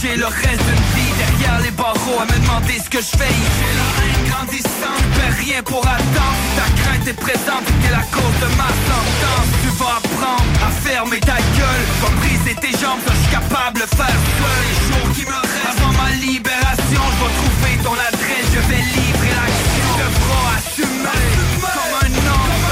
Changer 0.00 0.16
le 0.16 0.26
reste 0.26 0.64
d'une 0.64 0.86
vie 0.94 1.12
Derrière 1.18 1.60
les 1.60 1.70
barreaux 1.72 2.20
à 2.20 2.24
me 2.24 2.38
demander 2.40 2.78
ce 2.78 2.88
que 2.88 2.98
je 2.98 3.12
fais. 3.18 3.28
Ici 3.28 3.66
La 3.76 3.88
haine 4.04 4.30
grandissante, 4.30 5.04
je 5.12 5.20
fais 5.20 5.32
rien 5.44 5.62
pour 5.62 5.84
attendre. 5.86 6.40
Ta 6.56 6.66
crainte 6.82 7.08
est 7.08 7.20
présente, 7.20 7.64
c'est 7.82 7.90
la 7.90 8.04
cause 8.08 8.36
de 8.40 8.48
ma 8.56 8.70
sentence. 8.88 9.48
Tu 9.62 9.70
vas 9.78 9.96
apprendre 10.00 10.52
à 10.66 10.70
fermer 10.70 11.20
ta 11.20 11.36
gueule 11.36 11.84
Va 12.02 12.08
briser 12.20 12.54
tes 12.60 12.72
jambes, 12.78 13.00
je 13.06 13.16
suis 13.22 13.30
capable 13.30 13.80
de 13.80 13.86
faire 13.86 14.20
seul. 14.40 14.62
Les 14.64 14.76
jours 14.88 15.08
qui 15.14 15.24
me 15.26 15.36
restent 15.36 15.80
avant 15.80 15.92
ma 15.92 16.10
libération 16.16 17.02
Je 17.12 17.18
vais 17.20 17.34
trouver 17.40 17.74
ton 17.84 17.96
adresse, 17.96 18.46
je 18.54 18.62
vais 18.70 18.82
livrer 18.96 19.32
l'action. 19.36 19.84
Tu 19.84 20.00
devras 20.00 20.48
assumer 20.56 21.28
comme 21.60 21.94
un 22.04 22.14
homme 22.30 22.68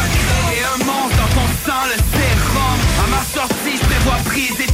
Et 0.54 0.60
un 0.64 0.78
monstre 0.84 1.16
dans 1.20 1.32
ton 1.36 1.48
sang, 1.64 1.82
le 1.92 1.98
sérum. 2.12 2.78
À 3.04 3.06
ma 3.12 3.22
sortie, 3.36 3.76
je 3.76 3.84
prévois 3.84 4.18
briser 4.24 4.67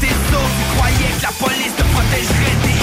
police 1.38 1.74
te 1.76 1.82
protégerait 1.82 2.56
des 2.62 2.73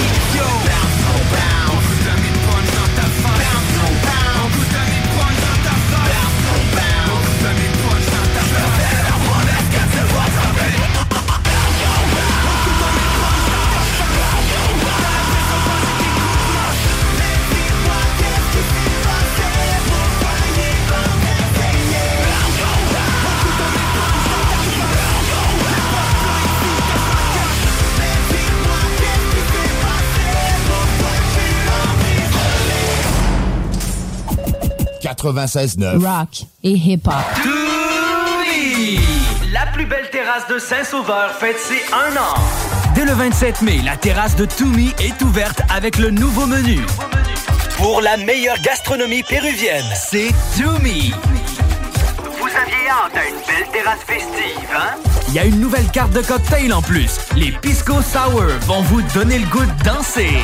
Rock 35.98 36.44
et 36.62 36.72
hip-hop. 36.72 37.14
La 39.52 39.66
plus 39.72 39.86
belle 39.86 40.08
terrasse 40.10 40.46
de 40.48 40.58
Saint-Sauveur 40.58 41.30
fête 41.38 41.58
ses 41.58 41.82
un 41.92 42.16
an. 42.16 42.34
Dès 42.94 43.04
le 43.04 43.12
27 43.12 43.62
mai, 43.62 43.80
la 43.84 43.96
terrasse 43.96 44.36
de 44.36 44.44
Toumi 44.44 44.92
est 45.00 45.20
ouverte 45.22 45.62
avec 45.74 45.98
le 45.98 46.10
nouveau 46.10 46.46
menu. 46.46 46.80
Pour 47.76 48.00
la 48.00 48.16
meilleure 48.16 48.60
gastronomie 48.62 49.22
péruvienne. 49.22 49.84
C'est 49.94 50.30
Toumi. 50.56 51.12
Vous 52.38 52.48
aviez 52.48 52.88
hâte 52.88 53.16
à 53.16 53.28
une 53.28 53.36
belle 53.46 53.68
terrasse 53.72 54.00
festive, 54.06 54.68
hein? 54.74 54.96
Il 55.28 55.34
y 55.34 55.38
a 55.38 55.44
une 55.44 55.60
nouvelle 55.60 55.88
carte 55.90 56.12
de 56.12 56.20
cocktail 56.20 56.72
en 56.72 56.82
plus. 56.82 57.18
Les 57.36 57.52
Pisco 57.52 57.94
Sour 58.02 58.42
vont 58.66 58.82
vous 58.82 59.00
donner 59.14 59.38
le 59.38 59.46
goût 59.46 59.64
de 59.64 59.84
danser. 59.84 60.36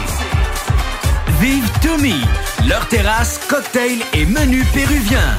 Vive 1.41 1.71
Toumi, 1.81 2.21
leur 2.69 2.89
terrasse, 2.89 3.39
cocktail 3.49 3.99
et 4.13 4.27
menu 4.27 4.65
péruvien. 4.75 5.37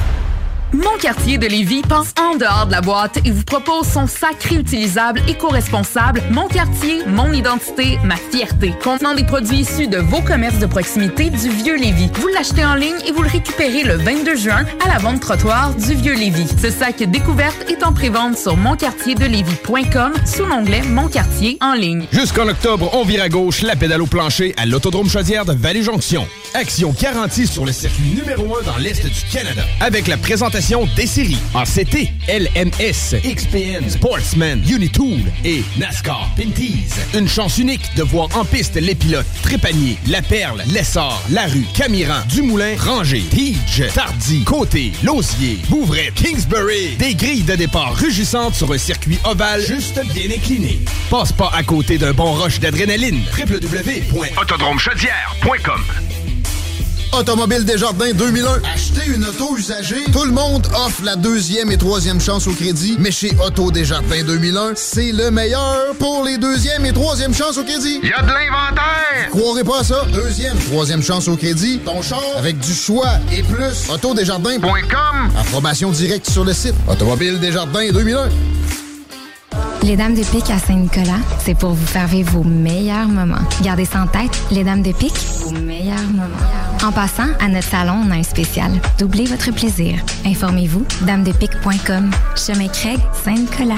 Mon 0.72 0.96
quartier 1.00 1.36
de 1.36 1.48
Lévis 1.48 1.82
pense 1.82 2.14
en 2.20 2.36
dehors 2.36 2.66
de 2.66 2.70
la 2.70 2.80
boîte 2.80 3.18
et 3.24 3.32
vous 3.32 3.42
propose 3.42 3.88
son 3.88 4.06
sac 4.06 4.40
réutilisable 4.44 5.20
éco-responsable 5.26 6.22
Mon 6.30 6.46
quartier, 6.46 7.04
mon 7.08 7.32
identité, 7.32 7.98
ma 8.04 8.14
fierté. 8.14 8.72
Contenant 8.84 9.14
des 9.14 9.24
produits 9.24 9.60
issus 9.60 9.88
de 9.88 9.98
vos 9.98 10.20
commerces 10.20 10.60
de 10.60 10.66
proximité 10.66 11.30
du 11.30 11.48
Vieux 11.48 11.76
Lévis. 11.76 12.08
Vous 12.14 12.28
l'achetez 12.28 12.64
en 12.64 12.74
ligne 12.74 13.00
et 13.04 13.10
vous 13.10 13.22
le 13.22 13.28
récupérez 13.28 13.82
le 13.82 13.96
22 13.96 14.36
juin 14.36 14.64
à 14.84 14.88
la 14.88 14.98
vente 14.98 15.20
trottoir 15.20 15.74
du 15.74 15.94
Vieux 15.94 16.14
Lévis. 16.14 16.46
Ce 16.62 16.70
sac 16.70 17.02
découverte 17.02 17.68
est 17.68 17.82
en 17.82 17.92
prévente 17.92 18.38
sur 18.38 18.56
monquartierdelévis.com 18.56 20.12
sous 20.24 20.44
l'onglet 20.44 20.82
Mon 20.82 21.08
quartier 21.08 21.58
en 21.60 21.74
ligne. 21.74 22.06
Jusqu'en 22.12 22.46
octobre, 22.46 22.90
on 22.92 23.04
vire 23.04 23.24
à 23.24 23.28
gauche 23.28 23.62
la 23.62 23.74
pédale 23.74 24.02
au 24.02 24.06
plancher 24.06 24.54
à 24.56 24.66
l'Autodrome 24.66 25.08
Chaudière 25.08 25.44
de 25.44 25.52
Vallée-Jonction. 25.52 26.28
Action 26.54 26.94
garantie 27.00 27.46
sur 27.48 27.64
le 27.64 27.72
circuit 27.72 28.14
numéro 28.14 28.56
1 28.58 28.62
dans 28.62 28.76
l'Est 28.76 29.04
du 29.04 29.20
Canada. 29.32 29.62
Avec 29.80 30.06
la 30.06 30.16
présentation 30.16 30.59
des 30.94 31.06
séries 31.06 31.38
ACT, 31.54 32.10
LMS, 32.28 33.16
XPN, 33.24 33.88
Sportsman, 33.88 34.62
Unitool 34.68 35.22
et 35.42 35.64
NASCAR 35.78 36.28
Pinties. 36.36 36.90
Une 37.14 37.26
chance 37.26 37.56
unique 37.56 37.80
de 37.96 38.02
voir 38.02 38.28
en 38.36 38.44
piste 38.44 38.76
les 38.76 38.94
pilotes 38.94 39.24
Trépanier, 39.42 39.96
La 40.06 40.20
Perle, 40.20 40.62
Lessard, 40.70 41.22
Larue, 41.30 41.64
Camiran, 41.72 42.20
Dumoulin, 42.28 42.76
Ranger, 42.78 43.22
Tige, 43.30 43.84
Tardy, 43.94 44.44
Côté, 44.44 44.92
Lausier, 45.02 45.60
Bouvray, 45.70 46.12
Kingsbury. 46.14 46.96
Des 46.98 47.14
grilles 47.14 47.44
de 47.44 47.56
départ 47.56 47.94
rugissantes 47.94 48.54
sur 48.54 48.70
un 48.70 48.78
circuit 48.78 49.18
ovale 49.24 49.62
juste 49.62 49.98
bien 50.12 50.30
incliné. 50.30 50.78
Passe 51.08 51.32
pas 51.32 51.50
à 51.54 51.62
côté 51.62 51.96
d'un 51.96 52.12
bon 52.12 52.34
rush 52.34 52.60
d'adrénaline. 52.60 53.22
www.autodromechaudière.com 53.34 56.19
Automobile 57.12 57.64
Desjardins 57.64 58.12
2001. 58.12 58.62
Acheter 58.72 59.10
une 59.14 59.24
auto 59.24 59.56
usagée. 59.56 60.04
Tout 60.12 60.24
le 60.24 60.32
monde 60.32 60.66
offre 60.74 61.02
la 61.04 61.16
deuxième 61.16 61.70
et 61.70 61.76
troisième 61.76 62.20
chance 62.20 62.46
au 62.46 62.52
crédit, 62.52 62.96
mais 62.98 63.10
chez 63.10 63.32
Auto 63.44 63.70
Desjardins 63.70 64.22
2001, 64.24 64.72
c'est 64.76 65.12
le 65.12 65.30
meilleur 65.30 65.94
pour 65.98 66.24
les 66.24 66.38
deuxième 66.38 66.86
et 66.86 66.92
troisième 66.92 67.34
chances 67.34 67.58
au 67.58 67.64
crédit. 67.64 68.00
Il 68.02 68.08
y 68.08 68.12
a 68.12 68.22
de 68.22 68.28
l'inventaire! 68.28 69.30
Croirez 69.30 69.64
pas 69.64 69.80
à 69.80 69.84
ça. 69.84 70.04
Deuxième, 70.12 70.56
troisième 70.58 71.02
chance 71.02 71.28
au 71.28 71.36
crédit. 71.36 71.80
Ton 71.84 72.00
char 72.02 72.22
avec 72.38 72.58
du 72.58 72.72
choix 72.72 73.10
et 73.32 73.42
plus. 73.42 73.90
Autodesjardins.com. 73.92 75.30
Approbation 75.38 75.90
directe 75.90 76.30
sur 76.30 76.44
le 76.44 76.52
site. 76.52 76.74
Automobile 76.88 77.38
Desjardins 77.40 77.90
2001. 77.92 78.28
Les 79.82 79.96
Dames 79.96 80.14
de 80.14 80.22
Pique 80.22 80.50
à 80.50 80.58
Saint-Nicolas, 80.58 81.18
c'est 81.44 81.56
pour 81.56 81.70
vous 81.70 81.86
faire 81.86 82.06
vivre 82.06 82.32
vos 82.32 82.44
meilleurs 82.44 83.08
moments. 83.08 83.40
Gardez 83.62 83.86
ça 83.86 84.02
en 84.02 84.06
tête, 84.06 84.38
les 84.50 84.62
Dames 84.62 84.82
de 84.82 84.92
Pique, 84.92 85.18
vos 85.40 85.52
meilleurs 85.52 85.98
moments. 86.10 86.28
En 86.82 86.92
passant, 86.92 87.28
à 87.40 87.48
notre 87.48 87.68
salon, 87.68 88.04
on 88.06 88.10
a 88.10 88.14
un 88.14 88.22
spécial. 88.22 88.72
Doublez 88.98 89.26
votre 89.26 89.50
plaisir. 89.52 90.02
Informez-vous, 90.24 90.86
damedepique.com. 91.02 92.10
Chemin 92.36 92.68
Craig, 92.68 92.98
Saint-Nicolas. 93.22 93.74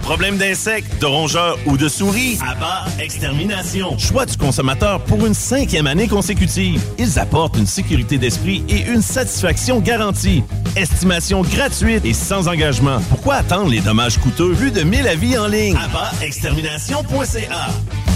Problème 0.00 0.38
d'insectes, 0.38 0.98
de 1.00 1.06
rongeurs 1.06 1.58
ou 1.66 1.76
de 1.76 1.86
souris? 1.86 2.38
Abba 2.40 2.86
Extermination. 2.98 3.98
Choix 3.98 4.24
du 4.24 4.38
consommateur 4.38 5.04
pour 5.04 5.26
une 5.26 5.34
cinquième 5.34 5.86
année 5.86 6.08
consécutive. 6.08 6.82
Ils 6.98 7.18
apportent 7.18 7.58
une 7.58 7.66
sécurité 7.66 8.16
d'esprit 8.16 8.64
et 8.70 8.86
une 8.86 9.02
satisfaction 9.02 9.80
garantie. 9.80 10.42
Estimation 10.76 11.42
gratuite 11.42 12.06
et 12.06 12.14
sans 12.14 12.48
engagement. 12.48 13.00
Pourquoi 13.10 13.34
attendre 13.34 13.70
les 13.70 13.80
dommages 13.80 14.16
coûteux? 14.16 14.54
Plus 14.54 14.70
de 14.70 14.80
1000 14.80 15.06
avis 15.06 15.36
en 15.36 15.46
ligne? 15.46 15.76
AbbaExtermination.ca 15.76 17.68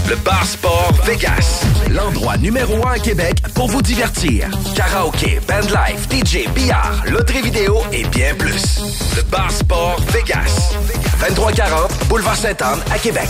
Le 0.07 0.15
Bar 0.17 0.45
Sport 0.45 0.93
Vegas. 1.05 1.63
L'endroit 1.89 2.37
numéro 2.37 2.85
un 2.87 2.91
à 2.91 2.99
Québec 2.99 3.41
pour 3.55 3.67
vous 3.67 3.81
divertir. 3.81 4.49
Karaoke, 4.75 5.39
bandlife, 5.47 6.07
DJ, 6.09 6.47
billard, 6.53 7.03
loterie 7.07 7.41
vidéo 7.41 7.79
et 7.91 8.03
bien 8.05 8.35
plus. 8.35 8.81
Le 9.15 9.23
Bar 9.23 9.51
Sport 9.51 9.99
Vegas. 10.11 10.75
2340 11.19 12.07
Boulevard 12.07 12.35
Sainte-Anne 12.35 12.79
à 12.91 12.99
Québec. 12.99 13.29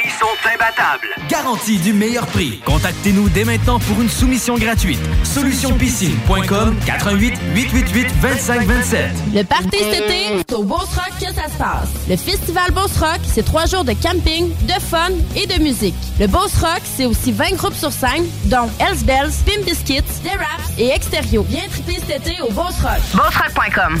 Prix 0.00 0.10
sont 0.10 0.48
imbattables. 0.48 1.08
Garantie 1.28 1.78
du 1.78 1.92
meilleur 1.92 2.26
prix. 2.26 2.60
Contactez-nous 2.64 3.28
dès 3.28 3.44
maintenant 3.44 3.78
pour 3.78 4.00
une 4.00 4.08
soumission 4.08 4.56
gratuite. 4.56 5.00
Solutionpiscine.com 5.24 6.76
88 6.86 7.34
888 7.54 8.08
25 8.20 8.66
27. 8.66 9.10
Le 9.34 9.42
party 9.42 9.68
cet 9.72 9.94
été, 9.94 10.44
c'est 10.48 10.54
au 10.54 10.64
Beauce 10.64 10.94
Rock 10.94 11.12
que 11.18 11.34
ça 11.34 11.48
se 11.48 11.58
passe. 11.58 11.88
Le 12.08 12.16
festival 12.16 12.70
Beauce 12.72 12.96
Rock, 12.98 13.20
c'est 13.24 13.44
trois 13.44 13.66
jours 13.66 13.84
de 13.84 13.92
camping, 13.92 14.50
de 14.66 14.80
fun 14.80 15.10
et 15.36 15.46
de 15.46 15.62
musique. 15.62 15.94
Le 16.18 16.26
Beauce 16.26 16.56
Rock, 16.60 16.82
c'est 16.84 17.06
aussi 17.06 17.32
20 17.32 17.56
groupes 17.56 17.74
sur 17.76 17.92
scène, 17.92 18.24
dont 18.46 18.68
Hells 18.78 19.04
Bells, 19.04 19.32
Pim 19.46 19.62
Biscuits, 19.64 20.02
The 20.24 20.36
Raps 20.36 20.78
et 20.78 20.88
Extérieur. 20.90 21.44
Viens 21.48 21.68
triper 21.70 22.00
cet 22.06 22.26
été 22.26 22.40
au 22.42 22.50
Beauce 22.52 22.80
Rock. 22.82 23.00
BossRock.com. 23.14 24.00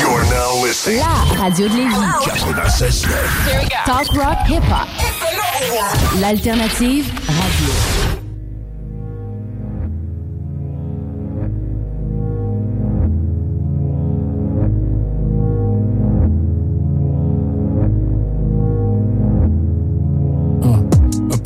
You're 0.00 0.24
now 0.24 0.62
listening. 0.62 0.98
La 1.00 1.24
radio 1.38 1.68
de 1.68 1.74
Lévis. 1.74 1.94
96.9. 2.26 3.68
Talk 3.84 4.12
rock 4.14 4.38
hip 4.48 4.64
hop. 4.64 4.88
L'alternative 6.20 7.06
radio. 7.26 7.97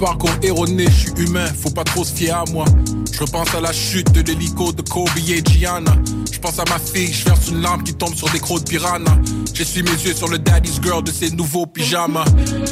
Parcours 0.02 0.34
erroné, 0.42 0.86
je 0.86 1.10
suis 1.10 1.12
humain, 1.28 1.46
faut 1.46 1.70
pas 1.70 1.84
trop 1.84 2.02
se 2.02 2.12
fier 2.12 2.32
à 2.32 2.44
moi. 2.50 2.64
Je 3.12 3.20
repense 3.20 3.54
à 3.54 3.60
la 3.60 3.72
chute 3.72 4.10
de 4.10 4.20
l'hélico 4.20 4.72
de 4.72 4.82
Kobe 4.82 5.08
et 5.28 5.40
Gianna. 5.44 5.92
Je 6.32 6.40
pense 6.40 6.58
à 6.58 6.64
ma 6.68 6.80
fille, 6.80 7.12
je 7.12 7.24
verse 7.24 7.48
une 7.50 7.62
lampe 7.62 7.84
qui 7.84 7.94
tombe 7.94 8.12
sur 8.12 8.28
des 8.30 8.40
crocs 8.40 8.64
de 8.64 8.68
piranha. 8.68 9.16
J'essuie 9.54 9.84
mes 9.84 9.90
yeux 9.90 10.12
sur 10.12 10.26
le 10.26 10.40
daddy's 10.40 10.80
girl 10.82 11.04
de 11.04 11.12
ses 11.12 11.30
nouveaux 11.30 11.66
pyjamas. 11.66 12.24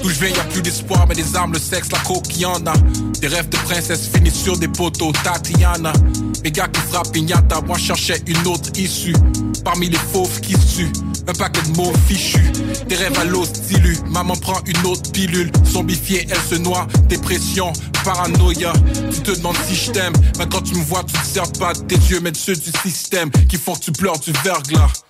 D'où 0.03 0.09
je 0.09 0.19
viens, 0.19 0.31
y 0.31 0.41
a 0.41 0.45
plus 0.45 0.61
d'espoir, 0.61 1.07
mais 1.09 1.15
des 1.15 1.37
armes, 1.37 1.53
le 1.53 1.61
sexe, 1.61 1.93
la 1.93 2.01
coke, 2.01 2.37
y 2.37 2.45
en 2.45 2.67
a. 2.67 2.75
Des 3.21 3.29
rêves 3.29 3.49
de 3.49 3.57
princesse 3.59 4.09
finissent 4.13 4.43
sur 4.43 4.59
des 4.59 4.67
poteaux, 4.67 5.13
Tatiana. 5.23 5.93
Les 6.43 6.51
gars 6.51 6.67
qui 6.67 6.81
frappent 6.81 7.13
pignata, 7.13 7.61
moi 7.61 7.79
cherchais 7.79 8.21
une 8.27 8.45
autre 8.49 8.71
issue. 8.77 9.15
Parmi 9.65 9.89
les 9.89 9.99
fauves 9.99 10.41
qui 10.41 10.55
se 10.55 10.77
tuent, 10.79 10.93
un 11.31 11.35
paquet 11.35 11.63
de 11.63 11.77
mots 11.77 11.93
fichus. 12.09 12.51
Des 12.89 12.97
rêves 12.97 13.19
à 13.19 13.25
l'os 13.25 13.53
dilus, 13.53 13.99
maman 14.09 14.35
prend 14.35 14.61
une 14.67 14.87
autre 14.87 15.13
pilule. 15.13 15.51
Zombifiée, 15.65 16.27
elle 16.29 16.41
se 16.41 16.57
noie, 16.57 16.87
dépression, 17.09 17.73
paranoïa. 18.05 18.73
Tu 19.13 19.21
te 19.21 19.31
demandes 19.31 19.57
si 19.69 19.77
je 19.77 19.93
t'aime, 19.93 20.13
mais 20.39 20.47
quand 20.51 20.63
tu 20.63 20.75
me 20.75 20.83
vois, 20.83 21.05
tu 21.05 21.13
te 21.13 21.27
sers 21.27 21.51
pas 21.53 21.73
tes 21.73 21.95
yeux, 21.95 22.21
mais 22.21 22.33
ceux 22.35 22.57
du 22.57 22.71
système 22.83 23.31
qui 23.49 23.57
font 23.57 23.75
que 23.75 23.81
tu 23.81 23.93
pleures 23.93 24.19
du 24.19 24.33
verglas. 24.45 25.05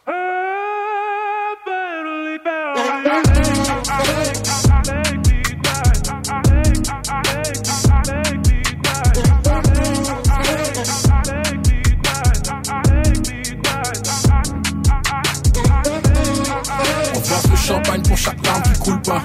Chaque 18.20 18.46
larme 18.46 18.62
qui 18.62 18.81
coule 18.81 19.00
pas. 19.00 19.22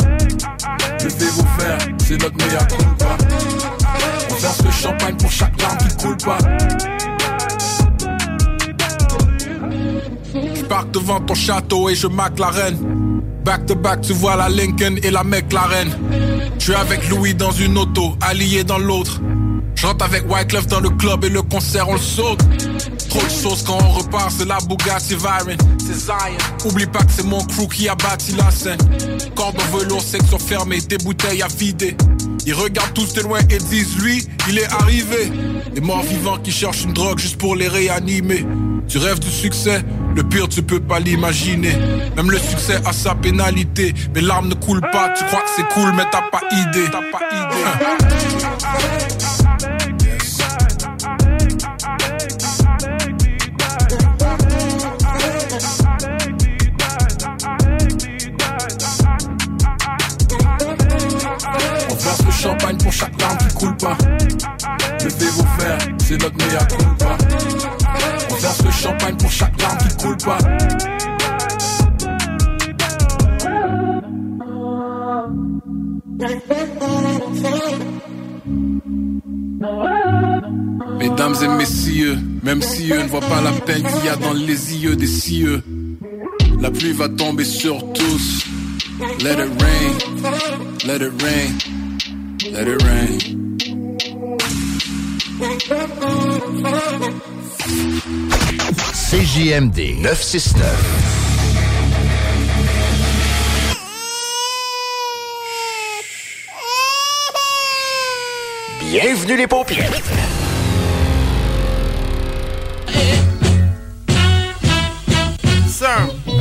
Vos 1.03 1.43
verres, 1.59 1.77
c'est 1.97 2.21
notre 2.21 2.37
meilleur 2.37 2.67
culpa. 2.67 3.17
On 4.31 4.35
verse 4.35 4.63
le 4.63 4.71
champagne 4.71 5.15
pour 5.17 5.31
chaque 5.31 5.61
larme 5.61 5.77
qui 5.77 5.97
coule 5.97 6.17
pas. 6.17 6.37
Je 10.33 10.63
parque 10.63 10.91
devant 10.91 11.19
ton 11.19 11.35
château 11.35 11.89
et 11.89 11.95
je 11.95 12.07
maque 12.07 12.39
la 12.39 12.47
reine. 12.47 13.21
Back 13.43 13.65
to 13.65 13.75
back, 13.75 14.01
tu 14.01 14.13
vois 14.13 14.37
la 14.37 14.47
Lincoln 14.47 14.95
et 15.03 15.11
la 15.11 15.23
McLaren. 15.23 15.89
Je 16.57 16.63
suis 16.63 16.73
avec 16.73 17.09
Louis 17.09 17.35
dans 17.35 17.51
une 17.51 17.77
auto, 17.77 18.15
allié 18.21 18.63
dans 18.63 18.79
l'autre. 18.79 19.19
Je 19.75 19.85
rentre 19.85 20.05
avec 20.05 20.23
Wyclef 20.31 20.67
dans 20.67 20.79
le 20.79 20.89
club 20.89 21.25
et 21.25 21.29
le 21.29 21.41
concert 21.41 21.89
on 21.89 21.93
le 21.93 21.99
saute. 21.99 22.39
Trop 23.15 23.25
de 23.25 23.31
choses 23.31 23.63
quand 23.63 23.77
on 23.81 23.91
repart, 23.91 24.29
c'est 24.29 24.45
la 24.45 24.57
Bugatti 24.67 25.15
Veyron. 25.15 25.55
C'est 25.79 25.95
Zion. 25.95 26.37
Oublie 26.65 26.85
pas 26.85 26.99
que 26.99 27.13
c'est 27.15 27.25
mon 27.25 27.41
crew 27.45 27.69
qui 27.69 27.87
a 27.87 27.95
bâti 27.95 28.33
la 28.35 28.51
scène. 28.51 28.77
Cordon 29.33 29.63
velours, 29.71 30.01
section 30.01 30.37
fermée, 30.37 30.81
des 30.81 30.97
bouteilles 30.97 31.41
à 31.41 31.47
vider. 31.47 31.95
Ils 32.45 32.53
regardent 32.53 32.93
tous 32.93 33.13
de 33.13 33.21
loin 33.21 33.39
et 33.49 33.57
disent 33.57 33.97
lui, 33.99 34.27
il 34.49 34.59
est 34.59 34.69
arrivé. 34.81 35.31
Les 35.73 35.79
morts 35.79 36.03
vivants 36.03 36.39
qui 36.39 36.51
cherchent 36.51 36.83
une 36.83 36.91
drogue 36.91 37.17
juste 37.17 37.37
pour 37.37 37.55
les 37.55 37.69
réanimer. 37.69 38.45
Tu 38.89 38.97
rêves 38.97 39.19
du 39.19 39.31
succès, 39.31 39.81
le 40.13 40.23
pire 40.23 40.49
tu 40.49 40.61
peux 40.61 40.81
pas 40.81 40.99
l'imaginer. 40.99 41.73
Même 42.17 42.29
le 42.29 42.37
succès 42.37 42.81
a 42.85 42.91
sa 42.91 43.15
pénalité. 43.15 43.93
Mes 44.13 44.21
larmes 44.21 44.49
ne 44.49 44.55
coulent 44.55 44.89
pas, 44.91 45.13
tu 45.17 45.23
crois 45.23 45.39
que 45.39 45.49
c'est 45.55 45.67
cool, 45.69 45.93
mais 45.95 46.03
t'as 46.11 46.23
pas 46.23 46.41
idée. 46.51 46.89
T'as 46.91 46.99
pas 46.99 47.23
idée. 47.31 49.05
Levez 65.05 65.29
vos 65.33 65.43
verres, 65.59 65.77
c'est 65.99 66.19
notre 66.19 66.35
meilleur 66.35 66.67
culpa. 66.67 67.17
On 68.31 68.35
verse 68.37 68.63
le 68.65 68.71
champagne 68.71 69.15
pour 69.17 69.29
chaque 69.29 69.61
larme 69.61 69.77
qui 69.77 69.97
coule 69.97 70.17
pas. 70.17 70.39
Mesdames 80.97 81.35
et 81.43 81.47
messieurs, 81.49 82.17
même 82.41 82.63
si 82.63 82.91
eux 82.91 83.03
ne 83.03 83.07
voient 83.07 83.19
pas 83.19 83.41
la 83.41 83.51
peine 83.51 83.83
qu'il 83.83 84.05
y 84.05 84.09
a 84.09 84.15
dans 84.15 84.33
les 84.33 84.75
yeux 84.75 84.95
des 84.95 85.05
cieux, 85.05 85.61
la 86.59 86.71
pluie 86.71 86.93
va 86.93 87.09
tomber 87.09 87.45
sur 87.45 87.93
tous. 87.93 88.43
Let 89.21 89.33
it 89.33 89.61
rain, 89.61 89.97
let 90.87 91.05
it 91.05 91.21
rain, 91.21 91.57
let 92.51 92.67
it 92.67 92.81
rain. 92.81 93.44
CJMD 98.93 99.99
969. 99.99 100.65
Bienvenue 108.79 109.35
les 109.35 109.47
paupières. 109.47 109.91
Sir, 115.67 115.85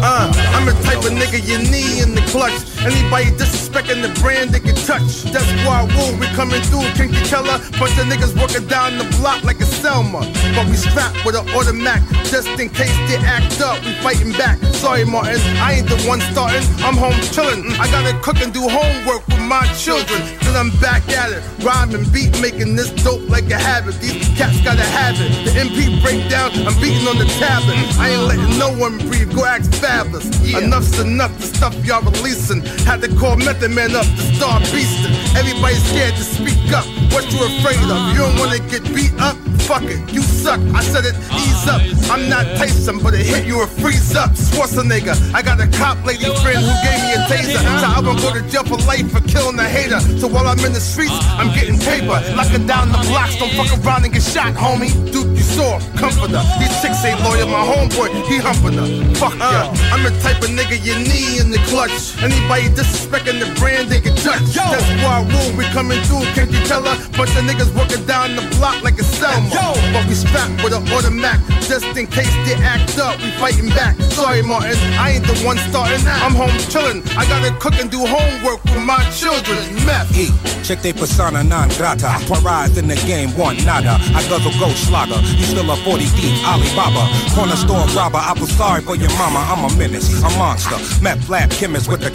uh, 0.00 0.32
I'm 0.54 0.66
the 0.66 0.72
type 0.84 0.98
of 0.98 1.10
nigga 1.10 1.40
you 1.44 1.58
need 1.58 2.02
in 2.02 2.14
the 2.14 2.20
clutch. 2.30 2.73
Anybody 2.84 3.32
disrespecting 3.40 4.02
the 4.02 4.12
brand, 4.20 4.50
they 4.50 4.60
get 4.60 4.76
touched. 4.84 5.32
That's 5.32 5.48
why 5.64 5.88
rule 5.96 6.12
we 6.20 6.26
coming 6.36 6.60
through. 6.68 6.84
Kinky 6.92 7.16
killer, 7.24 7.56
bunch 7.80 7.96
of 7.96 8.04
niggas 8.12 8.36
walking 8.38 8.66
down 8.68 8.98
the 8.98 9.08
block 9.16 9.42
like 9.42 9.60
a 9.60 9.64
Selma. 9.64 10.20
But 10.54 10.68
we 10.68 10.76
strapped 10.76 11.24
with 11.24 11.34
an 11.34 11.48
automatic 11.56 12.04
just 12.28 12.48
in 12.60 12.68
case 12.68 12.94
they 13.08 13.16
act 13.24 13.60
up. 13.60 13.82
We 13.84 13.94
fighting 14.04 14.32
back. 14.32 14.58
Sorry, 14.76 15.04
Martin, 15.04 15.40
I 15.56 15.80
ain't 15.80 15.88
the 15.88 15.96
one 16.04 16.20
starting. 16.32 16.60
I'm 16.84 16.96
home 16.96 17.16
chilling. 17.32 17.64
Mm, 17.64 17.80
I 17.80 17.88
gotta 17.90 18.12
cook 18.20 18.36
and 18.42 18.52
do 18.52 18.68
homework 18.68 19.26
with 19.28 19.40
my 19.40 19.64
children. 19.80 20.20
Cause 20.44 20.54
and 20.54 20.56
I'm 20.56 20.70
back 20.80 21.08
at 21.08 21.32
it. 21.32 21.42
Rhyming, 21.64 22.04
beat 22.12 22.38
making 22.40 22.76
this 22.76 22.90
dope 23.02 23.26
like 23.28 23.50
a 23.50 23.56
habit. 23.58 23.94
These 24.00 24.28
cats 24.36 24.60
gotta 24.60 24.84
have 24.84 25.16
it. 25.18 25.32
The 25.44 25.52
MP 25.56 26.00
breakdown, 26.02 26.52
I'm 26.68 26.78
beating 26.80 27.08
on 27.08 27.18
the 27.18 27.26
tablet. 27.40 27.76
I 27.98 28.10
ain't 28.10 28.28
letting 28.28 28.58
no 28.58 28.70
one 28.76 28.98
breathe. 29.08 29.34
Go 29.34 29.44
ask 29.44 29.70
Fabolous. 29.80 30.28
Enough's 30.54 30.98
enough. 31.00 31.32
The 31.38 31.46
stuff 31.46 31.74
y'all 31.84 32.02
releasing. 32.02 32.60
Had 32.82 33.00
to 33.02 33.08
call 33.16 33.36
Method 33.36 33.70
Man 33.70 33.94
up 33.94 34.04
to 34.04 34.22
start 34.34 34.62
beasting. 34.74 35.14
Everybody's 35.36 35.82
scared 35.84 36.14
to 36.14 36.24
speak 36.24 36.72
up. 36.72 36.86
What 37.12 37.30
you 37.32 37.38
afraid 37.44 37.78
of? 37.78 38.00
You 38.12 38.18
don't 38.26 38.38
wanna 38.38 38.58
get 38.58 38.82
beat 38.94 39.14
up? 39.20 39.36
Fuck 39.64 39.84
it, 39.84 40.12
you 40.12 40.20
suck. 40.20 40.60
I 40.76 40.82
said 40.82 41.06
it, 41.06 41.16
ease 41.32 41.64
up. 41.66 41.80
I'm 42.12 42.28
not 42.28 42.44
Tyson, 42.60 42.98
but 43.00 43.14
it 43.14 43.24
hit 43.24 43.46
you 43.46 43.62
a 43.62 43.66
freeze 43.66 44.14
up. 44.14 44.32
Schwarzenegger. 44.32 45.16
I 45.32 45.40
got 45.40 45.58
a 45.58 45.66
cop 45.78 46.04
lady 46.04 46.28
friend 46.44 46.60
who 46.60 46.74
gave 46.84 47.00
me 47.00 47.16
a 47.16 47.24
taser. 47.24 47.64
So 47.80 47.86
I 47.88 48.00
won't 48.04 48.20
go 48.20 48.28
to 48.34 48.42
jail 48.50 48.64
for 48.64 48.76
life 48.84 49.10
for 49.10 49.22
killing 49.26 49.58
a 49.58 49.64
hater. 49.64 50.00
So 50.20 50.28
while 50.28 50.46
I'm 50.46 50.60
in 50.60 50.74
the 50.74 50.84
streets, 50.84 51.16
I'm 51.40 51.48
getting 51.54 51.78
paper. 51.80 52.20
Locking 52.36 52.66
down 52.66 52.92
the 52.92 53.00
blocks, 53.08 53.36
don't 53.40 53.52
fuck 53.56 53.72
around 53.80 54.04
and 54.04 54.12
get 54.12 54.22
shot, 54.22 54.52
homie. 54.52 54.92
Duke, 55.10 55.32
you 55.32 55.46
saw, 55.56 55.80
comforter. 55.96 56.44
These 56.60 56.74
chicks 56.82 57.02
ain't 57.04 57.24
loyal, 57.24 57.48
my 57.48 57.64
homeboy, 57.64 58.12
he 58.28 58.36
humping 58.36 58.76
her. 58.76 59.14
Fuck 59.16 59.38
yeah. 59.40 59.72
I'm 59.96 60.04
the 60.04 60.12
type 60.20 60.44
of 60.44 60.50
nigga 60.52 60.76
you 60.84 60.92
knee 61.00 61.40
in 61.40 61.48
the 61.48 61.58
clutch. 61.72 62.20
Anybody 62.20 62.63
disrespecting 62.70 63.40
the 63.40 63.48
brand, 63.58 63.88
they 63.88 64.00
get 64.00 64.16
touched. 64.18 64.54
That's 64.54 64.88
why 65.02 65.20
I 65.20 65.26
rule, 65.26 65.56
we 65.56 65.64
coming 65.76 66.00
through, 66.02 66.24
can't 66.32 66.50
you 66.50 66.60
tell 66.64 66.82
her? 66.82 66.96
Bunch 67.16 67.36
of 67.36 67.44
niggas 67.44 67.74
walking 67.74 68.04
down 68.06 68.36
the 68.36 68.42
block 68.56 68.82
like 68.82 68.98
a 68.98 69.04
Selma. 69.04 69.50
But 69.92 70.06
we 70.06 70.14
strapped 70.14 70.62
with 70.62 70.72
an 70.72 70.86
automatic, 70.92 71.40
just 71.68 71.86
in 71.96 72.06
case 72.06 72.32
they 72.46 72.54
act 72.62 72.98
up, 72.98 73.18
we 73.20 73.30
fighting 73.42 73.68
back. 73.70 74.00
Sorry, 74.12 74.42
Martin, 74.42 74.76
I 74.98 75.12
ain't 75.16 75.26
the 75.26 75.36
one 75.44 75.58
starting 75.70 76.02
that. 76.04 76.22
I'm 76.22 76.34
home 76.34 76.54
chillin', 76.70 77.02
I 77.16 77.26
gotta 77.26 77.52
cook 77.58 77.74
and 77.80 77.90
do 77.90 78.04
homework 78.06 78.62
with 78.64 78.82
my 78.84 79.02
children. 79.10 79.58
Meth. 79.84 80.10
E, 80.16 80.30
check 80.62 80.80
they 80.80 80.92
persona 80.92 81.42
non 81.42 81.68
grata. 81.76 82.08
Pariah 82.26 82.70
in 82.78 82.88
the 82.88 82.96
game, 83.06 83.30
one 83.36 83.56
nada. 83.64 83.98
I 84.14 84.22
guzzle 84.28 84.52
ghost 84.58 84.88
slugger. 84.88 85.20
You 85.36 85.44
still 85.44 85.70
a 85.70 85.76
40 85.76 86.04
deep, 86.16 86.36
Alibaba. 86.46 87.08
Corner 87.34 87.56
store 87.56 87.86
robber, 87.96 88.18
I 88.18 88.32
was 88.38 88.50
sorry 88.56 88.82
for 88.82 88.96
your 88.96 89.10
mama. 89.18 89.40
I'm 89.48 89.64
a 89.64 89.76
menace, 89.76 90.08
a 90.22 90.30
monster. 90.38 90.78
Meth 91.02 91.28
lab 91.28 91.50
chemist 91.50 91.90
with 91.90 92.00
the 92.00 92.10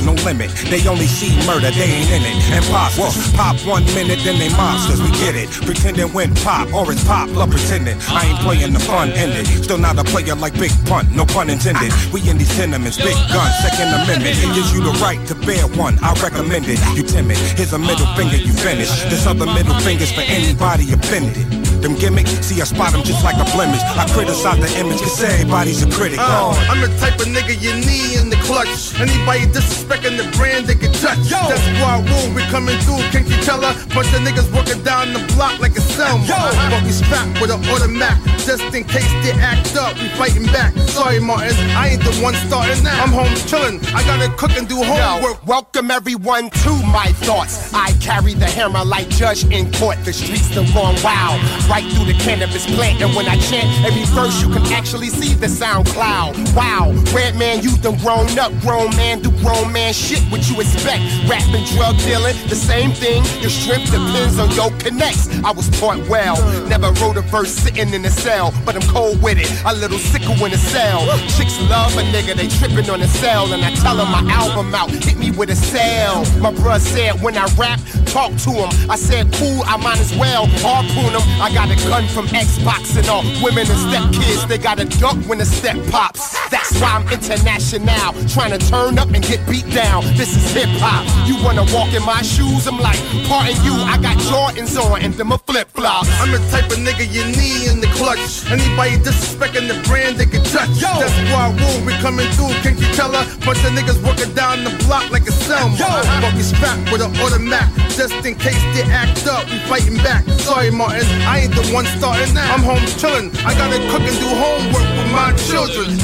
no 0.00 0.14
limit. 0.24 0.50
They 0.70 0.86
only 0.88 1.06
see 1.06 1.34
murder, 1.46 1.70
they 1.70 1.86
ain't 1.86 2.10
in 2.10 2.22
it. 2.22 2.36
Imposters, 2.56 3.32
pop 3.34 3.56
one 3.66 3.84
minute, 3.94 4.20
then 4.24 4.38
they 4.38 4.48
monsters. 4.56 5.00
We 5.02 5.10
get 5.20 5.34
it. 5.34 5.50
Pretending 5.66 6.12
when 6.12 6.34
pop, 6.46 6.72
or 6.72 6.90
it's 6.92 7.04
pop, 7.04 7.28
love 7.30 7.50
pretending. 7.50 7.98
I 8.08 8.26
ain't 8.26 8.40
playing 8.40 8.72
the 8.72 8.80
fun 8.80 9.10
ended. 9.12 9.46
Still 9.46 9.78
not 9.78 9.98
a 9.98 10.04
player 10.04 10.34
like 10.34 10.54
Big 10.54 10.72
Pun, 10.86 11.06
no 11.14 11.24
pun 11.24 11.50
intended. 11.50 11.92
We 12.12 12.28
in 12.28 12.38
these 12.38 12.54
tenements, 12.56 12.96
big 12.96 13.16
gun, 13.28 13.50
second 13.62 13.88
amendment. 13.92 14.36
It 14.38 14.54
gives 14.54 14.72
you 14.72 14.82
the 14.82 14.94
right 15.02 15.20
to 15.28 15.34
bear 15.34 15.66
one. 15.76 15.98
I 16.02 16.12
recommend 16.22 16.66
it. 16.68 16.78
You 16.96 17.02
timid, 17.02 17.36
here's 17.58 17.72
a 17.72 17.78
middle 17.78 18.06
finger, 18.16 18.36
you 18.36 18.52
finish. 18.52 18.90
This 19.10 19.26
other 19.26 19.46
middle 19.46 19.74
finger's 19.80 20.12
for 20.12 20.22
anybody 20.22 20.92
offended. 20.92 21.73
Them 21.84 21.96
gimmicks, 21.96 22.30
see 22.40 22.62
I 22.62 22.64
spot 22.64 22.92
them 22.92 23.02
just 23.02 23.22
like 23.22 23.36
a 23.36 23.44
blemish. 23.52 23.82
I 23.82 24.08
criticize 24.08 24.56
the 24.56 24.72
image, 24.80 25.04
cause 25.04 25.22
everybody's 25.22 25.82
a 25.82 25.90
critic. 25.90 26.18
Uh, 26.18 26.56
I'm 26.72 26.80
the 26.80 26.88
type 26.96 27.20
of 27.20 27.28
nigga 27.28 27.60
you 27.60 27.76
knee 27.76 28.16
in 28.16 28.30
the 28.30 28.40
clutch. 28.40 28.96
Anybody 28.96 29.44
disrespecting 29.52 30.16
the 30.16 30.24
brand, 30.34 30.64
they 30.64 30.76
get 30.76 30.94
touched. 31.04 31.28
That's 31.28 31.60
why 31.84 32.00
I 32.00 32.04
rule, 32.08 32.34
we 32.34 32.40
coming 32.48 32.78
through, 32.88 33.04
can't 33.12 33.28
you 33.28 33.36
tell 33.44 33.60
her? 33.60 33.76
Bunch 33.92 34.08
of 34.16 34.24
niggas 34.24 34.48
working 34.56 34.82
down 34.82 35.12
the 35.12 35.20
block 35.36 35.60
like 35.60 35.76
a 35.76 35.82
Selma. 35.82 36.24
But 36.24 36.80
we 36.84 36.90
strapped 36.90 37.36
with 37.42 37.52
an 37.52 37.60
automatic, 37.68 38.32
just 38.48 38.64
in 38.72 38.84
case 38.84 39.12
they 39.20 39.36
act 39.36 39.76
up, 39.76 39.92
we 40.00 40.08
fighting 40.16 40.46
back. 40.56 40.72
Sorry, 40.88 41.20
Martin, 41.20 41.52
I 41.76 42.00
ain't 42.00 42.02
the 42.02 42.16
one 42.24 42.32
starting 42.48 42.82
that. 42.84 42.96
I'm 42.96 43.12
home 43.12 43.36
chillin', 43.44 43.84
I 43.92 44.00
gotta 44.08 44.32
cook 44.40 44.56
and 44.56 44.66
do 44.66 44.80
homework. 44.80 45.36
Yo, 45.36 45.44
welcome 45.44 45.90
everyone 45.90 46.48
to 46.64 46.72
my 46.88 47.12
thoughts. 47.28 47.74
I 47.74 47.92
carry 48.00 48.32
the 48.32 48.48
hammer 48.48 48.86
like 48.86 49.10
judge 49.10 49.44
in 49.52 49.70
court. 49.72 50.00
The 50.06 50.14
streets 50.14 50.48
the 50.48 50.64
gone 50.72 50.96
wild, 51.04 51.44
right 51.74 51.92
through 51.92 52.06
the 52.06 52.18
cannabis 52.22 52.66
plant. 52.76 53.02
And 53.02 53.10
when 53.16 53.26
I 53.26 53.36
chant 53.50 53.66
every 53.84 54.06
verse, 54.14 54.40
you 54.40 54.48
can 54.48 54.62
actually 54.72 55.08
see 55.08 55.34
the 55.34 55.48
sound 55.48 55.86
cloud. 55.88 56.38
Wow, 56.54 56.94
Redman, 57.10 57.62
you 57.62 57.76
done 57.78 57.98
grown 57.98 58.30
up. 58.38 58.52
Grown 58.60 58.94
man 58.94 59.20
do 59.20 59.30
grown 59.42 59.72
man 59.72 59.92
shit. 59.92 60.22
What 60.30 60.48
you 60.48 60.60
expect? 60.60 61.02
Rapping, 61.28 61.66
drug 61.74 61.98
dealing, 62.06 62.36
the 62.46 62.54
same 62.54 62.92
thing. 62.92 63.24
Your 63.42 63.50
strength 63.50 63.90
depends 63.90 64.38
on 64.38 64.50
your 64.52 64.70
connects. 64.78 65.26
I 65.42 65.50
was 65.50 65.68
taught 65.80 65.98
well. 66.08 66.38
Never 66.68 66.92
wrote 67.00 67.16
a 67.16 67.22
verse 67.22 67.50
sitting 67.50 67.92
in 67.92 68.04
a 68.04 68.10
cell, 68.10 68.54
but 68.64 68.76
I'm 68.76 68.86
cold 68.94 69.20
with 69.20 69.38
it. 69.38 69.50
A 69.66 69.74
little 69.74 69.98
sickle 69.98 70.38
in 70.46 70.52
a 70.52 70.62
cell. 70.72 71.00
Chicks 71.34 71.58
love 71.68 71.90
a 71.98 72.02
nigga, 72.14 72.36
they 72.36 72.46
tripping 72.58 72.88
on 72.88 73.00
the 73.00 73.08
cell. 73.08 73.52
And 73.52 73.64
I 73.64 73.74
tell 73.82 73.96
them 73.96 74.10
my 74.12 74.22
album 74.30 74.72
out, 74.74 74.90
hit 74.90 75.18
me 75.18 75.32
with 75.32 75.50
a 75.50 75.56
cell. 75.56 76.22
My 76.38 76.52
bruh 76.52 76.78
said 76.78 77.20
when 77.20 77.36
I 77.36 77.46
rap, 77.58 77.80
talk 78.06 78.30
to 78.46 78.50
him. 78.62 78.70
I 78.88 78.94
said 78.94 79.32
cool, 79.34 79.62
I 79.66 79.76
might 79.76 79.98
as 79.98 80.14
well 80.16 80.46
harpoon 80.62 81.10
him. 81.18 81.24
I 81.42 81.52
got 81.52 81.63
a 81.70 81.76
gun 81.88 82.06
from 82.08 82.26
Xbox 82.28 82.96
and 82.96 83.06
all 83.08 83.22
women 83.42 83.66
and 83.68 83.80
step 83.88 84.04
kids, 84.12 84.46
they 84.46 84.58
got 84.58 84.80
a 84.80 84.84
duck 85.00 85.16
when 85.28 85.38
the 85.38 85.46
step 85.46 85.76
pops. 85.90 86.34
That's 86.50 86.72
why 86.80 86.96
I'm 86.96 87.06
international, 87.08 88.12
trying 88.28 88.52
to 88.56 88.60
turn 88.70 88.98
up 88.98 89.10
and 89.12 89.22
get 89.22 89.40
beat 89.48 89.68
down. 89.70 90.04
This 90.16 90.36
is 90.36 90.52
hip 90.52 90.68
hop. 90.80 91.04
You 91.28 91.36
wanna 91.44 91.64
walk 91.74 91.92
in 91.92 92.04
my 92.04 92.22
shoes? 92.22 92.66
I'm 92.66 92.78
like, 92.78 92.98
pardon 93.28 93.56
you, 93.64 93.74
I 93.74 93.98
got 94.00 94.16
Jordans 94.30 94.76
on 94.80 95.02
and 95.02 95.14
them 95.14 95.32
a 95.32 95.38
flip 95.38 95.68
flops. 95.68 96.10
I'm 96.20 96.30
the 96.30 96.38
type 96.50 96.70
of 96.70 96.78
nigga 96.78 97.06
you 97.10 97.24
need 97.24 97.70
in 97.70 97.80
the 97.80 97.90
clutch. 97.98 98.46
Anybody 98.50 98.96
disrespecting 99.02 99.68
the 99.68 99.76
brand, 99.88 100.16
they 100.16 100.26
get 100.26 100.44
touched. 100.46 100.80
That's 100.80 101.16
why 101.30 101.48
I 101.48 101.54
rule, 101.54 101.86
we 101.86 101.92
coming 102.00 102.28
through, 102.32 102.54
can't 102.62 102.78
you 102.78 102.88
tell 102.94 103.12
her? 103.12 103.24
Bunch 103.44 103.62
of 103.64 103.72
niggas 103.76 104.00
working 104.06 104.32
down 104.34 104.64
the 104.64 104.70
block 104.84 105.10
like 105.10 105.26
a 105.28 105.32
Selma. 105.32 105.76
But 105.76 106.32
we 106.34 106.42
strapped 106.42 106.90
with 106.92 107.02
an 107.02 107.14
automatic, 107.20 107.68
just 107.96 108.14
in 108.24 108.34
case 108.34 108.62
they 108.74 108.84
act 108.90 109.26
up, 109.26 109.44
we 109.50 109.58
fighting 109.70 109.96
back. 109.98 110.24
Sorry, 110.40 110.70
Martin, 110.70 111.06
I 111.22 111.40
ain't 111.40 111.43
the 111.50 111.72
one 111.72 111.86
starting 111.86 112.34
that. 112.34 112.50
I'm 112.52 112.62
home 112.62 112.84
chillin', 112.98 113.30
I 113.44 113.54
gotta 113.54 113.78
cook 113.90 114.02
and 114.02 114.18
do 114.18 114.28
homework 114.28 114.88
with 114.96 115.10
my 115.12 115.32
children. 115.48 115.98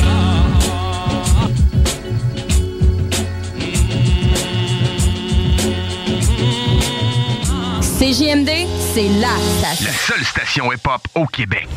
CJMD, 7.98 8.66
c'est 8.94 9.08
la 9.20 9.36
station. 9.58 9.84
La 9.84 9.92
seule 9.92 10.24
station 10.24 10.72
hip-hop 10.72 11.06
au 11.14 11.26
Québec. 11.26 11.68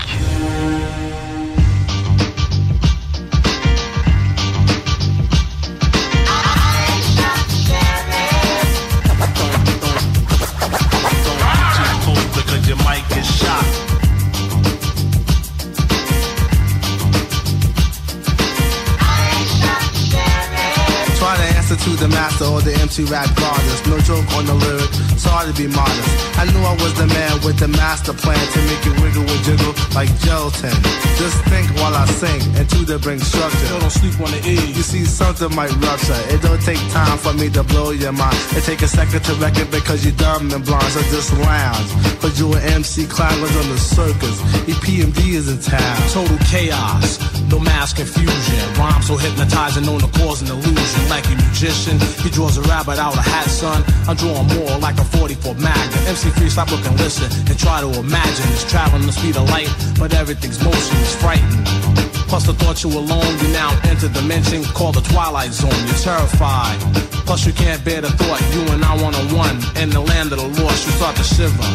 Shot. 13.44 13.73
To 21.84 21.92
the 22.00 22.08
master 22.08 22.46
or 22.46 22.62
the 22.62 22.72
MC 22.80 23.04
rap 23.12 23.28
goddess. 23.36 23.86
No 23.86 24.00
joke 24.08 24.24
on 24.40 24.46
the 24.46 24.56
lyric, 24.56 24.88
sorry 25.20 25.52
to 25.52 25.56
be 25.56 25.68
modest. 25.68 26.10
I 26.40 26.48
knew 26.48 26.63
I 26.63 26.75
was 26.80 26.94
the 26.96 27.08
man 27.08 27.44
with 27.44 27.60
the 27.60 27.68
master 27.68 28.13
plan 28.13 28.40
to 28.40 28.60
make 28.72 28.84
it 28.88 28.96
wiggle 29.04 29.28
and 29.28 29.44
jiggle 29.44 29.75
like 29.92 30.08
gelatin. 30.24 30.72
Just 31.20 31.38
think 31.52 31.68
while 31.84 31.92
I 31.92 32.06
sing 32.08 32.40
and 32.56 32.70
to 32.72 32.88
the 32.88 33.00
bring 33.00 33.20
structure. 33.20 33.68
Don't 33.68 33.92
sleep 33.92 34.16
on 34.24 34.32
the 34.32 34.40
E. 34.48 34.56
You 34.72 34.84
see, 34.84 35.04
something 35.04 35.52
might 35.56 35.75
rupture. 35.84 36.20
It 36.32 36.42
don't 36.42 36.62
take 36.63 36.80
time 36.96 37.18
for 37.18 37.34
me 37.34 37.50
to 37.52 37.63
blow 37.63 37.92
your 37.92 38.16
mind. 38.16 38.38
It 38.56 38.63
take 38.63 38.82
a 38.82 38.88
second 38.88 39.24
to 39.28 39.34
reckon 39.36 39.68
because 39.70 40.06
you're 40.06 40.16
dumb 40.16 40.52
and 40.56 40.63
blind. 40.63 40.88
So 40.96 41.02
just 41.12 41.36
lounge. 41.36 41.92
Cause 42.24 42.40
you 42.40 42.48
an 42.54 42.63
MC 42.80 43.08
climbers 43.08 43.56
on 43.60 43.68
the 43.68 43.78
circus. 43.78 44.40
EPMD 44.72 45.36
is 45.36 45.52
in 45.52 45.60
town. 45.60 45.98
Total 46.16 46.40
chaos, 46.48 47.20
no 47.52 47.60
mass 47.60 47.92
confusion. 47.92 48.63
Rhyme 48.80 49.02
so 49.04 49.18
hypnotizing, 49.18 49.84
known 49.84 50.00
to 50.00 50.12
cause 50.20 50.42
an 50.42 50.48
illusion. 50.48 51.10
Like 51.10 51.28
a 51.28 51.36
he 51.74 52.30
draws 52.30 52.58
a 52.58 52.62
rabbit 52.63 53.00
out 53.00 53.18
of 53.18 53.25
hat, 53.25 53.48
son. 53.48 53.84
I'm 54.08 54.15
drawing 54.15 54.48
more 54.48 54.77
like 54.80 54.98
a 55.00 55.03
44 55.03 55.56
Magnum. 55.56 56.08
MC 56.08 56.30
free, 56.30 56.50
stop 56.50 56.70
looking, 56.72 56.96
listen, 56.98 57.25
and 57.50 57.58
try 57.58 57.82
to 57.82 57.89
imagine. 58.00 58.46
It's 58.53 58.70
traveling 58.70 59.06
the 59.06 59.12
speed 59.12 59.38
of 59.38 59.50
light, 59.50 59.70
but 59.98 60.13
everything's 60.13 60.63
motion 60.63 60.98
is 60.98 61.15
frightening. 61.15 61.65
Plus 62.30 62.46
the 62.46 62.53
thought 62.53 62.84
you 62.84 62.89
alone, 62.89 63.34
you 63.42 63.50
now 63.53 63.70
enter 63.86 64.10
dimension 64.10 64.63
called 64.74 64.96
the 64.96 65.01
twilight 65.01 65.51
zone. 65.51 65.74
You're 65.86 66.01
terrified. 66.01 66.77
Plus 67.25 67.46
you 67.46 67.53
can't 67.53 67.84
bear 67.86 68.01
the 68.01 68.10
thought 68.10 68.42
you 68.53 68.62
and 68.74 68.84
I 68.84 68.94
one 69.01 69.15
on 69.15 69.27
one 69.34 69.58
in 69.82 69.89
the 69.89 70.01
land 70.01 70.32
of 70.32 70.39
the 70.39 70.50
lost. 70.62 70.86
You 70.86 70.94
start 70.94 71.15
to 71.18 71.24
shiver. 71.24 71.70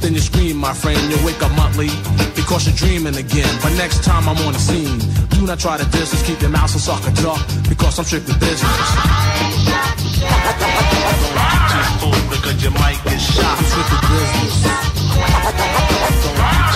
Then 0.00 0.14
you 0.14 0.20
scream, 0.20 0.56
my 0.56 0.72
friend. 0.74 0.98
You 1.10 1.18
wake 1.24 1.42
up 1.42 1.52
monthly 1.56 1.90
because 2.34 2.66
you're 2.66 2.76
dreaming 2.76 3.16
again. 3.16 3.50
But 3.62 3.74
next 3.76 4.02
time 4.02 4.28
I'm 4.28 4.38
on 4.46 4.52
the 4.52 4.58
scene, 4.58 4.98
do 5.40 5.46
not 5.46 5.58
try 5.58 5.78
to 5.78 5.84
diss 5.84 6.10
distance. 6.10 6.22
Keep 6.28 6.42
your 6.42 6.50
mouth 6.50 6.70
so 6.70 6.78
sucker 6.78 7.10
talk 7.22 7.40
because 7.68 7.98
I'm 7.98 8.04
strictly 8.04 8.34
business. 8.34 8.76
Just 11.72 11.92
fool 12.00 12.20
because 12.28 12.62
your 12.62 12.72
mic 12.76 13.00
is 13.08 13.22
shot. 13.24 13.56
Business. 13.56 14.54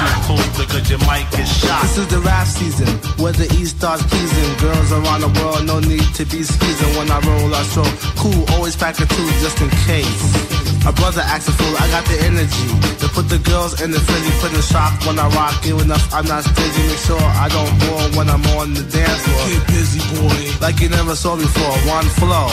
Just 0.01 0.19
fool 0.27 0.47
because 0.57 0.89
your 0.89 0.99
mic 1.05 1.29
is 1.39 1.51
shot. 1.61 1.83
This 1.83 1.99
is 1.99 2.07
the 2.09 2.21
rap 2.21 2.47
season 2.47 2.89
where 3.23 3.33
the 3.33 3.47
East 3.61 3.77
starts 3.77 4.03
pleasing. 4.05 4.57
Girls 4.57 4.93
around 4.93 5.21
the 5.21 5.33
world, 5.41 5.67
no 5.67 5.81
need 5.81 6.09
to 6.15 6.25
be 6.25 6.43
skeezing. 6.43 6.97
When 6.97 7.11
I 7.11 7.21
roll, 7.21 7.55
I 7.55 7.63
show 7.65 7.85
cool, 8.17 8.45
always 8.55 8.77
pack 8.77 8.99
a 8.99 9.05
two 9.05 9.29
just 9.45 9.61
in 9.61 9.69
case. 9.85 10.64
A 10.87 10.93
brother 10.93 11.23
acts 11.25 11.49
a 11.49 11.53
fool, 11.53 11.75
I 11.81 11.89
got 11.89 12.05
the 12.05 12.21
energy 12.29 12.69
to 13.01 13.09
put 13.09 13.29
the 13.31 13.39
girls 13.39 13.81
in 13.81 13.91
the 13.91 13.99
frenzy, 14.01 14.31
putting 14.41 14.61
shock 14.61 14.93
when 15.07 15.19
I 15.19 15.29
rock. 15.29 15.65
You 15.65 15.81
enough, 15.81 16.13
I'm 16.13 16.27
not 16.27 16.45
stingy. 16.45 16.87
Make 16.89 16.99
sure 16.99 17.21
I 17.21 17.49
don't 17.49 17.73
bore 17.81 18.05
when 18.19 18.29
I'm 18.29 18.45
on 18.59 18.75
the 18.75 18.85
dance 18.85 19.21
floor. 19.25 19.49
Get 19.49 19.67
busy, 19.69 20.01
boy. 20.13 20.61
Like 20.61 20.81
you 20.81 20.91
never 20.91 21.17
saw 21.17 21.37
before. 21.37 21.73
One 21.89 22.05
flow, 22.21 22.49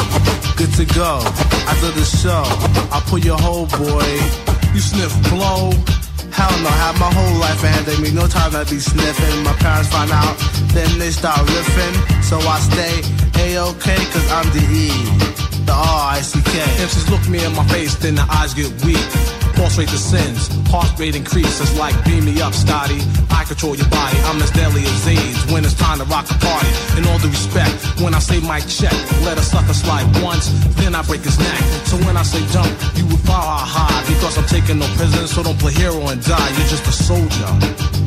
good 0.56 0.72
to 0.80 0.86
go. 0.96 1.20
After 1.68 1.92
the 1.92 2.06
show, 2.06 2.44
I'll 2.96 3.04
put 3.12 3.26
your 3.26 3.38
whole 3.38 3.68
boy. 3.68 4.08
You 4.74 4.80
sniff 4.80 5.12
blow. 5.30 5.72
Hell 6.32 6.56
no, 6.64 6.70
have 6.70 6.98
my 7.00 7.12
whole 7.14 7.40
life 7.40 7.64
ahead 7.64 7.88
of 7.88 8.00
me. 8.02 8.12
No 8.12 8.28
time 8.28 8.52
to 8.52 8.64
be 8.70 8.80
sniffing. 8.80 9.44
My 9.44 9.54
parents 9.54 9.90
find 9.90 10.12
out, 10.12 10.36
then 10.74 11.00
they 11.00 11.12
start 11.12 11.40
riffing. 11.48 11.96
So 12.24 12.40
I 12.40 12.60
stay 12.60 12.96
A-OK, 13.44 13.96
cause 14.14 14.32
I'm 14.32 14.48
the 14.56 14.64
E. 14.72 14.90
The 15.66 15.74
R-I-C-K. 15.74 16.52
MCs 16.84 17.10
look 17.10 17.28
me 17.30 17.44
in 17.44 17.54
my 17.56 17.66
face, 17.68 17.96
then 17.96 18.16
the 18.16 18.26
eyes 18.30 18.54
get 18.54 18.70
weak. 18.84 19.41
Pulse 19.62 19.78
rate 19.78 19.94
descends, 19.94 20.50
heart 20.74 20.90
rate 20.98 21.14
increases 21.14 21.78
like 21.78 21.94
beam 22.04 22.26
me 22.26 22.42
up, 22.42 22.52
Scotty. 22.52 22.98
I 23.30 23.46
control 23.46 23.78
your 23.78 23.86
body, 23.94 24.18
I'm 24.26 24.42
as 24.42 24.50
deadly 24.50 24.82
as 24.82 25.06
AIDS 25.06 25.38
when 25.54 25.64
it's 25.64 25.78
time 25.78 26.02
to 26.02 26.06
rock 26.10 26.26
the 26.26 26.34
party. 26.42 26.66
In 26.98 27.06
all 27.06 27.22
due 27.22 27.30
respect, 27.30 27.78
when 28.02 28.18
I 28.18 28.20
say 28.26 28.42
mic 28.42 28.66
check, 28.66 28.98
let 29.22 29.38
a 29.38 29.46
sucker 29.46 29.78
slide 29.78 30.10
once, 30.26 30.50
then 30.82 30.96
I 30.98 31.06
break 31.06 31.22
his 31.22 31.38
neck. 31.38 31.62
So 31.86 32.02
when 32.10 32.18
I 32.18 32.26
say 32.26 32.42
jump, 32.50 32.74
you 32.98 33.06
will 33.06 33.22
follow 33.22 33.62
high 33.62 34.02
because 34.10 34.34
I'm 34.34 34.50
taking 34.50 34.82
no 34.82 34.90
prisoners, 34.98 35.30
so 35.30 35.46
don't 35.46 35.60
play 35.62 35.78
hero 35.78 36.10
and 36.10 36.18
die. 36.26 36.50
You're 36.58 36.66
just 36.66 36.90
a 36.90 36.96
soldier, 36.98 37.52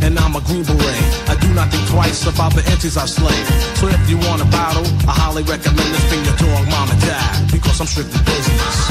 and 0.03 0.19
I'm 0.19 0.35
a 0.35 0.43
green 0.43 0.67
beret. 0.67 1.07
I 1.31 1.39
do 1.39 1.55
not 1.55 1.71
think 1.71 1.87
twice 1.87 2.27
about 2.27 2.51
the 2.59 2.67
entities 2.67 2.99
I 2.99 3.07
slay. 3.07 3.39
So 3.79 3.87
if 3.95 4.03
you 4.11 4.19
want 4.27 4.43
a 4.43 4.49
battle, 4.51 4.91
I 5.07 5.15
highly 5.23 5.47
recommend 5.47 5.87
this 5.95 6.03
your 6.19 6.35
dog, 6.35 6.67
mom 6.67 6.91
and 6.91 6.99
dad, 6.99 7.47
because 7.55 7.79
I'm 7.79 7.87
strictly 7.87 8.19
business. 8.27 8.91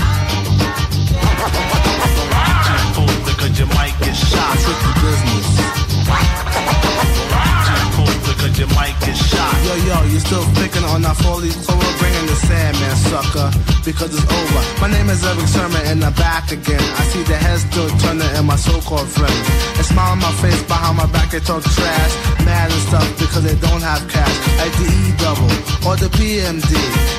Because 3.44 3.60
you 3.60 3.66
might 3.76 3.94
get 4.00 4.16
shot. 4.16 4.58
Strictly 4.58 4.94
business. 5.02 7.03
Because 8.06 8.54
you 8.60 8.68
might 8.76 8.96
get 9.04 9.16
shot. 9.16 9.54
Yo, 9.68 9.74
yo, 9.90 9.98
you 10.12 10.20
still 10.20 10.46
picking 10.56 10.84
on 10.84 11.02
that 11.04 11.18
four 11.18 11.38
leaf 11.38 11.56
clover, 11.66 11.92
bringing 12.00 12.28
the 12.28 12.38
Sandman, 12.48 12.96
sucker, 13.10 13.50
because 13.84 14.12
it's 14.16 14.26
over. 14.26 14.62
My 14.82 14.90
name 14.90 15.10
is 15.10 15.24
Erick 15.26 15.48
Sermon, 15.48 15.84
and 15.86 16.04
I'm 16.04 16.14
back 16.14 16.52
again. 16.52 16.82
I 16.82 17.04
see 17.12 17.24
the 17.24 17.36
heads 17.36 17.64
still 17.68 17.90
turning 18.04 18.30
in 18.36 18.46
my 18.46 18.56
so-called 18.56 19.08
friends. 19.08 19.44
They 19.78 19.84
smile 19.84 20.14
on 20.14 20.20
my 20.20 20.32
face, 20.44 20.62
behind 20.64 20.98
my 20.98 21.08
back 21.12 21.34
they 21.34 21.40
talk 21.40 21.64
trash, 21.64 22.14
mad 22.46 22.70
and 22.72 22.82
stuff 22.88 23.10
because 23.18 23.44
they 23.44 23.56
don't 23.58 23.82
have 23.82 24.06
cash. 24.08 24.36
Like 24.62 24.74
the 24.78 24.86
E 24.86 25.04
double 25.18 25.50
or 25.90 25.96
the 25.98 26.10
PMD. 26.14 26.72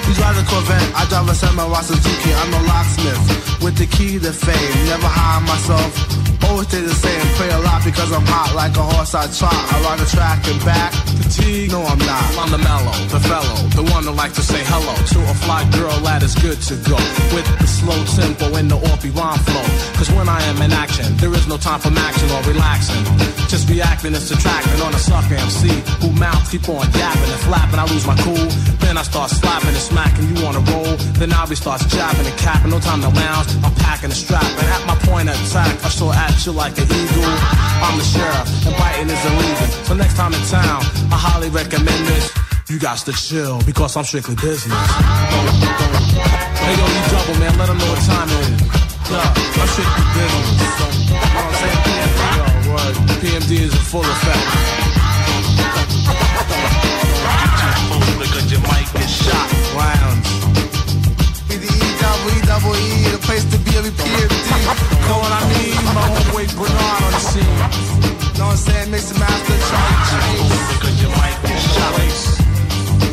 You 0.07 0.15
drive 0.15 0.39
a 0.39 0.45
Corvette, 0.47 0.91
I 0.95 1.05
drive 1.11 1.29
a 1.29 1.35
Samurai 1.35 1.83
Suzuki. 1.83 2.31
I'm 2.33 2.55
a 2.55 2.63
locksmith 2.71 3.63
with 3.63 3.77
the 3.77 3.87
key 3.87 4.21
to 4.21 4.33
fame. 4.33 4.87
Never 4.87 5.11
hire 5.11 5.41
myself. 5.43 6.34
Always 6.49 6.69
stay 6.69 6.83
the 6.83 6.95
same, 6.95 7.25
pray 7.37 7.51
a 7.51 7.61
lot 7.61 7.85
because 7.85 8.11
I'm 8.13 8.27
hot 8.27 8.55
like 8.55 8.77
a 8.77 8.83
horse 8.83 9.15
I 9.15 9.27
trot 9.33 9.55
I 9.55 9.83
around 9.83 9.99
the 10.01 10.07
track 10.07 10.41
and 10.49 10.61
back. 10.65 10.93
Fatigue? 11.23 11.71
No, 11.71 11.83
I'm 11.83 11.99
not. 11.99 12.25
I'm 12.41 12.51
the 12.51 12.59
mellow, 12.59 12.97
the 13.09 13.21
fellow, 13.21 13.57
the 13.79 13.85
one 13.95 14.05
that 14.05 14.13
likes 14.13 14.35
to 14.37 14.45
say 14.45 14.63
hello 14.65 14.95
to 14.95 15.19
a 15.31 15.35
fly 15.45 15.63
girl 15.73 15.97
that 16.05 16.23
is 16.23 16.35
good 16.35 16.61
to 16.69 16.75
go. 16.85 16.99
With 17.35 17.47
the 17.59 17.67
slow 17.67 17.99
tempo 18.19 18.55
and 18.57 18.71
the 18.71 18.79
offy 18.91 19.11
rhyme 19.15 19.39
flow. 19.39 19.67
Cause 19.97 20.11
when 20.13 20.29
I 20.29 20.43
am 20.51 20.61
in 20.61 20.73
action, 20.73 21.17
there 21.17 21.33
is 21.33 21.47
no 21.47 21.57
time 21.57 21.81
for 21.81 21.93
action 21.95 22.29
or 22.31 22.43
relaxing. 22.45 23.03
Just 23.49 23.69
reacting 23.69 24.15
and 24.15 24.23
subtracting 24.23 24.81
on 24.83 24.93
a 24.95 24.99
sucker 24.99 25.35
MC 25.35 25.71
who 26.03 26.11
mouth 26.13 26.45
keep 26.51 26.69
on 26.69 26.85
yapping 26.93 27.31
and 27.31 27.43
flapping. 27.47 27.79
I 27.79 27.87
lose 27.89 28.07
my 28.07 28.17
cool, 28.27 28.47
then 28.85 28.99
I 28.99 29.03
start 29.03 29.31
slapping 29.31 29.75
and 29.75 29.85
smacking 29.93 30.27
you 30.35 30.45
on 30.45 30.57
a 30.57 30.63
roll. 30.73 30.97
Then 31.19 31.33
I'll 31.33 31.49
be 31.49 31.55
starts 31.55 31.87
jabbing 31.87 32.27
and 32.27 32.39
capping. 32.39 32.71
No 32.71 32.81
time 32.81 33.01
to 33.03 33.09
lounge, 33.09 33.49
I'm 33.63 33.75
packing 33.81 34.11
and 34.11 34.19
strapping. 34.19 34.69
At 34.77 34.83
my 34.87 34.97
point 35.07 35.29
of 35.29 35.37
attack, 35.47 35.73
I 35.85 35.89
still 35.89 36.13
at 36.13 36.34
you 36.43 36.53
like 36.53 36.77
an 36.77 36.85
eagle. 36.91 37.25
I'm 37.81 37.97
the 37.97 38.05
sheriff, 38.05 38.67
and 38.67 38.75
biting 38.77 39.09
is 39.09 39.25
illegal. 39.25 39.67
So 39.87 39.95
next 39.95 40.17
time 40.17 40.35
in 40.35 40.43
town, 40.51 40.83
I 41.15 41.17
highly 41.17 41.49
recommend 41.49 42.07
this. 42.07 42.33
You 42.69 42.79
got 42.79 42.99
to 43.07 43.13
chill 43.13 43.63
because 43.63 43.97
I'm 43.97 44.05
strictly 44.05 44.35
business. 44.35 44.75
Hey 46.59 46.75
yo, 46.75 46.85
you 46.85 47.03
double 47.15 47.39
man, 47.39 47.57
let 47.57 47.69
them 47.69 47.79
know 47.79 47.87
what 47.87 48.03
time 48.03 48.29
it 48.29 48.41
is. 48.51 48.61
Yeah, 49.09 49.23
I'm 49.23 49.69
strictly 49.71 50.05
business. 50.19 50.49
You 51.07 51.15
know 51.15 51.39
what 51.39 51.45
I'm 51.45 51.55
saying? 51.63 51.81
PMD, 51.87 52.21
yo, 52.35 52.45
word. 52.75 52.95
PMD 53.23 53.53
is 53.65 53.73
in 53.73 53.85
full 53.87 54.05
effect. 54.05 54.45
Because 58.19 58.51
you 58.51 58.59
might 58.61 58.89
get 58.93 59.09
shot. 59.09 59.49
Rounds. 59.77 60.44
Double 62.47 62.77
E 62.77 63.11
the 63.11 63.19
place 63.23 63.45
to 63.51 63.59
be 63.59 63.71
every 63.77 63.91
PMD. 63.91 64.49
Know 65.09 65.19
what 65.19 65.33
I 65.33 65.43
mean? 65.53 65.77
My 65.97 66.05
homeboy 66.13 66.47
Bernard 66.57 67.03
on 67.05 67.13
the 67.13 67.23
scene. 67.23 67.59
Know 68.39 68.47
what 68.47 68.57
I'm 68.57 68.57
saying? 68.57 68.91
Mix 68.91 69.11
the 69.11 69.19
master, 69.19 69.57
Charlie 69.69 70.01
Chase. 70.11 70.53
Because 70.75 70.97
you 71.03 71.09
might 71.09 71.39
get 71.43 71.61
shot. 71.61 71.95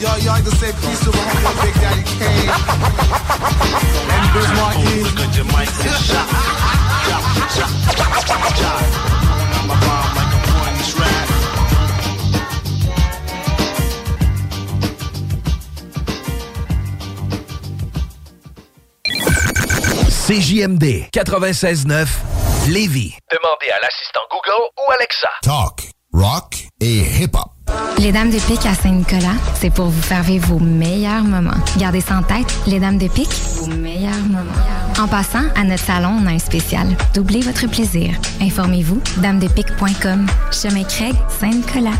Yo, 0.02 0.10
y'all 0.26 0.34
like 0.34 0.44
to 0.44 0.52
say 0.58 0.72
peace 0.82 1.00
to 1.06 1.12
my 1.12 1.24
homie 1.30 1.62
Big 1.62 1.76
Daddy 1.78 2.04
Kane. 2.17 2.50
and 4.10 4.26
Biz 4.34 4.50
Markie. 4.58 5.04
Because 5.06 5.38
you 5.38 5.46
might 5.54 5.70
get 5.78 5.94
shot. 6.02 6.28
Shot, 7.06 7.24
shot, 7.54 7.72
shot, 8.28 8.58
shot. 8.58 9.20
CJMD 20.32 21.10
96.9 21.12 22.08
Lévis. 22.70 23.17
Demandez 23.30 23.70
à 23.70 23.82
l'assistant 23.82 24.22
Google 24.32 24.63
ou 24.78 24.91
Alexa. 24.94 25.28
Talk, 25.41 25.91
rock 26.13 26.67
et 26.80 27.00
hip-hop. 27.00 27.50
Les 27.98 28.13
Dames 28.13 28.30
de 28.30 28.39
Pique 28.39 28.65
à 28.65 28.74
Saint-Nicolas, 28.74 29.36
c'est 29.56 29.74
pour 29.74 29.88
vous 29.88 30.02
faire 30.02 30.24
vivre 30.24 30.48
vos 30.48 30.60
meilleurs 30.60 31.26
moments. 31.26 31.60
Gardez 31.78 32.00
ça 32.00 32.15
en 32.15 32.24
tête, 32.24 32.48
les 32.65 32.80
Dames 32.80 32.98
de 32.98 33.10
Pique, 33.10 33.34
vos 33.58 33.76
meilleurs 33.76 34.24
moments. 34.24 34.54
En 35.02 35.10
passant, 35.10 35.44
à 35.58 35.65
notre 35.65 35.84
salon, 35.84 36.22
on 36.24 36.26
a 36.26 36.32
un 36.32 36.39
spécial. 36.39 36.88
Doublez 37.13 37.41
votre 37.41 37.67
plaisir. 37.67 38.13
Informez-vous, 38.39 39.02
damedepique.com. 39.17 40.28
Chemin 40.54 40.86
Craig, 40.86 41.15
Saint-Nicolas. 41.41 42.00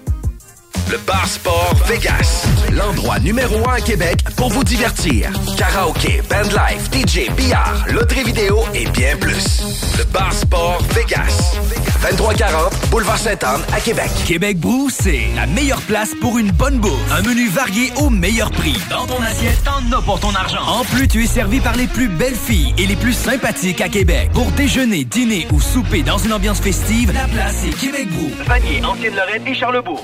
Le 0.89 0.97
Bar 0.99 1.27
Sport 1.27 1.75
Vegas. 1.87 2.45
L'endroit 2.71 3.19
numéro 3.19 3.67
un 3.69 3.73
à 3.73 3.81
Québec 3.81 4.23
pour 4.35 4.49
vous 4.49 4.63
divertir. 4.63 5.29
Karaoke, 5.57 6.21
bandlife, 6.29 6.89
DJ, 6.91 7.29
billard, 7.35 7.85
loterie 7.87 8.23
vidéo 8.23 8.59
et 8.73 8.85
bien 8.89 9.15
plus. 9.17 9.61
Le 9.97 10.03
Bar 10.05 10.33
Sport 10.33 10.81
Vegas. 10.93 11.55
2340 12.01 12.89
Boulevard 12.89 13.17
Sainte-Anne 13.17 13.61
à 13.73 13.79
Québec. 13.79 14.09
Québec 14.25 14.59
Brou, 14.59 14.89
c'est 14.89 15.27
la 15.35 15.45
meilleure 15.45 15.81
place 15.81 16.11
pour 16.19 16.37
une 16.37 16.51
bonne 16.51 16.79
bouffe. 16.79 17.11
Un 17.11 17.21
menu 17.21 17.47
varié 17.49 17.91
au 17.97 18.09
meilleur 18.09 18.51
prix. 18.51 18.75
Dans 18.89 19.05
ton 19.05 19.21
assiette, 19.21 19.63
t'en 19.63 19.97
as 19.97 20.01
pour 20.01 20.19
ton 20.19 20.33
argent. 20.33 20.63
En 20.65 20.83
plus, 20.83 21.07
tu 21.07 21.23
es 21.23 21.27
servi 21.27 21.59
par 21.59 21.75
les 21.75 21.87
plus 21.87 22.07
belles 22.07 22.35
filles 22.35 22.73
et 22.77 22.87
les 22.87 22.95
plus 22.95 23.13
sympathiques 23.13 23.81
à 23.81 23.89
Québec. 23.89 24.31
Pour 24.33 24.51
déjeuner, 24.51 25.03
dîner 25.03 25.47
ou 25.51 25.61
souper 25.61 26.01
dans 26.01 26.17
une 26.17 26.33
ambiance 26.33 26.59
festive, 26.59 27.13
la 27.13 27.27
place 27.27 27.63
est 27.65 27.77
Québec 27.79 28.07
Brou. 28.09 28.31
Vanier, 28.45 28.83
Ancienne-Lorraine 28.83 29.47
et 29.47 29.53
Charlebourg. 29.53 30.03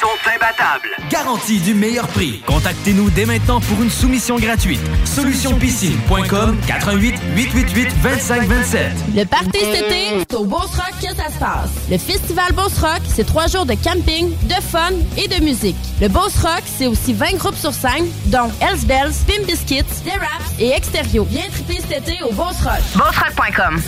Sont 0.00 0.30
imbattables. 0.30 0.88
Garantie 1.10 1.58
du 1.60 1.72
meilleur 1.74 2.06
prix. 2.08 2.42
Contactez-nous 2.46 3.08
dès 3.10 3.24
maintenant 3.24 3.60
pour 3.60 3.82
une 3.82 3.90
soumission 3.90 4.36
gratuite. 4.36 4.80
Solutionpiscine.com 5.04 6.58
88 6.66 7.14
888 7.34 8.02
2527. 8.02 8.92
Le 9.16 9.24
party 9.24 9.50
cet 9.52 9.74
été, 9.86 10.26
c'est 10.28 10.34
au 10.34 10.44
Beauce 10.44 10.74
Rock 10.74 10.92
que 11.00 11.16
ça 11.16 11.30
se 11.32 11.38
passe. 11.38 11.70
Le 11.90 11.96
festival 11.98 12.52
Beauce 12.52 12.78
Rock, 12.80 13.00
c'est 13.14 13.24
trois 13.24 13.46
jours 13.46 13.64
de 13.64 13.74
camping, 13.74 14.30
de 14.42 14.60
fun 14.60 14.92
et 15.16 15.28
de 15.28 15.42
musique. 15.42 15.76
Le 16.00 16.08
Beauce 16.08 16.36
Rock, 16.42 16.62
c'est 16.66 16.86
aussi 16.86 17.12
20 17.14 17.36
groupes 17.38 17.56
sur 17.56 17.72
scène, 17.72 18.06
dont 18.26 18.50
Hells 18.60 18.84
Bells, 18.86 19.14
Pim 19.26 19.44
Biscuits, 19.46 19.82
The 20.04 20.18
Raps 20.18 20.60
et 20.60 20.70
Exterio. 20.72 21.26
Viens 21.30 21.48
triper 21.50 21.80
cet 21.88 22.08
été 22.08 22.22
au 22.22 22.32
Beauce 22.32 22.60
Rock. 22.62 22.80
BeauceRock.com 22.94 23.80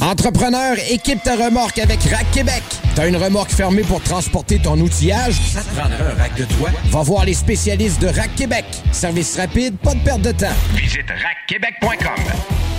Entrepreneur, 0.00 0.76
équipe 0.90 1.22
ta 1.22 1.34
remorque 1.34 1.78
avec 1.78 2.02
Rack 2.04 2.30
Québec. 2.32 2.62
T'as 2.94 3.08
une 3.08 3.16
remorque 3.16 3.50
fermée 3.50 3.82
pour 3.82 4.02
transporter 4.02 4.58
ton 4.58 4.78
outillage? 4.78 5.34
Ça 5.52 5.62
te 5.62 5.74
prendra 5.74 6.12
un 6.12 6.22
rack 6.22 6.34
de 6.36 6.44
toi? 6.44 6.70
Va 6.90 7.02
voir 7.02 7.24
les 7.24 7.34
spécialistes 7.34 8.00
de 8.00 8.08
Rack 8.08 8.34
Québec. 8.34 8.64
Service 8.92 9.36
rapide, 9.36 9.76
pas 9.78 9.94
de 9.94 10.00
perte 10.00 10.20
de 10.20 10.32
temps. 10.32 10.52
Visite 10.74 11.06
rackquebec.com. 11.08 12.22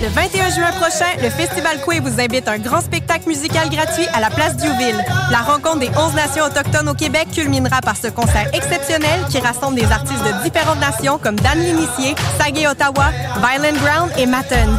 Le 0.02 0.10
21 0.10 0.50
juin 0.50 0.72
prochain, 0.74 1.10
le 1.24 1.30
Festival 1.30 1.82
Coué 1.82 2.00
vous 2.00 2.20
invite 2.20 2.48
à 2.48 2.52
un 2.52 2.60
grand 2.60 2.82
spectacle 2.82 3.28
musical 3.28 3.70
gratuit 3.70 4.06
à 4.14 4.20
la 4.20 4.30
place 4.30 4.58
Diouville. 4.58 5.04
La 5.32 5.40
rencontre 5.40 5.80
des 5.80 5.90
11 5.90 6.14
nations 6.14 6.44
autochtones 6.44 6.90
au 6.90 6.94
Québec 6.94 7.28
culminera 7.34 7.80
par 7.82 7.96
ce 7.96 8.08
concert 8.08 8.50
exceptionnel 8.54 9.22
qui 9.30 9.40
rassemble 9.40 9.80
des 9.80 9.90
artistes 9.92 10.24
de 10.24 10.44
différentes 10.44 10.82
nations 10.82 11.18
comme 11.18 11.40
Dan 11.40 11.60
L'Initié, 11.60 12.14
Sagé 12.38 12.68
Ottawa, 12.68 13.12
Violent 13.38 13.78
Ground 13.82 14.12
et 14.18 14.26
Matten. 14.26 14.78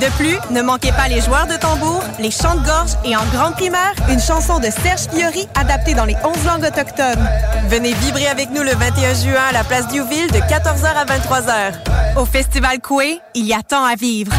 De 0.00 0.10
plus, 0.16 0.36
ne 0.50 0.60
manquez 0.60 0.92
pas 0.92 1.08
les 1.08 1.22
joueurs 1.22 1.46
de 1.46 1.56
tambour, 1.56 2.02
les 2.18 2.30
chants 2.30 2.54
de 2.54 2.66
gorge 2.66 2.90
et 3.04 3.16
en 3.16 3.24
grande 3.32 3.54
primaire, 3.54 3.94
une 4.10 4.20
chanson 4.20 4.58
de 4.58 4.66
Serge 4.66 5.08
Fiori 5.10 5.48
adaptée 5.54 5.94
dans 5.94 6.04
les 6.04 6.16
11 6.22 6.44
langues 6.44 6.64
autochtones. 6.64 7.26
Venez 7.68 7.94
vibrer 7.94 8.26
avec 8.26 8.50
nous 8.50 8.62
le 8.62 8.72
21 8.72 9.14
juin 9.14 9.40
à 9.48 9.52
la 9.52 9.64
place 9.64 9.88
Diouville 9.88 10.30
de 10.32 10.38
14h 10.38 10.84
à 10.84 11.04
23h. 11.06 12.18
Au 12.18 12.26
Festival 12.26 12.80
Coué, 12.80 13.20
il 13.34 13.46
y 13.46 13.54
a 13.54 13.62
temps 13.62 13.84
à 13.84 13.94
vivre. 13.94 14.32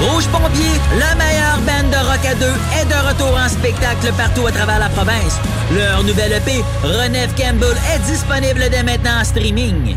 Rouge 0.00 0.28
Pompier, 0.28 0.80
la 1.00 1.14
meilleure 1.16 1.58
bande 1.66 1.90
de 1.90 1.96
rock 1.96 2.24
à 2.24 2.34
deux, 2.36 2.54
est 2.80 2.84
de 2.84 3.08
retour 3.08 3.36
en 3.36 3.48
spectacle 3.48 4.12
partout 4.16 4.46
à 4.46 4.52
travers 4.52 4.78
la 4.78 4.90
province. 4.90 5.38
Leur 5.72 6.04
nouvelle 6.04 6.32
EP, 6.32 6.64
Renève 6.84 7.30
Campbell, 7.34 7.76
est 7.94 7.98
disponible 8.10 8.68
dès 8.70 8.84
maintenant 8.84 9.20
en 9.20 9.24
streaming. 9.24 9.96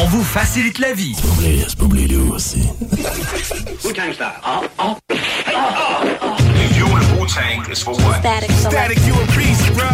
on 0.00 0.06
vous 0.06 0.24
facilite 0.24 0.78
la 0.78 0.92
vie. 0.94 1.14
aussi. 2.32 2.62
Wu-Tang 3.84 4.12
style. 4.12 4.32
Oh, 4.46 4.64
oh. 4.78 4.96
You 5.50 5.56
and 5.56 6.29
Wu-Tang 7.30 7.70
is 7.70 7.82
for 7.82 7.94
what? 7.94 8.20
Static, 8.20 8.50
Static, 8.50 8.98
you 9.06 9.14
a 9.14 9.26
beast, 9.36 9.66
bro. 9.74 9.88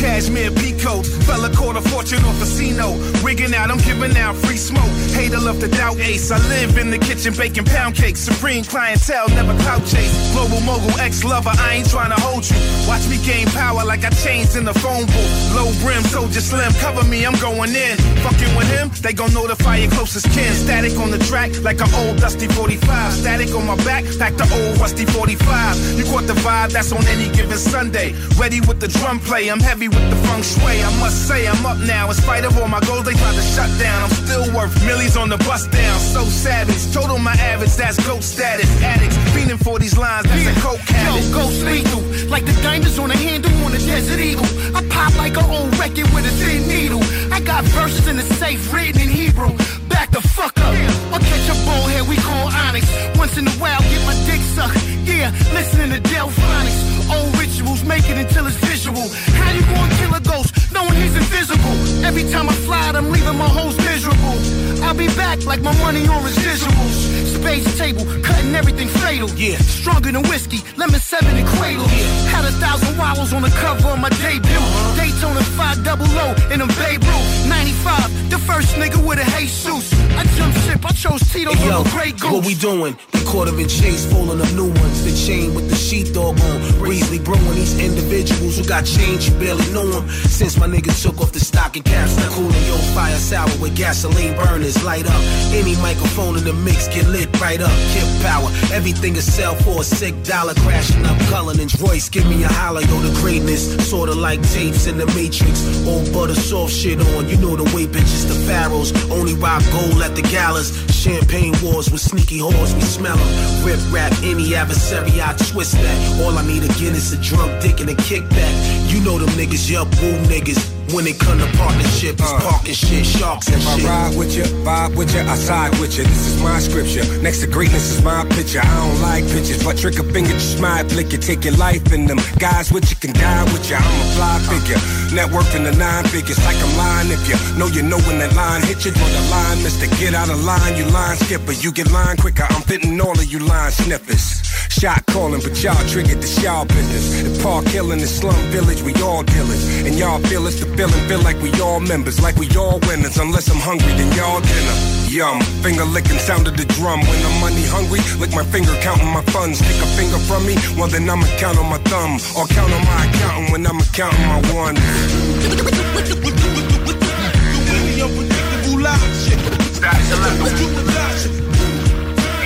Cashmere 0.00 0.50
peacoat, 0.50 1.04
fella 1.24 1.50
caught 1.54 1.76
a 1.76 1.82
fortune 1.82 2.24
off 2.24 2.38
casino. 2.38 2.94
Rigging 3.20 3.52
out, 3.52 3.70
I'm 3.70 3.78
giving 3.78 4.16
out 4.16 4.36
free 4.36 4.56
smoke. 4.56 4.88
Hater 5.12 5.40
love 5.40 5.58
to 5.60 5.68
doubt 5.68 5.98
ace. 5.98 6.30
I 6.30 6.38
live 6.48 6.78
in 6.78 6.90
the 6.90 6.98
kitchen 6.98 7.34
baking 7.34 7.64
pound 7.64 7.96
cakes. 7.96 8.20
Supreme 8.20 8.62
clientele, 8.64 9.28
never 9.30 9.58
clout 9.62 9.84
chase. 9.86 10.14
Global 10.32 10.60
mogul, 10.60 10.96
ex 11.00 11.24
lover, 11.24 11.50
I 11.52 11.74
ain't 11.74 11.90
trying 11.90 12.14
to 12.14 12.20
hold 12.22 12.48
you. 12.48 12.56
Watch 12.86 13.08
me 13.08 13.18
gain 13.26 13.48
power 13.48 13.84
like 13.84 14.04
I 14.04 14.10
changed 14.10 14.54
in 14.54 14.64
the 14.64 14.74
phone 14.74 15.06
booth. 15.06 15.54
Low 15.54 15.68
brim, 15.82 16.02
soldier 16.04 16.40
slim, 16.40 16.72
cover 16.74 17.02
me, 17.04 17.26
I'm 17.26 17.38
going 17.40 17.74
in. 17.74 17.98
Fucking 18.22 18.54
with 18.56 18.70
him, 18.70 18.90
they 19.02 19.12
gon' 19.12 19.34
notify 19.34 19.78
your 19.78 19.90
closest 19.90 20.30
kin. 20.30 20.54
Static 20.54 20.96
on 20.98 21.10
the 21.10 21.18
track 21.18 21.50
like 21.62 21.80
an 21.80 21.92
old 21.94 22.18
dusty 22.18 22.46
45. 22.46 23.12
Static 23.12 23.52
on 23.54 23.66
my 23.66 23.76
back, 23.84 24.04
back 24.18 24.36
to 24.36 24.46
old 24.54 24.78
rusty 24.78 25.04
45. 25.04 25.57
You 25.98 26.04
caught 26.04 26.26
the 26.26 26.34
vibe, 26.46 26.70
that's 26.70 26.92
on 26.92 27.04
any 27.06 27.28
given 27.34 27.58
Sunday. 27.58 28.14
Ready 28.38 28.60
with 28.60 28.80
the 28.80 28.88
drum 28.88 29.18
play, 29.20 29.48
I'm 29.48 29.60
heavy 29.60 29.88
with 29.88 30.10
the 30.10 30.16
feng 30.26 30.42
shui. 30.42 30.82
I 30.82 30.90
must 31.00 31.26
say, 31.26 31.46
I'm 31.46 31.64
up 31.66 31.78
now. 31.78 32.08
In 32.08 32.14
spite 32.14 32.44
of 32.44 32.56
all 32.58 32.68
my 32.68 32.80
goals, 32.80 33.04
they 33.04 33.14
tried 33.14 33.34
to 33.34 33.42
shut 33.42 33.70
down. 33.78 34.04
I'm 34.04 34.10
still 34.10 34.46
worth 34.54 34.74
millions 34.86 35.16
on 35.16 35.28
the 35.28 35.38
bus 35.38 35.66
down. 35.66 35.98
So 35.98 36.24
savage, 36.24 36.92
total 36.92 37.18
my 37.18 37.34
average, 37.34 37.74
that's 37.74 37.98
goat 38.06 38.22
status. 38.22 38.70
Addicts, 38.82 39.16
fiending 39.34 39.62
for 39.62 39.78
these 39.78 39.98
lines, 39.98 40.26
that's 40.28 40.46
a 40.46 40.60
coke 40.60 40.80
habit. 40.80 41.24
Yo, 41.24 41.32
ghost 41.32 41.62
lethal, 41.64 42.02
like 42.30 42.44
the 42.44 42.54
diamonds 42.62 42.98
on 42.98 43.10
a 43.10 43.16
handle 43.16 43.52
on 43.64 43.72
a 43.74 43.78
desert 43.78 44.20
eagle. 44.20 44.46
I 44.76 44.86
pop 44.88 45.14
like 45.16 45.36
an 45.36 45.44
old 45.50 45.76
record 45.78 46.08
with 46.14 46.24
a 46.24 46.34
thin 46.42 46.68
needle. 46.68 47.02
I 47.32 47.40
got 47.40 47.64
verses 47.64 48.06
in 48.06 48.16
the 48.16 48.26
safe 48.40 48.72
written 48.72 49.02
in 49.02 49.08
Hebrew. 49.08 49.50
Back 49.88 50.10
the 50.10 50.20
fuck 50.20 50.56
up. 50.58 50.74
I'll 51.12 51.20
catch 51.20 51.48
a 51.48 51.56
bonehead 51.66 52.08
we 52.08 52.16
call 52.16 52.46
Onyx. 52.66 52.86
Once 53.18 53.36
in 53.36 53.46
a 53.46 53.56
while, 53.62 53.80
get 53.90 54.04
my 54.06 54.14
dick 54.26 54.40
sucked. 54.54 54.97
Yeah, 55.08 55.32
listening 55.56 55.90
to 55.90 56.00
Delfonics. 56.00 56.76
Old 57.08 57.32
rituals, 57.38 57.82
make 57.84 58.04
it 58.10 58.18
until 58.18 58.46
it's 58.46 58.56
visual. 58.56 59.08
How 59.40 59.50
you 59.56 59.62
gonna 59.62 59.94
kill 59.96 60.14
a 60.14 60.20
ghost 60.20 60.52
knowing 60.72 60.94
he's 61.00 61.16
invisible? 61.16 62.04
Every 62.04 62.24
time 62.24 62.48
I 62.48 62.52
fly, 62.68 62.92
I'm 62.94 63.10
leaving 63.10 63.38
my 63.38 63.48
hoes 63.48 63.76
miserable. 63.78 64.36
I'll 64.84 64.94
be 64.94 65.08
back 65.16 65.44
like 65.46 65.62
my 65.62 65.72
money 65.78 66.06
on 66.06 66.22
residuals. 66.22 66.94
Space 67.40 67.78
table, 67.78 68.04
cutting 68.22 68.54
everything 68.54 68.88
fatal. 68.88 69.30
Yeah, 69.30 69.56
stronger 69.58 70.12
than 70.12 70.22
whiskey, 70.28 70.60
lemon 70.76 71.00
seven 71.00 71.34
and 71.36 71.48
cradle. 71.56 71.86
Yeah, 71.88 72.28
had 72.28 72.44
a 72.44 72.52
thousand 72.60 72.98
wallows 72.98 73.32
on 73.32 73.42
the 73.42 73.50
cover 73.64 73.88
of 73.88 73.98
my 73.98 74.10
debut. 74.10 74.60
Uh-huh. 74.60 74.96
Daytona 75.00 75.40
5 75.40 75.84
double 75.84 76.06
O 76.06 76.34
in 76.52 76.60
a 76.60 76.66
Babe 76.66 77.02
Ruth. 77.02 77.48
95, 77.48 78.27
the 78.27 78.27
first 78.48 78.74
nigga 78.76 78.96
with 79.06 79.18
a 79.20 79.26
Jesus. 79.38 79.92
I 80.16 80.24
jump 80.36 80.54
ship, 80.64 80.84
I 80.84 80.92
chose 80.92 81.20
Tito 81.30 81.52
Hey, 81.52 81.68
yo, 81.68 81.84
Grey 81.92 82.12
Goose. 82.12 82.32
what 82.32 82.44
we 82.46 82.54
doing? 82.54 82.96
We 83.12 83.20
caught 83.24 83.46
him 83.46 83.58
in 83.60 83.68
chase, 83.68 84.10
pulling 84.12 84.40
up 84.40 84.50
new 84.54 84.70
ones. 84.72 85.04
The 85.04 85.12
chain 85.14 85.54
with 85.54 85.68
the 85.68 85.76
sheepdog 85.76 86.40
on. 86.40 86.56
Breezely 86.80 87.18
brewing 87.18 87.54
these 87.54 87.78
individuals 87.78 88.56
who 88.58 88.64
got 88.64 88.84
change, 88.84 89.28
you 89.28 89.34
barely 89.38 89.68
know 89.72 89.86
them. 89.86 90.08
Since 90.08 90.58
my 90.58 90.66
nigga 90.66 90.90
took 91.02 91.20
off 91.20 91.32
the 91.32 91.40
stocking 91.40 91.82
caps, 91.82 92.16
now 92.16 92.28
cooling 92.30 92.64
your 92.66 92.82
fire 92.96 93.16
sour 93.16 93.52
with 93.60 93.76
gasoline 93.76 94.34
burners. 94.36 94.82
Light 94.82 95.06
up 95.06 95.22
any 95.52 95.76
microphone 95.76 96.36
in 96.38 96.44
the 96.44 96.54
mix, 96.54 96.88
get 96.88 97.06
lit 97.06 97.28
right 97.40 97.60
up. 97.60 97.76
Kip 97.92 98.08
power, 98.22 98.48
everything 98.72 99.14
is 99.16 99.30
sell 99.30 99.54
for 99.56 99.82
a 99.82 99.84
sick 99.84 100.14
dollar. 100.24 100.54
Crashing 100.64 101.04
up 101.04 101.18
Cullinan's 101.30 101.78
Royce, 101.80 102.08
give 102.08 102.26
me 102.26 102.42
a 102.44 102.48
holler, 102.48 102.80
yo, 102.80 102.96
the 103.00 103.12
greatness. 103.20 103.62
Sorta 103.88 104.14
like 104.14 104.40
tapes 104.50 104.86
in 104.86 104.96
the 104.96 105.06
Matrix. 105.18 105.56
Old 105.86 106.10
butter 106.12 106.34
soft 106.34 106.72
shit 106.72 106.98
on, 107.14 107.28
you 107.28 107.36
know 107.36 107.54
the 107.56 107.64
way 107.76 107.86
bitches, 107.86 108.24
the 108.26 108.37
pharaohs. 108.46 108.92
Only 109.10 109.34
rob 109.34 109.62
gold 109.72 110.02
at 110.02 110.14
the 110.14 110.22
galas. 110.22 110.70
Champagne 110.92 111.54
wars 111.62 111.90
with 111.90 112.00
sneaky 112.00 112.38
whores, 112.38 112.74
we 112.74 112.80
smell 112.82 113.16
them. 113.16 113.64
Rip 113.64 113.80
rap, 113.92 114.12
any 114.22 114.54
adversary, 114.54 115.20
I 115.22 115.34
twist 115.50 115.72
that. 115.72 116.20
All 116.22 116.36
I 116.36 116.44
need 116.46 116.64
again 116.64 116.94
is 116.94 117.12
a 117.12 117.18
drunk 117.20 117.62
dick 117.62 117.80
and 117.80 117.90
a 117.90 117.94
kickback. 117.94 118.87
You 118.88 119.00
know 119.04 119.18
them 119.18 119.28
niggas, 119.36 119.70
yup, 119.70 119.88
woo 120.00 120.16
niggas. 120.32 120.74
When 120.94 121.06
it 121.06 121.20
come 121.20 121.36
to 121.38 121.44
partnership, 121.58 122.16
it's 122.16 122.32
uh. 122.32 122.40
parking 122.40 122.72
shit, 122.72 123.04
sharks 123.04 123.48
and 123.48 123.60
If 123.60 123.68
I 123.68 123.76
shit. 123.76 123.84
ride 123.84 124.16
with 124.16 124.34
you, 124.34 124.44
vibe 124.64 124.96
with 124.96 125.14
you, 125.14 125.20
I 125.20 125.36
side 125.36 125.72
with 125.78 125.98
you. 125.98 126.04
This 126.04 126.26
is 126.28 126.40
my 126.42 126.58
scripture. 126.60 127.04
Next 127.20 127.40
to 127.40 127.46
greatness 127.46 127.92
is 127.92 128.02
my 128.02 128.24
picture. 128.24 128.60
I 128.64 128.74
don't 128.80 129.02
like 129.02 129.24
pictures, 129.28 129.62
but 129.62 129.76
trick 129.76 129.98
a 129.98 130.04
finger, 130.04 130.32
just 130.32 130.60
might 130.62 130.88
flick 130.90 131.12
you. 131.12 131.18
Take 131.18 131.44
your 131.44 131.56
life 131.56 131.92
in 131.92 132.06
them. 132.06 132.16
Guys 132.38 132.72
with 132.72 132.88
you 132.88 132.96
can 132.96 133.12
die 133.12 133.44
with 133.52 133.68
you. 133.68 133.76
I'm 133.76 133.84
a 134.00 134.06
fly 134.16 134.38
figure. 134.48 134.80
Network 135.14 135.52
in 135.54 135.64
the 135.64 135.72
nine 135.76 136.04
figures, 136.04 136.40
like 136.46 136.56
I'm 136.56 136.74
lying. 136.78 137.10
If 137.12 137.28
you 137.28 137.36
know 137.58 137.66
you 137.66 137.82
know 137.82 137.98
when 138.08 138.18
that 138.20 138.34
line 138.34 138.62
hit 138.62 138.86
you, 138.86 138.92
draw 138.92 139.06
the 139.08 139.24
line, 139.28 139.62
mister. 139.62 139.86
Get 140.00 140.14
out 140.14 140.30
of 140.30 140.42
line, 140.42 140.74
you 140.76 140.86
line 140.86 141.16
skipper. 141.18 141.52
You 141.52 141.70
get 141.70 141.90
line 141.92 142.16
quicker. 142.16 142.46
I'm 142.48 142.62
fitting 142.62 142.98
all 142.98 143.12
of 143.12 143.26
you 143.30 143.40
line 143.40 143.72
snippers. 143.72 144.40
shot 144.72 145.04
calling, 145.06 145.42
but 145.44 145.52
y'all 145.62 145.76
triggered 145.92 146.22
the 146.22 146.26
shawl 146.26 146.64
business. 146.64 147.22
The 147.28 147.42
park 147.42 147.66
killing 147.66 147.98
the 148.00 148.06
slum 148.06 148.40
village, 148.48 148.77
we 148.82 148.94
all 149.02 149.22
dealers. 149.22 149.64
And 149.86 149.98
y'all 149.98 150.18
feel 150.28 150.46
it's 150.46 150.60
the 150.60 150.66
feeling, 150.76 151.00
feel 151.08 151.22
like 151.22 151.40
we 151.42 151.50
all 151.60 151.80
members, 151.80 152.20
like 152.20 152.36
we 152.36 152.48
all 152.56 152.78
winners. 152.86 153.16
Unless 153.18 153.50
I'm 153.50 153.60
hungry, 153.60 153.92
then 153.94 154.10
y'all 154.16 154.40
dinner. 154.40 154.76
Yum, 155.08 155.40
finger 155.62 155.84
licking 155.84 156.18
sound 156.18 156.46
of 156.46 156.56
the 156.56 156.64
drum. 156.76 157.00
When 157.00 157.18
I'm 157.24 157.40
money 157.40 157.64
hungry, 157.64 158.00
lick 158.20 158.32
my 158.34 158.44
finger 158.44 158.74
counting 158.80 159.08
my 159.08 159.22
funds. 159.32 159.58
Take 159.60 159.80
a 159.80 159.88
finger 159.96 160.18
from 160.28 160.44
me, 160.46 160.54
well 160.76 160.88
then 160.88 161.08
I'ma 161.08 161.26
count 161.38 161.58
on 161.58 161.68
my 161.70 161.78
thumb. 161.88 162.20
Or 162.36 162.46
count 162.46 162.72
on 162.72 162.84
my 162.84 163.06
accountant 163.06 163.52
when 163.52 163.66
I'ma 163.66 163.84
counting 163.92 164.26
my 164.28 164.40
ones. 164.52 164.80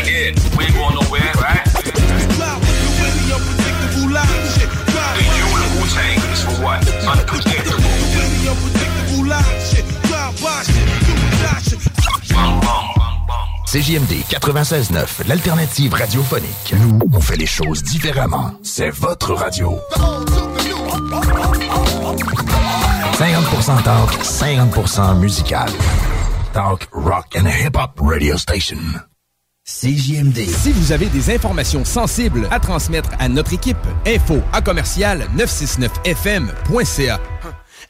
Yeah, 0.07 0.31
we 0.57 0.65
ain't 0.65 0.72
CJMD 13.73 14.27
96.9, 14.29 15.27
l'alternative 15.27 15.95
radiophonique. 15.95 16.75
Nous, 16.79 16.99
on 17.11 17.23
fait 17.23 17.39
les 17.39 17.47
choses 17.47 17.83
différemment. 17.83 18.53
C'est 18.63 18.91
votre 18.91 19.33
radio. 19.33 19.81
50% 23.15 23.83
talk, 23.83 24.11
50% 24.23 25.19
musical. 25.19 25.71
Talk, 26.53 26.87
rock 26.93 27.35
and 27.35 27.47
hip-hop 27.47 27.99
radio 27.99 28.37
station. 28.37 28.77
CJMD. 29.65 30.45
Si 30.51 30.71
vous 30.73 30.93
avez 30.93 31.07
des 31.07 31.35
informations 31.35 31.87
sensibles 31.87 32.47
à 32.51 32.61
transmettre 32.61 33.09
à 33.19 33.31
notre 33.31 33.55
équipe, 33.55 33.79
info 34.07 34.43
à 34.53 34.61
commercial 34.61 35.27
969fm.ca. 35.35 37.21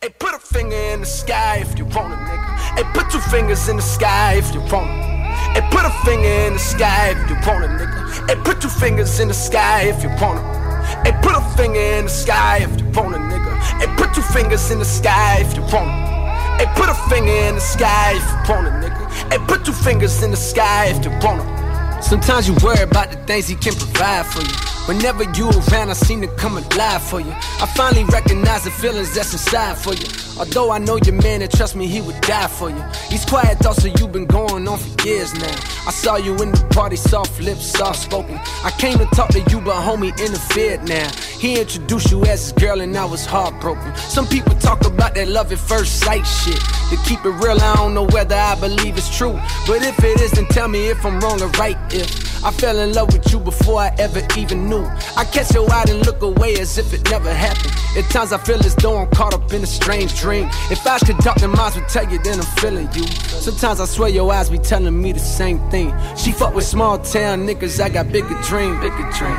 Hey, 0.01 0.11
put 0.17 0.29
a 0.33 0.39
finger 0.39 0.95
in 0.95 1.01
the 1.01 1.07
sky 1.07 1.61
if 1.61 1.77
you 1.77 1.85
want 1.87 2.13
it, 2.13 2.21
nigga. 2.21 2.77
Hey, 2.77 2.85
put 2.95 3.11
two 3.11 3.19
fingers 3.19 3.69
in 3.69 3.79
the 3.79 3.83
sky 3.83 4.37
if 4.39 4.55
you 4.55 4.61
want 4.71 4.89
it. 4.89 5.12
Hey, 5.55 5.63
put 5.71 5.85
a 5.85 5.91
finger 6.05 6.29
in 6.47 6.55
the 6.55 6.59
sky 6.59 7.11
if 7.11 7.29
you 7.29 7.37
want 7.47 7.65
it, 7.65 7.71
nigga. 7.71 8.29
Hey, 8.29 8.37
put 8.43 8.61
two 8.61 8.69
fingers 8.69 9.21
in 9.21 9.29
the 9.29 9.35
sky 9.35 9.83
if 9.83 10.03
you 10.03 10.09
want 10.21 10.39
it. 10.39 10.63
Hey, 11.05 11.13
put 11.23 11.35
a 11.35 11.41
finger 11.57 11.81
in 11.81 12.05
the 12.05 12.11
sky 12.11 12.59
if 12.63 12.71
you 12.81 12.87
want 12.91 13.15
it, 13.15 13.23
nigga. 13.31 13.53
Hey, 13.81 13.89
put 13.97 14.15
two 14.15 14.23
fingers 14.23 14.71
in 14.71 14.79
the 14.79 14.85
sky 14.85 15.39
if 15.41 15.55
you 15.57 15.63
want 15.63 15.91
it. 15.91 16.13
Hey, 16.61 16.67
put 16.77 16.89
a 16.89 16.95
finger 17.09 17.31
in 17.31 17.55
the 17.57 17.61
sky 17.61 18.13
if 18.15 18.23
you 18.23 18.55
want 18.55 18.67
it, 18.69 18.75
nigga. 18.83 19.11
Hey, 19.31 19.39
put 19.47 19.65
two 19.65 19.73
fingers 19.73 20.23
in 20.23 20.31
the 20.31 20.37
sky 20.37 20.87
if 20.87 21.05
you 21.05 21.11
want 21.23 21.41
it. 21.41 21.63
Sometimes 22.03 22.49
you 22.49 22.55
worry 22.63 22.83
about 22.83 23.11
the 23.11 23.17
things 23.27 23.47
he 23.49 23.55
can 23.55 23.75
provide 23.75 24.27
for 24.27 24.43
you. 24.43 24.55
Whenever 24.87 25.23
you 25.39 25.49
around, 25.49 25.91
I 25.91 25.93
seem 25.95 26.21
to 26.21 26.29
come 26.37 26.57
alive 26.59 27.03
for 27.03 27.21
you. 27.21 27.31
I 27.33 27.67
finally 27.77 28.05
recognize 28.05 28.65
the 28.65 28.71
feelings 28.71 29.15
that's 29.15 29.33
inside 29.33 29.79
for 29.79 29.95
you. 29.95 30.09
Although 30.43 30.73
I 30.73 30.79
know 30.79 30.97
your 30.97 31.15
man 31.23 31.41
and 31.41 31.53
trust 31.53 31.77
me, 31.77 31.87
he 31.87 32.01
would 32.01 32.21
die 32.23 32.49
for 32.49 32.69
you. 32.69 32.85
These 33.09 33.25
quiet 33.27 33.59
thoughts 33.59 33.85
of 33.85 33.97
you 34.01 34.09
been 34.09 34.27
going 34.27 34.67
on 34.67 34.77
for 34.77 35.07
years 35.07 35.33
now. 35.35 35.55
I 35.87 35.93
saw 35.93 36.17
you 36.17 36.35
in 36.43 36.51
the 36.51 36.67
party, 36.75 36.97
soft 36.97 37.41
lips, 37.41 37.65
soft 37.65 38.03
spoken. 38.03 38.41
I 38.65 38.73
came 38.77 38.99
to 38.99 39.07
talk 39.15 39.29
to 39.31 39.39
you, 39.39 39.61
but 39.61 39.77
homie 39.77 40.11
interfered 40.19 40.83
now. 40.89 41.09
He 41.39 41.61
introduced 41.61 42.11
you 42.11 42.25
as 42.25 42.43
his 42.43 42.53
girl, 42.55 42.81
and 42.81 42.97
I 42.97 43.05
was 43.05 43.25
heartbroken. 43.25 43.95
Some 43.95 44.27
people 44.27 44.57
talk 44.57 44.85
about 44.85 45.15
that 45.15 45.29
love 45.29 45.53
at 45.53 45.59
first 45.59 46.01
sight 46.01 46.25
shit. 46.25 46.59
To 46.91 46.97
keep 47.07 47.25
it 47.25 47.31
real, 47.45 47.61
I 47.61 47.77
don't 47.77 47.95
know 47.95 48.07
whether 48.07 48.35
I 48.35 48.57
believe 48.57 48.97
it's 48.97 49.17
true. 49.17 49.39
But 49.69 49.83
if 49.85 49.97
it 50.03 50.21
is, 50.21 50.33
then 50.33 50.47
tell 50.47 50.67
me 50.67 50.89
if 50.89 51.07
I'm 51.07 51.21
wrong 51.21 51.41
or 51.41 51.51
right. 51.51 51.79
If 51.95 52.45
I 52.45 52.51
fell 52.51 52.77
in 52.81 52.93
love 52.95 53.13
with 53.13 53.31
you 53.33 53.39
before 53.39 53.79
I 53.79 53.95
ever 54.01 54.21
even 54.37 54.69
knew. 54.69 54.85
I 55.17 55.25
catch 55.25 55.55
your 55.55 55.71
eye 55.71 55.85
and 55.89 56.05
look 56.05 56.21
away 56.23 56.57
as 56.59 56.79
if 56.79 56.93
it 56.93 57.09
never 57.09 57.33
happened. 57.33 57.73
At 57.97 58.11
times 58.11 58.33
I 58.33 58.39
feel 58.39 58.59
as 58.67 58.75
though 58.75 58.97
I'm 58.97 59.11
caught 59.11 59.35
up 59.35 59.53
in 59.53 59.63
a 59.63 59.67
strange 59.67 60.19
dream. 60.19 60.32
If 60.41 60.87
eyes 60.87 61.03
could 61.03 61.19
talk, 61.19 61.37
then 61.37 61.51
minds 61.51 61.77
would 61.77 61.89
tell 61.89 62.11
you, 62.11 62.19
then 62.19 62.39
I'm 62.41 62.47
feeling 62.57 62.89
you. 62.95 63.07
Sometimes 63.07 63.81
I 63.81 63.85
swear 63.85 64.09
your 64.09 64.33
eyes 64.33 64.49
be 64.51 64.59
telling 64.59 65.01
me 65.01 65.13
the 65.13 65.21
same 65.21 65.59
thing. 65.71 65.95
She 66.17 66.33
fuck 66.33 66.55
with 66.55 66.65
small 66.65 66.99
town 66.99 67.47
niggas, 67.47 67.81
I 67.81 67.89
got 67.89 68.11
bigger 68.11 68.41
dream, 68.43 68.81
bigger 68.81 69.11
dream. 69.19 69.37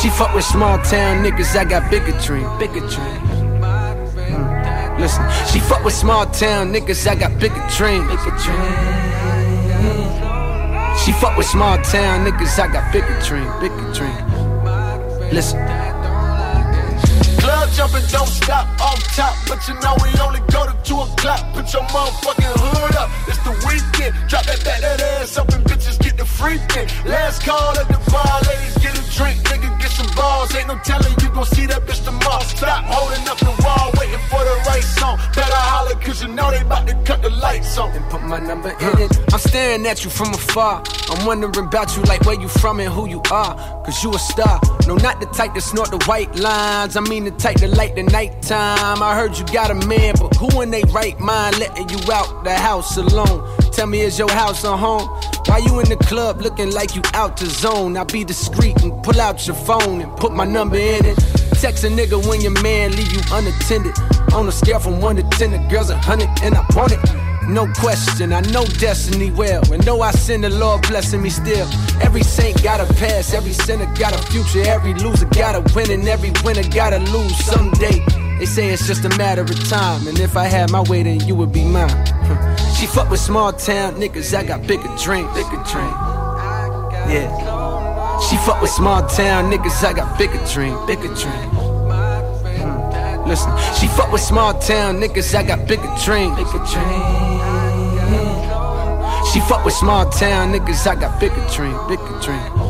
She 0.00 0.10
fuck 0.10 0.34
with 0.34 0.44
small 0.44 0.78
town 0.78 1.24
niggas, 1.24 1.56
I 1.56 1.64
got 1.64 1.90
bigger 1.90 2.16
dream, 2.20 2.46
bigger 2.58 2.80
dream. 2.80 3.20
Mm. 4.18 5.00
Listen, 5.00 5.24
she 5.52 5.60
fuck 5.60 5.84
with 5.84 5.94
small 5.94 6.26
town 6.26 6.72
niggas, 6.72 7.06
I 7.06 7.14
got 7.14 7.38
bigger 7.38 7.66
dream, 7.76 8.06
bigger 8.08 8.36
dream. 8.42 8.98
She 11.04 11.12
fuck 11.12 11.36
with 11.36 11.46
small 11.46 11.76
town 11.78 12.26
niggas, 12.26 12.58
I 12.58 12.72
got 12.72 12.92
bigger 12.92 13.20
dream, 13.22 13.48
bigger 13.60 13.92
dream. 13.92 15.32
Listen. 15.32 15.97
Jumping, 17.74 18.06
don't 18.10 18.28
stop 18.28 18.66
off 18.80 19.00
top. 19.14 19.34
But 19.46 19.66
you 19.68 19.74
know 19.80 19.94
we 20.02 20.08
only 20.20 20.40
go 20.50 20.66
to 20.66 20.74
2 20.84 20.94
o'clock. 20.94 21.40
Put 21.54 21.72
your 21.72 21.82
motherfucking 21.94 22.54
hood 22.56 22.96
up. 22.96 23.10
It's 23.28 23.38
the 23.44 23.52
weekend. 23.66 24.14
Drop 24.28 24.44
that, 24.46 24.60
that, 24.64 24.80
that 24.80 25.00
ass 25.00 25.38
up 25.38 25.48
and 25.50 25.64
bitches 25.88 26.02
get 26.02 26.16
the 26.16 26.24
freaking. 26.24 26.88
Last 27.04 27.42
call 27.42 27.78
at 27.78 27.88
the 27.88 27.98
bar, 28.10 28.40
ladies 28.48 28.76
get 28.78 28.98
a 28.98 29.16
drink. 29.16 29.40
Nigga 29.44 29.80
get 29.80 29.90
some 29.90 30.06
balls. 30.14 30.54
Ain't 30.54 30.68
no 30.68 30.78
telling 30.84 31.12
you 31.20 31.28
gon' 31.30 31.46
see 31.46 31.66
that 31.66 31.82
bitch 31.82 32.04
tomorrow. 32.04 32.42
Stop 32.42 32.84
holding 32.84 33.26
up 33.28 33.38
the 33.38 33.54
wall, 33.64 33.90
waiting 33.98 34.18
for 34.28 34.40
the 34.44 34.62
right 34.66 34.82
song. 34.82 35.18
Better 35.34 35.54
holler, 35.54 35.94
cause 36.00 36.22
you 36.22 36.28
know 36.28 36.50
they 36.50 36.60
about 36.60 36.86
to 36.86 36.94
cut 37.04 37.22
the 37.22 37.30
lights 37.30 37.78
on. 37.78 37.90
And 37.92 38.04
put 38.10 38.22
my 38.22 38.38
number 38.38 38.70
in 38.70 38.98
it. 38.98 39.18
I'm 39.32 39.38
staring 39.38 39.86
at 39.86 40.04
you 40.04 40.10
from 40.10 40.28
afar. 40.34 40.82
I'm 41.10 41.26
wondering 41.26 41.66
about 41.66 41.96
you, 41.96 42.02
like 42.02 42.22
where 42.22 42.40
you 42.40 42.48
from 42.48 42.80
and 42.80 42.92
who 42.92 43.08
you 43.08 43.22
are. 43.30 43.54
Cause 43.84 44.02
you 44.02 44.14
a 44.14 44.18
star. 44.18 44.60
No, 44.86 44.96
not 44.96 45.20
the 45.20 45.26
type 45.26 45.54
to 45.54 45.60
snort 45.60 45.90
the 45.90 46.02
white 46.06 46.34
lines. 46.36 46.96
I 46.96 47.00
mean 47.00 47.24
the 47.24 47.30
type 47.32 47.56
to 47.56 47.68
light 47.68 47.94
the 47.94 48.02
nighttime. 48.02 49.02
I 49.02 49.14
heard 49.14 49.38
you 49.38 49.44
got 49.46 49.70
a 49.70 49.86
man, 49.86 50.14
but 50.18 50.34
who 50.36 50.60
in 50.60 50.70
they 50.70 50.82
right 50.92 51.18
mind 51.20 51.58
letting 51.58 51.88
you 51.88 52.12
out 52.12 52.44
the 52.44 52.54
house 52.54 52.96
alone? 52.96 53.56
Tell 53.72 53.86
me, 53.86 54.00
is 54.00 54.18
your 54.18 54.30
house 54.30 54.64
a 54.64 54.76
home? 54.76 55.08
Why 55.46 55.58
you 55.58 55.77
in 55.80 55.88
the 55.88 55.96
club 55.96 56.40
looking 56.40 56.72
like 56.72 56.94
you 56.94 57.02
out 57.14 57.36
to 57.38 57.46
zone? 57.46 57.96
I 57.96 58.04
be 58.04 58.24
discreet 58.24 58.82
and 58.82 59.02
pull 59.02 59.20
out 59.20 59.46
your 59.46 59.56
phone 59.56 60.00
and 60.00 60.16
put 60.16 60.32
my 60.32 60.44
number 60.44 60.76
in 60.76 61.04
it. 61.04 61.16
Text 61.60 61.84
a 61.84 61.88
nigga 61.88 62.24
when 62.28 62.40
your 62.40 62.56
man 62.62 62.92
leave 62.92 63.12
you 63.12 63.20
unattended. 63.32 63.94
On 64.32 64.46
a 64.46 64.52
scale 64.52 64.78
from 64.78 65.00
1 65.00 65.16
to 65.16 65.22
10, 65.22 65.50
the 65.50 65.58
girl's 65.70 65.90
a 65.90 65.94
100 65.94 66.28
and 66.42 66.54
I 66.54 66.64
want 66.74 66.92
it. 66.92 67.00
No 67.48 67.66
question, 67.80 68.32
I 68.32 68.40
know 68.52 68.64
destiny 68.64 69.30
well. 69.30 69.62
And 69.72 69.84
know 69.86 70.02
I 70.02 70.10
sin, 70.10 70.42
the 70.42 70.50
Lord 70.50 70.82
blessing 70.82 71.22
me 71.22 71.30
still. 71.30 71.66
Every 72.02 72.22
saint 72.22 72.62
got 72.62 72.80
a 72.80 72.92
past, 72.94 73.32
every 73.32 73.52
sinner 73.52 73.86
got 73.94 74.12
a 74.12 74.22
future, 74.30 74.68
every 74.68 74.94
loser 74.94 75.26
got 75.26 75.54
a 75.54 75.74
win, 75.74 75.90
and 75.90 76.06
every 76.06 76.32
winner 76.44 76.68
gotta 76.68 76.98
lose 76.98 77.36
someday. 77.44 78.04
They 78.38 78.46
say 78.46 78.68
it's 78.68 78.86
just 78.86 79.04
a 79.04 79.16
matter 79.16 79.42
of 79.42 79.68
time, 79.68 80.06
and 80.06 80.18
if 80.20 80.36
I 80.36 80.44
had 80.44 80.70
my 80.70 80.82
way, 80.82 81.02
then 81.02 81.20
you 81.20 81.34
would 81.36 81.50
be 81.50 81.64
mine. 81.64 81.88
She 82.78 82.86
fuck 82.86 83.10
with 83.10 83.18
small 83.18 83.52
town 83.52 83.96
niggas, 83.96 84.32
I 84.38 84.44
got 84.44 84.64
bigger 84.64 84.88
dream, 85.02 85.26
bigger 85.34 85.60
dream. 85.66 85.90
Yeah. 87.10 88.20
She 88.20 88.36
fuck 88.36 88.62
with 88.62 88.70
small 88.70 89.04
town 89.08 89.50
niggas, 89.50 89.84
I 89.84 89.92
got 89.92 90.16
bigger 90.16 90.38
dream, 90.46 90.86
bigger 90.86 91.12
dream. 91.12 91.50
Hmm. 92.54 93.28
Listen, 93.28 93.50
she 93.74 93.88
fuck 93.88 94.12
with 94.12 94.20
small 94.20 94.56
town 94.60 95.00
niggas, 95.00 95.34
I 95.34 95.42
got 95.42 95.66
bigger 95.66 95.92
dream, 96.04 96.36
bigger 96.36 96.64
dream. 96.70 97.02
She 99.32 99.40
fuck 99.40 99.64
with 99.64 99.74
small 99.74 100.08
town 100.10 100.52
niggas, 100.52 100.86
I 100.86 100.94
got 100.94 101.18
bigger 101.18 101.44
dream, 101.52 101.76
bigger 101.88 102.20
dream. 102.20 102.67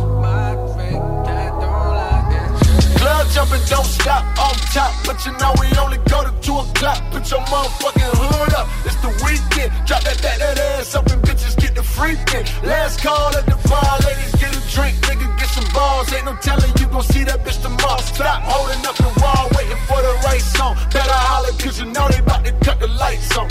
Jumping, 3.33 3.63
don't 3.69 3.87
stop 3.87 4.25
off 4.39 4.59
top. 4.73 4.93
But 5.05 5.25
you 5.25 5.33
know 5.39 5.53
we 5.61 5.67
only 5.79 5.99
go 6.09 6.25
to 6.25 6.33
2 6.41 6.53
o'clock. 6.53 6.99
Put 7.13 7.31
your 7.31 7.41
motherfucking 7.51 8.13
hood 8.17 8.55
up. 8.55 8.67
It's 8.85 8.97
the 9.05 9.13
weekend. 9.25 9.71
Drop 9.87 10.03
that, 10.05 10.19
that, 10.19 10.39
that 10.39 10.59
ass 10.59 10.95
up 10.95 11.07
and 11.09 11.23
bitches 11.23 11.57
get 11.61 11.75
the 11.75 11.83
freaking. 11.83 12.45
Last 12.65 13.01
call 13.03 13.35
at 13.37 13.47
the 13.47 13.59
bar, 13.69 13.99
ladies 14.07 14.35
get 14.41 14.53
a 14.57 14.63
drink. 14.75 14.97
Nigga 15.07 15.27
get 15.39 15.49
some 15.49 15.69
balls. 15.73 16.13
Ain't 16.13 16.25
no 16.25 16.35
telling 16.41 16.73
you 16.79 16.87
gon' 16.87 17.03
see 17.03 17.25
that 17.25 17.45
bitch 17.45 17.61
tomorrow. 17.63 18.01
Stop 18.01 18.43
holding 18.45 18.83
up 18.87 18.97
the 18.97 19.11
wall, 19.21 19.45
waiting 19.57 19.83
for 19.89 20.01
the 20.01 20.15
right 20.25 20.45
song. 20.57 20.75
Better 20.93 21.21
holler, 21.29 21.53
cause 21.59 21.79
you 21.81 21.87
know 21.87 22.09
they 22.09 22.19
about 22.19 22.45
to 22.45 22.53
cut 22.65 22.81
the 22.81 22.89
lights 22.89 23.37
on. 23.37 23.49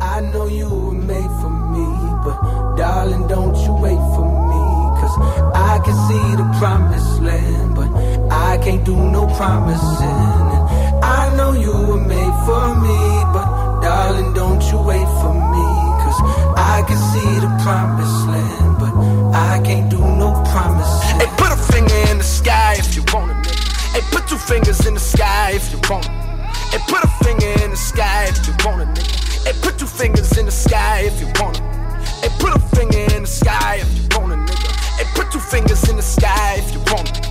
I 0.00 0.20
know 0.32 0.46
you 0.48 0.68
were 0.68 0.92
made 0.92 1.32
for 1.40 1.50
me, 1.72 1.86
but 2.24 2.76
darling, 2.76 3.28
don't 3.28 3.56
you 3.64 3.72
wait 3.74 4.02
for. 4.14 4.21
Cause 5.12 5.52
I 5.54 5.78
can 5.84 5.96
see 6.08 6.36
the 6.36 6.56
promised 6.58 7.20
land, 7.20 7.74
but 7.74 7.90
I 8.32 8.58
can't 8.58 8.84
do 8.84 8.96
no 8.96 9.26
promising. 9.36 10.08
And 10.08 11.04
I 11.04 11.34
know 11.36 11.52
you 11.52 11.72
were 11.72 12.00
made 12.00 12.34
for 12.46 12.74
me, 12.80 12.98
but 13.32 13.80
darling, 13.82 14.32
don't 14.32 14.62
you 14.70 14.78
wait 14.80 15.06
for 15.20 15.34
me. 15.34 15.68
Cause 16.02 16.20
I 16.56 16.84
can 16.86 16.96
see 17.12 17.40
the 17.44 17.50
promised 17.62 18.26
land, 18.28 18.78
but 18.78 18.92
I 19.36 19.60
can't 19.64 19.90
do 19.90 19.98
no 19.98 20.32
promising. 20.52 21.20
Hey, 21.20 21.26
put 21.36 21.52
a 21.52 21.56
finger 21.72 21.94
in 22.10 22.18
the 22.18 22.24
sky 22.24 22.76
if 22.78 22.96
you 22.96 23.04
want 23.12 23.46
it. 23.46 23.58
Hey, 23.92 24.00
put 24.12 24.26
two 24.28 24.38
fingers 24.38 24.86
in 24.86 24.94
the 24.94 25.00
sky 25.00 25.52
if 25.52 25.70
you 25.72 25.78
want 25.90 26.06
it. 26.06 26.12
Hey, 26.72 26.78
put 26.88 27.04
a 27.04 27.08
finger 27.22 27.48
in 27.64 27.70
the 27.70 27.76
sky 27.76 28.28
if 28.30 28.46
you 28.46 28.54
want 28.64 28.80
it, 28.82 28.88
nigga. 28.96 29.44
Hey, 29.44 29.52
put 29.60 29.78
two 29.78 29.86
fingers 29.86 30.38
in 30.38 30.46
the 30.46 30.52
sky 30.52 31.02
if 31.04 31.20
you 31.20 31.26
want 31.40 31.58
it. 31.58 31.64
Hey, 32.22 32.30
put 32.38 32.56
a 32.56 32.60
finger 32.76 32.98
in 33.14 33.22
the 33.22 33.28
sky 33.28 33.80
if 33.82 33.90
you 33.96 34.08
want 34.18 34.32
it, 34.32 34.41
nigga. 35.04 35.30
two 35.32 35.38
fingers 35.38 35.88
in 35.88 35.96
the 35.96 36.02
sky 36.02 36.56
if 36.58 36.72
you 36.72 36.80
want 36.92 37.08
it. 37.18 37.26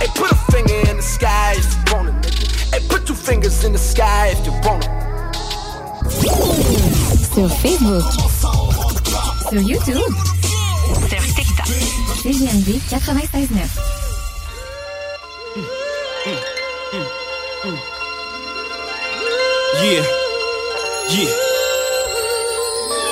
Hey, 0.00 0.08
put 0.14 0.30
a 0.30 0.34
finger 0.52 0.90
in 0.90 0.96
the 0.96 1.02
sky 1.02 1.54
if 1.56 1.64
you 1.64 1.94
want 1.94 2.08
it, 2.08 2.14
nigga. 2.22 2.74
Hey, 2.74 2.88
put 2.88 3.06
two 3.06 3.14
fingers 3.14 3.64
in 3.64 3.72
the 3.72 3.78
sky 3.78 4.28
if 4.28 4.44
you 4.46 4.52
want 4.64 4.84
it. 4.84 4.90
Sur 7.34 7.48
Facebook. 7.48 8.04
Sur 9.50 9.60
YouTube. 9.60 10.14
Sur 11.08 11.22
TikTok. 11.34 11.66
CJMD 12.22 12.80
96.9. 12.88 13.96
Yeah, 19.82 20.02
yeah. 21.10 21.30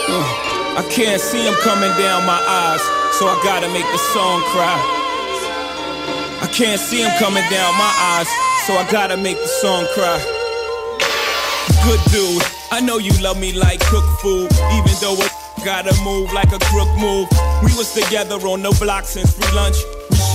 Uh, 0.09 0.81
I 0.81 0.83
can't 0.91 1.21
see 1.21 1.45
him 1.47 1.55
coming 1.63 1.91
down 1.99 2.25
my 2.25 2.41
eyes, 2.49 2.81
so 3.19 3.29
I 3.29 3.39
gotta 3.45 3.69
make 3.69 3.87
the 3.93 3.99
song 4.11 4.43
cry. 4.51 4.75
I 6.43 6.49
can't 6.53 6.81
see 6.81 7.03
him 7.03 7.13
coming 7.19 7.45
down 7.49 7.71
my 7.79 7.95
eyes, 8.15 8.29
so 8.67 8.75
I 8.75 8.87
gotta 8.91 9.17
make 9.17 9.37
the 9.37 9.47
song 9.47 9.87
cry. 9.95 10.19
Good 11.87 12.01
dude, 12.11 12.43
I 12.73 12.81
know 12.81 12.99
you 12.99 13.13
love 13.23 13.39
me 13.39 13.53
like 13.53 13.79
cook 13.87 14.05
food, 14.19 14.51
even 14.75 14.95
though 15.01 15.15
it 15.23 15.31
gotta 15.65 15.95
move 16.03 16.33
like 16.33 16.51
a 16.53 16.59
crook 16.71 16.91
move. 16.99 17.29
We 17.63 17.71
was 17.79 17.95
together 17.95 18.35
on 18.47 18.63
the 18.63 18.77
block 18.81 19.05
since 19.05 19.33
free 19.33 19.55
lunch. 19.55 19.77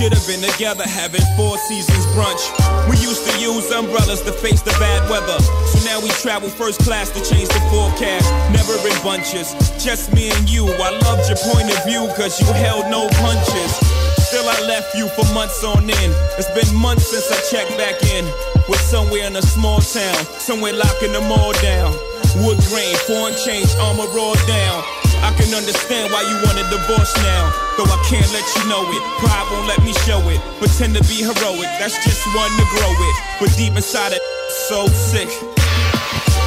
Should 0.00 0.16
have 0.16 0.26
been 0.26 0.40
together 0.40 0.88
having 0.88 1.20
four 1.36 1.58
seasons 1.68 2.06
brunch. 2.16 2.40
We 2.88 2.96
used 3.04 3.20
to 3.28 3.38
use 3.38 3.70
umbrellas 3.70 4.22
to 4.22 4.32
face 4.32 4.62
the 4.62 4.72
bad 4.80 5.04
weather. 5.10 5.36
So 5.68 5.76
now 5.84 6.00
we 6.00 6.08
travel 6.24 6.48
first 6.48 6.80
class 6.80 7.10
to 7.10 7.20
change 7.20 7.48
the 7.52 7.60
forecast. 7.68 8.24
Never 8.48 8.72
in 8.80 8.96
bunches, 9.04 9.52
just 9.76 10.14
me 10.14 10.32
and 10.32 10.48
you. 10.48 10.64
I 10.64 10.96
loved 11.04 11.28
your 11.28 11.36
point 11.52 11.68
of 11.68 11.84
view 11.84 12.08
cause 12.16 12.40
you 12.40 12.48
held 12.56 12.88
no 12.88 13.12
punches. 13.20 13.76
Still 14.24 14.48
I 14.48 14.56
left 14.64 14.96
you 14.96 15.06
for 15.12 15.28
months 15.34 15.62
on 15.64 15.84
end. 15.84 16.14
It's 16.40 16.48
been 16.56 16.80
months 16.80 17.12
since 17.12 17.28
I 17.28 17.36
checked 17.52 17.76
back 17.76 18.00
in. 18.16 18.24
We're 18.72 18.80
somewhere 18.80 19.26
in 19.26 19.36
a 19.36 19.42
small 19.42 19.82
town, 19.82 20.24
somewhere 20.40 20.72
locking 20.72 21.12
them 21.12 21.28
all 21.28 21.52
down. 21.60 21.92
Wood 22.40 22.56
grain, 22.72 22.96
foreign 23.04 23.36
change, 23.36 23.68
armor 23.76 24.08
raw 24.16 24.32
down. 24.48 24.99
I 25.20 25.30
can 25.36 25.52
understand 25.52 26.12
why 26.12 26.24
you 26.24 26.36
want 26.44 26.56
a 26.56 26.66
divorce 26.72 27.12
now. 27.20 27.52
Though 27.76 27.88
I 27.88 28.00
can't 28.08 28.26
let 28.32 28.44
you 28.56 28.62
know 28.68 28.82
it. 28.88 29.02
Pride 29.20 29.46
won't 29.52 29.68
let 29.68 29.80
me 29.84 29.92
show 30.04 30.20
it. 30.32 30.40
Pretend 30.58 30.96
to 30.96 31.02
be 31.04 31.20
heroic, 31.20 31.68
that's 31.76 31.96
just 32.04 32.24
one 32.34 32.50
to 32.56 32.64
grow 32.72 32.92
it. 32.92 33.16
But 33.40 33.52
deep 33.56 33.76
inside 33.76 34.12
it, 34.12 34.22
so 34.68 34.86
sick. 34.88 35.28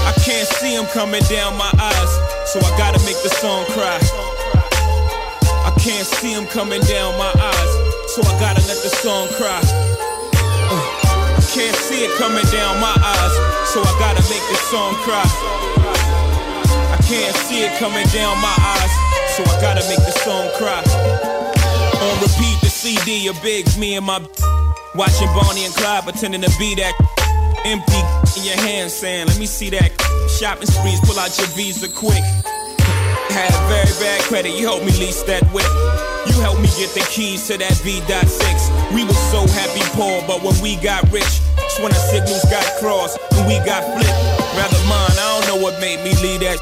I 0.04 0.12
can't 0.26 0.48
see 0.60 0.76
him 0.76 0.86
coming 0.92 1.24
down 1.30 1.58
my 1.58 1.72
eyes, 1.80 2.12
so 2.52 2.60
I 2.60 2.70
gotta 2.78 3.00
make 3.06 3.18
the 3.24 3.30
song 3.30 3.66
cry. 3.72 4.00
I 5.64 5.72
can't 5.80 6.06
see 6.06 6.34
him 6.34 6.46
coming 6.48 6.82
down 6.82 7.18
my 7.18 7.32
eyes, 7.32 7.72
so 8.12 8.22
I 8.22 8.34
gotta 8.40 8.62
let 8.68 8.84
the 8.84 8.90
song 8.90 9.28
cry. 9.40 9.62
Uh, 10.70 11.40
I 11.40 11.44
can't 11.56 11.76
see 11.88 12.04
it 12.04 12.12
coming 12.18 12.46
down 12.52 12.82
my 12.82 12.96
eyes, 13.00 13.34
so 13.72 13.82
I 13.82 13.94
gotta 14.00 14.24
make 14.28 14.44
the 14.52 14.60
song 14.70 14.94
cry. 15.06 15.63
Can't 17.14 17.38
see 17.46 17.62
it 17.62 17.78
coming 17.78 18.08
down 18.08 18.42
my 18.42 18.56
eyes, 18.58 18.90
so 19.38 19.44
I 19.46 19.62
gotta 19.62 19.86
make 19.88 20.02
the 20.02 20.12
song 20.26 20.50
cry. 20.58 20.82
On 22.02 22.14
repeat, 22.26 22.58
the 22.66 22.72
CD 22.74 23.28
of 23.28 23.40
Biggs, 23.44 23.78
me 23.78 23.94
and 23.94 24.04
my 24.04 24.18
watching 24.96 25.28
Bonnie 25.38 25.64
and 25.64 25.76
Clyde 25.76 26.06
pretending 26.06 26.42
to 26.42 26.50
be 26.58 26.74
that 26.74 26.96
empty 27.66 28.02
in 28.36 28.46
your 28.50 28.58
hand, 28.58 28.90
saying, 28.90 29.28
"Let 29.28 29.38
me 29.38 29.46
see 29.46 29.70
that 29.70 29.92
shopping 30.28 30.66
sprees, 30.66 31.00
pull 31.02 31.20
out 31.20 31.38
your 31.38 31.46
visa 31.54 31.88
quick." 31.88 32.24
Had 33.30 33.54
very 33.70 33.94
bad 34.02 34.22
credit, 34.24 34.58
you 34.58 34.66
helped 34.66 34.84
me 34.84 34.94
lease 34.94 35.22
that 35.30 35.44
whip. 35.54 35.70
You 36.26 36.34
helped 36.42 36.62
me 36.62 36.70
get 36.80 36.96
the 36.96 37.06
keys 37.14 37.46
to 37.46 37.60
that 37.60 37.78
V.6. 37.86 38.72
We 38.92 39.04
were 39.04 39.22
so 39.30 39.46
happy 39.54 39.86
poor, 39.94 40.24
but 40.26 40.42
when 40.42 40.60
we 40.62 40.78
got 40.78 41.04
rich, 41.12 41.34
that's 41.58 41.78
when 41.78 41.94
our 41.94 42.06
signals 42.10 42.44
got 42.46 42.66
crossed 42.80 43.20
and 43.38 43.46
we 43.46 43.60
got 43.70 43.86
flipped. 43.94 44.18
Rather 44.58 44.82
mine, 44.90 45.14
I 45.14 45.40
don't 45.40 45.48
know 45.50 45.58
what 45.64 45.80
made 45.80 46.04
me 46.04 46.16
leave 46.16 46.40
that. 46.40 46.58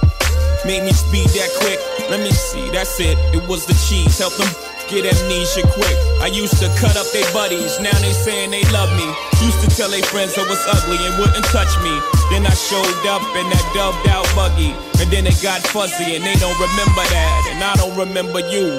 Made 0.65 0.83
me 0.83 0.93
speed 0.93 1.27
that 1.35 1.49
quick. 1.59 1.79
Let 2.09 2.19
me 2.21 2.31
see, 2.31 2.69
that's 2.69 2.99
it. 2.99 3.17
It 3.33 3.41
was 3.49 3.65
the 3.65 3.73
cheese. 3.89 4.19
Help 4.19 4.37
them 4.37 4.49
get 4.91 5.09
amnesia 5.09 5.63
quick. 5.73 5.97
I 6.21 6.27
used 6.27 6.59
to 6.61 6.67
cut 6.77 6.95
up 6.95 7.07
their 7.15 7.25
buddies, 7.33 7.79
now 7.79 7.95
they 8.03 8.13
saying 8.13 8.51
they 8.51 8.61
love 8.69 8.91
me. 8.93 9.07
Used 9.41 9.61
to 9.63 9.69
tell 9.73 9.89
their 9.89 10.03
friends 10.03 10.37
I 10.37 10.45
was 10.45 10.61
ugly 10.67 10.99
and 11.01 11.17
wouldn't 11.17 11.45
touch 11.49 11.71
me. 11.81 11.95
Then 12.29 12.45
I 12.45 12.53
showed 12.53 12.85
up 13.09 13.23
in 13.39 13.47
that 13.49 13.65
dubbed 13.73 14.05
out 14.11 14.27
buggy. 14.35 14.75
And 15.01 15.09
then 15.09 15.25
it 15.25 15.41
got 15.41 15.65
fuzzy 15.65 16.15
and 16.15 16.23
they 16.23 16.35
don't 16.37 16.59
remember 16.59 17.03
that. 17.09 17.41
And 17.49 17.63
I 17.63 17.73
don't 17.79 17.97
remember 17.97 18.39
you. 18.51 18.77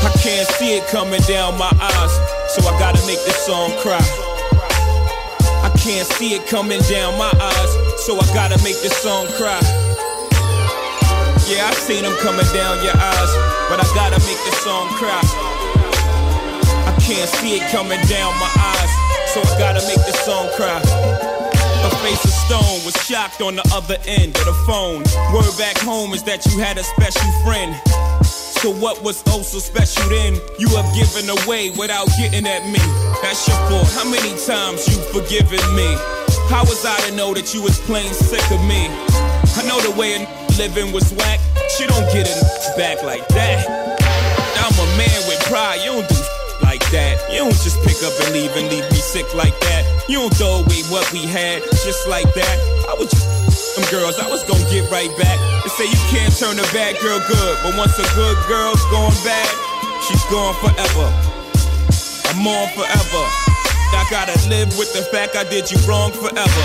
I 0.00 0.10
can't 0.22 0.48
see 0.56 0.78
it 0.78 0.86
coming 0.88 1.20
down 1.28 1.58
my 1.58 1.72
eyes, 1.76 2.14
so 2.54 2.64
I 2.64 2.72
gotta 2.78 3.04
make 3.06 3.20
this 3.28 3.36
song 3.44 3.72
cry. 3.84 4.00
I 5.60 5.70
can't 5.76 6.06
see 6.16 6.34
it 6.34 6.46
coming 6.46 6.80
down 6.88 7.18
my 7.18 7.32
eyes, 7.40 7.72
so 8.04 8.20
I 8.20 8.26
gotta 8.34 8.62
make 8.62 8.76
this 8.84 8.92
song 8.98 9.24
cry. 9.32 9.64
Yeah, 11.48 11.64
I 11.64 11.72
seen 11.72 12.04
them 12.04 12.12
coming 12.20 12.44
down 12.52 12.84
your 12.84 12.92
eyes, 12.92 13.32
but 13.72 13.80
I 13.80 13.86
gotta 13.96 14.20
make 14.28 14.36
this 14.44 14.60
song 14.60 14.92
cry. 15.00 15.24
I 16.84 16.92
can't 17.00 17.30
see 17.40 17.56
it 17.56 17.64
coming 17.72 18.00
down 18.04 18.36
my 18.36 18.52
eyes, 18.60 18.92
so 19.32 19.40
I 19.40 19.58
gotta 19.58 19.80
make 19.88 20.04
this 20.04 20.20
song 20.20 20.52
cry. 20.52 20.84
A 20.84 21.90
face 22.04 22.22
of 22.28 22.34
stone 22.44 22.84
was 22.84 22.92
shocked 23.08 23.40
on 23.40 23.56
the 23.56 23.64
other 23.72 23.96
end 24.06 24.36
of 24.36 24.44
the 24.44 24.56
phone. 24.68 25.00
Word 25.32 25.56
back 25.56 25.78
home 25.78 26.12
is 26.12 26.22
that 26.24 26.44
you 26.44 26.58
had 26.58 26.76
a 26.76 26.84
special 26.84 27.32
friend. 27.40 27.72
So 28.28 28.70
what 28.70 29.02
was 29.02 29.22
oh 29.28 29.40
so 29.40 29.58
special 29.60 30.06
then? 30.10 30.36
You 30.58 30.68
have 30.76 30.92
given 30.92 31.24
away 31.30 31.70
without 31.70 32.08
getting 32.18 32.46
at 32.46 32.68
me. 32.68 32.84
That's 33.22 33.48
your 33.48 33.56
fault. 33.68 33.88
How 33.96 34.04
many 34.04 34.36
times 34.44 34.84
you 34.92 35.00
forgiven 35.08 35.64
me? 35.74 36.13
How 36.48 36.62
was 36.62 36.84
I 36.84 36.96
to 37.08 37.16
know 37.16 37.34
that 37.34 37.54
you 37.54 37.62
was 37.62 37.78
plain 37.80 38.12
sick 38.12 38.44
of 38.52 38.60
me? 38.64 38.86
I 39.56 39.62
know 39.66 39.80
the 39.80 39.94
way 39.96 40.14
a 40.16 40.26
living 40.58 40.92
was 40.92 41.12
whack. 41.14 41.40
She 41.76 41.86
don't 41.86 42.06
get 42.12 42.28
it 42.28 42.40
back 42.76 43.02
like 43.02 43.26
that. 43.28 43.66
I'm 44.60 44.76
a 44.76 44.88
man 44.96 45.20
with 45.28 45.40
pride. 45.50 45.80
You 45.84 46.00
don't 46.00 46.08
do 46.08 46.20
like 46.62 46.84
that. 46.90 47.18
You 47.32 47.48
don't 47.48 47.60
just 47.64 47.80
pick 47.82 47.98
up 48.04 48.12
and 48.24 48.32
leave 48.32 48.54
and 48.56 48.68
leave 48.68 48.84
me 48.90 49.00
sick 49.00 49.26
like 49.34 49.58
that. 49.60 49.82
You 50.08 50.20
don't 50.20 50.34
throw 50.34 50.62
away 50.62 50.82
what 50.92 51.10
we 51.12 51.26
had 51.26 51.62
just 51.84 52.06
like 52.08 52.28
that. 52.34 52.56
I 52.88 52.94
was 52.98 53.10
just 53.10 53.34
them 53.74 53.84
girls, 53.90 54.18
I 54.18 54.30
was 54.30 54.44
gonna 54.44 54.62
get 54.70 54.90
right 54.90 55.10
back. 55.18 55.38
They 55.64 55.70
say 55.70 55.86
you 55.90 56.02
can't 56.06 56.30
turn 56.38 56.58
a 56.58 56.66
bad 56.70 56.94
girl 57.02 57.18
good, 57.26 57.58
but 57.64 57.76
once 57.76 57.98
a 57.98 58.06
good 58.14 58.38
girl's 58.46 58.82
gone 58.94 59.14
bad, 59.26 59.50
she's 60.06 60.22
gone 60.30 60.54
forever. 60.62 61.08
I'm 62.30 62.46
on 62.46 62.68
forever. 62.78 63.53
I 63.94 64.04
gotta 64.10 64.36
live 64.48 64.76
with 64.76 64.92
the 64.92 65.02
fact 65.02 65.36
I 65.36 65.44
did 65.44 65.70
you 65.70 65.78
wrong 65.86 66.10
forever. 66.12 66.64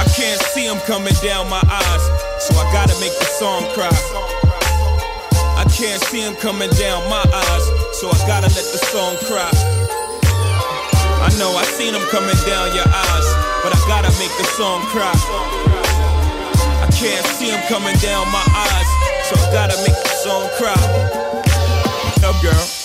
I 0.00 0.04
can't 0.16 0.40
see 0.50 0.64
him 0.64 0.78
coming 0.88 1.14
down 1.22 1.48
my 1.50 1.60
eyes, 1.60 2.04
so 2.40 2.56
I 2.56 2.64
gotta 2.72 2.98
make 3.00 3.12
the 3.18 3.28
song 3.36 3.62
cry. 3.76 3.92
I 5.60 5.64
can't 5.68 6.00
see 6.08 6.20
him 6.20 6.34
coming 6.36 6.70
down 6.80 7.04
my 7.10 7.20
eyes, 7.20 7.64
so 8.00 8.08
I 8.08 8.18
gotta 8.26 8.48
let 8.48 8.66
the 8.72 8.80
song 8.90 9.16
cry. 9.28 9.50
I 11.20 11.30
know 11.38 11.50
I 11.52 11.64
seen 11.76 11.92
him 11.92 12.06
coming 12.08 12.38
down 12.46 12.74
your 12.74 12.88
eyes, 12.88 13.28
but 13.62 13.74
I 13.74 13.80
gotta 13.86 14.10
make 14.18 14.32
the 14.38 14.48
song 14.56 14.82
cry. 14.88 15.12
I 16.80 16.88
can't 16.94 17.26
see 17.36 17.50
him 17.50 17.60
coming 17.68 17.96
down 17.98 18.26
my 18.32 18.46
eyes, 18.54 18.88
so 19.28 19.36
I 19.36 19.52
gotta 19.52 19.76
make 19.82 19.98
the 20.00 20.14
song 20.24 20.48
cry. 20.56 20.78
Up, 22.24 22.40
girl. 22.42 22.77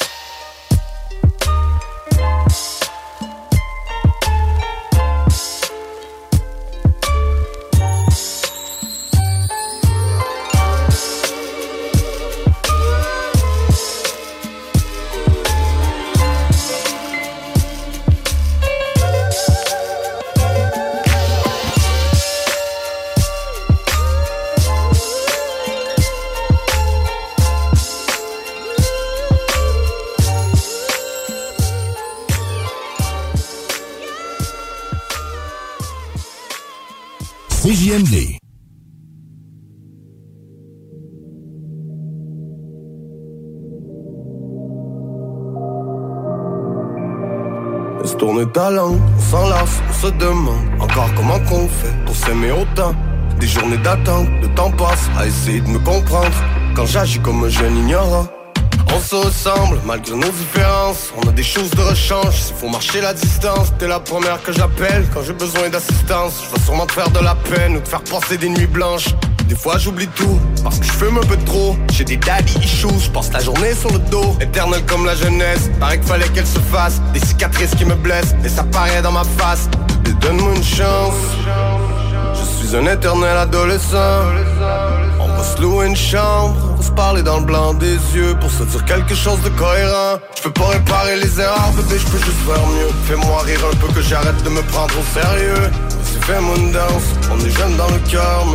Ta 48.54 48.70
langue, 48.70 49.00
on 49.18 49.22
s'enlace, 49.32 49.82
on 49.90 49.94
se 49.94 50.12
demande 50.14 50.70
encore 50.80 51.10
comment 51.16 51.40
qu'on 51.40 51.68
fait 51.68 51.94
pour 52.06 52.16
s'aimer 52.16 52.52
autant. 52.52 52.94
Des 53.40 53.48
journées 53.48 53.78
d'attente, 53.78 54.28
le 54.42 54.48
temps 54.54 54.72
passe 54.72 55.10
à 55.18 55.26
essayer 55.26 55.60
de 55.60 55.68
me 55.68 55.80
comprendre. 55.80 56.38
Quand 56.76 56.86
j'agis 56.86 57.20
comme 57.20 57.44
un 57.44 57.50
jeune 57.50 57.76
ignorant, 57.78 58.28
on 58.96 59.00
se 59.00 59.16
ressemble, 59.16 59.80
malgré 59.86 60.16
nos 60.16 60.30
différences. 60.30 61.12
On 61.18 61.28
a 61.28 61.32
des 61.32 61.44
choses 61.44 61.72
de 61.72 61.82
rechange, 61.82 62.36
s'il 62.36 62.56
faut 62.56 62.70
marcher 62.70 63.02
la 63.02 63.14
distance. 63.14 63.74
T'es 63.80 63.88
la 63.88 64.00
première 64.00 64.42
que 64.44 64.54
j'appelle 64.54 65.08
quand 65.12 65.24
j'ai 65.24 65.34
besoin 65.34 65.70
d'assistance. 65.70 66.44
Je 66.46 66.56
vais 66.56 66.64
sûrement 66.64 66.86
te 66.86 66.92
faire 66.92 67.10
de 67.10 67.20
la 67.20 67.34
peine 67.36 67.78
ou 67.78 67.80
te 67.80 67.90
faire 67.90 68.04
passer 68.04 68.38
des 68.38 68.50
nuits 68.50 68.68
blanches. 68.68 69.10
Des 69.48 69.56
fois 69.56 69.78
j'oublie 69.78 70.08
tout, 70.08 70.40
parce 70.64 70.80
que 70.80 70.86
je 70.86 70.92
fume 70.92 71.18
un 71.18 71.26
peu 71.26 71.38
trop. 71.46 71.76
J'ai 71.92 72.04
des 72.04 72.18
daddy 72.18 72.58
issues, 72.60 72.88
je 73.00 73.10
passe 73.10 73.32
la 73.32 73.40
journée 73.40 73.74
sur 73.76 73.92
le 73.92 74.00
dos. 74.00 74.36
Éternel 74.42 74.84
comme 74.86 75.06
la 75.06 75.16
jeunesse, 75.16 75.70
paraît 75.80 76.00
qu'il 76.00 76.08
fallait 76.08 76.30
qu'elle 76.30 76.48
se 76.48 76.60
fasse. 76.60 77.02
Des 77.14 77.20
cicatrices 77.20 77.76
qui 77.76 77.86
me 77.86 77.96
blessent, 77.96 78.36
et 78.44 78.50
ça 78.50 78.64
paraît 78.64 79.02
dans 79.02 79.12
ma 79.12 79.24
face. 79.38 79.70
Donne-moi 80.22 80.54
une 80.56 80.64
chance. 80.64 81.16
Je 82.34 82.68
suis 82.68 82.76
un 82.76 82.86
éternel 82.86 83.38
adolescent. 83.38 84.22
On 85.20 85.28
va 85.28 85.44
se 85.44 85.62
louer 85.62 85.88
une 85.88 85.96
chambre, 85.96 86.56
on 86.72 86.76
va 86.76 86.84
se 86.84 86.92
parler 86.92 87.24
dans 87.24 87.40
le 87.40 87.46
blanc 87.46 87.74
des 87.74 87.98
yeux 88.16 88.36
pour 88.40 88.50
se 88.50 88.64
dire 88.64 88.86
quelque 88.86 89.16
chose 89.16 89.42
de 89.42 89.50
cohérent. 89.50 90.20
Je 90.38 90.44
peux 90.44 90.52
pas 90.52 90.68
réparer 90.68 91.18
les 91.18 91.40
erreurs, 91.40 91.72
bébé, 91.76 92.00
je 92.00 92.08
peux 92.08 92.18
juste 92.18 92.40
faire 92.46 92.66
mieux. 92.68 92.90
Fais-moi 93.06 93.42
rire 93.44 93.60
un 93.72 93.76
peu 93.76 93.88
que 93.94 94.02
j'arrête 94.02 94.42
de 94.44 94.50
me 94.50 94.62
prendre 94.64 94.94
au 94.98 95.20
sérieux. 95.20 95.54
Vas-y, 95.54 96.22
fais-moi 96.22 96.56
une 96.58 96.72
danse, 96.72 97.08
on 97.32 97.46
est 97.46 97.58
jeune 97.58 97.76
dans 97.76 97.90
le 97.90 98.00
cœur, 98.10 98.46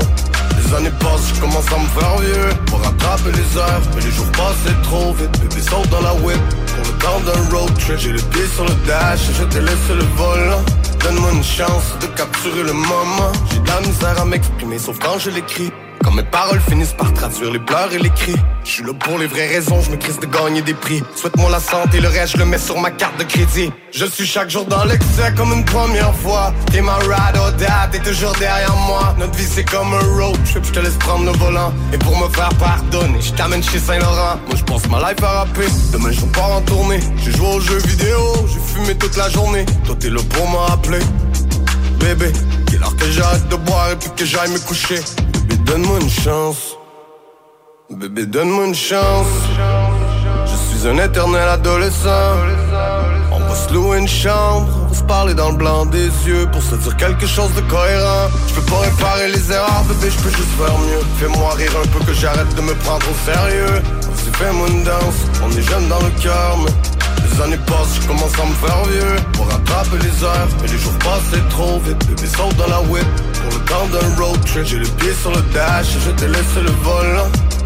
les 0.59 0.75
années 0.75 0.97
passent, 1.01 1.33
je 1.35 1.41
commence 1.41 1.67
à 1.73 1.79
me 1.79 1.87
faire 1.87 2.19
vieux. 2.19 2.51
Pour 2.67 2.81
rattraper 2.81 3.33
les 3.33 3.57
heures, 3.59 3.83
mais 3.95 4.03
les 4.03 4.11
jours 4.11 4.31
passent 4.33 4.83
trop 4.83 5.13
vite. 5.15 5.31
Bébé 5.41 5.63
saute 5.63 5.89
dans 5.91 6.01
la 6.01 6.15
whip, 6.15 6.41
pour 6.67 6.93
le 6.93 6.99
temps 6.99 7.21
d'un 7.27 7.57
road 7.57 7.75
trip. 7.79 7.99
J'ai 7.99 8.13
le 8.13 8.21
pied 8.21 8.47
sur 8.55 8.65
le 8.65 8.75
dash, 8.87 9.21
je 9.39 9.45
te 9.45 9.59
laisse 9.59 9.89
le 9.89 10.05
vol. 10.17 10.57
Donne-moi 11.03 11.31
une 11.33 11.45
chance 11.45 11.95
de 12.01 12.07
capturer 12.07 12.65
le 12.65 12.73
moment. 12.73 13.33
J'ai 13.51 13.61
de 13.61 13.69
la 13.69 13.81
misère 13.81 14.21
à 14.21 14.25
m'exprimer, 14.25 14.79
sauf 14.79 14.99
quand 14.99 15.19
je 15.19 15.31
l'écris. 15.31 15.73
Quand 16.09 16.15
mes 16.15 16.23
paroles 16.23 16.63
finissent 16.67 16.95
par 16.95 17.13
traduire 17.13 17.53
les 17.53 17.59
pleurs 17.59 17.93
et 17.93 17.99
les 17.99 18.09
cris. 18.09 18.35
Je 18.65 18.71
suis 18.71 18.83
là 18.83 18.95
pour 18.95 19.19
les 19.19 19.27
vraies 19.27 19.49
raisons, 19.49 19.83
je 19.83 19.91
me 19.91 19.97
crisse 19.97 20.19
de 20.19 20.25
gagner 20.25 20.63
des 20.63 20.73
prix. 20.73 21.03
Souhaite-moi 21.15 21.51
la 21.51 21.61
santé, 21.61 22.01
le 22.01 22.09
reste 22.09 22.33
je 22.33 22.39
le 22.39 22.47
mets 22.47 22.57
sur 22.57 22.81
ma 22.81 22.91
carte 22.91 23.19
de 23.19 23.25
crédit. 23.25 23.71
Je 23.93 24.07
suis 24.07 24.27
chaque 24.27 24.49
jour 24.49 24.65
dans 24.65 24.85
l'excès 24.85 25.35
comme 25.37 25.53
une 25.53 25.67
première 25.67 26.15
fois. 26.15 26.55
T'es 26.73 26.81
ma 26.81 26.95
ride 26.97 27.37
or 27.37 27.53
die, 27.53 27.67
t'es 27.93 27.99
toujours 27.99 28.33
derrière 28.37 28.75
moi. 28.87 29.15
Notre 29.19 29.35
vie 29.35 29.45
c'est 29.45 29.65
comme 29.65 29.93
un 29.93 30.19
road 30.19 30.39
trip, 30.47 30.65
je 30.65 30.73
te 30.73 30.81
laisse 30.81 30.97
prendre 30.97 31.31
le 31.31 31.37
volant 31.37 31.75
Et 31.93 31.99
pour 31.99 32.17
me 32.17 32.27
faire 32.31 32.55
pardonner, 32.55 33.21
je 33.21 33.33
t'amène 33.33 33.63
chez 33.63 33.79
Saint-Laurent. 33.79 34.41
Moi 34.47 34.57
je 34.57 34.65
pense 34.65 34.89
ma 34.89 35.01
life 35.01 35.23
à 35.23 35.41
rapper, 35.41 35.67
demain 35.93 36.11
je 36.11 36.25
pars 36.33 36.53
en 36.53 36.63
tournée. 36.63 37.01
J'ai 37.23 37.33
joué 37.33 37.49
aux 37.49 37.61
jeux 37.61 37.83
vidéo, 37.87 38.47
j'ai 38.47 38.75
fumé 38.75 38.95
toute 38.95 39.19
la 39.19 39.29
journée. 39.29 39.67
Toi 39.85 39.95
t'es 40.01 40.09
là 40.09 40.21
pour 40.31 40.49
me 40.49 40.57
rappeler. 40.57 41.01
Bébé, 42.01 42.33
quelle 42.71 42.83
heure 42.83 42.97
que 42.97 43.11
j'arrête 43.11 43.47
de 43.51 43.57
boire 43.57 43.91
et 43.93 43.97
puis 43.97 44.09
que 44.17 44.25
j'aille 44.25 44.51
me 44.51 44.59
coucher 44.59 45.01
donne-moi 45.69 45.99
une 46.01 46.11
chance. 46.11 46.77
Bébé, 47.91 48.27
donne-moi 48.27 48.67
une 48.67 48.75
chance. 48.75 49.27
Je 50.47 50.57
suis 50.57 50.89
un 50.89 50.99
éternel 50.99 51.49
adolescent. 51.49 52.37
On 53.33 53.39
va 53.39 53.55
se 53.55 53.73
louer 53.73 53.99
une 53.99 54.09
chambre, 54.09 54.67
on 54.83 54.87
va 54.87 54.95
se 54.95 55.05
parler 55.05 55.35
dans 55.35 55.51
le 55.51 55.57
blanc 55.57 55.87
des 55.87 56.09
yeux 56.27 56.49
pour 56.53 56.63
se 56.63 56.75
dire 56.75 56.97
quelque 56.97 57.27
chose 57.27 57.53
de 57.55 57.61
cohérent. 57.63 58.29
Je 58.49 58.55
peux 58.55 58.67
pas 58.73 58.81
réparer 58.81 59.29
les 59.29 59.53
erreurs, 59.53 59.85
bébé, 59.89 60.11
je 60.11 60.23
peux 60.23 60.31
juste 60.31 60.55
faire 60.59 60.79
mieux. 60.79 61.03
Fais-moi 61.19 61.55
rire 61.55 61.73
un 61.83 61.87
peu 61.89 62.05
que 62.05 62.13
j'arrête 62.13 62.55
de 62.55 62.61
me 62.61 62.75
prendre 62.75 63.07
au 63.09 63.31
sérieux. 63.31 63.83
Vas-y, 64.03 64.33
fais-moi 64.37 64.69
une 64.69 64.85
danse, 64.85 65.21
on 65.45 65.51
est 65.51 65.63
jeune 65.63 65.89
dans 65.89 66.01
le 66.01 66.11
cœur, 66.23 66.57
mais 66.65 66.73
les 67.29 67.43
années 67.43 67.63
passent, 67.67 68.01
je 68.01 68.07
commence 68.07 68.39
à 68.39 68.45
me 68.45 68.55
faire 68.55 68.85
vieux. 68.85 69.17
Pour 69.33 69.47
rattraper 69.49 69.99
les 70.03 70.25
heures, 70.25 70.49
mais 70.61 70.69
les 70.69 70.79
jours 70.79 70.99
passent 70.99 71.41
trop 71.51 71.79
vite. 71.81 72.07
Bébé 72.07 72.27
saute 72.27 72.57
dans 72.57 72.67
la 72.67 72.81
whip, 72.83 73.07
pour 73.43 73.59
le 73.59 73.65
temps 73.65 73.87
d'un 73.93 74.23
road 74.23 74.41
trip. 74.45 74.65
J'ai 74.65 74.79
le 74.79 74.87
pied 74.87 75.13
sur 75.21 75.31
le 75.31 75.43
dash, 75.53 75.87
je 76.05 76.11
te 76.11 76.25
laisse 76.25 76.55
le 76.57 76.71
vol 76.83 77.21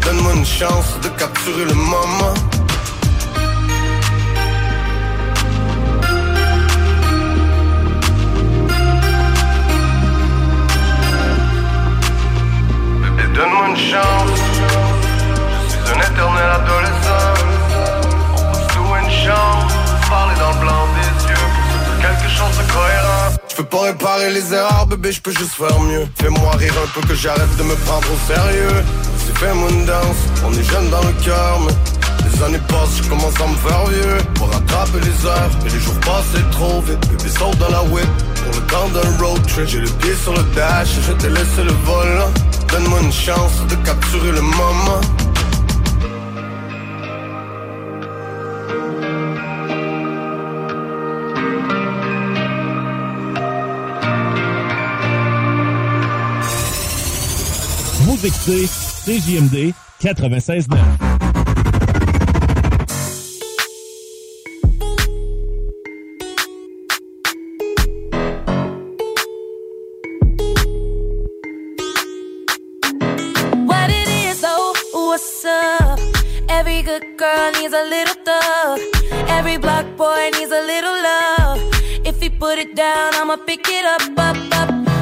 Donne-moi 0.05 0.33
une 0.35 0.45
chance 0.45 0.99
de 1.01 1.09
capturer 1.09 1.65
le 1.65 1.73
moment. 1.73 2.33
Donne-moi 13.33 13.69
une 13.69 13.77
chance. 13.77 14.41
Je 15.65 15.71
suis 15.71 15.91
un 15.91 16.01
éternel 16.01 16.49
adolescent 16.53 17.52
parler 19.29 20.35
dans 20.39 20.51
le 20.51 20.59
blanc 20.59 20.87
des 20.95 21.27
yeux 21.27 21.47
pour 21.85 21.97
quelque 22.01 22.29
chose 22.29 22.57
de 22.57 22.71
cohérent. 22.71 23.29
Je 23.49 23.55
peux 23.55 23.63
pas 23.63 23.81
réparer 23.83 24.31
les 24.31 24.53
erreurs, 24.53 24.87
bébé, 24.87 25.11
je 25.11 25.21
peux 25.21 25.31
juste 25.31 25.53
faire 25.53 25.79
mieux. 25.81 26.07
Fais-moi 26.19 26.51
rire 26.57 26.73
un 26.83 26.87
peu 26.99 27.07
que 27.07 27.15
j'arrête 27.15 27.55
de 27.57 27.63
me 27.63 27.75
prendre 27.75 28.07
au 28.11 28.33
sérieux. 28.33 28.83
C'est 29.17 29.37
fais-moi 29.37 29.69
une 29.69 29.85
danse, 29.85 30.21
on 30.45 30.51
est 30.53 30.63
jeune 30.63 30.89
dans 30.89 31.03
le 31.03 31.13
cœur, 31.23 31.59
mais 31.65 31.73
les 32.29 32.43
années 32.43 32.65
passent, 32.67 32.97
je 33.01 33.09
commence 33.09 33.39
à 33.39 33.47
me 33.47 33.55
faire 33.55 33.85
vieux. 33.85 34.17
Pour 34.35 34.51
rattraper 34.51 34.99
les 35.01 35.25
heures, 35.25 35.51
et 35.65 35.69
les 35.69 35.79
jours 35.79 35.99
passent 36.01 36.41
trop 36.51 36.81
vite. 36.81 36.99
Bébé 37.09 37.29
saute 37.29 37.57
dans 37.57 37.69
la 37.69 37.83
whip, 37.83 38.09
pour 38.43 38.53
le 38.59 38.67
temps 38.67 38.89
d'un 38.89 39.23
road 39.23 39.41
trip. 39.47 39.67
J'ai 39.67 39.79
le 39.79 39.89
pied 39.89 40.15
sur 40.15 40.33
le 40.33 40.43
dash, 40.55 40.89
je 41.07 41.13
te 41.13 41.27
laisse 41.27 41.57
le 41.57 41.73
vol. 41.85 42.23
Donne-moi 42.69 42.99
une 43.01 43.13
chance 43.13 43.65
de 43.69 43.75
capturer 43.85 44.31
le 44.31 44.41
moment. 44.41 45.01
Écoutez 58.23 58.67
CJMD 58.67 59.73
96.9. 60.01 60.77
What 73.65 73.89
it 73.89 74.07
is, 74.07 74.41
oh, 74.47 74.73
what's 74.93 75.43
up? 75.43 75.99
Every 76.47 76.81
good 76.81 77.03
girl 77.17 77.51
needs 77.51 77.73
a 77.73 77.83
little 77.83 78.15
thug. 78.23 78.79
Every 79.27 79.57
block 79.57 79.85
boy 79.97 80.29
needs 80.39 80.51
a 80.53 80.61
little 80.65 80.95
love. 81.03 81.59
If 82.05 82.21
he 82.21 82.29
put 82.29 82.57
it 82.57 82.73
down, 82.73 83.15
I'ma 83.15 83.35
pick 83.35 83.67
it 83.67 83.83
up, 83.83 84.17
up, 84.17 84.37
up. 84.53 84.92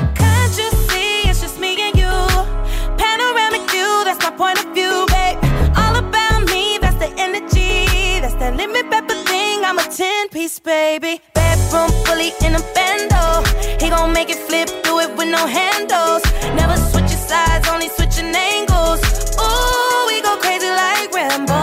Point 4.54 4.66
of 4.66 4.74
view, 4.74 5.06
babe. 5.08 5.38
All 5.78 5.96
about 5.96 6.46
me, 6.52 6.78
that's 6.82 6.98
the 6.98 7.12
energy. 7.18 8.20
That's 8.22 8.36
that 8.36 8.56
limit 8.56 8.90
pepper 8.90 9.16
thing, 9.26 9.64
I'm 9.64 9.78
a 9.80 9.84
10 9.84 10.30
piece, 10.30 10.60
baby. 10.60 11.22
Bedroom 11.34 11.90
fully 12.06 12.32
in 12.46 12.56
a 12.56 12.64
bando. 12.76 13.48
He 13.80 13.90
gon' 13.90 14.14
make 14.14 14.30
it 14.30 14.40
flip, 14.48 14.68
do 14.84 15.00
it 15.00 15.16
with 15.18 15.30
no 15.30 15.46
handles. 15.48 16.24
Never 16.56 16.78
switching 16.90 17.24
sides, 17.30 17.68
only 17.70 17.90
switching 17.90 18.34
angles. 18.36 19.00
Ooh, 19.40 20.06
we 20.08 20.22
go 20.22 20.38
crazy 20.38 20.70
like 20.70 21.12
Rambo. 21.14 21.62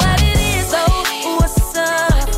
What 0.00 0.18
it 0.22 0.38
is, 0.56 0.68
oh, 0.74 1.38
what's 1.38 1.76
up? 1.76 2.28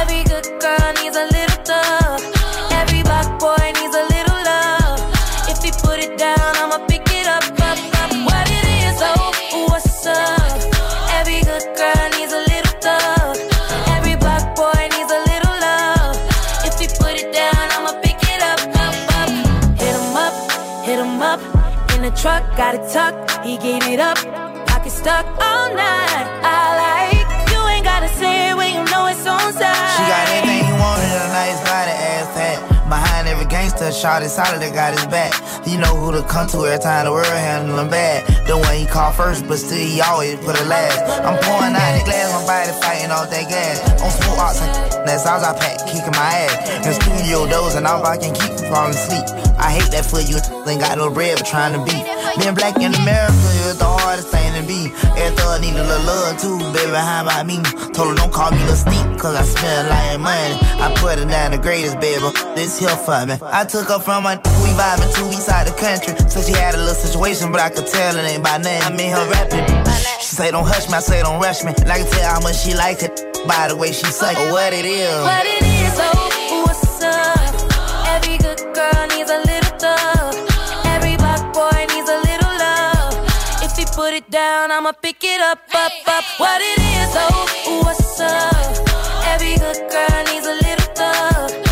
Every 0.00 0.24
good 0.24 0.46
girl 0.60 0.88
needs 1.00 1.16
a 1.16 1.26
little 1.36 1.60
thug. 1.68 2.20
Every 2.72 3.02
black 3.02 3.28
boy 3.38 3.64
needs 3.78 3.94
a 3.94 4.04
little 4.14 4.40
love. 4.50 4.98
If 5.48 5.62
he 5.62 5.70
put 5.86 5.98
it 6.00 6.18
down, 6.18 6.52
I'ma 6.62 6.78
pick 6.86 6.95
truck, 22.16 22.42
got 22.56 22.74
it 22.74 22.92
tucked. 22.92 23.44
He 23.44 23.58
gave 23.58 23.82
it 23.86 24.00
up. 24.00 24.16
Pocket 24.66 24.90
stuck 24.90 25.26
all 25.40 25.74
night. 25.74 26.05
Shot 33.96 34.22
is 34.22 34.36
solid, 34.36 34.60
that 34.60 34.74
got 34.76 34.92
his 34.92 35.06
back. 35.08 35.32
You 35.66 35.80
know 35.80 35.96
who 35.96 36.12
to 36.12 36.22
come 36.28 36.46
to 36.52 36.68
every 36.68 36.78
time 36.78 37.06
the 37.06 37.12
world 37.12 37.26
handling 37.26 37.88
bad. 37.88 38.28
The 38.46 38.56
one 38.56 38.76
he 38.76 38.84
called 38.84 39.16
first, 39.16 39.48
but 39.48 39.56
still 39.56 39.80
he 39.80 40.00
always 40.00 40.36
put 40.44 40.54
it 40.60 40.68
last. 40.68 41.00
I'm 41.24 41.40
pouring 41.40 41.72
out 41.72 41.96
the 41.96 42.04
glass, 42.04 42.28
my 42.36 42.44
body 42.44 42.72
fighting 42.84 43.10
off 43.10 43.32
that 43.32 43.48
gas. 43.48 43.80
On 44.04 44.10
smoke 44.12 44.38
ox 44.38 44.60
and 44.60 44.70
that's 45.08 45.24
all 45.24 45.40
I 45.40 45.56
pack, 45.56 45.80
kicking 45.88 46.12
my 46.12 46.28
ass. 46.44 46.86
In 46.86 46.92
studio 46.92 47.48
dozing 47.48 47.86
off, 47.86 48.04
I 48.04 48.20
can 48.20 48.36
keep 48.36 48.52
from 48.60 48.68
falling 48.68 48.94
asleep. 48.94 49.24
I 49.56 49.72
hate 49.72 49.90
that 49.96 50.04
for 50.04 50.20
you, 50.20 50.36
ain't 50.68 50.80
got 50.84 50.98
no 51.00 51.08
bread, 51.08 51.40
but 51.40 51.46
trying 51.48 51.72
to 51.72 51.80
be. 51.80 51.96
Being 52.36 52.54
black 52.54 52.76
in 52.76 52.92
America 52.92 53.32
is 53.64 53.80
the 53.80 53.95
hardest 54.06 54.30
thing 54.30 54.54
to 54.54 54.62
be. 54.62 54.86
Every 55.18 55.34
thug 55.34 55.60
need 55.60 55.74
a 55.74 55.82
little 55.82 56.06
love 56.06 56.38
too, 56.38 56.58
baby, 56.70 56.94
how 56.94 57.26
about 57.26 57.42
me? 57.42 57.58
Told 57.90 58.14
her 58.14 58.14
don't 58.14 58.30
call 58.32 58.54
me 58.54 58.62
the 58.70 58.78
steep, 58.78 59.06
cause 59.18 59.34
I 59.34 59.42
a 59.42 59.90
lot 59.90 60.14
of 60.14 60.20
money. 60.22 60.54
I 60.78 60.94
put 61.02 61.18
her 61.18 61.26
down 61.26 61.50
the 61.50 61.58
greatest, 61.58 61.98
baby, 61.98 62.22
this 62.54 62.78
here 62.78 62.94
for 62.94 63.26
me. 63.26 63.34
I 63.42 63.64
took 63.64 63.88
her 63.90 63.98
from 63.98 64.22
my 64.22 64.36
we 64.62 64.70
vibing 64.78 65.10
to 65.10 65.22
east 65.34 65.46
side 65.50 65.66
the 65.66 65.74
country. 65.74 66.14
So 66.30 66.38
she 66.40 66.54
had 66.54 66.74
a 66.74 66.78
little 66.78 66.94
situation, 66.94 67.50
but 67.50 67.60
I 67.60 67.68
could 67.70 67.86
tell 67.86 68.14
it 68.16 68.22
ain't 68.22 68.44
by 68.44 68.58
name. 68.58 68.82
I 68.86 68.94
mean 68.94 69.10
her 69.10 69.26
rapping. 69.26 69.66
She 70.22 70.38
say 70.38 70.50
don't 70.54 70.66
hush 70.66 70.86
me, 70.86 70.94
I 70.94 71.00
say 71.00 71.22
don't 71.22 71.42
rush 71.42 71.64
me. 71.64 71.74
And 71.74 71.90
I 71.90 71.98
can 71.98 72.06
tell 72.06 72.30
how 72.30 72.40
much 72.40 72.62
she 72.62 72.74
likes 72.74 73.02
it 73.02 73.14
by 73.50 73.66
the 73.68 73.76
way 73.76 73.90
she 73.90 74.06
suck. 74.06 74.38
What 74.54 74.72
it 74.72 74.86
is. 74.86 75.18
What 75.26 75.46
it 75.46 75.62
is, 75.66 75.94
oh, 75.98 76.62
what's 76.62 77.02
up? 77.02 77.54
Every 78.14 78.38
good 78.38 78.62
girl 78.70 79.02
needs 79.10 79.30
a 79.30 79.40
little 79.50 79.78
thug. 79.82 80.15
It 84.16 84.30
down, 84.30 84.70
I'ma 84.70 84.92
pick 84.92 85.22
it 85.22 85.40
up, 85.40 85.58
up, 85.74 85.92
up. 86.06 86.24
What 86.38 86.60
it 86.62 86.78
is, 86.78 87.12
oh, 87.16 87.82
what's 87.84 88.20
up? 88.20 88.54
Every 89.26 89.56
good 89.56 89.90
girl 89.90 90.24
needs 90.24 90.46
a 90.46 90.54
little 90.54 90.94
thug. 90.94 91.65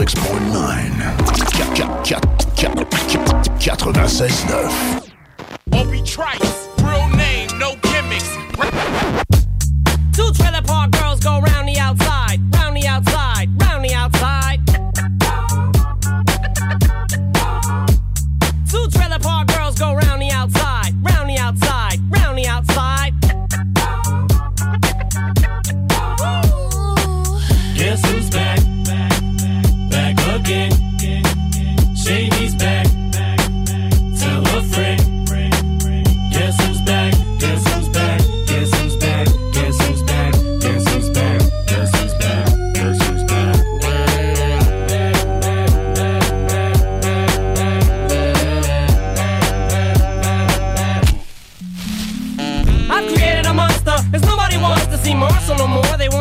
96.9. 0.00 1.20
96.9. 3.58 5.10
Obie 5.74 6.02
Trice, 6.02 6.68
real 6.82 7.06
name, 7.10 7.48
no 7.58 7.74
gimmicks. 7.82 8.34
Two 10.16 10.32
trailer 10.32 10.62
park 10.62 10.92
girls 10.92 11.20
go 11.20 11.40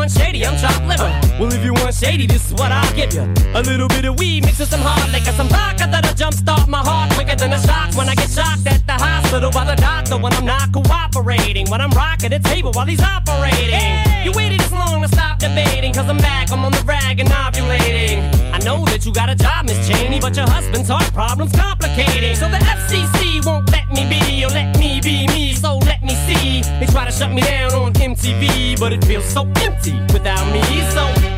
shady. 0.09 0.45
I'm 0.45 0.57
chopped 0.57 0.85
liver. 0.85 1.09
Well, 1.39 1.53
if 1.53 1.63
you 1.63 1.73
want 1.73 1.93
shady, 1.93 2.25
this 2.27 2.45
is 2.47 2.53
what 2.53 2.71
I'll 2.71 2.95
give 2.95 3.13
you. 3.13 3.21
A 3.53 3.61
little 3.61 3.87
bit 3.87 4.05
of 4.05 4.19
weed 4.19 4.45
mixed 4.45 4.59
with 4.59 4.69
some 4.69 4.81
hard 4.81 5.11
liquor, 5.11 5.31
some 5.31 5.47
vodka 5.47 5.87
that'll 5.89 6.13
jumpstart 6.13 6.67
my 6.67 6.79
heart 6.79 7.11
quicker 7.13 7.35
than 7.35 7.53
a 7.53 7.61
shock 7.61 7.95
when 7.95 8.09
I 8.09 8.15
get 8.15 8.29
shocked 8.29 8.67
at 8.67 8.88
the 8.89 9.03
hospital 9.03 9.51
by 9.51 9.65
the 9.65 9.75
doctor 9.75 10.17
when 10.17 10.33
I'm 10.33 10.45
not 10.45 10.71
cooperating. 10.73 11.69
When 11.69 11.79
I'm 11.79 11.91
rocking 11.91 12.31
the 12.31 12.39
table 12.39 12.71
while 12.71 12.87
he's 12.87 13.01
operating. 13.01 14.25
You 14.25 14.31
waited 14.31 14.59
this 14.59 14.71
long 14.71 15.03
to 15.03 15.07
stop 15.07 15.37
debating, 15.37 15.93
cause 15.93 16.09
I'm 16.09 16.17
back. 16.17 16.51
I'm 16.51 16.65
on 16.65 16.71
the 16.71 16.81
rag 16.85 17.19
and 17.19 17.29
ovulating. 17.29 18.17
I 18.51 18.57
know 18.65 18.85
that 18.85 19.05
you 19.05 19.13
got 19.13 19.29
a 19.29 19.35
job, 19.35 19.65
Miss 19.67 19.87
Cheney, 19.87 20.19
but 20.19 20.35
your 20.35 20.49
husband's 20.49 20.89
heart 20.89 21.13
problem's 21.13 21.51
complicating. 21.51 22.35
So 22.35 22.49
the 22.49 22.57
FCC 22.57 23.45
won't 23.45 23.69
let 23.71 23.87
me 23.91 24.09
be 24.09 24.43
or 24.43 24.49
let 24.49 24.75
me 24.79 24.99
be 25.01 25.27
me, 25.27 25.53
so 25.53 25.77
let 25.77 26.01
me 26.01 26.15
see. 26.25 26.63
They 26.79 26.87
try 26.87 27.05
to 27.05 27.11
shut 27.11 27.31
me 27.31 27.41
down 27.41 27.73
on 27.73 27.93
MTV, 27.93 28.79
but 28.79 28.91
it 28.91 29.05
feels 29.05 29.25
so 29.25 29.43
empty 29.61 29.93
without 30.13 30.45
me. 30.51 30.63
So 30.95 31.28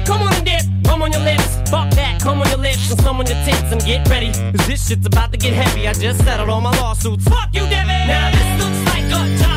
come 1.02 1.14
on 1.14 1.20
your 1.20 1.34
lips, 1.34 1.56
fuck 1.72 1.90
that, 1.96 2.22
come 2.22 2.42
on 2.42 2.50
your 2.50 2.60
lips 2.60 2.92
and 2.92 3.02
some 3.02 3.20
on 3.20 3.26
your 3.26 3.36
tits 3.44 3.72
and 3.72 3.82
get 3.84 4.08
ready. 4.08 4.32
Cause 4.56 4.68
this 4.68 4.88
shit's 4.88 5.08
about 5.08 5.32
to 5.32 5.38
get 5.38 5.54
heavy. 5.54 5.88
I 5.88 5.94
just 5.94 6.24
settled 6.24 6.50
all 6.50 6.62
my 6.62 6.72
lawsuits. 6.78 7.28
Fuck 7.28 7.50
you, 7.54 7.62
Debbie! 7.62 8.06
Now 8.08 8.30
this 8.30 8.50
looks 8.62 8.82
like 8.94 9.06
a 9.06 9.38
job 9.42 9.51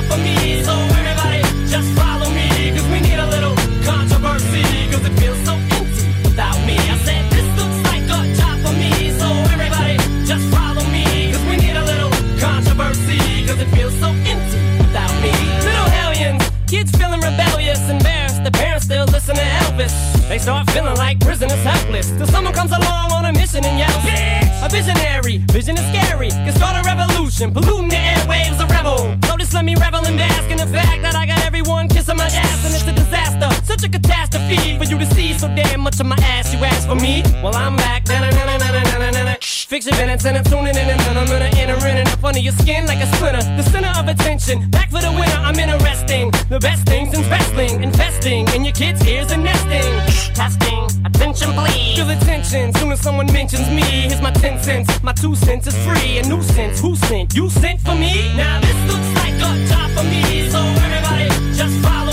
They 20.34 20.40
start 20.40 20.68
feeling 20.72 20.96
like 20.96 21.20
prisoners 21.20 21.62
helpless. 21.62 22.10
Till 22.10 22.26
someone 22.26 22.52
comes 22.52 22.72
along 22.72 23.12
on 23.12 23.24
a 23.24 23.32
mission 23.32 23.64
and 23.64 23.78
yells, 23.78 23.94
Bitch! 24.02 24.66
A 24.66 24.68
visionary, 24.68 25.38
vision 25.52 25.78
is 25.78 25.86
scary. 25.94 26.30
Can 26.30 26.52
start 26.56 26.74
a 26.74 26.82
revolution, 26.82 27.54
polluting 27.54 27.88
the 27.88 27.94
airwaves, 27.94 28.58
a 28.58 28.66
rebel. 28.66 29.16
Just 29.38 29.54
let 29.54 29.64
me 29.64 29.76
revel 29.76 30.04
and 30.04 30.18
bask 30.18 30.50
in 30.50 30.56
the 30.56 30.66
fact 30.66 31.02
that 31.02 31.14
I 31.14 31.24
got 31.24 31.38
everyone 31.44 31.86
kissing 31.86 32.16
my 32.16 32.26
ass 32.26 32.64
and 32.66 32.74
it's 32.74 32.82
a 32.82 32.92
disaster. 32.92 33.48
Such 33.64 33.84
a 33.84 33.88
catastrophe 33.88 34.76
for 34.76 34.82
you 34.82 34.98
to 34.98 35.06
see 35.14 35.34
so 35.34 35.46
damn 35.54 35.82
much 35.82 36.00
of 36.00 36.06
my 36.06 36.16
ass. 36.16 36.52
You 36.52 36.58
ask 36.64 36.88
for 36.88 36.96
me? 36.96 37.22
Well, 37.40 37.54
I'm 37.54 37.76
back. 37.76 38.08
Na-na-na-na-na-na-na-na. 38.08 38.84
Fix 38.84 38.93
your 39.82 39.96
minutes 39.96 40.24
and 40.24 40.36
I'm 40.36 40.44
tuning 40.44 40.76
in 40.76 40.88
and 40.88 41.00
then 41.00 41.18
I'm 41.18 41.26
gonna 41.26 41.50
enter 41.58 41.74
in 41.88 41.96
and 41.96 42.08
up 42.08 42.22
under 42.22 42.38
your 42.38 42.52
skin 42.52 42.86
like 42.86 43.02
a 43.02 43.06
splinter. 43.16 43.42
The 43.56 43.64
center 43.64 43.90
of 43.98 44.06
attention, 44.06 44.70
back 44.70 44.88
for 44.88 45.00
the 45.00 45.10
winner. 45.10 45.40
I'm 45.42 45.58
interesting. 45.58 46.30
The 46.48 46.60
best 46.60 46.86
things 46.86 47.12
in 47.12 47.28
wrestling, 47.28 47.82
investing 47.82 48.46
in 48.54 48.64
your 48.64 48.72
kids' 48.72 49.04
ears 49.04 49.32
and 49.32 49.42
nesting. 49.42 49.90
Testing, 50.32 50.84
attention 51.04 51.52
please. 51.54 51.96
Feel 51.96 52.08
attention 52.10 52.72
soon 52.74 52.92
as 52.92 53.00
someone 53.00 53.26
mentions 53.32 53.68
me. 53.68 53.82
Here's 53.82 54.22
my 54.22 54.30
10 54.30 54.62
cents. 54.62 55.02
My 55.02 55.12
two 55.12 55.34
cents 55.34 55.66
is 55.66 55.76
free. 55.84 56.18
A 56.18 56.22
nuisance. 56.28 56.80
Who 56.80 56.94
sent? 56.94 57.34
You 57.34 57.50
sent 57.50 57.80
for 57.80 57.96
me? 57.96 58.32
Now 58.36 58.60
this 58.60 58.78
looks 58.86 59.10
like 59.22 59.34
a 59.34 59.50
job 59.66 59.90
for 59.96 60.04
me. 60.04 60.48
So 60.50 60.60
everybody 60.86 61.26
just 61.52 61.74
follow 61.82 62.03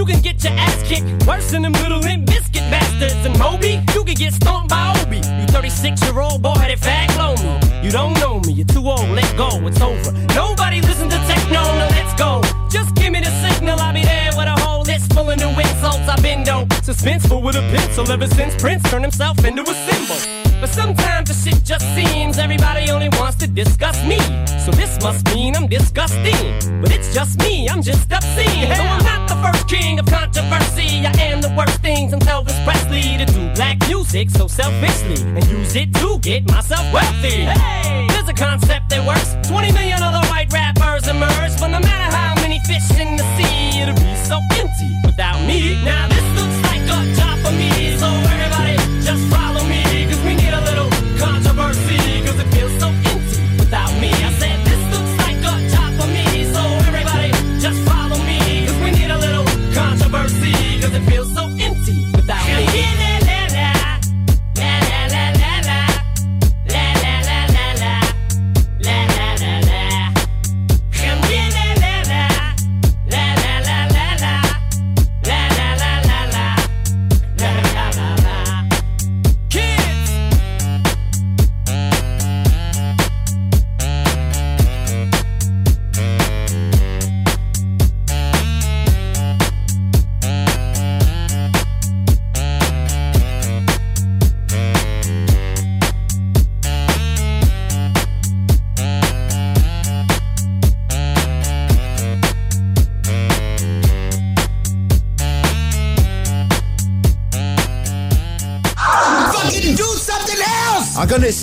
you 0.00 0.06
can 0.06 0.22
get 0.22 0.42
your 0.42 0.54
ass 0.54 0.82
kicked. 0.88 1.26
Worse 1.26 1.50
than 1.50 1.62
them 1.62 1.74
little 1.74 1.98
Limp 1.98 2.26
Bizkit 2.26 2.66
bastards. 2.72 3.20
And 3.26 3.38
Moby, 3.38 3.84
you 3.94 4.02
can 4.02 4.14
get 4.14 4.32
stomped 4.32 4.70
by 4.70 4.94
Obie. 4.98 5.18
You 5.18 5.46
36 5.52 6.02
year 6.04 6.20
old 6.20 6.40
boy 6.40 6.54
headed 6.54 6.78
fag 6.78 7.08
me. 7.44 7.60
You 7.84 7.90
don't 7.90 8.14
know 8.14 8.40
me, 8.40 8.52
you're 8.52 8.66
too 8.66 8.86
old, 8.88 9.08
let 9.10 9.30
go, 9.36 9.48
it's 9.68 9.80
over. 9.80 10.12
Nobody 10.34 10.80
listen 10.80 11.08
to 11.10 11.18
techno, 11.28 11.62
no, 11.80 11.86
let's 11.96 12.14
go. 12.14 12.40
Just 12.70 12.94
give 12.94 13.12
me 13.12 13.20
the 13.20 13.32
signal, 13.44 13.78
I'll 13.78 13.92
be 13.92 14.02
there 14.02 14.30
with 14.36 14.48
a 14.48 14.56
whole 14.62 14.82
list 14.82 15.12
full 15.12 15.28
of 15.28 15.38
new 15.38 15.50
insults. 15.50 16.08
I've 16.08 16.22
been 16.22 16.44
dope, 16.44 16.68
suspenseful 16.88 17.42
with 17.42 17.56
a 17.56 17.64
pencil 17.74 18.10
ever 18.10 18.26
since 18.26 18.54
Prince 18.56 18.82
turned 18.90 19.04
himself 19.04 19.44
into 19.44 19.62
a 19.62 19.74
symbol. 19.88 20.18
But 20.60 20.70
sometimes 20.70 21.28
the 21.28 21.36
shit 21.42 21.62
just 21.64 21.86
seems 21.94 22.38
everybody 22.38 22.90
only 22.90 23.08
wants 23.20 23.36
to 23.38 23.46
discuss 23.46 24.02
me. 24.04 24.18
So 24.64 24.70
this 24.72 25.02
must 25.02 25.26
mean 25.34 25.56
I'm 25.56 25.68
disgusting. 25.68 26.80
But 26.80 26.90
it's 26.92 27.12
just 27.12 27.38
me, 27.40 27.68
I'm 27.68 27.82
just 27.82 28.10
obscene. 28.12 28.68
No, 28.68 28.80
I'm 28.96 29.04
not 29.04 29.29
first 29.40 29.68
king 29.68 29.98
of 29.98 30.06
controversy. 30.06 31.04
I 31.06 31.12
am 31.30 31.40
the 31.40 31.52
worst 31.56 31.80
thing 31.82 32.10
since 32.10 32.24
Elvis 32.24 32.58
Presley 32.64 33.18
to 33.18 33.26
do 33.26 33.52
black 33.54 33.78
music 33.88 34.30
so 34.30 34.46
selfishly 34.46 35.20
and 35.36 35.44
use 35.48 35.74
it 35.76 35.92
to 35.94 36.18
get 36.20 36.46
myself 36.48 36.84
wealthy. 36.92 37.44
Hey, 37.48 38.06
there's 38.10 38.28
a 38.28 38.34
concept 38.34 38.90
that 38.90 39.06
works. 39.06 39.36
20 39.48 39.72
million 39.72 40.02
other 40.02 40.24
white 40.28 40.52
rappers 40.52 41.08
emerge, 41.08 41.54
but 41.60 41.68
no 41.68 41.80
matter 41.80 42.08
how 42.16 42.34
many 42.42 42.60
fish 42.60 42.90
in 42.98 43.16
the 43.16 43.24
sea, 43.36 43.80
it'll 43.80 43.94
be 43.94 44.14
so 44.16 44.38
empty 44.60 44.90
without 45.04 45.40
me. 45.46 45.82
Now 45.84 46.08
this 46.08 46.26
looks 46.38 46.58
like 46.68 46.84
a 46.84 47.00
job 47.18 47.36
for 47.44 47.52
me, 47.52 47.96
so 47.96 48.08
everybody 48.34 48.76
just 49.02 49.24
follow 49.32 49.64
me, 49.64 49.82
cause 50.08 50.20
we 50.22 50.34
need 50.36 50.52
a 50.52 50.62
little 50.68 50.90
controversy. 51.18 52.19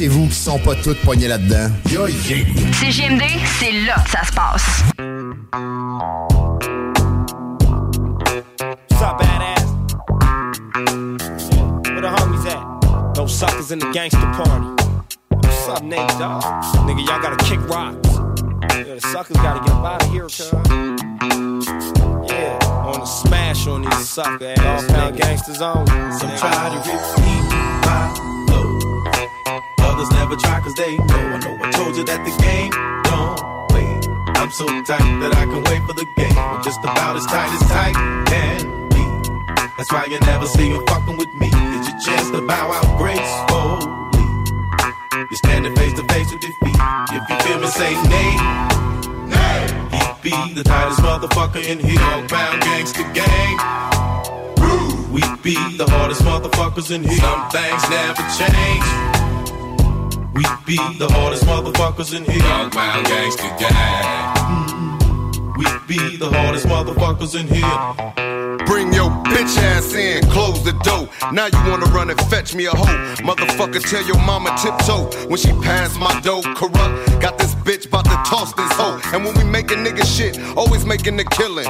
Qui 0.09 0.31
sont 0.31 0.59
pas 0.59 0.75
toutes 0.75 0.99
poignées 1.01 1.27
là-dedans? 1.27 1.69
CGMD, 1.85 3.23
c'est 3.59 3.71
là 3.85 3.95
que 4.03 4.09
ça 4.09 4.23
se 4.23 4.31
passe. 4.31 4.83
What's 8.89 9.01
up, 9.01 9.19
badass? 9.19 9.65
Where 11.89 12.01
the 12.01 12.07
homies 12.07 12.45
at? 12.47 13.15
Those 13.15 13.33
suckers 13.35 13.71
in 13.71 13.79
the 13.79 13.91
gangster 13.91 14.19
party. 14.33 14.67
What's 15.29 15.67
up, 15.67 15.83
Nate 15.83 16.07
Dogg? 16.19 16.43
Nigga, 16.85 17.05
y'all 17.07 17.21
gotta 17.21 17.43
kick 17.43 17.59
rocks. 17.67 17.97
Yeah, 18.07 18.95
the 18.95 19.01
suckers 19.01 19.37
gotta 19.37 19.59
get 19.59 19.71
up 19.71 19.85
out 19.85 20.03
of 20.03 20.11
here, 20.11 20.23
cuz. 20.23 20.51
Yeah, 22.29 22.57
on 22.85 22.99
the 22.99 23.05
smash 23.05 23.67
on 23.67 23.81
these 23.81 24.09
sucker 24.09 24.53
ass 24.57 24.83
niggas. 24.85 25.17
gangsters 25.17 25.61
on. 25.61 25.85
Never 30.27 30.41
try 30.41 30.59
cause 30.59 30.73
they 30.73 30.97
know. 30.97 31.05
I 31.07 31.39
know 31.39 31.57
I 31.63 31.71
told 31.71 31.95
you 31.95 32.03
that 32.03 32.19
the 32.27 32.35
game 32.43 32.67
don't 33.07 33.39
wait. 33.71 34.11
I'm 34.35 34.51
so 34.51 34.67
tight 34.83 35.07
that 35.23 35.31
I 35.39 35.47
can 35.47 35.63
wait 35.63 35.79
for 35.87 35.95
the 35.95 36.03
game. 36.19 36.35
I'm 36.35 36.61
just 36.61 36.83
about 36.83 37.15
as 37.15 37.25
tight 37.27 37.47
as 37.47 37.63
tight 37.71 37.95
can 38.27 38.59
be. 38.91 39.03
That's 39.79 39.89
why 39.89 40.03
you 40.11 40.19
never 40.27 40.45
see 40.45 40.67
you 40.67 40.83
fucking 40.83 41.15
with 41.15 41.31
me. 41.39 41.47
It's 41.47 41.87
your 41.87 41.99
chance 42.03 42.27
to 42.35 42.41
bow 42.43 42.75
out 42.75 42.99
gracefully. 42.99 43.87
You're 45.31 45.39
standing 45.47 45.73
face 45.77 45.93
to 45.95 46.03
face 46.11 46.27
with 46.27 46.41
defeat. 46.43 46.75
If 47.15 47.23
you 47.23 47.35
feel 47.47 47.59
me, 47.63 47.67
say 47.71 47.95
nay. 48.11 48.35
Nay. 49.31 49.63
He 49.95 50.27
be 50.27 50.35
the 50.59 50.63
tightest 50.67 50.99
motherfucker 51.07 51.63
in 51.63 51.79
here. 51.79 52.03
Dogg 52.03 52.27
Pound 52.27 52.67
gangster 52.67 53.07
gang. 53.15 53.55
We 55.07 55.23
be 55.39 55.55
the 55.79 55.87
hardest 55.87 56.19
motherfuckers 56.27 56.91
in 56.91 57.07
here. 57.07 57.15
Some 57.15 57.47
things 57.47 57.83
never 57.87 58.23
change. 58.35 59.16
We 60.33 60.43
be 60.65 60.77
the 60.97 61.07
hardest 61.09 61.43
motherfuckers 61.45 62.15
in 62.15 62.23
here. 62.25 62.41
Dogg 62.41 62.71
Pound 62.71 63.05
gangster 63.07 63.49
gang. 63.59 64.57
We 65.57 65.65
be 65.87 66.17
the 66.17 66.29
hardest 66.29 66.67
motherfuckers 66.67 67.39
in 67.39 67.47
here. 67.47 68.57
Bring 68.65 68.93
your 68.93 69.09
bitch 69.25 69.57
ass 69.57 69.93
in, 69.93 70.21
close 70.29 70.63
the 70.63 70.73
door. 70.83 71.09
Now 71.31 71.45
you 71.45 71.71
wanna 71.71 71.85
run 71.87 72.09
and 72.09 72.19
fetch 72.29 72.53
me 72.53 72.65
a 72.65 72.71
hoe. 72.71 73.15
Motherfucker, 73.23 73.81
tell 73.89 74.05
your 74.05 74.19
mama 74.19 74.55
tiptoe 74.61 75.09
when 75.27 75.37
she 75.37 75.51
pass 75.63 75.97
my 75.97 76.19
dough. 76.21 76.41
Kurupt, 76.41 77.21
got 77.21 77.37
this 77.37 77.55
bitch 77.55 77.89
bout 77.89 78.05
to 78.05 78.17
toss 78.29 78.53
this 78.53 78.71
hoe. 78.73 78.99
And 79.13 79.23
when 79.25 79.35
we 79.35 79.43
make 79.43 79.71
a 79.71 79.75
nigga 79.75 80.05
shit, 80.05 80.37
always 80.57 80.85
making 80.85 81.17
the 81.17 81.23
killing. 81.23 81.67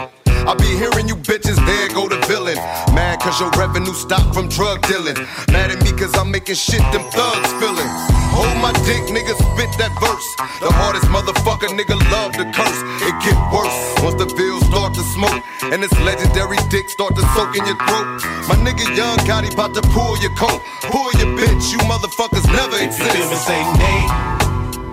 I 0.47 0.55
be 0.55 0.79
hearing 0.79 1.11
you 1.11 1.19
bitches, 1.19 1.59
there 1.59 1.91
go 1.91 2.07
the 2.07 2.15
villain. 2.23 2.55
Mad 2.95 3.19
cause 3.19 3.35
your 3.35 3.51
revenue 3.59 3.91
stopped 3.91 4.31
from 4.31 4.47
drug 4.47 4.79
dealing. 4.87 5.19
Mad 5.51 5.75
at 5.75 5.83
me 5.83 5.91
cause 5.91 6.15
I'm 6.15 6.31
making 6.31 6.55
shit 6.55 6.79
them 6.95 7.03
thugs 7.11 7.51
feeling. 7.59 7.91
Hold 8.31 8.55
my 8.63 8.71
dick, 8.87 9.03
nigga, 9.11 9.35
spit 9.35 9.67
that 9.75 9.91
verse. 9.99 10.27
The 10.63 10.71
hardest 10.71 11.11
motherfucker, 11.11 11.67
nigga, 11.75 11.99
love 12.15 12.31
to 12.39 12.47
curse. 12.55 12.79
It 13.03 13.11
get 13.27 13.35
worse 13.51 13.75
once 13.99 14.15
the 14.23 14.31
bills 14.39 14.63
start 14.71 14.95
to 14.95 15.03
smoke. 15.19 15.35
And 15.67 15.83
this 15.83 15.91
legendary 16.07 16.55
dick 16.71 16.87
start 16.95 17.19
to 17.19 17.27
soak 17.35 17.51
in 17.51 17.67
your 17.67 17.75
throat. 17.83 18.07
My 18.47 18.55
nigga 18.63 18.87
Young 18.95 19.19
Gotti 19.27 19.51
about 19.51 19.75
to 19.75 19.83
pull 19.91 20.15
your 20.23 20.31
coat. 20.39 20.63
Pull 20.87 21.11
your 21.19 21.27
bitch, 21.35 21.75
you 21.75 21.79
motherfuckers 21.91 22.47
never 22.47 22.79
If 22.79 22.95
you 22.95 23.03
feel 23.03 23.27
me, 23.27 23.35
say 23.35 23.59
nay. 23.83 23.99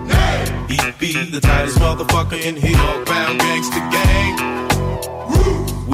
Nay. 0.03 0.43
He 0.67 0.77
be 0.99 1.15
the 1.31 1.39
tightest 1.39 1.79
motherfucker 1.79 2.43
in 2.43 2.59
here. 2.59 2.75
Dogg 2.75 3.07
Pound 3.07 3.39
gangster 3.39 3.79
gang. 3.87 4.64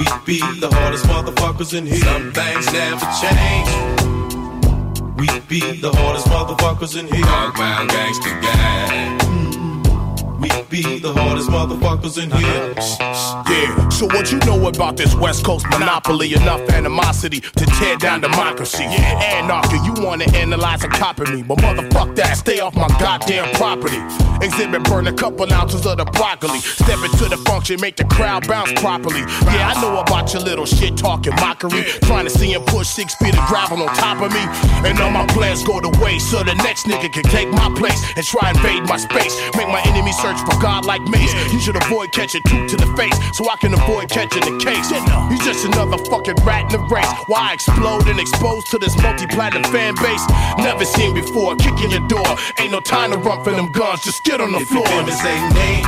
We 0.02 0.08
be 0.26 0.39
the 0.60 0.68
hardest 0.68 1.06
motherfuckers 1.06 1.78
in 1.78 1.86
here. 1.86 1.97
Some 1.97 2.34
things 2.34 2.74
never 2.74 3.06
change. 3.22 3.70
We 5.20 5.28
be 5.41 5.80
the 5.80 5.91
hardest 5.91 6.26
motherfuckers 6.26 6.99
in 6.99 7.06
here. 7.06 7.24
Dogg 7.24 7.54
Pound 7.54 7.89
gangster 7.91 8.41
gang. 8.41 9.20
Mm-hmm. 9.20 10.41
We 10.41 10.49
be 10.72 10.99
the 10.99 11.11
hardest 11.11 11.49
motherfuckers 11.49 12.17
in 12.17 12.32
here. 12.32 12.74
Yeah, 13.51 13.89
so 13.89 14.05
what 14.05 14.32
you 14.32 14.39
know 14.39 14.67
about 14.67 14.95
this 14.95 15.13
West 15.13 15.43
Coast 15.43 15.65
monopoly? 15.69 16.34
Enough 16.34 16.69
animosity 16.69 17.41
to 17.41 17.65
tear 17.78 17.97
down 17.97 18.22
democracy. 18.22 18.84
Yeah, 18.84 19.19
anarchy, 19.22 19.78
you 19.84 19.93
wanna 20.03 20.26
analyze 20.34 20.84
and 20.84 20.93
copy 20.93 21.30
me, 21.30 21.43
but 21.43 21.57
motherfuck 21.57 22.15
that, 22.15 22.38
stay 22.38 22.61
off 22.61 22.74
my 22.76 22.88
goddamn 22.99 23.53
property. 23.55 23.99
Exhibit 24.41 24.84
burn 24.86 25.07
a 25.07 25.13
couple 25.13 25.51
ounces 25.53 25.86
of 25.86 25.97
the 25.97 26.05
broccoli. 26.05 26.59
Step 26.59 26.97
into 27.03 27.26
the 27.30 27.38
function, 27.45 27.80
make 27.80 27.95
the 27.95 28.05
crowd 28.05 28.47
bounce 28.47 28.72
properly. 28.80 29.22
Yeah, 29.53 29.74
I 29.76 29.82
know 29.82 29.99
about 29.99 30.34
your 30.34 30.41
little 30.41 30.65
shit 30.65 30.97
talking 30.97 31.36
mockery. 31.36 31.84
Trying 32.09 32.26
to 32.26 32.32
see 32.32 32.53
him 32.53 32.63
push 32.63 32.88
six 32.88 33.13
feet 33.15 33.38
of 33.38 33.45
gravel 33.45 33.84
on 33.84 33.93
top 33.95 34.22
of 34.22 34.32
me. 34.34 34.41
And 34.88 34.99
all 34.99 35.11
my 35.11 35.28
plans 35.28 35.63
go 35.63 35.80
to 35.80 35.89
waste, 36.01 36.32
so 36.32 36.43
the 36.43 36.55
next 36.55 36.86
nigga 36.88 37.13
can 37.13 37.24
take 37.24 37.49
my 37.49 37.69
place 37.76 38.01
and 38.15 38.26
try 38.26 38.49
and 38.49 38.57
invade 38.57 38.84
my 38.88 38.97
space. 38.97 39.36
Make 39.55 39.67
my 39.67 39.82
enemy 39.86 40.11
search 40.13 40.39
for 40.41 40.57
God 40.62 40.86
like 40.86 41.01
mace. 41.09 41.34
You 41.51 41.59
should 41.59 41.76
avoid 41.76 42.12
catching 42.12 42.43
two 42.43 42.68
to 42.68 42.78
the 42.78 42.86
face, 42.95 43.18
so 43.36 43.49
I 43.49 43.55
can 43.57 43.74
avoid 43.74 44.09
catching 44.09 44.41
the 44.45 44.57
case. 44.64 44.89
He's 45.30 45.43
just 45.43 45.66
another 45.66 45.97
fucking 46.05 46.36
rat 46.45 46.72
in 46.74 46.80
the 46.80 46.88
race. 46.88 47.09
Why 47.28 47.53
explode 47.53 48.07
and 48.07 48.20
expose 48.20 48.64
to 48.66 48.78
this 48.78 48.95
multi-platinum 49.01 49.64
fan 49.72 49.95
base? 49.95 50.24
Never 50.57 50.86
seen 50.86 51.14
before. 51.14 51.55
Kick 51.55 51.82
in 51.84 51.91
your 51.91 52.07
door. 52.07 52.28
Ain't 52.59 52.72
no 52.72 52.80
time 52.80 53.12
to 53.12 53.18
run 53.18 53.43
for 53.43 53.51
them 53.51 53.72
guns. 53.72 54.03
Just 54.03 54.24
get 54.24 54.39
on 54.39 54.51
the 54.51 54.59
If 54.59 54.70
you 54.72 54.84
floor. 54.84 54.88
feel 54.88 55.03
me, 55.05 55.12
say 55.12 55.38
nay. 55.57 55.84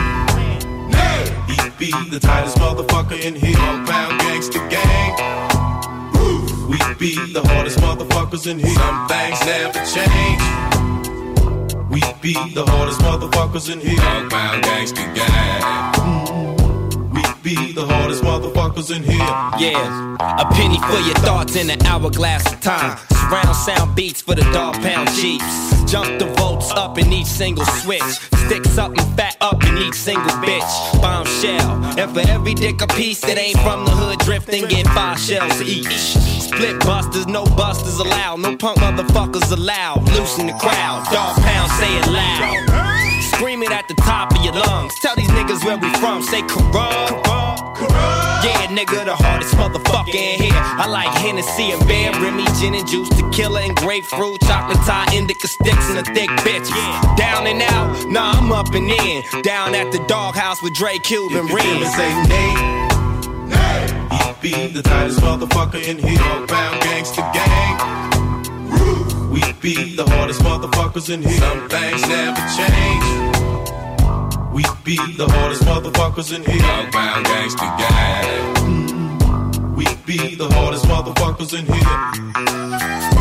He 1.47 1.69
be 1.77 1.91
the 2.09 2.19
tightest 2.19 2.57
motherfucker 2.57 3.19
in 3.19 3.35
here. 3.35 3.55
Dogg 3.55 3.87
Pound 3.87 4.19
gangster 4.21 4.67
gang. 4.69 5.15
We 6.67 6.77
be 6.97 7.15
the 7.33 7.43
hardest 7.45 7.77
motherfuckers 7.79 8.47
in 8.49 8.57
here. 8.59 8.73
Some 8.73 9.07
things 9.07 9.39
never 9.45 9.79
change. 9.85 10.82
We 11.93 12.01
be 12.23 12.33
the 12.33 12.65
hardest 12.65 13.01
motherfuckers 13.01 13.71
in 13.71 13.79
here. 13.79 13.97
Dogg 13.97 14.31
Pound 14.31 14.63
gangster 14.63 15.13
gang. 15.13 15.93
We 16.47 16.52
be 17.43 17.73
the 17.73 17.85
hardest 17.85 18.23
motherfuckers 18.23 18.95
in 18.95 19.03
here. 19.03 19.19
Yeah, 19.59 20.15
a 20.39 20.45
penny 20.53 20.79
for 20.79 20.99
your 21.05 21.15
thoughts 21.15 21.57
in 21.57 21.69
an 21.69 21.85
hourglass 21.85 22.53
of 22.53 22.61
time. 22.61 22.97
Surround 23.11 23.55
sound 23.55 23.95
beats 23.95 24.21
for 24.21 24.33
the 24.33 24.43
dog 24.53 24.75
pound 24.75 25.09
jeeps. 25.09 25.43
Jump 25.91 26.19
the 26.19 26.25
volts 26.37 26.71
up 26.71 26.97
in 26.97 27.11
each 27.11 27.27
single 27.27 27.65
switch. 27.65 28.01
Stick 28.45 28.63
something 28.65 29.05
fat 29.17 29.35
up 29.41 29.61
in 29.65 29.77
each 29.77 29.93
single 29.93 30.31
bitch. 30.37 31.01
Bombshell. 31.01 31.99
And 31.99 32.11
for 32.13 32.21
every 32.29 32.53
dick 32.53 32.81
a 32.81 32.87
piece 32.87 33.19
that 33.21 33.37
ain't 33.37 33.59
from 33.59 33.83
the 33.83 33.91
hood 33.91 34.19
drifting, 34.19 34.65
get 34.67 34.87
five 34.87 35.19
shells 35.19 35.61
each. 35.61 36.15
Split 36.47 36.79
busters, 36.79 37.27
no 37.27 37.43
busters 37.57 37.99
allowed. 37.99 38.39
No 38.39 38.55
punk 38.55 38.79
motherfuckers 38.79 39.51
allowed. 39.51 40.03
Loosen 40.13 40.47
the 40.47 40.53
crowd. 40.53 41.05
Dog 41.11 41.35
pound, 41.41 41.71
say 41.71 41.97
it 41.97 42.07
loud. 42.07 42.92
Scream 43.35 43.63
it 43.63 43.71
at 43.71 43.87
the 43.87 43.93
top 43.95 44.35
of 44.35 44.43
your 44.43 44.53
lungs. 44.53 44.95
Tell 44.99 45.15
these 45.15 45.29
niggas 45.29 45.63
where 45.65 45.77
we 45.77 45.89
from. 45.95 46.21
Say 46.23 46.41
Kurupt. 46.41 47.23
Yeah, 48.43 48.67
nigga, 48.67 49.05
the 49.05 49.15
hardest 49.15 49.55
motherfucker 49.55 50.13
in 50.15 50.41
here. 50.41 50.51
I 50.53 50.87
like 50.87 51.07
Hennessy 51.17 51.71
and 51.71 51.85
Bear, 51.87 52.11
Remy, 52.11 52.45
gin 52.59 52.75
and 52.75 52.87
juice, 52.87 53.09
tequila 53.09 53.61
and 53.61 53.75
grapefruit, 53.75 54.41
chocolate 54.41 54.77
tie, 54.85 55.07
indica 55.13 55.47
sticks, 55.47 55.89
and 55.89 55.99
a 55.99 56.03
thick 56.13 56.29
bitch. 56.43 56.69
Down 57.15 57.47
and 57.47 57.61
out, 57.61 58.05
nah, 58.09 58.33
I'm 58.33 58.51
up 58.51 58.73
and 58.73 58.89
in. 58.89 59.23
Down 59.43 59.73
at 59.75 59.91
the 59.91 60.03
doghouse 60.07 60.61
with 60.61 60.73
Dre 60.73 60.99
Cube 60.99 61.31
and 61.31 61.49
If 61.49 61.51
you 61.51 61.57
feel 61.57 61.75
me, 61.75 61.83
Ren. 61.83 61.91
say 61.91 62.11
nay. 62.27 62.89
He 64.43 64.51
be 64.51 64.67
the 64.67 64.81
tightest 64.83 65.19
motherfucker 65.21 65.81
in 65.81 65.97
here. 65.99 66.17
Dogg 66.17 66.49
Pound 66.49 66.81
gangster 66.81 67.21
gang. 67.33 68.02
We 69.63 69.75
be 69.75 69.95
the 69.95 70.03
hardest 70.03 70.41
motherfuckers 70.41 71.09
in 71.09 71.21
here. 71.21 71.39
Some 71.39 71.69
things 71.69 72.01
never 72.01 72.41
change. 72.57 73.05
We 74.51 74.63
be 74.83 74.97
the 75.15 75.25
hardest 75.31 75.63
motherfuckers 75.63 76.35
in 76.35 76.43
here. 76.43 76.61
Dogg 76.61 76.91
Pound 76.91 77.25
gangster 77.25 77.71
gang. 77.79 78.55
Mm-hmm. 78.55 79.75
We 79.75 79.85
be 80.05 80.35
the 80.35 80.49
hardest 80.53 80.83
motherfuckers 80.83 81.57
in 81.57 81.65
here. 81.65 83.12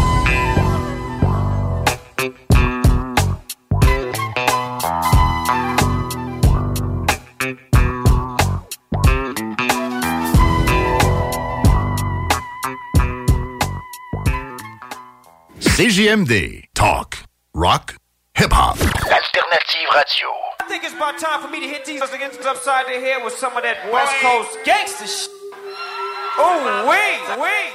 CJMD. 15.83 16.67
Talk. 16.75 17.19
Rock. 17.53 17.97
Hip-hop. 18.37 18.79
Alternative 18.79 19.89
radio. 19.93 20.29
I 20.61 20.67
think 20.69 20.85
it's 20.85 20.95
about 20.95 21.19
time 21.19 21.43
for 21.43 21.49
me 21.49 21.59
to 21.59 21.67
hit 21.67 21.85
these 21.85 22.01
against 22.03 22.41
upside 22.43 22.87
the 22.87 23.01
head 23.01 23.25
with 23.25 23.35
some 23.35 23.57
of 23.57 23.65
that 23.65 23.91
West 23.93 24.15
Coast 24.23 24.57
gangster 24.65 25.09
shit. 25.09 25.29
Oh, 26.39 26.87
wait, 26.87 27.19
wait, 27.43 27.75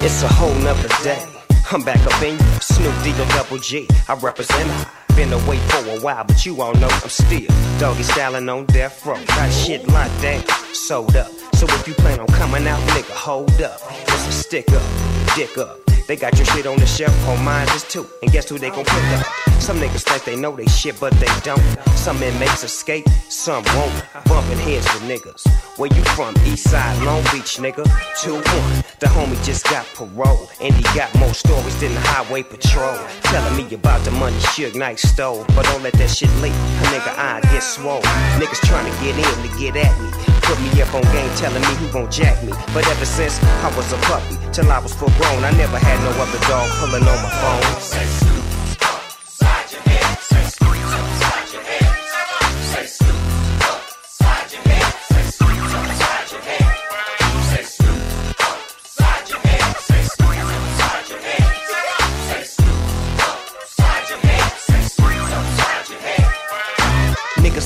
It's 0.00 0.24
a 0.24 0.26
whole 0.26 0.52
nother 0.56 0.88
day. 1.04 1.22
I'm 1.70 1.84
back 1.84 2.04
up 2.04 2.20
in 2.20 2.34
you, 2.34 2.60
Snoop 2.60 2.94
Deagle 3.06 3.28
Double 3.36 3.58
G. 3.58 3.86
I 4.08 4.14
represent. 4.14 4.88
Been 5.14 5.32
away 5.32 5.58
for 5.70 5.88
a 5.88 6.00
while, 6.00 6.24
but 6.24 6.44
you 6.44 6.60
all 6.60 6.74
know 6.74 6.88
I'm 6.90 7.08
still 7.08 7.46
doggy 7.78 8.02
styling 8.02 8.48
on 8.48 8.66
death 8.66 9.06
row. 9.06 9.24
Got 9.24 9.52
shit 9.52 9.86
locked 9.86 10.20
down, 10.20 10.42
sold 10.74 11.14
up. 11.14 11.30
So 11.54 11.66
if 11.68 11.86
you 11.86 11.94
plan 11.94 12.18
on 12.18 12.26
coming 12.26 12.66
out, 12.66 12.80
nigga, 12.88 13.12
hold 13.12 13.62
up. 13.62 13.80
It's 13.88 14.26
a 14.26 14.32
stick 14.32 14.72
up, 14.72 15.36
dick 15.36 15.56
up. 15.58 15.85
They 16.06 16.14
got 16.14 16.36
your 16.36 16.46
shit 16.46 16.66
on 16.66 16.78
the 16.78 16.86
shelf, 16.86 17.28
on 17.28 17.44
mine 17.44 17.68
is 17.74 17.82
too. 17.82 18.06
And 18.22 18.30
guess 18.30 18.48
who 18.48 18.58
they 18.58 18.70
gon' 18.70 18.84
pick 18.84 19.18
up? 19.18 19.26
Some 19.60 19.78
niggas 19.80 20.04
think 20.04 20.24
they 20.24 20.36
know 20.36 20.54
they 20.54 20.66
shit, 20.66 21.00
but 21.00 21.12
they 21.14 21.26
don't. 21.42 21.60
Some 21.96 22.22
inmates 22.22 22.62
escape, 22.62 23.08
some 23.28 23.64
won't. 23.74 24.04
Bumping 24.26 24.58
heads 24.58 24.86
with 24.94 25.02
niggas. 25.02 25.42
Where 25.78 25.92
you 25.92 26.04
from? 26.14 26.36
East 26.44 26.70
side, 26.70 27.02
Long 27.02 27.22
Beach, 27.32 27.58
nigga. 27.58 27.84
2-1. 28.22 28.98
The 29.00 29.06
homie 29.06 29.44
just 29.44 29.64
got 29.64 29.84
parole. 29.94 30.48
And 30.60 30.72
he 30.72 30.82
got 30.94 31.12
more 31.16 31.34
stories 31.34 31.78
than 31.80 31.92
the 31.92 32.00
highway 32.00 32.44
patrol. 32.44 32.96
Telling 33.22 33.56
me 33.56 33.74
about 33.74 34.04
the 34.04 34.12
money 34.12 34.36
Suge 34.54 34.76
Knight 34.76 35.00
stole. 35.00 35.44
But 35.56 35.64
don't 35.64 35.82
let 35.82 35.94
that 35.94 36.10
shit 36.10 36.30
leak. 36.40 36.52
A 36.52 36.86
nigga 36.94 37.18
eye 37.18 37.40
get 37.50 37.64
swole. 37.64 38.02
Niggas 38.38 38.64
trying 38.64 38.90
to 38.90 38.96
get 39.02 39.16
in 39.18 39.50
to 39.50 39.58
get 39.58 39.76
at 39.76 40.00
me. 40.00 40.35
Put 40.46 40.60
me 40.60 40.80
up 40.80 40.94
on 40.94 41.02
game 41.12 41.34
telling 41.34 41.60
me 41.60 41.74
who 41.74 41.90
gon' 41.92 42.08
jack 42.08 42.40
me. 42.44 42.52
But 42.72 42.86
ever 42.86 43.04
since 43.04 43.42
I 43.42 43.76
was 43.76 43.92
a 43.92 43.96
puppy, 44.06 44.38
till 44.52 44.70
I 44.70 44.78
was 44.78 44.94
full 44.94 45.10
grown, 45.18 45.42
I 45.42 45.50
never 45.50 45.76
had 45.76 45.98
no 46.06 46.10
other 46.22 46.38
dog 46.46 46.70
pulling 46.78 47.02
on 47.02 47.18
my 47.20 47.30
phone. 47.42 48.45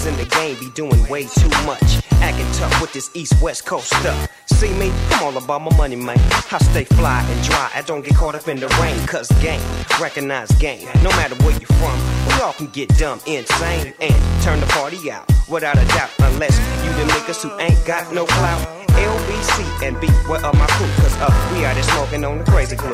Niggas 0.01 0.07
in 0.07 0.17
the 0.17 0.25
game 0.35 0.59
be 0.59 0.71
doing 0.71 1.09
way 1.09 1.25
too 1.25 1.49
much. 1.67 2.03
Acting 2.23 2.51
tough 2.53 2.81
with 2.81 2.93
this 2.93 3.11
east 3.15 3.41
west 3.43 3.67
coast 3.67 3.89
stuff. 3.89 4.29
See 4.47 4.73
me? 4.75 4.91
I'm 5.11 5.25
all 5.25 5.37
about 5.37 5.63
my 5.63 5.77
money, 5.77 5.97
man. 5.97 6.19
I 6.51 6.59
stay 6.59 6.85
fly 6.85 7.23
and 7.23 7.45
dry. 7.45 7.71
I 7.75 7.83
don't 7.83 8.05
get 8.05 8.15
caught 8.15 8.35
up 8.35 8.49
in 8.49 8.59
the 8.59 8.69
rain. 8.81 9.07
Cause 9.07 9.29
game, 9.43 9.61
recognize 10.01 10.51
game. 10.53 10.89
No 11.03 11.11
matter 11.11 11.35
where 11.45 11.53
you're 11.53 11.77
from, 11.79 11.99
we 12.29 12.43
all 12.43 12.53
can 12.53 12.69
get 12.69 12.89
dumb, 12.97 13.21
insane, 13.27 13.95
and 14.01 14.43
turn 14.43 14.61
the 14.61 14.67
party 14.67 15.11
out. 15.11 15.31
Without 15.49 15.77
a 15.77 15.85
doubt, 15.89 16.11
unless 16.21 16.57
you 16.85 16.93
the 16.93 17.13
niggas 17.13 17.43
who 17.43 17.59
ain't 17.61 17.85
got 17.87 18.13
no 18.15 18.27
clout. 18.27 18.90
LBC 19.31 19.87
and 19.87 20.01
B, 20.01 20.09
where 20.27 20.45
are 20.45 20.53
my 20.55 20.67
crew? 20.75 20.87
Cause 20.99 21.17
uh, 21.21 21.31
we 21.55 21.65
out 21.65 21.75
there 21.75 21.83
smoking 21.85 22.25
on 22.25 22.39
the 22.39 22.45
crazy 22.45 22.77
glue. 22.77 22.91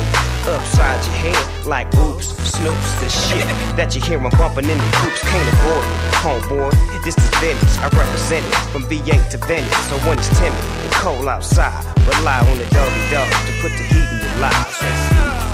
Upside 0.47 1.03
your 1.07 1.33
head, 1.33 1.67
like 1.67 1.87
oops, 1.97 2.33
snoops, 2.37 3.01
the 3.01 3.09
shit 3.09 3.47
that 3.77 3.95
you 3.95 4.03
hear 4.03 4.19
'em 4.19 4.31
bumping 4.37 4.69
in 4.69 4.77
the 4.79 4.91
groups. 5.01 5.21
Can't 5.23 5.49
avoid 5.49 5.85
it, 5.85 6.15
homeboy. 6.21 7.05
This 7.05 7.17
is 7.17 7.31
Venice, 7.41 7.79
I 7.79 7.89
represent 7.89 8.45
it 8.45 8.55
from 8.73 8.83
V8 8.85 9.31
to 9.31 9.39
Venice. 9.39 9.77
So 9.89 9.97
when 10.05 10.19
it's 10.19 10.29
timid 10.39 10.61
and 10.85 10.93
cold 10.93 11.27
outside, 11.29 11.85
rely 12.07 12.41
on 12.41 12.59
the 12.59 12.67
doggy 12.67 13.05
dog 13.11 13.31
to 13.31 13.53
put 13.63 13.73
the 13.73 13.85
heat 13.85 14.09
in 14.13 14.21
your 14.21 14.37
lives. 14.41 15.46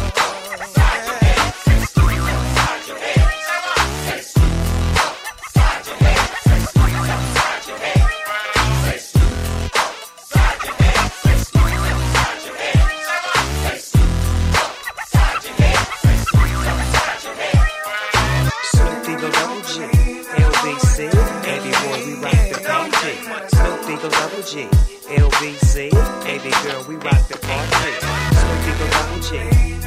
G, 24.53 24.68
LBC, 25.09 25.88
baby 26.24 26.50
girl, 26.62 26.84
we 26.86 26.96
rock 26.96 27.26
the 27.26 27.38
party. 27.38 27.92
Snoop 28.36 28.68
Eagle 28.68 28.90
Double 28.92 29.20
G, 29.22 29.38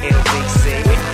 LBC, 0.02 0.64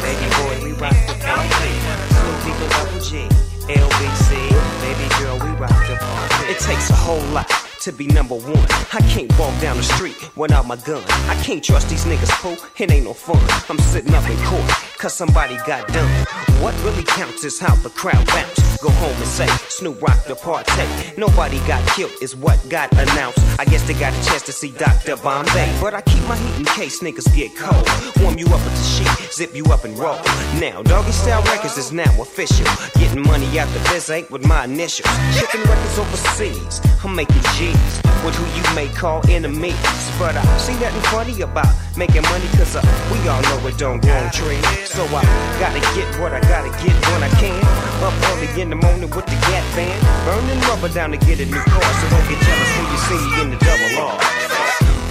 baby 0.01 0.29
boy, 0.41 0.65
we 0.65 0.73
rock 0.81 0.97
the 1.07 1.13
party. 1.21 1.73
Snoop 2.17 2.49
Eagle 2.49 2.69
Double 2.71 3.01
G, 3.05 3.29
LBC, 3.69 4.49
baby 4.81 5.07
girl, 5.21 5.37
we 5.37 5.51
rock 5.61 5.87
the 5.87 5.97
party. 6.01 6.51
It 6.51 6.61
takes 6.61 6.89
a 6.89 6.95
whole 6.95 7.21
lot 7.35 7.47
to 7.83 7.91
be 7.91 8.07
number 8.07 8.37
one. 8.37 8.67
I 8.93 9.01
can't 9.09 9.29
walk 9.41 9.61
down 9.61 9.77
the 9.77 9.83
street 9.83 10.15
without 10.37 10.69
my 10.69 10.77
gun. 10.77 11.03
I 11.27 11.35
can't 11.43 11.65
trust 11.65 11.89
these 11.89 12.05
niggas, 12.05 12.31
fool. 12.31 12.57
It 12.79 12.93
ain't 12.93 13.07
no 13.07 13.13
fun. 13.13 13.43
I'm 13.69 13.79
sitting 13.79 14.15
up 14.15 14.29
in 14.31 14.37
court, 14.45 14.69
cause 14.99 15.15
somebody 15.15 15.57
got 15.67 15.89
done. 15.89 16.27
What 16.63 16.81
really 16.85 17.03
counts 17.03 17.43
is 17.43 17.59
how 17.59 17.75
the 17.77 17.91
crowd 17.91 18.25
bounce. 18.29 18.63
Go 18.81 18.91
home 18.91 19.17
and 19.17 19.27
say, 19.27 19.49
Snoop 19.69 20.01
rock 20.01 20.25
the 20.27 20.37
party. 20.37 20.71
Nobody 21.19 21.59
got 21.67 21.85
killed, 21.97 22.13
is 22.21 22.37
what 22.37 22.59
got 22.69 22.93
announced. 22.93 23.41
I 23.59 23.65
guess 23.65 23.83
they 23.87 23.95
got 23.95 24.13
a 24.13 24.27
chance 24.29 24.43
to 24.43 24.53
see 24.53 24.71
Dr. 24.71 25.17
Bombay. 25.17 25.77
But 25.81 25.95
I 25.95 26.03
keep 26.03 26.23
my 26.29 26.37
heat 26.37 26.59
in 26.59 26.65
case 26.67 27.01
niggas 27.01 27.35
get 27.35 27.57
cold. 27.57 27.87
Warm 28.23 28.39
you 28.39 28.47
up 28.47 28.63
with 28.65 28.77
the 28.79 28.85
sheet, 28.85 29.33
zip 29.33 29.57
you 29.57 29.65
up 29.67 29.85
and 29.85 29.99
roll. 29.99 30.19
Now, 30.61 30.83
Doggy 30.83 31.13
Style 31.13 31.43
Records 31.43 31.79
is 31.79 31.91
now 31.93 32.11
official. 32.21 32.67
Getting 32.95 33.23
money 33.23 33.59
out 33.59 33.69
the 33.75 33.81
biz 33.91 34.11
ain't 34.11 34.31
with 34.31 34.47
my 34.47 34.65
initials. 34.65 35.11
Shipping 35.35 35.63
records 35.63 35.99
overseas, 35.99 36.81
I'm 37.05 37.15
making 37.15 37.43
G's 37.55 37.72
with 38.25 38.35
who 38.35 38.47
you 38.57 38.65
may 38.75 38.89
call 38.89 39.21
enemies. 39.29 39.77
But 40.19 40.37
I 40.37 40.45
see 40.59 40.75
nothing 40.79 41.03
funny 41.11 41.41
about 41.43 41.69
making 41.97 42.23
money, 42.23 42.47
cause 42.57 42.77
uh, 42.77 42.83
we 43.11 43.19
all 43.29 43.43
know 43.43 43.67
it 43.67 43.77
don't 43.79 44.01
grow 44.01 44.15
on 44.15 44.31
trees. 44.31 44.65
So 44.89 45.05
I 45.05 45.23
gotta 45.59 45.81
get 45.95 46.09
what 46.21 46.33
I 46.33 46.41
gotta 46.41 46.71
get 46.83 46.95
when 47.11 47.23
I 47.23 47.31
can. 47.41 47.59
Up 48.03 48.15
early 48.31 48.49
in 48.61 48.71
the 48.71 48.77
morning 48.77 49.11
with 49.11 49.27
the 49.27 49.39
Gat 49.49 49.65
band. 49.77 49.99
Burning 50.25 50.61
rubber 50.69 50.89
down 50.89 51.11
to 51.11 51.19
get 51.19 51.41
a 51.41 51.47
new 51.47 51.63
car, 51.73 51.93
so 52.01 52.05
don't 52.11 52.29
get 52.29 52.41
jealous 52.41 52.71
when 52.79 52.87
you 52.91 52.99
see 53.09 53.21
me 53.21 53.43
in 53.43 53.51
the 53.51 53.59
double 53.65 53.99
R. 53.99 55.02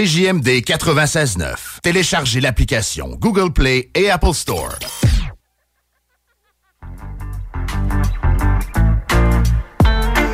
CJMD 0.00 0.62
96.9. 0.62 1.80
Téléchargez 1.82 2.40
l'application 2.40 3.18
Google 3.20 3.52
Play 3.52 3.90
et 3.94 4.08
Apple 4.08 4.32
Store. 4.32 4.78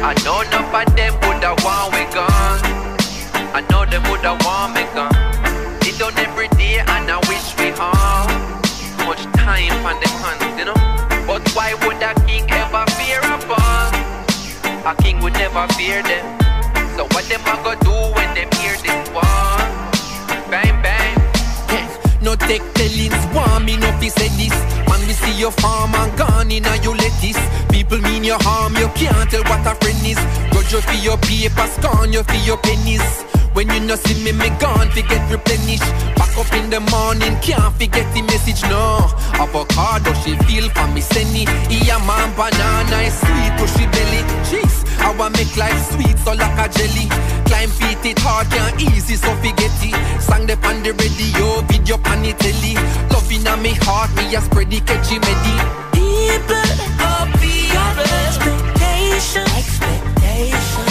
I 0.05 0.14
know 0.23 0.45
them 0.95 1.14
woulda 1.21 1.57
want 1.64 1.93
gone. 2.14 2.62
I 3.57 3.61
know 3.69 3.85
them 3.87 4.05
want 4.45 4.73
me 4.77 4.85
gone. 4.95 5.11
Done 5.99 6.17
every 6.19 6.47
day 6.57 6.79
wish 7.27 7.57
we. 7.59 7.73
Much 9.05 9.25
time. 9.35 9.83
But 11.27 11.43
why 11.57 11.75
would 11.83 12.01
king 12.25 12.49
ever 12.51 12.85
fear 12.93 13.21
a? 13.49 13.95
A 14.87 14.95
king 15.03 15.21
would 15.23 15.33
never 15.33 15.67
fear 15.75 16.05
them. 16.05 16.39
So 16.97 17.03
what 17.11 17.29
do 17.81 17.91
when 18.14 18.33
hear 18.55 18.77
this? 18.77 19.56
Take 22.47 22.63
tellings, 22.75 23.65
me 23.65 23.77
no 23.77 23.91
fi 23.99 24.09
say 24.09 24.29
this. 24.39 24.55
Man, 24.89 25.01
we 25.07 25.13
see 25.13 25.39
your 25.39 25.51
farm 25.51 25.95
and 25.95 26.17
gone 26.17 26.51
in 26.51 26.65
you 26.83 26.95
lettuce. 26.95 27.43
People 27.71 27.99
mean 27.99 28.23
your 28.23 28.39
harm, 28.41 28.77
you 28.77 28.89
can't 28.95 29.29
tell 29.31 29.43
what 29.45 29.67
a 29.67 29.75
friend 29.75 30.07
is. 30.07 30.21
Grudge 30.51 30.73
you 30.73 30.81
for 30.81 30.95
your 30.95 31.19
paper, 31.19 31.67
scorn 31.67 32.13
you 32.13 32.23
for 32.23 32.41
your 32.47 32.59
pennies 32.59 33.36
when 33.57 33.73
you 33.73 33.81
no 33.81 33.97
see 33.97 34.23
me, 34.23 34.33
me 34.33 34.51
gone 34.61 34.91
fi 34.91 35.01
get 35.01 35.25
replenished 35.33 35.89
Back 36.21 36.37
up 36.37 36.53
in 36.53 36.69
the 36.69 36.81
morning, 36.93 37.35
can't 37.41 37.73
forget 37.75 38.07
the 38.13 38.21
message, 38.29 38.63
no 38.69 39.09
Avocado, 39.41 40.13
she 40.21 40.37
feel 40.45 40.69
for 40.77 40.87
me, 40.93 41.01
senny 41.01 41.49
Yeah, 41.73 41.97
man, 42.05 42.29
banana 42.37 42.99
is 43.09 43.17
sweet, 43.17 43.53
pushy 43.57 43.89
belly 43.91 44.21
Jeez, 44.45 44.87
I 45.01 45.17
want 45.17 45.37
make 45.37 45.57
life 45.57 45.81
sweet, 45.93 46.19
so 46.19 46.33
like 46.33 46.59
a 46.59 46.69
jelly. 46.69 47.09
Climb 47.47 47.71
feet, 47.71 48.05
it 48.05 48.19
hard, 48.19 48.49
can't 48.51 48.81
easy, 48.81 49.17
so 49.17 49.35
forget 49.37 49.73
it. 49.83 49.95
Sang 50.21 50.47
the 50.47 50.55
on 50.67 50.83
the 50.83 50.93
radio, 50.93 51.63
video 51.63 51.97
on 52.11 52.23
the 52.23 52.33
telly. 52.33 52.75
Loving 53.13 53.47
on 53.47 53.63
me 53.63 53.73
heart, 53.83 54.11
me 54.17 54.35
a 54.35 54.41
spread 54.41 54.71
the 54.71 54.81
catchy 54.81 55.19
medi. 55.19 55.55
People, 55.95 56.69
oh, 57.07 57.25
people, 57.39 58.09
expectation, 58.27 59.47
expectation. 59.57 60.86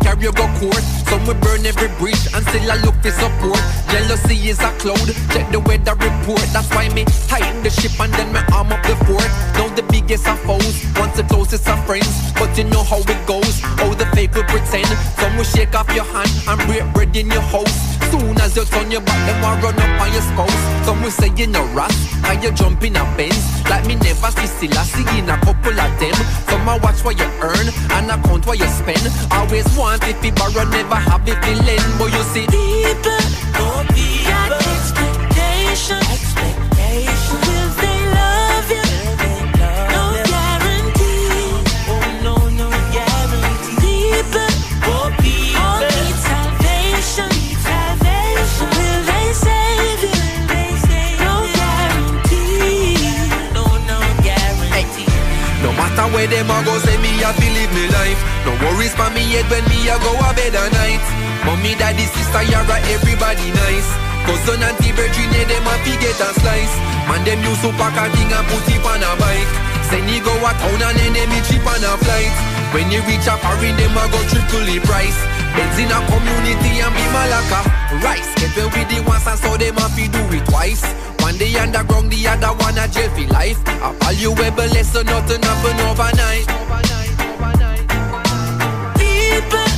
Carry 0.00 0.22
you 0.22 0.32
go 0.32 0.46
court. 0.58 1.03
Some 1.14 1.26
will 1.26 1.34
burn 1.34 1.64
every 1.64 1.86
bridge 2.02 2.26
and 2.34 2.44
still 2.48 2.72
I 2.72 2.74
look 2.82 2.96
for 2.98 3.12
support. 3.12 3.62
Jealousy 3.86 4.50
is 4.50 4.58
a 4.58 4.74
cloud, 4.82 5.14
check 5.30 5.46
the 5.52 5.60
weather 5.60 5.94
report. 5.94 6.42
That's 6.50 6.68
why 6.74 6.88
me 6.88 7.04
tighten 7.30 7.62
the 7.62 7.70
ship 7.70 7.94
and 8.00 8.12
then 8.14 8.32
me 8.32 8.40
arm 8.52 8.72
up 8.72 8.82
the 8.82 8.96
fort. 9.06 9.30
Now 9.54 9.68
the 9.78 9.86
biggest 9.94 10.26
of 10.26 10.40
foes, 10.40 10.82
once 10.98 11.16
the 11.16 11.22
closest 11.30 11.68
of 11.68 11.78
friends. 11.86 12.10
But 12.34 12.58
you 12.58 12.64
know 12.64 12.82
how 12.82 12.98
it 12.98 13.26
goes, 13.28 13.60
how 13.78 13.94
the 13.94 14.06
fake 14.06 14.34
will 14.34 14.42
pretend. 14.50 14.90
Some 15.14 15.36
will 15.36 15.44
shake 15.44 15.76
off 15.76 15.86
your 15.94 16.02
hand 16.02 16.34
and 16.48 16.58
break 16.66 16.82
bread 16.92 17.14
in 17.14 17.30
your 17.30 17.46
house. 17.46 17.94
Soon 18.10 18.34
as 18.42 18.56
you 18.56 18.64
turn 18.64 18.90
your 18.90 19.00
back, 19.00 19.20
them 19.30 19.38
will 19.38 19.70
run 19.70 19.78
up 19.78 20.00
on 20.02 20.12
your 20.12 20.22
spouse. 20.34 20.62
Some 20.84 21.00
will 21.00 21.14
say 21.14 21.30
you're 21.36 21.48
no 21.48 21.62
ras, 21.78 21.94
and 22.26 22.42
you 22.42 22.50
jump 22.50 22.82
in 22.82 22.96
a 22.96 23.04
Benz. 23.16 23.38
Like 23.70 23.86
me 23.86 23.94
never 23.94 24.30
see 24.34 24.46
still, 24.46 24.78
I 24.78 24.82
see 24.82 25.18
in 25.18 25.30
a 25.30 25.38
couple 25.38 25.78
of 25.78 25.90
them. 25.98 26.14
Some 26.50 26.68
I 26.68 26.78
watch 26.82 27.02
what 27.04 27.18
you 27.18 27.26
earn 27.40 27.66
and 27.94 28.10
account 28.10 28.46
what 28.46 28.58
you 28.58 28.66
spend. 28.66 29.06
Always 29.30 29.66
want 29.76 30.02
if 30.04 30.22
you 30.24 30.32
borrow, 30.32 30.64
never 30.68 31.03
have 31.10 31.24
to 31.24 31.52
lend. 31.66 31.98
But 31.98 32.12
you 32.12 32.22
see, 32.32 32.46
People, 32.46 33.20
people, 33.54 34.24
got 34.28 34.52
expectation, 34.52 36.00
expectation. 36.14 37.38
Will 37.46 37.70
they 37.82 38.00
love 38.18 38.68
you? 38.70 38.84
No 39.94 40.02
guarantee. 40.30 41.52
Oh 41.92 42.04
no, 42.26 42.34
no 42.60 42.68
guarantee. 42.96 43.78
People, 43.84 44.50
oh 44.90 45.08
people, 45.20 45.62
all 45.62 45.80
need 45.80 46.18
salvation, 46.28 47.30
salvation. 47.66 48.68
Will 48.78 49.00
they 49.10 49.26
save 49.44 50.02
you? 50.08 50.16
No 51.24 51.34
guarantee. 51.58 52.96
No, 53.56 53.64
no 53.90 53.98
guarantee. 54.22 55.10
No 55.62 55.70
matter 55.72 56.06
where 56.14 56.26
them 56.26 56.50
a 56.50 56.58
go, 56.64 56.74
a 57.24 57.32
fi 57.32 57.48
live 57.56 57.72
me 57.72 57.88
life. 57.88 58.20
No 58.44 58.52
worries 58.60 58.92
for 58.92 59.08
me 59.16 59.24
head 59.32 59.48
when 59.48 59.64
me 59.72 59.88
a 59.88 59.96
go 60.04 60.12
a 60.12 60.30
bed 60.36 60.52
at 60.52 60.70
night. 60.76 61.04
Mommy, 61.48 61.72
daddy, 61.80 62.04
sister, 62.12 62.44
yara, 62.52 62.76
everybody 62.92 63.48
nice. 63.64 63.88
Cousin, 64.28 64.60
auntie, 64.60 64.92
virgin, 64.92 65.28
yeah, 65.32 65.48
them 65.48 65.68
a 65.68 65.74
get 65.84 66.20
a 66.20 66.28
slice. 66.40 66.74
Man, 67.08 67.20
them 67.24 67.40
use 67.44 67.60
to 67.64 67.72
pack 67.76 67.96
a 67.96 68.04
thing 68.12 68.32
and 68.32 68.46
put 68.48 68.68
it 68.68 68.80
on 68.84 69.04
a 69.04 69.12
bike. 69.20 69.52
Send 69.88 70.08
you 70.08 70.20
go 70.24 70.32
a 70.32 70.52
town 70.56 70.80
and 70.80 70.96
then 70.96 71.12
them 71.12 71.32
cheap 71.48 71.64
on 71.64 71.84
a 71.84 71.92
flight. 72.00 72.36
When 72.72 72.88
you 72.92 73.00
reach 73.04 73.28
a 73.28 73.36
foreign, 73.40 73.76
them 73.76 73.96
a 73.96 74.04
go 74.08 74.20
triple 74.28 74.64
the 74.64 74.80
price. 74.84 75.20
Beds 75.52 75.76
in 75.80 75.92
a 75.92 75.98
community 76.08 76.80
and 76.80 76.92
be 76.92 77.04
malaka. 77.12 77.60
Rice, 78.00 78.32
get 78.40 78.52
well 78.56 78.68
with 78.72 78.88
the 78.88 79.00
ones 79.04 79.26
and 79.28 79.38
so 79.40 79.56
them 79.56 79.76
a 79.76 79.86
fi 79.92 80.08
do 80.08 80.22
it 80.32 80.44
twice. 80.48 80.84
One 81.20 81.36
day 81.36 81.56
underground, 81.56 82.10
the 82.10 82.20
other 82.28 82.52
one 82.60 82.76
a 82.76 82.88
jail 82.88 83.08
for 83.12 83.28
life. 83.32 83.60
A 83.80 83.92
valuable 84.00 84.68
lesson, 84.72 85.06
nothing 85.06 85.40
happen 85.40 85.80
overnight. 85.88 87.03
People 89.34 89.73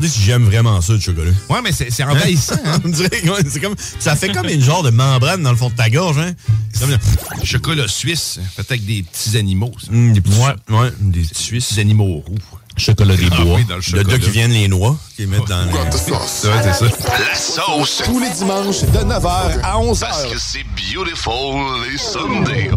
demander 0.00 0.08
si 0.08 0.20
j'aime 0.22 0.44
vraiment 0.44 0.80
ça, 0.80 0.92
le 0.94 1.00
chocolat. 1.00 1.30
Ouais, 1.48 1.60
mais 1.62 1.72
c'est 1.72 2.04
envahissant. 2.04 2.56
hein? 2.64 2.80
On 2.84 2.88
dirait 2.88 3.08
que 3.10 3.28
ouais, 3.28 3.40
c'est 3.48 3.60
comme, 3.60 3.74
ça 3.98 4.16
fait 4.16 4.30
comme 4.32 4.48
une 4.48 4.62
genre 4.62 4.82
de 4.82 4.90
membrane 4.90 5.42
dans 5.42 5.50
le 5.50 5.56
fond 5.56 5.70
de 5.70 5.74
ta 5.74 5.88
gorge. 5.90 6.18
Hein? 6.18 6.32
C'est 6.72 6.80
comme 6.80 6.90
le- 6.90 7.44
Chocolat 7.46 7.88
suisse, 7.88 8.38
fait 8.56 8.70
avec 8.70 8.84
des 8.86 9.02
petits 9.02 9.36
animaux. 9.36 9.72
ça. 9.82 9.90
Hum, 9.92 10.12
des 10.12 10.20
petits, 10.20 10.38
ouais, 10.38 10.90
des 11.00 11.24
Suisses. 11.32 11.68
Petits 11.68 11.80
animaux 11.80 12.22
roux. 12.26 12.34
Chocolat 12.76 13.16
des 13.16 13.26
Ah 13.30 13.42
bois. 13.44 13.60
dans 13.68 13.74
le 13.74 13.80
de 13.80 13.84
chocolat. 13.84 14.12
là 14.12 14.18
qui 14.18 14.30
viennent 14.30 14.52
les 14.52 14.68
noix, 14.68 14.96
qui 15.16 15.22
les 15.22 15.26
mettent 15.26 15.46
dans 15.48 15.64
le... 15.66 15.70
Ouais, 15.72 15.90
c'est 15.92 15.98
ça. 15.98 16.88
La 17.18 17.34
sauce. 17.34 18.02
Tous 18.04 18.20
les 18.20 18.30
dimanches 18.30 18.80
de 18.82 18.98
9h 18.98 19.60
à 19.62 19.76
11h. 19.78 20.00
Parce 20.00 20.24
que 20.26 20.38
c'est 20.38 20.64
beautiful 20.94 21.82
les 21.90 21.98
Sundays. 21.98 22.70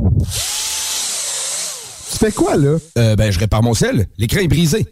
Tu 2.11 2.17
fais 2.19 2.31
quoi, 2.31 2.55
là? 2.57 2.77
Euh, 2.97 3.15
ben, 3.15 3.31
je 3.31 3.39
répare 3.39 3.63
mon 3.63 3.73
sel. 3.73 4.07
L'écran 4.17 4.39
est 4.41 4.47
brisé. 4.47 4.85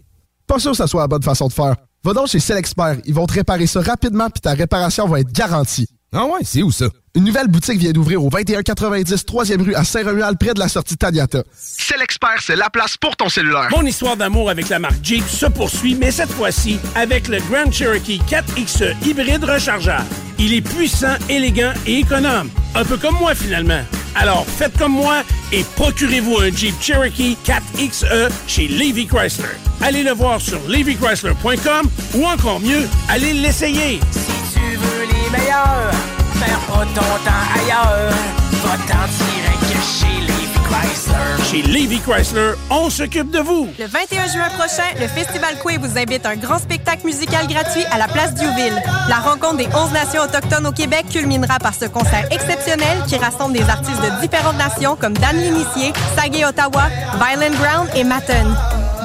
Pas 0.48 0.60
sûr 0.60 0.72
que 0.72 0.78
ça 0.78 0.88
soit 0.88 1.02
la 1.02 1.08
bonne 1.08 1.24
façon 1.24 1.48
de 1.48 1.54
faire. 1.54 1.76
Va 2.04 2.14
donc 2.14 2.28
chez 2.28 2.40
Selexpert. 2.40 2.98
Ils 3.06 3.14
vont 3.14 3.28
te 3.28 3.34
réparer 3.34 3.68
ça 3.68 3.80
rapidement 3.82 4.30
puis 4.30 4.42
ta 4.42 4.54
réparation 4.54 5.08
va 5.08 5.20
être 5.20 5.32
garantie. 5.32 5.88
Ah 6.14 6.26
ouais, 6.26 6.40
c'est 6.44 6.62
où 6.62 6.72
ça? 6.72 6.88
Une 7.16 7.24
nouvelle 7.24 7.48
boutique 7.48 7.78
vient 7.78 7.92
d'ouvrir 7.92 8.24
au 8.24 8.30
2190 8.30 9.24
3e 9.24 9.62
rue 9.62 9.76
à 9.76 9.84
Saint-Romuald, 9.84 10.38
près 10.38 10.54
de 10.54 10.60
la 10.60 10.68
sortie 10.68 10.98
Taniata. 10.98 11.44
C'est 11.56 11.98
l'expert, 11.98 12.38
c'est 12.42 12.56
la 12.56 12.70
place 12.70 12.98
pour 12.98 13.16
ton 13.16 13.30
cellulaire. 13.30 13.70
Mon 13.72 13.86
histoire 13.86 14.18
d'amour 14.18 14.50
avec 14.50 14.68
la 14.70 14.80
marque 14.80 15.04
Jeep 15.04 15.26
se 15.28 15.46
poursuit, 15.46 15.96
mais 15.96 16.12
cette 16.12 16.32
fois-ci 16.32 16.80
avec 16.96 17.28
le 17.28 17.38
Grand 17.50 17.72
Cherokee 17.72 18.20
4XE 18.28 18.96
hybride 19.06 19.44
rechargeable. 19.44 20.06
Il 20.40 20.54
est 20.54 20.62
puissant, 20.62 21.16
élégant 21.30 21.74
et 21.86 22.00
économe. 22.00 22.50
Un 22.76 22.84
peu 22.84 22.98
comme 22.98 23.16
moi 23.16 23.36
finalement. 23.36 23.84
Alors 24.16 24.46
faites 24.46 24.78
comme 24.78 24.94
moi 24.94 25.24
et 25.52 25.64
procurez-vous 25.76 26.38
un 26.38 26.52
Jeep 26.52 26.76
Cherokee 26.82 27.38
4XE 27.46 28.30
chez 28.48 28.68
Levy 28.68 29.08
Chrysler. 29.08 29.48
Allez 29.82 30.04
le 30.04 30.12
voir 30.12 30.40
sur 30.40 30.60
levychrysler.com 30.68 31.90
ou 32.16 32.26
encore 32.26 32.60
mieux, 32.60 32.88
allez 33.10 33.34
l'essayer. 33.34 34.00
Si 34.12 34.54
tu 34.54 34.76
veux 34.78 35.06
les 35.06 35.30
meilleurs, 35.38 35.92
perds 36.40 36.60
pas 37.26 37.60
ailleurs. 37.60 38.14
Va-t'en 38.64 39.08
direct 39.18 39.72
chez 39.82 40.06
Levi 40.08 40.21
Chez 41.50 41.62
Levy 41.64 42.00
Chrysler, 42.00 42.54
on 42.70 42.90
s'occupe 42.90 43.30
de 43.30 43.40
vous. 43.40 43.68
Le 43.78 43.86
21 43.86 44.28
juin 44.28 44.50
prochain, 44.58 44.88
le 45.00 45.08
Festival 45.08 45.58
Coué 45.60 45.78
vous 45.78 45.98
invite 45.98 46.26
à 46.26 46.30
un 46.30 46.36
grand 46.36 46.60
spectacle 46.60 47.06
musical 47.06 47.48
gratuit 47.48 47.84
à 47.92 47.98
la 47.98 48.08
place 48.08 48.34
Diouville. 48.34 48.82
La 49.10 49.18
rencontre 49.18 49.58
des 49.58 49.68
11 49.68 49.92
nations 49.92 50.22
autochtones 50.22 50.68
au 50.68 50.72
Québec 50.72 51.06
culminera 51.12 51.60
par 51.60 51.74
ce 51.74 51.86
concert 51.86 52.26
exceptionnel 52.32 53.04
qui 53.08 53.18
rassemble 53.18 53.54
des 53.54 53.70
artistes 53.70 54.02
de 54.02 54.22
différentes 54.22 54.58
nations 54.58 54.96
comme 54.96 55.14
Dan 55.14 55.36
L'Initié, 55.36 55.92
Sagé 56.16 56.46
Ottawa, 56.46 56.84
Violent 57.20 57.56
Ground 57.58 57.90
et 57.96 58.04
Matten. 58.04 58.48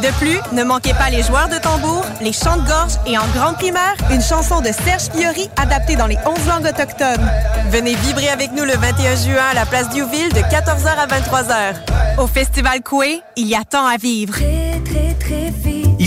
De 0.03 0.09
plus, 0.19 0.39
ne 0.53 0.63
manquez 0.63 0.93
pas 0.95 1.09
les 1.11 1.23
joueurs 1.23 1.49
de 1.49 1.57
tambour, 1.57 2.05
les 2.21 2.33
chants 2.33 2.57
de 2.59 2.67
gorge 2.67 2.93
et 3.07 3.17
en 3.17 3.27
grande 3.35 3.57
primaire, 3.57 3.95
une 4.11 4.21
chanson 4.21 4.61
de 4.61 4.67
Serge 4.67 5.09
Fiori 5.15 5.49
adaptée 5.57 5.97
dans 5.97 6.07
les 6.07 6.19
11 6.27 6.47
langues 6.49 6.67
autochtones. 6.67 7.31
Venez 7.71 7.95
vibrer 7.95 8.29
avec 8.29 8.53
nous 8.53 8.65
le 8.65 8.75
21 8.75 9.17
juin 9.17 9.45
à 9.51 9.55
la 9.55 9.65
place 9.65 9.89
Diouville 9.89 10.33
de 10.33 10.41
14h 10.41 10.89
à 10.89 11.07
23h. 11.07 12.19
Au 12.19 12.27
Festival 12.27 12.83
Coué, 12.83 13.23
il 13.37 13.47
y 13.47 13.55
a 13.55 13.65
tant 13.65 13.87
à 13.87 13.97
vivre. 13.97 14.37
Ici 14.39 15.76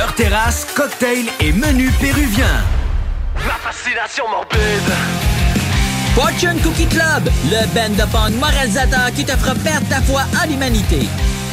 Leur 0.00 0.14
terrasse, 0.14 0.64
cocktail 0.74 1.26
et 1.40 1.52
menu 1.52 1.90
péruvien. 2.00 2.64
La 3.46 3.52
fascination 3.56 4.26
morbide. 4.30 4.58
Fortune 6.14 6.58
Cookie 6.62 6.86
Club, 6.86 7.28
le 7.50 7.66
band 7.74 7.90
de 7.90 8.10
punk 8.10 8.32
moralisateur 8.40 9.12
qui 9.14 9.26
te 9.26 9.32
fera 9.32 9.54
perdre 9.56 9.86
ta 9.90 10.00
foi 10.00 10.22
en 10.42 10.48
l'humanité. 10.48 11.00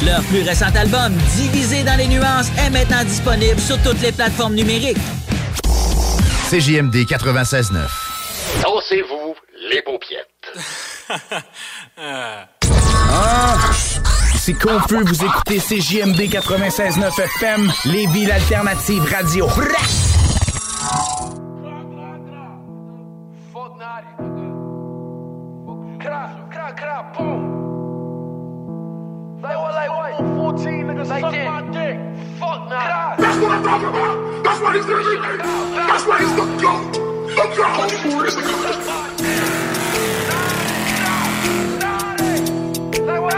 Leur 0.02 0.22
plus 0.22 0.40
récent 0.40 0.74
album, 0.74 1.12
Divisé 1.36 1.82
dans 1.82 1.98
les 1.98 2.06
nuances, 2.06 2.48
est 2.56 2.70
maintenant 2.70 3.04
disponible 3.04 3.60
sur 3.60 3.76
toutes 3.82 4.00
les 4.00 4.12
plateformes 4.12 4.54
numériques. 4.54 4.96
CJMD 6.48 7.04
96.9. 7.04 7.76
Dansez-vous 8.62 9.34
les 9.68 9.82
paupiettes. 9.82 10.24
Ah, 12.00 13.56
c'est 14.48 14.54
confus, 14.54 15.04
vous 15.04 15.24
écoutez 15.26 15.58
CJMD 15.58 16.20
96.9 16.20 17.20
FM, 17.20 17.70
les 17.84 18.06
villes 18.06 18.32
alternatives 18.32 19.04
radio. 19.04 19.46
He's. 19.46 20.08
That's 35.76 36.04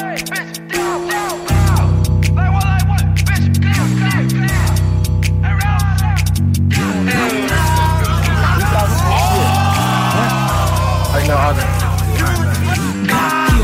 He 11.29 11.35
on 11.35 11.53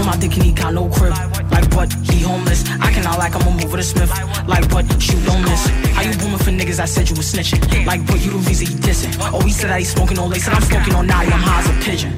my 0.04 0.12
dick 0.20 0.34
and 0.34 0.42
he 0.42 0.52
got 0.52 0.74
no 0.74 0.86
crib. 0.88 1.14
Like 1.50 1.74
what? 1.74 1.90
He 2.10 2.20
homeless. 2.20 2.68
I 2.68 2.92
cannot 2.92 3.18
like 3.18 3.34
I'm 3.34 3.40
a 3.40 3.50
move 3.50 3.72
with 3.72 3.80
a 3.80 3.82
Smith. 3.82 4.10
Like 4.46 4.70
what? 4.70 4.84
Shoot 5.00 5.24
don't 5.24 5.40
miss. 5.42 5.66
How 5.96 6.02
you 6.02 6.12
booming 6.18 6.36
for 6.38 6.50
niggas? 6.50 6.78
I 6.78 6.84
said 6.84 7.08
you 7.08 7.16
was 7.16 7.32
snitching. 7.32 7.86
Like 7.86 8.06
what? 8.08 8.22
You 8.22 8.32
the 8.32 8.38
visa 8.38 8.66
he 8.66 8.74
dissing. 8.74 9.16
Oh, 9.32 9.40
he 9.40 9.50
said 9.50 9.70
that 9.70 9.78
he 9.78 9.84
smoking 9.86 10.18
on 10.18 10.28
lace. 10.28 10.44
Said 10.44 10.52
I'm 10.52 10.60
smoking 10.60 10.94
on 10.94 11.06
naughty. 11.06 11.32
I'm 11.32 11.40
high 11.40 11.60
as 11.60 11.68
a 11.70 11.72
pigeon. 11.82 12.12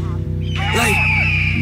Like, 0.74 0.96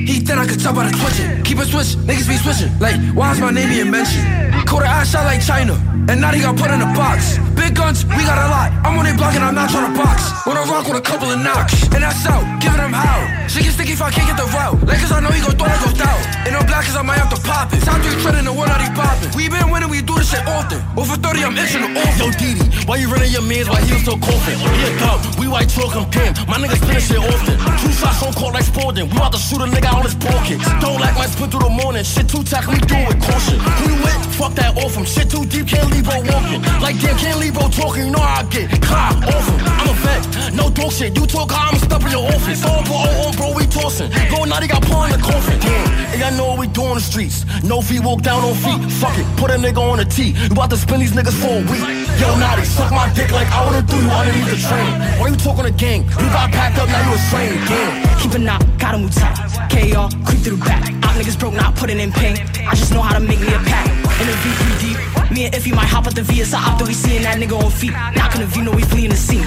he 0.08 0.20
thought 0.20 0.38
I 0.38 0.46
could 0.46 0.60
tell 0.60 0.72
by 0.74 0.88
the 0.88 0.96
twitching. 0.96 1.42
Keep 1.44 1.58
it 1.58 1.68
switch, 1.68 1.96
niggas 2.08 2.28
be 2.28 2.36
switching. 2.36 2.78
Like, 2.78 2.96
why 3.14 3.32
is 3.32 3.40
my 3.40 3.50
name 3.50 3.68
being 3.68 3.90
mentioned? 3.90 4.24
Quarter 4.66 4.86
ass 4.86 5.10
shot 5.12 5.24
like 5.24 5.42
China, 5.44 5.74
and 6.08 6.20
now 6.20 6.32
he 6.32 6.40
got 6.40 6.56
put 6.56 6.70
in 6.70 6.80
a 6.80 6.86
box. 6.96 7.38
Big 7.54 7.74
guns, 7.74 8.04
we 8.04 8.22
got 8.26 8.38
a 8.38 8.48
lot. 8.50 8.70
I'm 8.84 8.98
on 8.98 9.04
their 9.04 9.16
block 9.16 9.34
and 9.34 9.44
I'm 9.44 9.54
not 9.54 9.70
trying 9.70 9.92
to 9.92 9.94
box. 9.96 10.30
Wanna 10.46 10.66
rock 10.70 10.86
with 10.86 10.98
a 10.98 11.04
couple 11.04 11.30
of 11.30 11.38
knocks, 11.40 11.82
and 11.94 12.02
that's 12.02 12.26
out. 12.26 12.44
Giving 12.60 12.78
them 12.78 12.92
how. 12.92 13.48
She 13.48 13.62
get 13.62 13.72
sticky 13.72 13.92
if 13.92 14.02
I 14.02 14.10
can't 14.10 14.28
get 14.28 14.36
the 14.36 14.48
route. 14.50 14.82
Like, 14.84 15.00
cause 15.00 15.12
I 15.12 15.20
know 15.20 15.30
he 15.30 15.40
gon' 15.40 15.56
throw 15.56 15.70
it 15.70 15.80
goes 15.80 15.94
down. 15.94 16.18
And 16.46 16.56
I'm 16.56 16.66
black 16.66 16.84
cause 16.84 16.96
I 16.96 17.02
might 17.02 17.18
have 17.18 17.30
to 17.30 17.40
pop 17.40 17.72
it. 17.72 17.80
Top 17.86 18.00
three 18.02 18.18
treading 18.22 18.44
the 18.44 18.52
one 18.52 18.68
out 18.70 18.80
he 18.80 18.90
popping. 18.92 19.30
We 19.36 19.48
been 19.48 19.70
winning, 19.70 19.90
we 19.90 20.02
do 20.02 20.16
this 20.16 20.32
shit 20.32 20.42
often. 20.46 20.80
Over 20.96 21.14
30, 21.14 21.44
I'm 21.44 21.54
itching 21.54 21.84
the 21.84 22.00
off. 22.00 22.18
Yo, 22.18 22.32
Didi, 22.32 22.64
why 22.88 22.96
you 22.96 23.12
running 23.12 23.30
your 23.30 23.44
mans 23.44 23.68
while 23.68 23.84
he 23.84 23.92
was 23.92 24.04
so 24.04 24.16
confident? 24.16 24.64
He 24.64 24.88
a 24.88 25.04
we 25.44 25.46
white 25.52 25.68
chalk, 25.68 25.92
I'm 25.94 26.08
pimp. 26.08 26.48
My 26.48 26.56
niggas 26.56 26.80
finish 26.80 27.12
shit 27.12 27.20
often. 27.20 27.60
Two 27.84 27.92
shots 27.92 28.24
on 28.24 28.32
court 28.32 28.54
like 28.54 28.64
Spalding. 28.64 29.12
We 29.12 29.16
about 29.20 29.36
to 29.36 29.38
shoot 29.38 29.60
a 29.60 29.68
nigga 29.68 29.92
on 29.92 30.02
his 30.08 30.16
pocket. 30.16 30.56
Don't 30.80 30.98
like 30.98 31.14
my 31.20 31.26
split 31.26 31.50
through 31.52 31.68
the 31.68 31.74
morning. 31.74 32.04
Shit 32.04 32.28
too 32.32 32.42
tack, 32.42 32.64
we 32.64 32.80
do 32.80 32.96
it 32.96 33.20
caution. 33.20 33.60
Who 33.60 33.92
you 33.92 33.98
with? 34.00 34.16
Fuck 34.40 34.54
that 34.56 34.72
off 34.80 34.96
him. 34.96 35.04
Shit 35.04 35.28
too 35.28 35.44
deep, 35.44 35.68
can't 35.68 35.84
leave 35.92 36.08
bro 36.08 36.24
walking. 36.24 36.64
Like 36.80 36.96
damn, 36.98 37.16
can't 37.20 37.38
leave 37.38 37.43
bro 37.50 37.68
talking. 37.68 38.06
You 38.06 38.12
know 38.12 38.20
how 38.20 38.40
I 38.40 38.44
get. 38.44 38.70
Off 38.94 39.48
him. 39.48 39.60
I'm 39.66 39.88
a 39.88 39.94
vet, 40.04 40.54
no 40.54 40.70
dog 40.70 40.92
shit. 40.92 41.16
You 41.16 41.26
talk 41.26 41.50
how 41.50 41.70
I'm 41.70 41.78
stuck 41.78 42.02
in 42.02 42.10
your 42.10 42.26
office. 42.26 42.64
All 42.64 42.82
bro, 42.84 42.94
all 42.94 43.26
on 43.28 43.36
bro, 43.36 43.52
we 43.54 43.66
tossing. 43.66 44.10
Now 44.44 44.60
they 44.60 44.68
got 44.68 44.82
paw 44.82 45.06
in 45.06 45.12
the 45.12 45.18
coffin. 45.18 45.58
Damn, 45.58 45.88
and 46.12 46.20
y'all 46.20 46.32
know 46.38 46.46
what 46.50 46.58
we 46.58 46.66
do 46.68 46.82
on 46.84 46.94
the 46.94 47.00
streets. 47.00 47.44
No 47.64 47.80
feet, 47.80 48.04
walk 48.04 48.22
down 48.22 48.44
on 48.44 48.54
feet. 48.54 48.80
Fuck 49.00 49.18
it, 49.18 49.26
put 49.36 49.50
a 49.50 49.54
nigga 49.54 49.78
on 49.78 49.98
a 49.98 50.04
T. 50.04 50.30
You 50.30 50.52
about 50.52 50.70
to 50.70 50.76
spin 50.76 51.00
these 51.00 51.12
niggas 51.12 51.34
for 51.34 51.58
a 51.58 51.64
week. 51.70 51.82
Yo, 52.20 52.28
Naughty, 52.38 52.64
suck 52.64 52.90
my 52.92 53.12
dick 53.14 53.32
like 53.32 53.48
I 53.50 53.64
wanna 53.64 53.82
do 53.82 53.96
you 53.96 54.10
underneath 54.10 54.50
the 54.50 54.60
train. 54.68 54.92
Why 55.18 55.28
you 55.28 55.36
talking 55.36 55.64
the 55.64 55.72
gang? 55.72 56.04
You 56.04 56.28
got 56.30 56.52
packed 56.52 56.78
up, 56.78 56.88
now 56.88 57.08
you 57.08 57.14
a 57.14 57.18
strain. 57.18 57.52
Damn. 57.66 58.18
Keep 58.20 58.32
a 58.34 58.38
knock, 58.38 58.62
gotta 58.78 58.98
move 58.98 59.14
tight. 59.14 59.34
KR, 59.70 60.06
creep 60.24 60.40
through 60.44 60.56
the 60.56 60.64
back. 60.64 60.82
Out 61.02 61.16
niggas 61.16 61.38
broke, 61.38 61.54
not 61.54 61.74
putting 61.74 61.98
in 61.98 62.12
pain. 62.12 62.36
I 62.68 62.74
just 62.74 62.92
know 62.92 63.02
how 63.02 63.18
to 63.18 63.20
make 63.20 63.40
me 63.40 63.48
a 63.48 63.58
pack. 63.58 63.93
In 64.20 64.26
the 64.28 64.36
V3D, 64.44 65.34
me 65.34 65.44
and 65.46 65.54
Iffy 65.54 65.74
might 65.74 65.88
hop 65.88 66.06
at 66.06 66.14
the 66.14 66.22
VS. 66.22 66.54
I 66.54 66.62
opted, 66.62 66.86
we 66.86 66.94
seeing 66.94 67.22
that 67.22 67.36
nigga 67.38 67.58
on 67.58 67.70
feet. 67.70 67.92
Knocking 68.14 68.40
the 68.42 68.46
V, 68.46 68.62
know 68.62 68.70
we 68.70 68.82
fleeing 68.82 69.10
the 69.10 69.16
scene. 69.16 69.42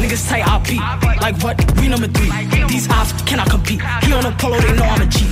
Niggas 0.00 0.28
tight, 0.28 0.46
I 0.46 0.58
beat. 0.64 0.80
Like 1.20 1.36
what? 1.42 1.56
We 1.78 1.88
number 1.88 2.08
three. 2.08 2.30
These 2.66 2.88
ops 2.88 3.12
cannot 3.22 3.50
compete. 3.50 3.82
He 4.02 4.12
on 4.12 4.24
a 4.24 4.32
polo, 4.32 4.58
they 4.58 4.72
know 4.72 4.84
I'm 4.84 5.02
a 5.02 5.06
G. 5.06 5.26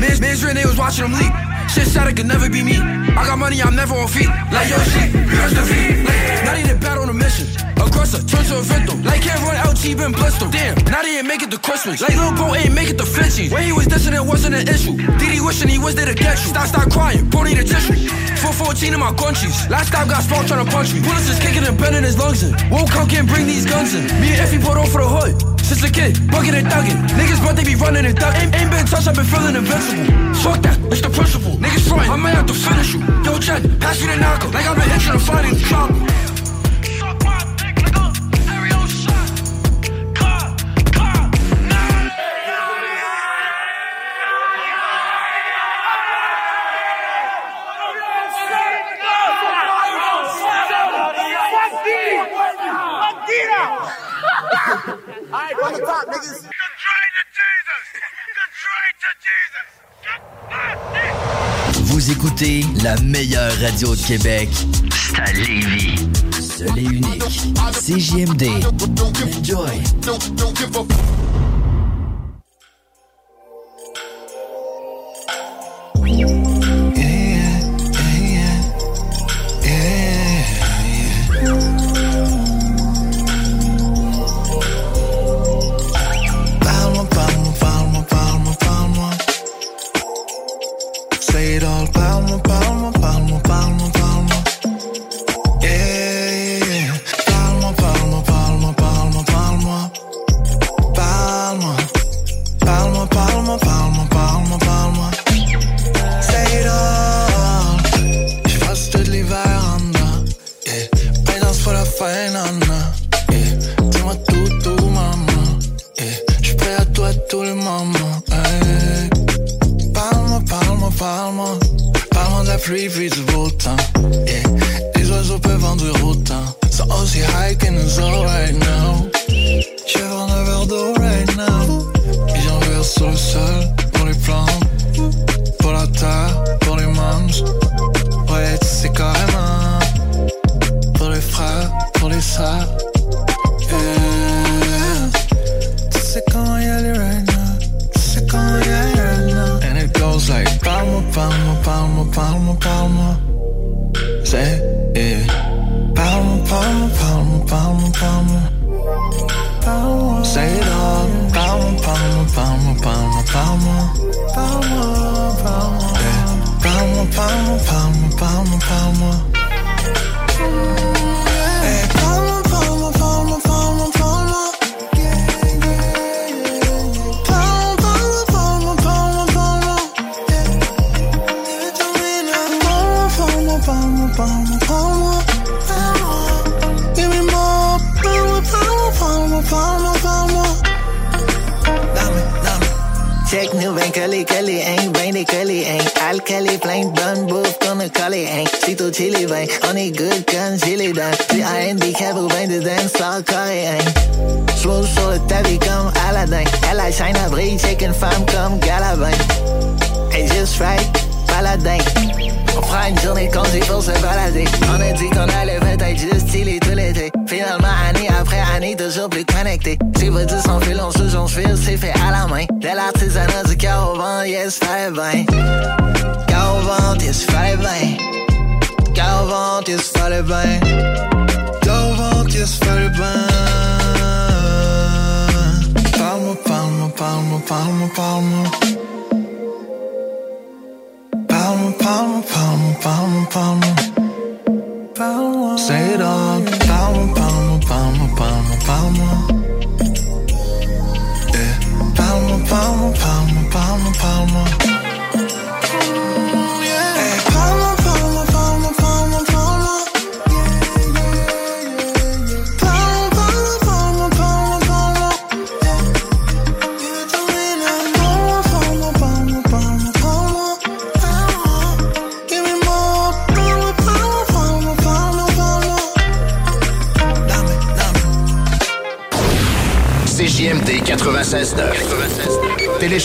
Man's, 0.00 0.20
man's 0.20 0.42
they 0.42 0.66
was 0.66 0.76
watching 0.76 1.04
him 1.04 1.12
leap. 1.12 1.47
Shit 1.68 1.88
it 1.94 2.16
could 2.16 2.26
never 2.26 2.48
be 2.48 2.62
me. 2.62 2.76
I 2.80 3.24
got 3.28 3.38
money, 3.38 3.60
I'm 3.60 3.76
never 3.76 3.94
on 3.94 4.08
feet. 4.08 4.28
Like 4.52 4.68
yo 4.70 4.78
shit, 4.92 5.12
here's 5.12 5.54
the 5.54 5.64
feet. 5.68 6.00
Like, 6.04 6.44
not 6.44 6.56
even 6.58 6.80
bad 6.80 6.96
on 6.98 7.08
a 7.08 7.12
mission. 7.12 7.46
Aggressor, 7.76 8.24
turn 8.24 8.44
to 8.46 8.58
a 8.58 8.62
victim. 8.62 9.02
Like 9.04 9.22
can't 9.22 9.40
run 9.42 9.56
out, 9.56 9.76
he 9.76 9.94
been 9.94 10.12
blissed 10.12 10.40
Damn, 10.50 10.76
now 10.86 11.02
they 11.02 11.18
ain't 11.18 11.26
make 11.26 11.42
it 11.42 11.50
to 11.50 11.58
Christmas. 11.58 12.00
Like 12.00 12.16
little 12.16 12.32
bro 12.32 12.54
ain't 12.54 12.74
make 12.74 12.88
it 12.88 12.98
to 12.98 13.04
15. 13.04 13.50
When 13.50 13.62
he 13.62 13.72
was 13.72 13.86
dissing, 13.86 14.14
it 14.14 14.24
wasn't 14.24 14.54
an 14.54 14.66
issue. 14.66 14.96
Did 14.96 15.30
he 15.30 15.40
wishing 15.40 15.68
he 15.68 15.78
was 15.78 15.94
there 15.94 16.06
to 16.06 16.14
get 16.14 16.40
you? 16.40 16.48
Stop, 16.48 16.68
stop 16.68 16.90
crying, 16.90 17.28
bro 17.28 17.42
need 17.42 17.58
a 17.58 17.64
tissue. 17.64 18.08
414 18.40 18.94
in 18.94 19.00
my 19.00 19.12
crunchies. 19.12 19.68
Last 19.68 19.92
time 19.92 20.08
got 20.08 20.22
spawned 20.22 20.48
trying 20.48 20.64
to 20.64 20.70
punch 20.70 20.94
me. 20.94 21.00
Bullets 21.00 21.28
is 21.28 21.38
kicking 21.38 21.64
and 21.64 21.76
bending 21.76 22.02
his 22.02 22.16
lungs 22.16 22.42
in. 22.42 22.54
Won't 22.70 22.90
can't 22.90 23.28
bring 23.28 23.46
these 23.46 23.66
guns 23.66 23.94
in. 23.94 24.04
Me 24.20 24.32
and 24.32 24.40
Effie 24.40 24.58
put 24.58 24.76
on 24.76 24.86
for 24.86 25.02
the 25.02 25.08
hood. 25.08 25.57
Since 25.68 25.84
a 25.84 25.92
kid, 25.92 26.16
bucket 26.32 26.54
and 26.54 26.66
thuggin'. 26.66 26.96
Niggas, 27.12 27.44
but 27.44 27.52
they 27.52 27.62
be 27.62 27.74
running 27.74 28.06
and 28.06 28.16
ducking. 28.16 28.48
Ain't, 28.56 28.70
been 28.72 28.86
touched, 28.86 29.06
I've 29.06 29.14
been 29.14 29.28
feeling 29.28 29.54
invincible. 29.54 30.00
Fuck 30.40 30.64
that, 30.64 30.80
it's 30.88 31.02
the 31.04 31.10
principle. 31.12 31.60
Niggas 31.60 31.84
frontin', 31.86 32.08
I 32.08 32.16
might 32.16 32.32
have 32.32 32.46
la 62.88 62.96
meilleure 63.02 63.52
radio 63.60 63.94
de 63.94 64.00
Québec. 64.00 64.48
C'est 64.90 65.20
à 65.20 65.30
Lévis. 65.32 66.08
Seul 66.40 66.78
et 66.78 66.84
unique. 66.84 67.22
CJMD. 67.70 68.48
Enjoy. 69.42 69.82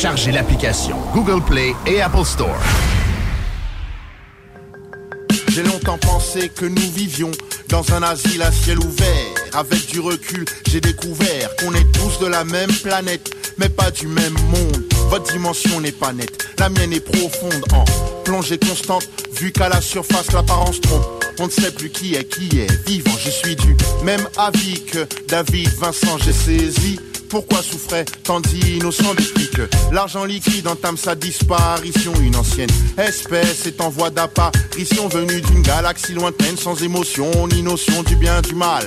Téléchargez 0.04 0.34
l'application 0.34 0.98
Google 1.14 1.42
Play 1.42 1.74
et 1.88 2.02
Apple 2.02 2.26
Store. 2.26 2.60
J'ai 5.48 5.64
longtemps 5.64 5.98
pensé 5.98 6.50
que 6.50 6.66
nous 6.66 6.92
vivions 6.94 7.32
dans 7.70 7.90
un 7.94 8.04
asile 8.04 8.42
à 8.42 8.52
ciel 8.52 8.80
ouvert. 8.80 9.08
Avec 9.54 9.88
du 9.88 10.02
recul, 10.02 10.44
j'ai 10.68 10.82
découvert 10.82 11.56
qu'on 11.56 11.74
est 11.74 11.90
tous 11.94 12.20
de 12.20 12.28
la 12.28 12.44
même 12.44 12.74
planète, 12.84 13.32
mais 13.58 13.70
pas 13.70 13.92
du 13.92 14.08
même 14.08 14.34
monde. 14.52 14.84
Votre 15.08 15.32
dimension 15.32 15.80
n'est 15.80 15.94
pas 15.94 16.12
nette, 16.12 16.50
la 16.60 16.68
mienne 16.68 16.92
est 16.92 17.00
profonde 17.00 17.64
en 17.72 17.86
plongée 18.26 18.58
constante, 18.58 19.08
vu 19.40 19.54
qu'à 19.54 19.70
la 19.70 19.80
surface 19.80 20.34
l'apparence 20.34 20.82
trompe. 20.82 21.24
On 21.40 21.46
ne 21.46 21.52
sait 21.52 21.72
plus 21.72 21.90
qui 21.90 22.16
est 22.16 22.26
qui 22.26 22.60
est 22.60 22.86
vivant, 22.86 23.16
je 23.24 23.30
suis 23.30 23.56
du 23.56 23.78
même 24.04 24.28
avis 24.38 24.84
que 24.84 25.08
David 25.30 25.70
Vincent, 25.80 26.18
j'ai 26.18 26.34
saisi 26.34 27.00
pourquoi 27.34 27.64
souffrait 27.64 28.05
tant 28.23 28.39
d'innocents 28.41 29.15
depuis 29.15 29.49
que 29.49 29.68
l'argent 29.91 30.23
liquide 30.23 30.68
entame 30.68 30.97
sa 30.97 31.15
disparition 31.15 32.14
Une 32.22 32.35
ancienne 32.35 32.69
espèce 32.95 33.65
est 33.65 33.81
en 33.81 33.89
voie 33.89 34.11
d'apparition 34.11 35.07
Venue 35.07 35.41
d'une 35.41 35.64
galaxie 35.64 36.14
lointaine 36.14 36.57
sans 36.57 36.84
émotion 36.84 37.31
ni 37.47 37.64
notion 37.64 38.03
du 38.03 38.15
bien 38.18 38.39
du 38.41 38.53
mal 38.53 38.84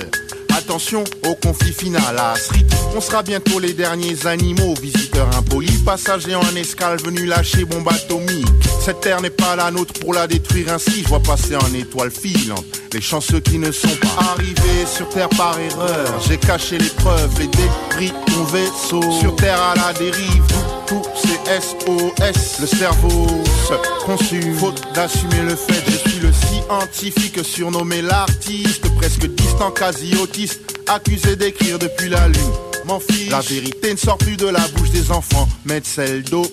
Attention 0.57 1.03
au 1.25 1.35
conflit 1.35 1.71
final 1.71 2.17
à 2.17 2.35
Sri. 2.35 2.65
On 2.95 2.99
sera 2.99 3.21
bientôt 3.21 3.59
les 3.59 3.73
derniers 3.73 4.25
animaux, 4.25 4.73
visiteurs 4.81 5.29
impolis, 5.37 5.77
passagers 5.85 6.35
en 6.35 6.55
escale 6.55 6.97
venus 6.99 7.27
lâcher 7.27 7.63
bombe 7.63 7.87
atomique. 7.87 8.47
Cette 8.83 9.01
terre 9.01 9.21
n'est 9.21 9.29
pas 9.29 9.55
la 9.55 9.69
nôtre 9.69 9.93
pour 9.99 10.15
la 10.15 10.25
détruire 10.25 10.73
ainsi. 10.73 11.03
Je 11.03 11.09
vois 11.09 11.19
passer 11.19 11.55
en 11.55 11.73
étoile 11.75 12.09
filante 12.09 12.65
les 12.93 13.01
chanceux 13.01 13.39
qui 13.39 13.59
ne 13.59 13.71
sont 13.71 13.95
pas 14.01 14.31
arrivés 14.31 14.85
sur 14.91 15.07
terre 15.09 15.29
par 15.29 15.59
erreur. 15.59 16.19
J'ai 16.27 16.37
caché 16.37 16.77
les 16.77 16.89
preuves, 16.89 17.39
les 17.39 17.47
débris 17.47 18.13
Sur 19.19 19.35
terre 19.35 19.61
à 19.61 19.75
la 19.75 19.91
dérive, 19.93 20.43
tout 20.85 21.01
SOS. 21.45 22.59
Le 22.61 22.65
cerveau 22.65 23.27
se 23.67 24.05
consume, 24.05 24.55
faute 24.55 24.81
d'assumer 24.93 25.41
le 25.43 25.55
fait. 25.55 25.83
Je 25.85 26.09
suis 26.09 26.19
le 26.19 26.31
scientifique 26.31 27.43
surnommé 27.43 28.01
l'artiste, 28.01 28.87
presque 28.95 29.27
distant, 29.27 29.71
quasi 29.71 30.15
autiste, 30.15 30.61
accusé 30.87 31.35
d'écrire 31.35 31.77
depuis 31.77 32.07
la 32.07 32.29
lune. 32.29 32.53
La 33.29 33.41
vérité 33.41 33.91
ne 33.91 33.97
sort 33.97 34.17
plus 34.17 34.37
de 34.37 34.47
la 34.47 34.65
bouche 34.69 34.91
des 34.91 35.11
enfants, 35.11 35.49
mais 35.65 35.81
de 35.81 35.85
celle 35.85 36.23
d'OI. 36.23 36.47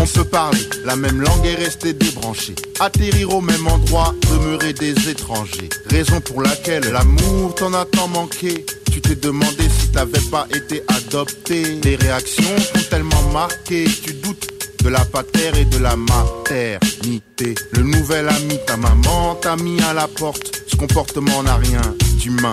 On 0.00 0.06
peut 0.06 0.24
parler, 0.24 0.68
la 0.84 0.96
même 0.96 1.20
langue 1.20 1.46
est 1.46 1.54
restée 1.54 1.92
débranchée. 1.92 2.56
Atterrir 2.80 3.32
au 3.32 3.40
même 3.40 3.68
endroit, 3.68 4.12
demeurer 4.28 4.72
des 4.72 5.08
étrangers. 5.08 5.68
Raison 5.88 6.20
pour 6.20 6.42
laquelle 6.42 6.90
l'amour 6.90 7.54
t'en 7.54 7.72
a 7.72 7.84
tant 7.84 8.08
manqué. 8.08 8.66
Tu 8.90 9.00
t'es 9.00 9.14
demandé 9.14 9.68
si 9.78 9.85
t'avais 9.96 10.30
pas 10.30 10.46
été 10.54 10.82
adopté. 10.88 11.80
Les 11.82 11.96
réactions 11.96 12.58
sont 12.58 12.84
tellement 12.90 13.22
marquées, 13.32 13.86
tu 14.04 14.12
doutes 14.12 14.46
de 14.84 14.90
la 14.90 15.02
patère 15.06 15.56
et 15.56 15.64
de 15.64 15.78
la 15.78 15.96
maternité. 15.96 17.54
Le 17.72 17.82
nouvel 17.82 18.28
ami, 18.28 18.58
ta 18.66 18.76
maman 18.76 19.36
t'a 19.36 19.56
mis 19.56 19.80
à 19.80 19.94
la 19.94 20.06
porte. 20.06 20.62
Ce 20.66 20.76
comportement 20.76 21.42
n'a 21.42 21.56
rien 21.56 21.80
d'humain 22.18 22.52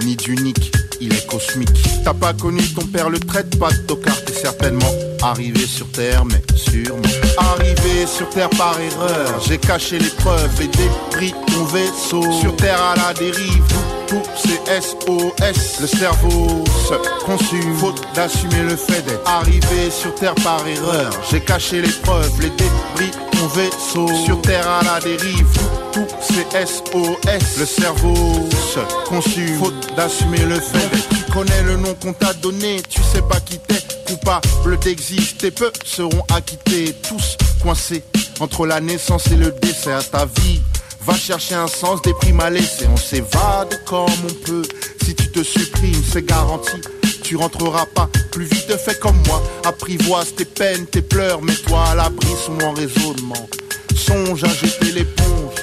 ni 0.00 0.14
d'unique, 0.16 0.72
il 1.00 1.14
est 1.14 1.26
cosmique. 1.26 1.70
T'as 2.04 2.12
pas 2.12 2.34
connu 2.34 2.62
ton 2.74 2.86
père, 2.86 3.08
le 3.08 3.18
traite 3.18 3.58
pas 3.58 3.70
de 3.70 3.78
tocard, 3.86 4.22
t'es 4.24 4.34
certainement 4.34 4.92
arrivé 5.24 5.66
sur 5.66 5.90
terre, 5.90 6.24
mais 6.24 6.42
sûrement 6.54 7.02
arrivé 7.38 8.06
sur 8.06 8.28
terre 8.30 8.50
par 8.50 8.78
erreur. 8.78 9.40
J'ai 9.46 9.58
caché 9.58 9.98
les 9.98 10.10
preuves 10.10 10.60
et 10.60 10.68
débris 10.68 11.34
ton 11.46 11.64
vaisseau. 11.64 12.22
Sur 12.40 12.54
terre 12.56 12.80
à 12.80 12.94
la 12.96 13.14
dérive, 13.14 13.64
tout 14.06 14.22
c'est 14.36 14.80
SOS. 14.80 15.80
Le 15.80 15.86
cerveau 15.86 16.64
se 16.88 17.24
consume, 17.24 17.74
faute 17.76 18.02
d'assumer 18.14 18.62
le 18.68 18.76
fait 18.76 19.02
d'être 19.02 19.28
arrivé 19.28 19.90
sur 19.90 20.14
terre 20.14 20.34
par 20.36 20.66
erreur. 20.66 21.10
J'ai 21.30 21.40
caché 21.40 21.80
les 21.80 21.92
preuves, 22.02 22.40
les 22.40 22.50
débris 22.50 23.10
ton 23.32 23.46
vaisseau. 23.48 24.08
Sur 24.24 24.40
terre 24.42 24.68
à 24.68 24.82
la 24.84 25.00
dérive, 25.00 25.48
tout 25.92 26.06
c'est 26.20 26.66
SOS. 26.66 27.58
Le 27.58 27.66
cerveau 27.66 28.48
se 28.52 28.80
consume, 29.08 29.58
faute 29.58 29.94
d'assumer 29.96 30.40
le 30.40 30.60
fait 30.60 30.88
d'être. 30.90 31.08
Tu 31.08 31.32
connais 31.32 31.62
le 31.62 31.76
nom 31.76 31.94
qu'on 31.94 32.12
t'a 32.12 32.34
donné, 32.34 32.82
tu 32.88 33.00
sais 33.02 33.22
pas 33.22 33.40
qui 33.40 33.58
t'es 33.58 33.83
coupable 34.24 34.78
d'exister. 34.78 35.50
Peu 35.50 35.70
seront 35.84 36.24
acquittés, 36.34 36.94
tous 37.06 37.36
coincés 37.62 38.02
entre 38.40 38.66
la 38.66 38.80
naissance 38.80 39.26
et 39.30 39.36
le 39.36 39.54
décès 39.60 39.92
à 39.92 40.02
ta 40.02 40.26
vie. 40.26 40.60
Va 41.06 41.14
chercher 41.14 41.54
un 41.54 41.66
sens 41.66 42.00
des 42.02 42.14
primes 42.14 42.40
à 42.40 42.48
laisser, 42.48 42.86
on 42.90 42.96
s'évade 42.96 43.78
comme 43.84 44.06
on 44.06 44.46
peut. 44.46 44.62
Si 45.04 45.14
tu 45.14 45.30
te 45.30 45.42
supprimes, 45.42 46.02
c'est 46.10 46.24
garanti. 46.24 46.80
Tu 47.22 47.36
rentreras 47.36 47.86
pas 47.94 48.08
plus 48.32 48.46
vite, 48.46 48.74
fais 48.76 48.94
comme 48.94 49.16
moi. 49.26 49.42
Apprivoise 49.64 50.34
tes 50.34 50.46
peines, 50.46 50.86
tes 50.86 51.02
pleurs, 51.02 51.42
mets-toi 51.42 51.82
à 51.90 51.94
l'abri 51.94 52.28
sous 52.44 52.52
mon 52.52 52.72
raisonnement. 52.72 53.48
Songe 53.94 54.44
à 54.44 54.48
jeter 54.48 54.92
l'éponge. 54.92 55.54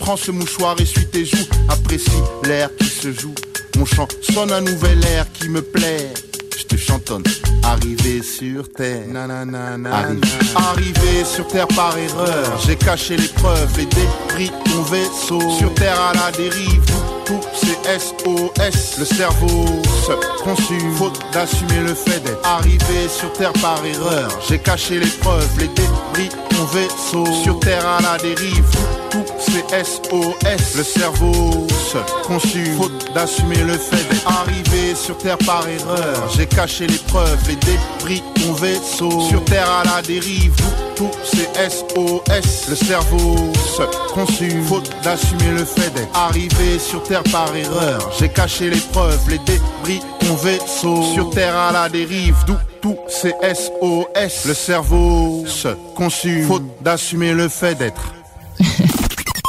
Prends 0.00 0.16
ce 0.16 0.30
mouchoir, 0.30 0.80
essuie 0.80 1.06
tes 1.06 1.26
joues. 1.26 1.48
Apprécie 1.68 2.10
l'air 2.44 2.70
qui 2.78 2.86
se 2.86 3.12
joue. 3.12 3.34
Mon 3.76 3.84
chant 3.84 4.08
sonne 4.22 4.52
un 4.52 4.62
nouvel 4.62 5.04
air 5.04 5.26
qui 5.38 5.48
me 5.48 5.60
plaît. 5.60 6.12
Je 6.58 6.64
te 6.64 6.76
chantonne. 6.76 7.22
Arrivé 7.62 8.22
sur 8.22 8.72
terre. 8.72 9.04
Arrivé. 9.14 10.20
Arrivé 10.54 11.24
sur 11.24 11.46
terre 11.48 11.68
par 11.68 11.96
erreur. 11.98 12.58
J'ai 12.66 12.76
caché 12.76 13.16
les 13.16 13.28
preuves 13.28 13.78
et 13.78 13.86
débris 13.86 14.50
de 14.50 14.70
mon 14.74 14.82
vaisseau. 14.82 15.40
Sur 15.58 15.74
terre 15.74 16.00
à 16.00 16.14
la 16.14 16.32
dérive. 16.32 16.84
Tout 17.26 17.40
c'est 17.54 17.98
SOS. 17.98 18.98
Le 18.98 19.04
cerveau 19.04 19.82
se 20.06 20.42
consume. 20.42 20.94
Faute 20.96 21.20
d'assumer 21.32 21.80
le 21.80 21.94
fait 21.94 22.20
d'être 22.20 22.46
arrivé 22.46 23.08
sur 23.08 23.32
terre 23.32 23.52
par 23.54 23.84
erreur. 23.84 24.30
J'ai 24.48 24.58
caché 24.58 24.98
les 24.98 25.10
preuves, 25.20 25.58
les 25.58 25.68
débris 25.68 26.30
mon 26.56 26.64
vaisseau. 26.64 27.26
Sur 27.42 27.60
terre 27.60 27.86
à 27.86 28.00
la 28.00 28.16
dérive. 28.18 28.64
Tout 29.10 29.24
c'est 29.38 29.84
SOS. 29.84 30.76
Le 30.76 30.84
cerveau 30.84 31.66
se 31.68 31.98
consume. 32.26 32.76
Faute 32.76 33.12
d'assumer 33.14 33.62
le 33.62 33.74
fait 33.74 34.08
d'être 34.08 34.26
arrivé 34.26 34.94
sur 34.94 35.16
terre 35.18 35.38
par 35.38 35.66
erreur. 35.68 36.28
J'ai 36.36 36.46
caché 36.46 36.86
les 36.86 36.98
preuves, 36.98 37.38
les 37.48 37.56
débris 37.56 38.22
mon 38.44 38.52
vaisseau. 38.54 39.20
Sur 39.28 39.44
terre 39.44 39.70
à 39.70 39.84
la 39.84 40.02
dérive. 40.02 40.54
Tout 40.94 41.10
c'est 41.24 41.70
SOS. 41.70 42.68
Le 42.68 42.74
cerveau 42.74 43.52
se 43.76 44.12
consume. 44.12 44.64
Faute 44.64 44.90
d'assumer 45.02 45.50
le 45.52 45.64
fait 45.64 45.90
d'être 45.94 46.16
arrivé 46.16 46.78
sur 46.78 47.02
terre 47.02 47.22
par 47.24 47.54
erreur. 47.54 48.10
J'ai 48.18 48.28
caché 48.28 48.70
les 48.70 48.80
preuves, 48.92 49.28
les 49.28 49.38
débris 49.38 50.00
mon 50.28 50.34
vaisseau. 50.36 51.02
Sur 51.14 51.30
terre 51.30 51.56
à 51.56 51.72
la 51.72 51.88
dérive. 51.88 52.36
D'où 52.46 52.56
tout 52.80 52.96
c'est 53.08 53.34
SOS. 53.54 54.46
Le 54.46 54.54
cerveau 54.54 55.44
se 55.46 55.68
consume. 55.94 56.46
Faute 56.46 56.82
d'assumer 56.82 57.32
le 57.32 57.48
fait 57.48 57.74
d'être. 57.74 58.12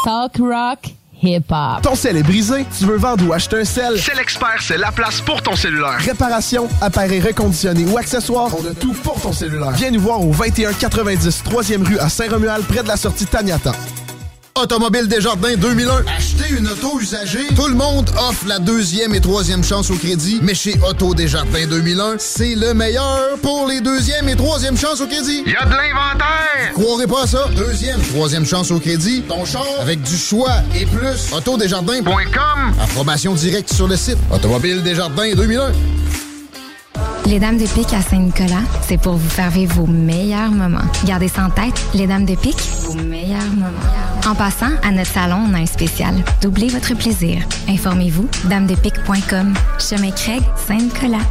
Talk 0.07 0.37
rock 0.39 0.79
hip-hop. 1.21 1.81
Ton 1.83 1.93
sel 1.93 2.15
est 2.15 2.23
brisé, 2.23 2.65
tu 2.79 2.85
veux 2.85 2.95
vendre 2.95 3.27
ou 3.27 3.33
acheter 3.33 3.57
un 3.57 3.65
sel? 3.65 3.99
C'est 3.99 4.15
l'expert, 4.15 4.55
c'est 4.61 4.77
la 4.77 4.89
place 4.89 5.19
pour 5.19 5.41
ton 5.41 5.53
cellulaire. 5.53 5.97
Réparation, 5.99 6.69
appareil 6.79 7.19
reconditionné 7.19 7.83
ou 7.83 7.97
accessoires, 7.97 8.49
on 8.57 8.65
a 8.65 8.73
tout 8.73 8.93
pour 9.03 9.19
ton 9.19 9.33
cellulaire. 9.33 9.71
Viens 9.71 9.91
nous 9.91 9.99
voir 9.99 10.21
au 10.21 10.31
2190 10.31 11.43
3e 11.43 11.85
rue 11.85 11.99
à 11.99 12.07
Saint-Romuald, 12.07 12.63
près 12.67 12.83
de 12.83 12.87
la 12.87 12.95
sortie 12.95 13.25
Taniata. 13.25 13.73
Automobile 14.57 15.07
Desjardins 15.07 15.55
2001. 15.55 16.03
Acheter 16.17 16.55
une 16.57 16.67
auto 16.67 16.99
usagée. 16.99 17.45
Tout 17.55 17.67
le 17.67 17.75
monde 17.75 18.09
offre 18.17 18.45
la 18.47 18.57
deuxième 18.57 19.13
et 19.13 19.21
troisième 19.21 19.63
chance 19.63 19.91
au 19.91 19.95
crédit. 19.95 20.39
Mais 20.41 20.55
chez 20.55 20.79
Auto 20.87 21.13
Desjardins 21.13 21.67
2001, 21.69 22.15
c'est 22.17 22.55
le 22.55 22.73
meilleur 22.73 23.37
pour 23.43 23.67
les 23.67 23.81
deuxième 23.81 24.27
et 24.29 24.35
troisième 24.35 24.75
chances 24.75 24.99
au 24.99 25.05
crédit. 25.05 25.43
Y 25.45 25.55
a 25.55 25.65
de 25.65 25.71
l'inventaire! 25.71 26.73
Croirez 26.73 27.05
pas 27.05 27.23
à 27.23 27.27
ça? 27.27 27.47
Deuxième, 27.55 28.01
troisième 28.01 28.45
chance 28.45 28.71
au 28.71 28.79
crédit. 28.79 29.21
Ton 29.21 29.45
char 29.45 29.65
avec 29.79 30.01
du 30.01 30.17
choix 30.17 30.53
et 30.75 30.85
plus. 30.85 31.31
Autodesjardins.com. 31.31 32.73
Approbation 32.81 33.33
directe 33.35 33.71
sur 33.71 33.87
le 33.87 33.95
site. 33.95 34.17
Automobile 34.33 34.81
Desjardins 34.81 35.33
2001. 35.35 35.71
Les 37.27 37.39
Dames 37.39 37.57
de 37.57 37.67
Pique 37.67 37.93
à 37.93 38.01
Saint-Nicolas, 38.01 38.63
c'est 38.87 38.97
pour 38.97 39.13
vous 39.13 39.29
faire 39.29 39.49
vivre 39.49 39.75
vos 39.75 39.85
meilleurs 39.85 40.49
moments. 40.49 40.79
Gardez 41.05 41.27
ça 41.27 41.43
en 41.43 41.49
tête, 41.49 41.75
les 41.93 42.07
Dames 42.07 42.25
de 42.25 42.35
Pique, 42.35 42.57
vos 42.85 42.93
meilleurs 42.93 43.51
moments. 43.53 44.16
En 44.27 44.35
passant, 44.35 44.75
à 44.83 44.91
notre 44.91 45.09
salon, 45.09 45.45
on 45.49 45.53
a 45.53 45.59
un 45.59 45.65
spécial. 45.65 46.13
Doublez 46.41 46.67
votre 46.67 46.93
plaisir. 46.95 47.41
Informez-vous, 47.69 48.27
damedepique.com. 48.49 49.53
Chemin 49.79 50.11
Craig, 50.11 50.43
Saint-Nicolas. 50.67 51.23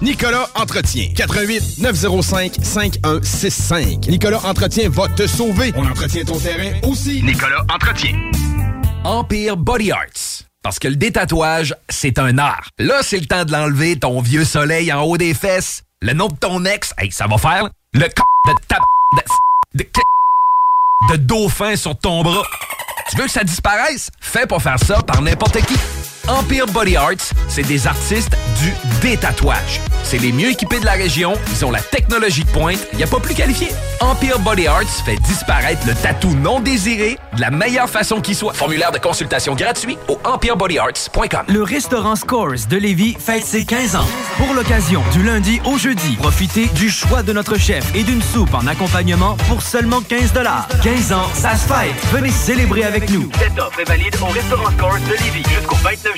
Nicolas 0.00 0.48
Entretien. 0.54 1.12
88 1.14 1.78
905 1.80 2.54
5165. 2.62 4.06
Nicolas 4.08 4.40
Entretien 4.46 4.88
va 4.88 5.08
te 5.08 5.26
sauver. 5.26 5.74
On 5.76 5.86
entretient 5.86 6.24
ton 6.24 6.38
terrain 6.38 6.72
aussi. 6.84 7.22
Nicolas 7.22 7.66
Entretien. 7.70 8.16
Empire 9.04 9.58
Body 9.58 9.92
Arts. 9.92 10.44
Parce 10.62 10.78
que 10.78 10.88
le 10.88 10.96
détatouage, 10.96 11.74
c'est 11.90 12.18
un 12.18 12.38
art. 12.38 12.70
Là, 12.78 13.00
c'est 13.02 13.18
le 13.20 13.26
temps 13.26 13.44
de 13.44 13.52
l'enlever, 13.52 13.98
ton 13.98 14.22
vieux 14.22 14.46
soleil 14.46 14.90
en 14.90 15.02
haut 15.02 15.18
des 15.18 15.34
fesses. 15.34 15.82
Le 16.00 16.14
nom 16.14 16.28
de 16.28 16.36
ton 16.36 16.64
ex, 16.64 16.94
hey, 16.96 17.12
ça 17.12 17.26
va 17.26 17.36
faire. 17.36 17.68
Le 17.92 18.04
c 18.04 18.08
de 18.08 18.52
ta... 18.66 18.78
de... 19.74 19.82
de... 19.84 20.17
de 21.10 21.16
dauphin 21.16 21.76
sur 21.76 21.96
ton 21.96 22.22
bras. 22.22 22.42
Tu 23.10 23.16
veux 23.16 23.24
que 23.24 23.30
ça 23.30 23.44
disparaisse? 23.44 24.10
Fais 24.20 24.46
pas 24.46 24.58
faire 24.58 24.78
ça 24.78 25.02
par 25.02 25.22
n'importe 25.22 25.60
qui. 25.64 25.76
Empire 26.28 26.66
Body 26.66 26.94
Arts, 26.94 27.32
c'est 27.48 27.62
des 27.62 27.86
artistes 27.86 28.36
du 28.60 28.74
détatouage. 29.00 29.80
C'est 30.02 30.18
les 30.18 30.30
mieux 30.30 30.50
équipés 30.50 30.78
de 30.78 30.84
la 30.84 30.92
région, 30.92 31.32
ils 31.50 31.64
ont 31.64 31.70
la 31.70 31.80
technologie 31.80 32.44
de 32.44 32.50
pointe, 32.50 32.78
il 32.92 32.98
n'y 32.98 33.04
a 33.04 33.06
pas 33.06 33.18
plus 33.18 33.34
qualifié. 33.34 33.68
Empire 34.00 34.38
Body 34.38 34.66
Arts 34.66 35.04
fait 35.06 35.16
disparaître 35.16 35.86
le 35.86 35.94
tatou 35.94 36.34
non 36.34 36.60
désiré 36.60 37.18
de 37.34 37.40
la 37.40 37.50
meilleure 37.50 37.88
façon 37.88 38.20
qui 38.20 38.34
soit. 38.34 38.52
Formulaire 38.52 38.92
de 38.92 38.98
consultation 38.98 39.54
gratuit 39.54 39.96
au 40.08 40.18
empirebodyarts.com. 40.24 41.44
Le 41.48 41.62
restaurant 41.62 42.14
Scores 42.14 42.66
de 42.68 42.76
Lévis 42.76 43.16
fête 43.18 43.44
ses 43.44 43.64
15 43.64 43.96
ans. 43.96 44.06
Pour 44.36 44.52
l'occasion, 44.52 45.02
du 45.12 45.22
lundi 45.22 45.60
au 45.64 45.78
jeudi, 45.78 46.16
profitez 46.16 46.66
du 46.66 46.90
choix 46.90 47.22
de 47.22 47.32
notre 47.32 47.56
chef 47.56 47.84
et 47.94 48.02
d'une 48.02 48.22
soupe 48.22 48.52
en 48.54 48.66
accompagnement 48.66 49.36
pour 49.48 49.62
seulement 49.62 50.02
15 50.02 50.32
15 50.82 51.12
ans, 51.12 51.28
ça 51.32 51.56
se 51.56 51.66
fête. 51.66 51.94
Venez 52.12 52.30
célébrer 52.30 52.84
avec 52.84 53.08
nous. 53.10 53.30
Cette 53.38 53.58
offre 53.58 53.80
est 53.80 53.88
valide 53.88 54.16
au 54.20 54.26
restaurant 54.26 54.70
Scores 54.76 55.00
de 55.08 55.24
Lévis 55.24 55.44
jusqu'au 55.54 55.76
29 55.76 56.17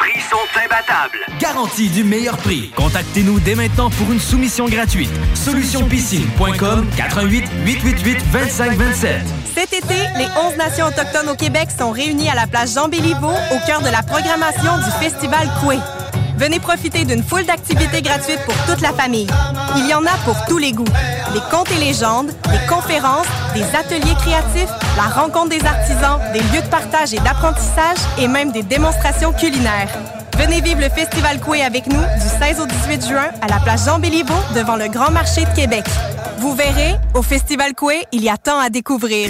prix 0.11 0.21
sont 0.21 0.59
imbattables. 0.59 1.19
Garantie 1.39 1.89
du 1.89 2.03
meilleur 2.03 2.37
prix. 2.37 2.71
Contactez-nous 2.75 3.39
dès 3.39 3.55
maintenant 3.55 3.89
pour 3.89 4.11
une 4.11 4.19
soumission 4.19 4.67
gratuite. 4.67 5.11
Solutionpiscine.com 5.33 6.87
88 6.97 7.45
888 7.65 8.17
2527. 8.31 9.21
Cet 9.53 9.73
été, 9.73 9.95
les 10.17 10.27
11 10.47 10.57
nations 10.57 10.87
autochtones 10.87 11.29
au 11.29 11.35
Québec 11.35 11.69
sont 11.77 11.91
réunies 11.91 12.29
à 12.29 12.35
la 12.35 12.47
place 12.47 12.75
Jean 12.75 12.87
Béliveau 12.87 13.31
au 13.31 13.67
cœur 13.67 13.81
de 13.81 13.89
la 13.89 14.01
programmation 14.03 14.77
du 14.77 14.91
Festival 15.03 15.49
Coué. 15.61 15.77
Venez 16.41 16.59
profiter 16.59 17.05
d'une 17.05 17.21
foule 17.21 17.45
d'activités 17.45 18.01
gratuites 18.01 18.43
pour 18.47 18.55
toute 18.65 18.81
la 18.81 18.91
famille. 18.93 19.27
Il 19.77 19.87
y 19.87 19.93
en 19.93 20.03
a 20.03 20.17
pour 20.25 20.35
tous 20.47 20.57
les 20.57 20.71
goûts. 20.71 20.83
Des 21.33 21.39
contes 21.51 21.69
et 21.69 21.79
légendes, 21.79 22.31
des 22.49 22.67
conférences, 22.67 23.27
des 23.53 23.61
ateliers 23.75 24.15
créatifs, 24.15 24.71
la 24.97 25.03
rencontre 25.03 25.49
des 25.49 25.63
artisans, 25.63 26.19
des 26.33 26.39
lieux 26.39 26.63
de 26.63 26.69
partage 26.71 27.13
et 27.13 27.19
d'apprentissage 27.19 27.99
et 28.17 28.27
même 28.27 28.51
des 28.51 28.63
démonstrations 28.63 29.33
culinaires. 29.33 29.95
Venez 30.35 30.61
vivre 30.61 30.81
le 30.81 30.89
Festival 30.89 31.39
Coué 31.39 31.61
avec 31.61 31.85
nous 31.85 32.01
du 32.01 32.27
16 32.43 32.59
au 32.59 32.65
18 32.65 33.07
juin 33.07 33.29
à 33.43 33.47
la 33.47 33.59
place 33.59 33.85
Jean 33.85 33.99
Béliveau 33.99 34.33
devant 34.55 34.77
le 34.77 34.87
Grand 34.87 35.11
Marché 35.11 35.45
de 35.45 35.55
Québec. 35.55 35.85
Vous 36.39 36.55
verrez, 36.55 36.95
au 37.13 37.21
Festival 37.21 37.75
Coué, 37.75 38.07
il 38.11 38.23
y 38.23 38.29
a 38.29 38.37
tant 38.37 38.57
à 38.57 38.71
découvrir. 38.71 39.29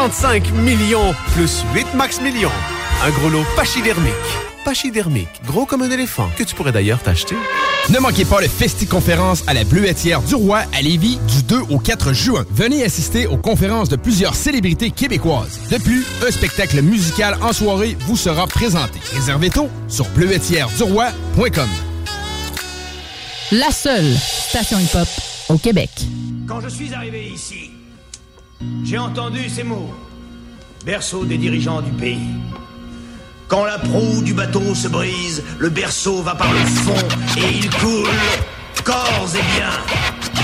65 0.09 0.51
millions 0.63 1.13
plus 1.35 1.63
8 1.75 1.93
max 1.93 2.19
millions. 2.21 2.49
Un 3.03 3.11
gros 3.11 3.29
lot 3.29 3.45
pachydermique. 3.55 4.13
Pachydermique, 4.65 5.29
gros 5.45 5.67
comme 5.67 5.83
un 5.83 5.91
éléphant, 5.91 6.27
que 6.35 6.43
tu 6.43 6.55
pourrais 6.55 6.71
d'ailleurs 6.71 7.03
t'acheter. 7.03 7.35
Ne 7.91 7.99
manquez 7.99 8.25
pas 8.25 8.41
le 8.41 8.47
Festi-conférence 8.47 9.43
à 9.45 9.53
la 9.53 9.63
Bleuetière 9.63 10.23
du 10.23 10.33
Roi 10.33 10.63
à 10.73 10.81
Lévis 10.81 11.19
du 11.27 11.43
2 11.43 11.59
au 11.69 11.77
4 11.77 12.13
juin. 12.13 12.45
Venez 12.49 12.83
assister 12.83 13.27
aux 13.27 13.37
conférences 13.37 13.89
de 13.89 13.95
plusieurs 13.95 14.33
célébrités 14.33 14.89
québécoises. 14.89 15.59
De 15.69 15.77
plus, 15.77 16.03
un 16.27 16.31
spectacle 16.31 16.81
musical 16.81 17.37
en 17.39 17.53
soirée 17.53 17.95
vous 18.07 18.17
sera 18.17 18.47
présenté. 18.47 18.97
Réservez 19.13 19.51
tôt 19.51 19.69
sur 19.87 20.07
bleuetièreduroi.com. 20.15 21.69
La 23.51 23.69
seule 23.69 24.15
station 24.15 24.79
hip-hop 24.79 25.07
au 25.49 25.59
Québec. 25.59 25.91
Quand 26.47 26.59
je 26.59 26.69
suis 26.69 26.91
arrivé 26.91 27.29
ici, 27.31 27.69
j'ai 28.83 28.97
entendu 28.97 29.49
ces 29.49 29.63
mots. 29.63 29.93
Berceau 30.85 31.25
des 31.25 31.37
dirigeants 31.37 31.81
du 31.81 31.91
pays. 31.91 32.29
Quand 33.47 33.65
la 33.65 33.77
proue 33.77 34.21
du 34.21 34.33
bateau 34.33 34.73
se 34.73 34.87
brise, 34.87 35.43
le 35.59 35.69
berceau 35.69 36.21
va 36.21 36.35
par 36.35 36.51
le 36.51 36.59
fond 36.59 37.07
et 37.37 37.57
il 37.57 37.69
coule 37.69 38.09
corps 38.83 39.27
et 39.35 39.57
bien. 39.57 39.69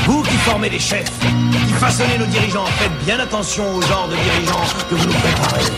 Vous 0.05 0.21
qui 0.23 0.37
formez 0.37 0.69
les 0.69 0.79
chefs, 0.79 1.11
qui 1.19 1.73
façonnez 1.73 2.17
nos 2.17 2.25
dirigeants, 2.25 2.65
faites 2.65 3.05
bien 3.05 3.19
attention 3.19 3.63
au 3.75 3.81
genre 3.81 4.07
de 4.07 4.15
dirigeants 4.15 4.65
que 4.89 4.95
vous 4.95 5.07
nous 5.07 5.13
préparez. 5.13 5.71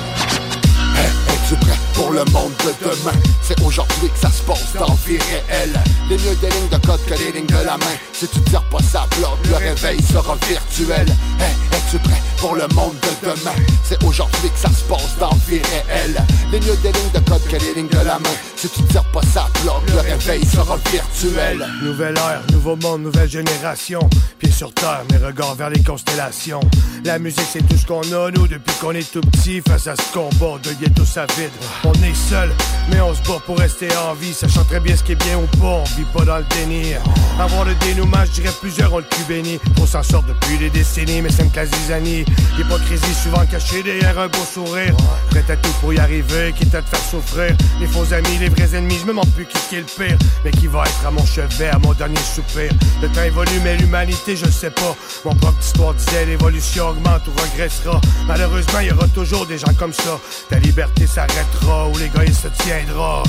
Pour 2.00 2.12
le 2.12 2.24
monde 2.32 2.54
de 2.64 2.74
demain? 2.82 3.12
C'est 3.42 3.62
aujourd'hui 3.62 4.10
que 4.10 4.20
ça 4.20 4.32
se 4.32 4.42
passe 4.44 4.74
dans 4.74 4.94
vie 5.06 5.18
réelle. 5.18 5.78
Les 6.10 6.18
mieux 6.18 6.36
des 6.40 6.50
lignes 6.50 6.70
de 6.72 6.78
code 6.88 7.04
que 7.06 7.14
les 7.16 7.34
lignes 7.34 7.46
de 7.46 7.66
la 7.66 7.78
main. 7.78 7.98
Si 8.14 8.26
tu 8.30 8.40
tires 8.44 8.64
pas 8.70 8.82
ça 8.82 9.06
bloque, 9.18 9.46
le 9.50 9.56
réveil 9.56 10.02
sera 10.02 10.36
virtuel. 10.48 11.08
Hey, 11.40 11.54
es-tu 11.74 11.98
prêt 12.00 12.22
pour 12.38 12.56
le 12.56 12.68
monde 12.74 12.96
de 13.02 13.30
demain? 13.30 13.56
C'est 13.84 14.02
aujourd'hui 14.06 14.50
que 14.50 14.58
ça 14.58 14.70
se 14.70 14.84
passe 14.84 15.18
dans 15.20 15.36
vie 15.48 15.60
réelle. 15.60 16.24
Les 16.54 16.62
mieux 16.62 16.78
des 16.78 16.94
lignes 16.94 17.12
de 17.14 17.20
code 17.30 17.44
que 17.50 17.58
les 17.58 17.74
lignes 17.76 17.90
de 17.90 17.98
la 17.98 18.18
main. 18.18 18.38
Si 18.56 18.70
tu 18.70 18.82
tires 18.84 19.12
pas 19.12 19.22
ça 19.34 19.48
bloque, 19.62 19.90
le 19.90 20.00
réveil 20.00 20.46
sera 20.46 20.78
virtuel. 20.92 21.68
Nouvelle 21.84 22.16
ère, 22.16 22.44
nouveau 22.54 22.78
monde, 22.78 23.02
nouvelle 23.02 23.30
génération. 23.30 24.00
Pieds 24.38 24.52
sur 24.52 24.74
terre, 24.74 25.04
mes 25.12 25.18
regards 25.18 25.56
vers 25.56 25.70
les 25.70 25.84
constellations. 25.84 26.62
La 27.04 27.20
musique, 27.20 27.48
c'est 27.52 27.68
tout 27.68 27.78
ce 27.78 27.86
qu'on 27.86 28.02
a, 28.14 28.32
nous, 28.32 28.48
depuis 28.48 28.76
qu'on 28.80 28.92
est 28.92 29.12
tout 29.12 29.22
petit. 29.22 29.62
Face 29.68 29.88
à 29.88 29.96
ce 29.96 30.14
combat 30.14 30.58
de 30.64 30.72
ghetto 30.74 31.04
sa 31.04 31.26
vide. 31.26 31.52
On 31.90 32.04
est 32.04 32.14
seul, 32.14 32.54
mais 32.92 33.02
on 33.02 33.16
se 33.16 33.22
bat 33.24 33.40
pour 33.48 33.58
rester 33.58 33.88
en 33.98 34.14
vie. 34.14 34.32
Sachant 34.32 34.64
très 34.64 34.80
bien 34.80 34.96
ce 34.96 35.02
qui 35.02 35.14
est 35.14 35.24
bien 35.24 35.40
ou 35.40 35.48
pas, 35.58 35.82
on 35.82 35.84
vit 35.98 36.06
pas 36.14 36.24
dans 36.24 36.38
le 36.38 36.46
déni. 36.56 36.94
Avoir 37.40 37.66
le 37.66 37.74
dénouement, 37.76 38.24
je 38.26 38.42
dirais 38.42 38.54
plusieurs 38.62 38.94
ont 38.94 39.00
le 39.00 39.06
cul 39.06 39.24
béni. 39.28 39.60
On 39.82 39.88
s'en 39.88 40.04
sort 40.04 40.22
depuis 40.22 40.60
des 40.60 40.70
décennies, 40.70 41.24
mais 41.24 41.32
c'est 41.32 41.44
une 41.44 41.52
classe 41.52 41.70
zizanie. 41.82 42.26
L'hypocrisie 42.58 43.16
souvent 43.16 43.44
cachée 43.48 43.82
derrière 43.82 44.20
un 44.20 44.28
beau 44.28 44.46
sourire. 44.54 44.96
Prêt 45.32 45.44
à 45.50 45.56
tout 45.56 45.72
pour 45.82 45.92
y 45.92 45.98
arriver, 45.98 46.54
quitte 46.56 46.76
à 46.76 46.84
te 46.84 46.90
faire 46.90 47.10
souffrir. 47.10 47.56
Les 47.80 47.88
faux 47.88 48.14
amis, 48.14 48.38
les 48.40 48.50
vrais 48.50 48.76
ennemis, 48.76 48.98
je 49.00 49.06
me 49.06 49.08
demande 49.08 49.32
plus 49.34 49.48
qui 49.48 49.76
est 49.76 49.80
le 49.80 49.86
pire. 49.86 50.18
Mais 50.46 50.52
qui 50.52 50.68
va 50.68 50.84
être 50.84 51.08
à 51.08 51.12
mon 51.12 51.26
chevet, 51.26 51.70
à 51.70 51.80
mon 51.80 51.94
dernier 51.94 52.18
soupir. 52.18 52.70
Le 53.02 53.08
temps 53.10 53.24
évolue, 53.24 53.60
mais 53.64 53.78
l'humanité, 53.78 54.36
je 54.36 54.46
sais 54.46 54.70
pas. 54.70 54.96
Mon 55.26 55.34
propre 55.34 55.60
histoire 55.60 55.96
disait 55.96 56.26
l'évolution 56.26 56.90
augmente 56.90 57.24
ou 57.28 57.32
regressera. 57.42 58.00
Malheureusement, 58.28 58.80
il 58.82 58.90
y 58.90 58.92
aura 58.92 59.08
toujours 59.08 59.48
des 59.48 59.58
gens 59.58 59.74
comme 59.80 59.94
ça. 59.94 60.20
Ta 60.50 60.60
liberté 60.60 61.08
s'arrêtera 61.08 61.79
ou 61.88 61.98
l'égoïsme 61.98 62.50
se 62.50 62.64
tiendra. 62.64 63.24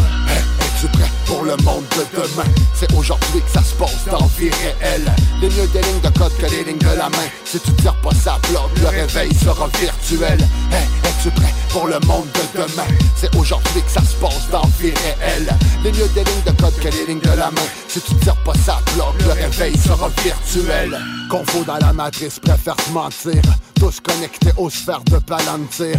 Es-tu 0.61 0.87
prêt 0.89 1.11
pour 1.27 1.45
le 1.45 1.57
monde 1.59 1.85
de 1.97 2.05
demain? 2.17 2.49
C'est 2.75 2.93
aujourd'hui 2.95 3.41
que 3.43 3.51
ça 3.51 3.63
se 3.63 3.75
passe 3.75 4.05
dans 4.11 4.27
vie 4.39 4.51
réelle. 4.51 5.13
Les 5.41 5.49
mieux 5.49 5.67
des 5.69 5.83
lignes 5.83 6.01
de 6.01 6.19
code 6.19 6.37
que 6.39 6.47
les 6.47 6.65
lignes 6.65 6.79
de 6.79 6.97
la 6.97 7.09
main. 7.09 7.29
Si 7.45 7.61
tu 7.61 7.73
tires 7.75 7.95
pas 7.97 8.15
ça 8.15 8.39
bloque, 8.49 8.71
le 8.81 8.89
réveil 8.89 9.35
sera 9.35 9.69
virtuel. 9.81 10.41
Hey, 10.73 10.87
es-tu 11.05 11.31
prêt 11.31 11.55
pour 11.71 11.87
le 11.87 12.01
monde 12.07 12.27
de 12.35 12.63
demain? 12.63 12.89
C'est 13.17 13.35
aujourd'hui 13.37 13.83
que 13.83 13.91
ça 13.91 14.01
se 14.01 14.15
passe 14.17 14.49
dans 14.51 14.69
vie 14.81 14.93
réelle. 15.05 15.49
Les 15.85 15.93
mieux 15.93 16.09
des 16.09 16.25
lignes 16.25 16.45
de 16.47 16.63
code 16.63 16.77
que 16.81 16.89
les 16.89 17.07
lignes 17.07 17.21
de 17.21 17.37
la 17.37 17.51
main. 17.51 17.69
Si 17.89 18.01
tu 18.01 18.15
tires 18.17 18.43
pas 18.45 18.55
ça 18.65 18.81
bloque, 18.95 19.21
le 19.21 19.33
réveil 19.33 19.77
sera 19.79 20.09
virtuel. 20.23 20.99
Confo 21.29 21.63
dans 21.65 21.79
la 21.79 21.93
matrice, 21.93 22.39
préfère 22.39 22.77
te 22.77 22.91
mentir. 22.91 23.43
Tous 23.81 23.99
connectés 24.01 24.53
aux 24.59 24.69
sphères 24.69 25.03
de 25.05 25.17
palantir. 25.17 25.97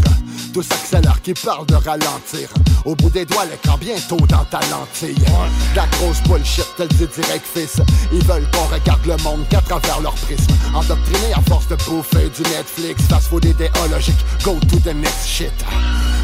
Tous 0.53 0.71
accélèrent 0.71 1.19
qui 1.23 1.33
parlent 1.33 1.65
de 1.65 1.73
ralentir. 1.73 2.47
Au 2.85 2.95
bout 2.95 3.09
des 3.09 3.25
doigts, 3.25 3.45
l'écran 3.45 3.75
bientôt 3.79 4.17
dans 4.27 4.45
ta 4.45 4.59
lentille. 4.69 5.25
La 5.75 5.87
grosse 5.87 6.21
bullshit, 6.23 6.67
te 6.77 6.83
le 6.83 6.89
dit 6.89 7.07
direct, 7.07 7.45
fils. 7.51 7.81
Ils 8.13 8.23
veulent 8.25 8.47
qu'on 8.51 8.71
regarde 8.71 9.03
le 9.07 9.17
monde 9.23 9.47
qu'à 9.49 9.61
travers 9.61 9.99
leur 9.99 10.13
prisme. 10.13 10.53
Endoctriné 10.75 11.33
à 11.33 11.41
force 11.49 11.67
de 11.69 11.75
bouffer 11.87 12.29
du 12.29 12.43
Netflix. 12.43 13.01
Fast 13.09 13.29
food 13.29 13.45
idéologique, 13.45 14.23
go 14.43 14.59
to 14.69 14.79
the 14.79 14.93
next 14.93 15.25
shit. 15.27 15.51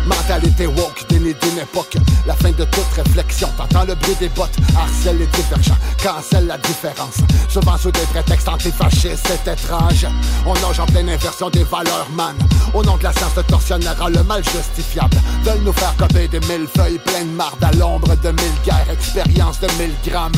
Mentalité 0.08 0.68
woke, 0.68 1.06
déni 1.10 1.34
d'une 1.34 1.60
époque. 1.60 1.98
La 2.26 2.34
fin 2.34 2.52
de 2.52 2.64
toute 2.64 2.94
réflexion. 2.96 3.50
T'entends 3.58 3.86
le 3.86 3.96
bruit 3.96 4.16
des 4.20 4.30
bottes, 4.30 4.56
harcèle 4.76 5.18
les 5.18 5.28
divergents, 5.28 5.78
cancelle 6.02 6.48
la 6.48 6.58
différence. 6.58 7.18
Souvent 7.50 7.78
sous 7.78 7.92
des 7.92 8.06
prétextes 8.14 8.48
antifascistes, 8.48 9.28
c'est 9.28 9.52
étrange. 9.52 10.08
On 10.46 10.54
nage 10.54 10.80
en 10.80 10.86
pleine 10.86 11.10
inversion 11.10 11.50
des 11.50 11.64
valeurs, 11.64 12.08
man. 12.16 12.36
Au 12.74 12.84
nom 12.84 12.98
de 12.98 13.04
la 13.04 13.12
science, 13.12 13.36
le 13.36 13.44
tortionnaire 13.44 14.02
a 14.02 14.10
le 14.10 14.24
mal 14.24 14.44
justifiable. 14.44 15.18
Veulent 15.44 15.64
nous 15.64 15.74
faire 15.74 15.96
copier 15.98 16.28
des 16.28 16.40
mille 16.42 16.68
feuilles 16.74 17.00
pleines 17.00 17.32
de 17.32 17.36
marde 17.36 17.64
à 17.64 17.72
l'ombre 17.74 18.16
de 18.16 18.30
mille 18.30 18.58
guerres, 18.66 18.90
expérience 18.92 19.60
de 19.60 19.68
mille 19.80 19.96
grammes. 20.06 20.32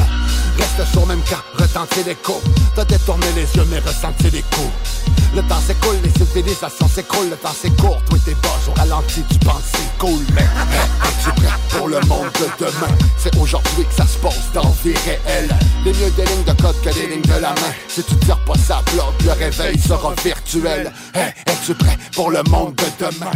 Reste 0.58 0.92
sur 0.92 1.06
même 1.06 1.22
camp, 1.30 1.44
retentir 1.58 2.06
l'écho. 2.06 2.42
T'as 2.76 2.86
détourné 2.86 3.28
les 3.36 3.44
yeux, 3.56 3.68
mais 3.70 3.80
ressenti 3.80 4.30
les 4.32 4.42
coups. 4.42 5.09
Le 5.36 5.42
temps 5.44 5.62
s'écoule, 5.66 5.98
les 6.04 6.12
civilisations 6.12 6.88
s'écroulent. 6.88 7.30
Le 7.30 7.38
temps 7.38 7.56
c'est 7.60 7.76
court, 7.78 8.02
toi 8.10 8.18
t'es 8.26 8.34
bas, 8.36 8.60
au 8.68 8.74
ralenti 8.74 9.24
tu 9.30 9.38
penses 9.40 9.64
c'est 9.72 9.98
cool. 9.98 10.24
Mais 10.34 10.42
es-tu 10.42 11.32
prêt 11.42 11.54
pour 11.70 11.88
le 11.88 12.00
monde 12.02 12.32
de 12.40 12.66
demain? 12.66 12.94
C'est 13.18 13.36
aujourd'hui 13.38 13.86
que 13.86 13.94
ça 13.94 14.08
se 14.08 14.18
passe 14.18 14.52
dans 14.54 14.70
vie 14.84 14.94
réelle. 15.06 15.50
Les 15.86 15.94
mieux 15.94 16.12
des 16.12 16.26
lignes 16.26 16.44
de 16.44 16.62
code 16.62 16.82
que 16.82 16.94
des 16.94 17.08
lignes 17.08 17.22
de 17.22 17.40
la 17.40 17.50
main. 17.50 17.74
Si 17.88 18.04
tu 18.04 18.16
tires 18.18 18.44
pas 18.46 18.58
ça 18.58 18.82
bloc, 18.94 19.14
le 19.24 19.32
réveil 19.32 19.80
sera 19.80 20.14
virtuel. 20.24 20.92
Hey, 21.14 21.34
Es-tu 21.46 21.76
prêt 21.76 21.98
pour 22.14 22.32
le 22.32 22.42
monde 22.44 22.76
de 22.76 23.06
demain? 23.06 23.32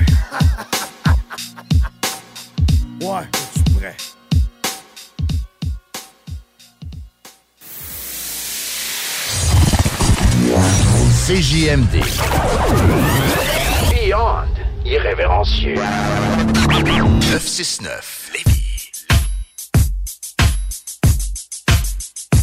Ouais, 3.02 3.24
es-tu 3.24 3.64
prêt? 3.76 3.98
CJMD. 11.26 12.04
Beyond 13.92 14.50
irrévérencieux. 14.86 15.76
969 16.68 18.32
Lévis. 18.34 19.06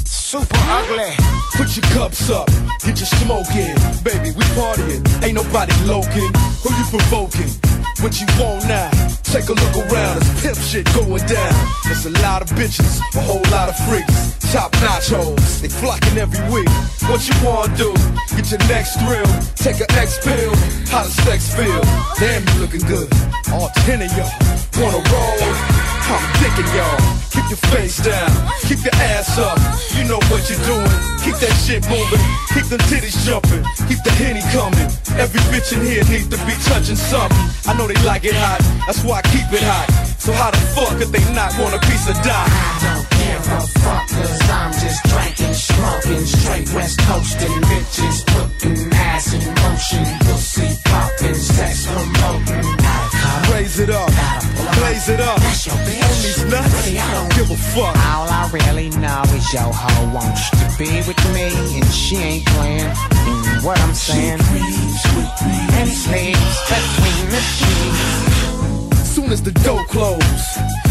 Super 0.06 0.56
ugly. 0.70 1.14
Put 1.58 1.76
your 1.76 1.86
cups 1.92 2.30
up, 2.30 2.48
get 2.82 2.98
your 2.98 3.06
smoke 3.20 3.54
in. 3.54 3.76
Baby, 4.02 4.30
we 4.34 4.44
partying. 4.56 5.04
Ain't 5.22 5.34
nobody 5.34 5.74
loking. 5.84 6.32
Who 6.62 6.70
you 6.74 6.84
provoking? 6.88 7.79
What 8.00 8.18
you 8.18 8.26
want 8.40 8.66
now? 8.66 8.90
Take 9.24 9.50
a 9.50 9.52
look 9.52 9.76
around, 9.76 10.16
it's 10.16 10.42
pimp 10.42 10.56
shit 10.56 10.86
going 10.94 11.24
down. 11.26 11.54
There's 11.84 12.06
a 12.06 12.10
lot 12.24 12.40
of 12.40 12.48
bitches, 12.56 12.98
a 13.14 13.20
whole 13.20 13.44
lot 13.52 13.68
of 13.68 13.76
freaks. 13.86 14.38
Top 14.50 14.72
notch 14.80 15.10
hoes, 15.10 15.60
they 15.60 15.68
flocking 15.68 16.16
every 16.16 16.40
week. 16.50 16.68
What 17.12 17.28
you 17.28 17.34
wanna 17.44 17.76
do? 17.76 17.92
Get 18.34 18.50
your 18.50 18.60
next 18.72 18.96
thrill. 19.00 19.28
Take 19.54 19.80
a 19.80 19.92
X 20.00 20.18
pill. 20.24 20.54
How 20.88 21.02
does 21.04 21.12
sex 21.12 21.54
feel? 21.54 21.82
Damn, 22.18 22.42
you 22.48 22.60
looking 22.60 22.80
good. 22.88 23.12
All 23.52 23.68
ten 23.84 24.00
of 24.00 24.10
y'all 24.16 24.32
wanna 24.80 25.04
roll. 25.12 25.99
I'm 26.16 26.32
dicking 26.42 26.70
y'all. 26.74 27.20
Keep 27.30 27.46
your 27.50 27.62
face 27.70 28.02
down, 28.02 28.30
keep 28.66 28.82
your 28.82 28.94
ass 29.14 29.38
up. 29.38 29.58
You 29.94 30.02
know 30.08 30.18
what 30.30 30.42
you're 30.50 30.64
doing. 30.66 31.10
Keep 31.22 31.36
that 31.44 31.52
shit 31.62 31.84
moving, 31.86 32.22
keep 32.50 32.64
them 32.72 32.80
titties 32.88 33.14
jumping, 33.28 33.60
keep 33.86 34.00
the 34.02 34.10
henny 34.16 34.40
coming. 34.56 34.88
Every 35.20 35.40
bitch 35.52 35.70
in 35.76 35.84
here 35.84 36.02
needs 36.08 36.28
to 36.32 36.38
be 36.48 36.56
touching 36.64 36.96
something. 36.96 37.36
I 37.68 37.76
know 37.76 37.86
they 37.86 38.00
like 38.08 38.24
it 38.24 38.34
hot, 38.34 38.64
that's 38.86 39.04
why 39.04 39.20
I 39.20 39.22
keep 39.28 39.44
it 39.52 39.62
hot. 39.62 39.86
So 40.18 40.32
how 40.32 40.50
the 40.50 40.56
fuck 40.72 40.96
could 40.96 41.12
they 41.12 41.20
not 41.36 41.52
want 41.60 41.76
a 41.76 41.80
piece 41.86 42.08
of 42.08 42.16
dot? 42.24 42.48
give 43.20 43.44
a 43.52 43.60
fuck 43.84 44.08
cause 44.08 44.42
I'm 44.48 44.72
just 44.72 45.00
drinking, 45.12 45.54
smoking, 45.54 46.24
straight 46.24 46.68
west 46.72 46.98
coasting, 47.04 47.56
bitches 47.68 48.18
putting 48.32 48.92
ass 48.92 49.32
in 49.36 49.44
motion, 49.60 50.04
pussy 50.24 50.68
popping, 50.88 51.34
sex 51.34 51.86
promoting. 51.86 52.64
Raise 53.52 53.78
it 53.78 53.90
up, 53.90 54.10
blaze 54.90 55.08
it 55.08 55.20
up. 55.20 55.38
On 55.38 55.84
these 55.86 56.44
nuts, 56.44 56.88
I 56.88 57.14
don't 57.14 57.32
give 57.34 57.50
a 57.50 57.56
fuck. 57.56 57.96
All 58.10 58.28
I 58.28 58.50
really 58.52 58.90
know 58.90 59.22
is 59.36 59.52
your 59.52 59.70
hoe 59.72 60.14
wants 60.14 60.50
to 60.50 60.66
be 60.78 60.90
with 61.06 61.22
me, 61.32 61.48
and 61.78 61.86
she 61.86 62.16
ain't 62.16 62.46
playing. 62.46 62.90
And 62.90 63.64
what 63.64 63.78
I'm 63.80 63.94
saying, 63.94 64.40
and 64.40 65.88
sleeps 65.88 66.70
between 66.70 67.26
the 67.34 67.42
sheets. 67.54 69.08
Soon 69.14 69.30
as 69.32 69.42
the 69.42 69.52
door 69.52 69.84
close, 69.86 70.58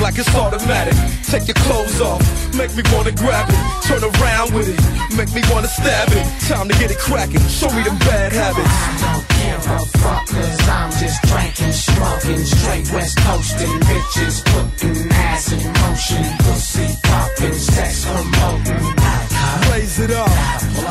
like 0.00 0.18
it's 0.18 0.34
automatic. 0.34 0.94
Take 1.28 1.46
your 1.46 1.60
clothes 1.66 2.00
off, 2.00 2.20
make 2.56 2.74
me 2.74 2.82
wanna 2.92 3.12
grab 3.12 3.48
it. 3.48 3.60
Turn 3.84 4.02
around 4.02 4.52
with 4.54 4.68
it, 4.68 4.80
make 5.16 5.32
me 5.34 5.42
wanna 5.52 5.68
stab 5.68 6.08
it. 6.10 6.24
Time 6.48 6.68
to 6.68 6.74
get 6.78 6.90
it 6.90 6.98
cracking, 6.98 7.40
show 7.48 7.70
me 7.70 7.82
them 7.82 7.98
bad 7.98 8.32
habits. 8.32 8.76
Don't 9.00 9.26
give 9.36 9.62
a 9.70 9.78
fuck 10.00 10.26
cause 10.26 10.68
I'm 10.68 10.90
just 10.96 11.22
drinking, 11.28 11.72
smoking, 11.72 12.44
straight 12.44 12.90
west 12.92 13.18
coasting, 13.18 13.80
bitches 13.88 14.44
putting 14.50 15.12
ass 15.12 15.52
in 15.52 15.62
motion, 15.84 16.24
pussy 16.44 16.88
popping, 17.04 17.54
sex 17.54 18.04
promoting. 18.04 18.94
Blaze 19.68 20.00
it 20.00 20.10
up, 20.10 20.30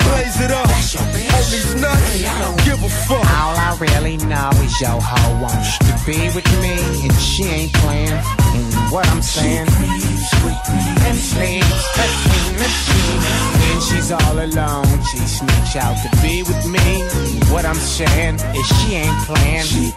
blaze 0.06 0.40
it 0.40 0.52
up. 0.52 0.70
On 0.70 1.08
these 1.14 1.76
nuts, 1.76 2.66
give 2.66 2.82
a 2.84 2.90
fuck. 2.90 3.26
All 3.42 3.56
I 3.58 3.78
really 3.80 4.18
know 4.18 4.50
is 4.64 4.80
your 4.80 5.02
hoe 5.02 5.42
wants 5.42 5.78
to 5.80 5.94
be 6.06 6.30
with 6.36 6.48
me, 6.62 6.78
and 7.04 7.14
she 7.14 7.44
ain't 7.44 7.74
playing. 7.74 8.39
And 8.56 8.92
what 8.92 9.08
I'm 9.10 9.22
saying, 9.22 9.68
and 9.68 11.18
sleeps 11.18 11.84
between 11.98 12.54
the 12.58 12.70
sheets. 12.82 13.28
When 13.60 13.80
she's 13.82 14.12
all 14.12 14.38
alone, 14.40 14.88
she 15.10 15.18
sneaks 15.20 15.76
out 15.76 15.96
to 16.04 16.10
be 16.22 16.44
with 16.44 16.66
me. 16.66 17.04
What 17.52 17.66
I'm 17.66 17.76
saying 17.76 18.36
is 18.56 18.66
she 18.78 18.96
ain't 18.96 19.18
playing. 19.26 19.64
She 19.64 19.94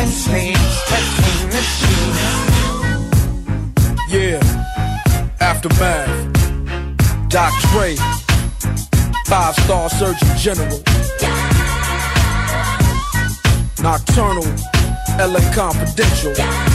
and 0.00 0.10
sleeps 0.10 0.90
between 0.90 1.50
the 1.50 1.62
sheets. 1.76 2.50
Yeah, 4.10 4.40
aftermath. 5.40 6.30
Doc 7.28 7.52
Trey, 7.70 7.96
five 9.26 9.54
star 9.54 9.88
surgeon 9.88 10.28
general. 10.36 10.82
Nocturnal, 13.82 14.44
LA 15.18 15.40
Confidential. 15.54 16.69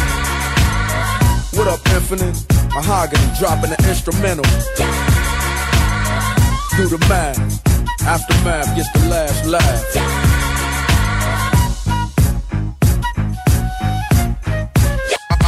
What 1.55 1.67
up, 1.69 1.79
Infinite? 1.93 2.35
Mahogany 2.73 3.23
dropping 3.39 3.69
the 3.69 3.77
instrumental. 3.87 4.43
Do 6.75 6.85
the 6.85 6.97
math. 7.07 7.39
Aftermath 8.05 8.75
gets 8.75 8.91
the 8.91 9.07
last 9.07 9.45
laugh. 9.45 9.63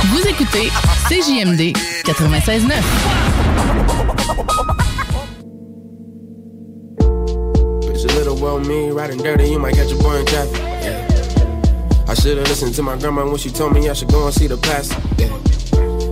Vous 0.06 0.26
écoutez 0.26 0.72
CJMD 1.10 1.74
96.9. 2.06 2.72
It's 7.92 8.06
a 8.06 8.08
little 8.16 8.38
well 8.38 8.62
me 8.62 8.92
riding 8.92 9.18
dirty, 9.18 9.50
you 9.50 9.60
might 9.60 9.76
catch 9.76 9.92
a 9.92 9.96
boy 9.98 10.16
in 10.16 10.26
traffic. 10.26 10.58
Yeah. 10.58 12.06
I 12.08 12.14
should've 12.14 12.48
listened 12.48 12.76
to 12.76 12.82
my 12.82 12.96
grandma 12.98 13.26
when 13.26 13.38
she 13.38 13.50
told 13.50 13.74
me 13.74 13.90
I 13.90 13.94
should 13.94 14.10
go 14.10 14.24
and 14.26 14.34
see 14.34 14.48
the 14.48 14.56
pastor. 14.56 15.02
Yeah. 15.18 15.38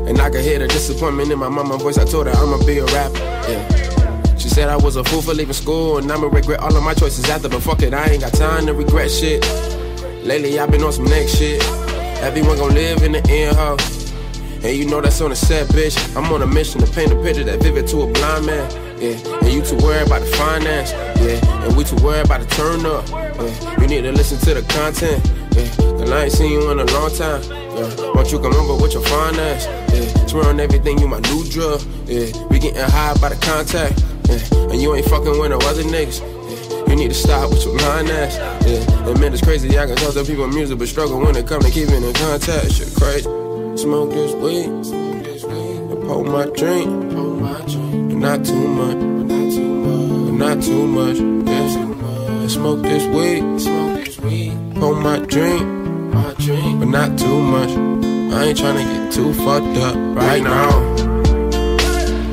And 0.07 0.19
I 0.21 0.29
could 0.29 0.41
hear 0.41 0.59
the 0.59 0.67
disappointment 0.67 1.31
in 1.31 1.39
my 1.39 1.49
mama's 1.49 1.81
voice. 1.81 1.97
I 1.97 2.05
told 2.05 2.27
her 2.27 2.33
I'ma 2.33 2.63
be 2.65 2.79
a 2.79 2.85
rapper. 2.85 3.17
Yeah. 3.49 4.35
She 4.37 4.49
said 4.49 4.69
I 4.69 4.77
was 4.77 4.95
a 4.95 5.03
fool 5.03 5.21
for 5.21 5.33
leaving 5.33 5.53
school 5.53 5.97
and 5.97 6.11
I'ma 6.11 6.27
regret 6.27 6.59
all 6.59 6.75
of 6.75 6.83
my 6.83 6.93
choices 6.93 7.27
after. 7.29 7.49
But 7.49 7.63
fuck 7.63 7.81
it, 7.81 7.93
I 7.93 8.05
ain't 8.05 8.21
got 8.21 8.33
time 8.33 8.65
to 8.67 8.73
regret 8.73 9.09
shit. 9.09 9.43
Lately 10.23 10.59
I've 10.59 10.69
been 10.71 10.83
on 10.83 10.93
some 10.93 11.05
next 11.05 11.37
shit. 11.37 11.63
Everyone 12.21 12.57
gon' 12.57 12.73
live 12.73 13.03
in 13.03 13.13
the 13.13 13.27
end, 13.29 13.55
huh? 13.55 13.77
And 14.63 14.75
you 14.77 14.85
know 14.85 15.01
that's 15.01 15.21
on 15.21 15.31
a 15.31 15.35
set, 15.35 15.67
bitch. 15.67 15.95
I'm 16.15 16.31
on 16.33 16.41
a 16.41 16.47
mission 16.47 16.81
to 16.81 16.91
paint 16.91 17.11
a 17.11 17.15
picture 17.21 17.43
that 17.43 17.61
vivid 17.61 17.87
to 17.87 18.01
a 18.01 18.07
blind 18.11 18.45
man. 18.47 18.94
Yeah, 18.97 19.19
and 19.43 19.51
you 19.51 19.61
too 19.61 19.75
worried 19.83 20.07
about 20.07 20.21
the 20.21 20.31
finance. 20.37 20.91
Yeah, 21.19 21.65
and 21.65 21.75
we 21.75 21.83
too 21.83 21.97
worried 21.97 22.25
about 22.25 22.41
the 22.41 22.47
turn 22.55 22.85
up. 22.85 23.07
Yeah, 23.09 23.81
you 23.81 23.87
need 23.87 24.01
to 24.03 24.11
listen 24.11 24.39
to 24.39 24.53
the 24.53 24.63
content. 24.73 25.19
Yeah, 25.51 25.67
cause 25.99 26.11
I 26.11 26.23
ain't 26.23 26.31
seen 26.31 26.51
you 26.51 26.71
in 26.71 26.79
a 26.79 26.85
long 26.85 27.11
time. 27.13 27.43
Yeah, 27.75 27.91
won't 28.15 28.31
you 28.31 28.39
come 28.39 28.55
over 28.55 28.81
with 28.81 28.93
your 28.93 29.03
finance? 29.03 29.65
Yeah, 29.91 30.25
swear 30.27 30.47
on 30.47 30.59
everything, 30.59 30.97
you 30.99 31.07
my 31.07 31.19
new 31.19 31.43
drug. 31.49 31.81
Yeah, 32.07 32.31
we 32.47 32.59
getting 32.59 32.81
high 32.81 33.13
by 33.19 33.29
the 33.29 33.39
contact. 33.43 33.99
Yeah, 34.29 34.71
and 34.71 34.81
you 34.81 34.95
ain't 34.95 35.05
fucking 35.07 35.37
with 35.39 35.51
no 35.51 35.59
other 35.67 35.83
niggas. 35.83 36.21
Yeah, 36.23 36.87
you 36.87 36.95
need 36.95 37.09
to 37.09 37.15
stop 37.15 37.49
with 37.49 37.65
your 37.65 37.77
lying 37.77 38.09
ass. 38.09 38.37
Yeah, 38.65 39.09
and 39.09 39.19
man, 39.19 39.33
it's 39.33 39.43
crazy. 39.43 39.77
I 39.77 39.87
can 39.87 39.97
talk 39.97 40.13
to 40.13 40.23
people 40.23 40.47
music, 40.47 40.79
but 40.79 40.87
struggle 40.87 41.19
when 41.19 41.35
it 41.35 41.45
come 41.47 41.61
to 41.61 41.69
keeping 41.69 42.01
in 42.01 42.13
contact. 42.13 42.71
Shit 42.71 42.95
crazy. 42.95 43.27
Smoke 43.75 44.11
this 44.11 44.33
weed, 44.35 44.71
and 44.71 46.03
pour 46.07 46.23
my 46.23 46.45
drink, 46.55 48.04
not 48.25 48.43
too 48.43 48.67
much, 48.67 48.97
not 48.97 49.51
too 49.53 49.69
much, 49.85 50.39
not 50.39 50.63
too 50.63 50.87
much. 50.87 51.17
Yeah. 51.47 52.47
Smoke 52.47 52.81
this 52.81 53.05
weed, 53.05 53.61
smoke 53.61 54.03
this 54.03 54.19
weed. 54.19 54.49
Hold 54.79 54.97
my 54.97 55.19
drink, 55.19 55.61
my 56.11 56.33
drink, 56.39 56.79
but 56.79 56.87
not 56.87 57.19
too 57.19 57.39
much. 57.39 57.69
I 57.69 58.45
ain't 58.45 58.57
tryna 58.57 58.83
get 58.83 59.13
too 59.13 59.31
fucked 59.31 59.77
up 59.77 59.95
right 60.17 60.41
now, 60.41 60.69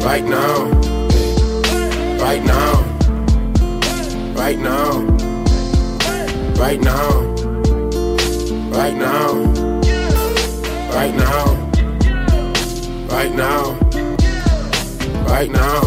right 0.00 0.24
now, 0.24 0.70
right 2.24 2.42
now, 2.42 2.72
right 4.34 4.58
now, 4.58 4.94
right 6.62 6.80
now, 6.80 7.10
right 8.70 8.94
now, 8.96 9.28
right 10.90 11.14
now, 11.14 11.44
right 13.10 13.34
now 13.34 13.81
right 15.42 15.50
now. 15.50 15.80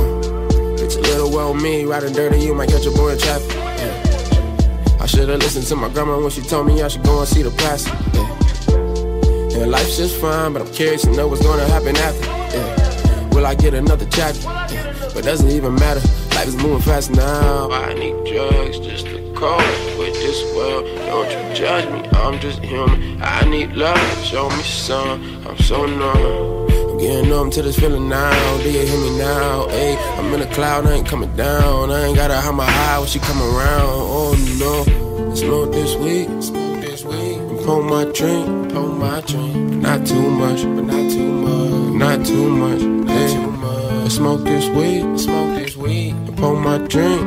It's 0.83 0.95
a 0.97 1.01
little 1.01 1.31
well 1.31 1.53
me, 1.53 1.85
riding 1.85 2.11
dirty, 2.11 2.39
you 2.39 2.53
might 2.53 2.69
catch 2.69 2.85
a 2.85 2.91
boy 2.91 3.11
in 3.11 3.17
traffic. 3.17 3.55
Yeah. 3.55 4.97
I 4.99 5.05
should've 5.05 5.39
listened 5.39 5.65
to 5.67 5.75
my 5.77 5.87
grandma 5.87 6.19
when 6.19 6.29
she 6.29 6.41
told 6.41 6.67
me 6.67 6.81
I 6.81 6.89
should 6.89 7.03
go 7.03 7.19
and 7.19 7.27
see 7.27 7.41
the 7.41 7.51
plastic. 7.51 7.93
Yeah. 8.13 9.61
And 9.61 9.71
life's 9.71 9.95
just 9.95 10.19
fine, 10.19 10.51
but 10.51 10.61
I'm 10.61 10.71
curious 10.73 11.03
to 11.03 11.11
know 11.11 11.27
what's 11.27 11.41
gonna 11.41 11.67
happen 11.67 11.95
after. 11.95 12.25
Yeah. 12.25 13.29
Will 13.29 13.45
I 13.45 13.55
get 13.55 13.73
another 13.73 14.05
chapter? 14.11 14.41
Yeah. 14.41 14.93
But 15.13 15.23
doesn't 15.23 15.49
even 15.49 15.75
matter. 15.75 16.01
Life 16.35 16.47
is 16.47 16.55
moving 16.57 16.81
fast 16.81 17.11
now. 17.11 17.71
I 17.71 17.93
need 17.93 18.15
drugs 18.25 18.79
just 18.79 19.05
to 19.05 19.33
cope 19.35 19.59
with 19.97 20.15
this 20.15 20.39
world. 20.53 20.83
Don't 21.07 21.31
you 21.31 21.55
judge 21.55 21.85
me, 21.93 22.09
I'm 22.19 22.39
just 22.41 22.59
human. 22.59 23.21
I 23.23 23.45
need 23.45 23.71
love, 23.71 24.25
show 24.25 24.49
me 24.49 24.63
some. 24.63 25.47
I'm 25.47 25.57
so 25.59 25.85
numb. 25.85 26.64
I'm 26.95 27.01
getting 27.01 27.29
numb 27.29 27.51
to 27.51 27.61
this 27.61 27.77
feeling 27.77 28.07
now. 28.07 28.57
Do 28.59 28.71
you 28.71 28.87
hear 28.87 28.97
me 28.97 29.17
now? 29.17 29.67
Hey, 29.67 29.97
I'm 30.17 30.33
in 30.33 30.39
a 30.41 30.53
cloud, 30.53 30.87
I 30.87 30.93
ain't 30.93 31.05
coming 31.05 31.35
down. 31.35 31.91
I 31.91 32.05
ain't 32.05 32.15
gotta 32.15 32.35
have 32.35 32.55
my 32.55 32.63
high 32.65 32.99
when 32.99 33.07
she 33.09 33.19
come 33.19 33.41
around. 33.41 33.89
Oh 33.89 34.33
no, 34.57 35.29
it's 35.29 35.41
smoke 35.41 35.73
this 35.73 35.93
week, 35.95 36.29
smoke 36.41 36.79
this 36.79 37.03
week. 37.03 37.35
And 37.35 37.59
pour 37.65 37.83
my 37.83 38.05
drink, 38.05 38.71
pour 38.71 38.87
my 38.87 39.19
drink. 39.27 39.55
Not 39.81 40.07
too 40.07 40.21
much, 40.21 40.63
but 40.63 40.85
not 40.85 41.11
too 41.11 41.33
much, 41.33 41.99
not 41.99 42.25
too 42.25 42.49
much. 42.49 42.81
Not 42.81 43.29
too 43.29 43.51
much. 43.51 44.05
I 44.05 44.07
smoke 44.07 44.45
this 44.45 44.69
weed, 44.69 45.19
smoke 45.19 45.57
this 45.57 45.75
weed. 45.75 46.11
And 46.11 46.37
pour 46.37 46.55
my 46.55 46.77
drink, 46.77 47.21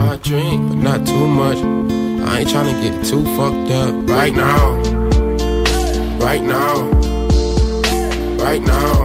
my 0.00 0.16
drink, 0.16 0.66
but 0.66 0.76
not 0.76 1.06
too 1.06 1.26
much. 1.26 1.58
I 1.58 2.38
ain't 2.38 2.48
tryna 2.48 2.80
get 2.80 3.04
too 3.04 3.22
fucked 3.36 3.70
up 3.70 4.08
right 4.08 4.34
now. 4.34 4.76
Right 6.24 6.42
now. 6.42 7.19
Right 8.40 8.62
now. 8.62 9.04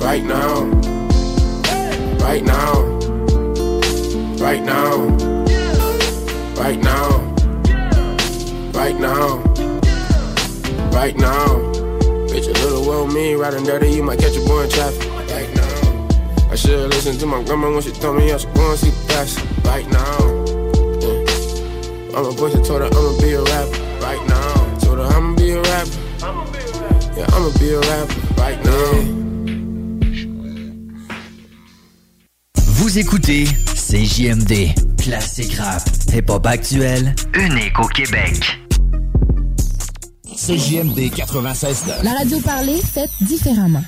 Right 0.00 0.24
now. 0.24 0.64
Right 2.18 2.42
now. 2.42 2.82
Right 4.40 4.62
now. 4.62 5.08
Right 6.56 6.80
now. 6.80 7.34
Right 8.72 8.98
now. 8.98 9.38
Right 10.90 11.16
now. 11.16 11.46
Bitch, 12.26 12.48
a 12.48 12.52
little 12.64 12.86
well 12.86 13.06
me, 13.06 13.34
riding 13.34 13.64
dirty, 13.64 13.90
you 13.90 14.02
might 14.02 14.18
catch 14.18 14.36
a 14.36 14.40
boy 14.40 14.62
in 14.62 14.70
traffic. 14.70 15.10
Right 15.30 15.54
now. 15.54 16.50
I 16.50 16.56
should've 16.56 16.90
listened 16.90 17.20
to 17.20 17.26
my 17.26 17.42
grandma 17.44 17.70
when 17.70 17.82
she 17.82 17.92
told 17.92 18.16
me 18.16 18.32
I 18.32 18.38
should 18.38 18.54
go 18.54 18.70
and 18.70 18.78
see 18.78 18.90
the 18.90 19.06
best. 19.08 19.38
Right 19.64 19.86
now. 19.90 20.18
I'm 22.16 22.26
a 22.26 22.30
voice 22.30 22.54
that 22.54 22.64
told 22.64 22.80
her 22.80 22.86
I'ma 22.86 23.20
be 23.20 23.34
a 23.34 23.42
rapper. 23.42 23.83
Yeah, 27.16 27.26
I'ma 27.28 27.50
be 27.58 27.70
a 27.70 27.80
rapper. 27.80 28.40
Right 28.40 28.64
now. 28.64 29.24
Vous 32.56 32.98
écoutez 32.98 33.44
CJMD, 33.74 34.74
classique 35.00 35.54
rap, 35.54 35.82
hip-hop 36.12 36.44
actuel, 36.44 37.14
unique 37.34 37.78
au 37.78 37.86
Québec. 37.86 38.58
CJMD 40.34 41.12
96.9. 41.14 42.02
La 42.02 42.14
radio 42.14 42.40
parlée, 42.40 42.80
faite 42.82 43.10
différemment. 43.20 43.84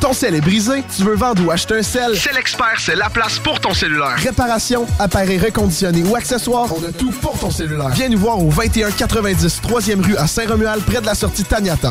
Ton 0.00 0.12
sel 0.12 0.34
est 0.34 0.40
brisé, 0.40 0.82
tu 0.94 1.04
veux 1.04 1.14
vendre 1.14 1.46
ou 1.46 1.52
acheter 1.52 1.76
un 1.76 1.82
sel? 1.82 2.16
C'est 2.16 2.34
l'expert, 2.34 2.74
c'est 2.78 2.96
la 2.96 3.08
place 3.08 3.38
pour 3.38 3.60
ton 3.60 3.72
cellulaire. 3.72 4.16
Réparation, 4.16 4.86
appareil 4.98 5.38
reconditionné 5.38 6.02
ou 6.02 6.16
accessoires, 6.16 6.68
on 6.76 6.84
a 6.84 6.92
tout 6.92 7.12
pour 7.22 7.38
ton 7.38 7.50
cellulaire. 7.50 7.90
Viens 7.90 8.08
nous 8.08 8.18
voir 8.18 8.38
au 8.38 8.50
2190 8.50 9.60
3e 9.62 10.04
rue 10.04 10.16
à 10.16 10.26
Saint-Romuald, 10.26 10.82
près 10.82 11.00
de 11.00 11.06
la 11.06 11.14
sortie 11.14 11.44
Taniata. 11.44 11.90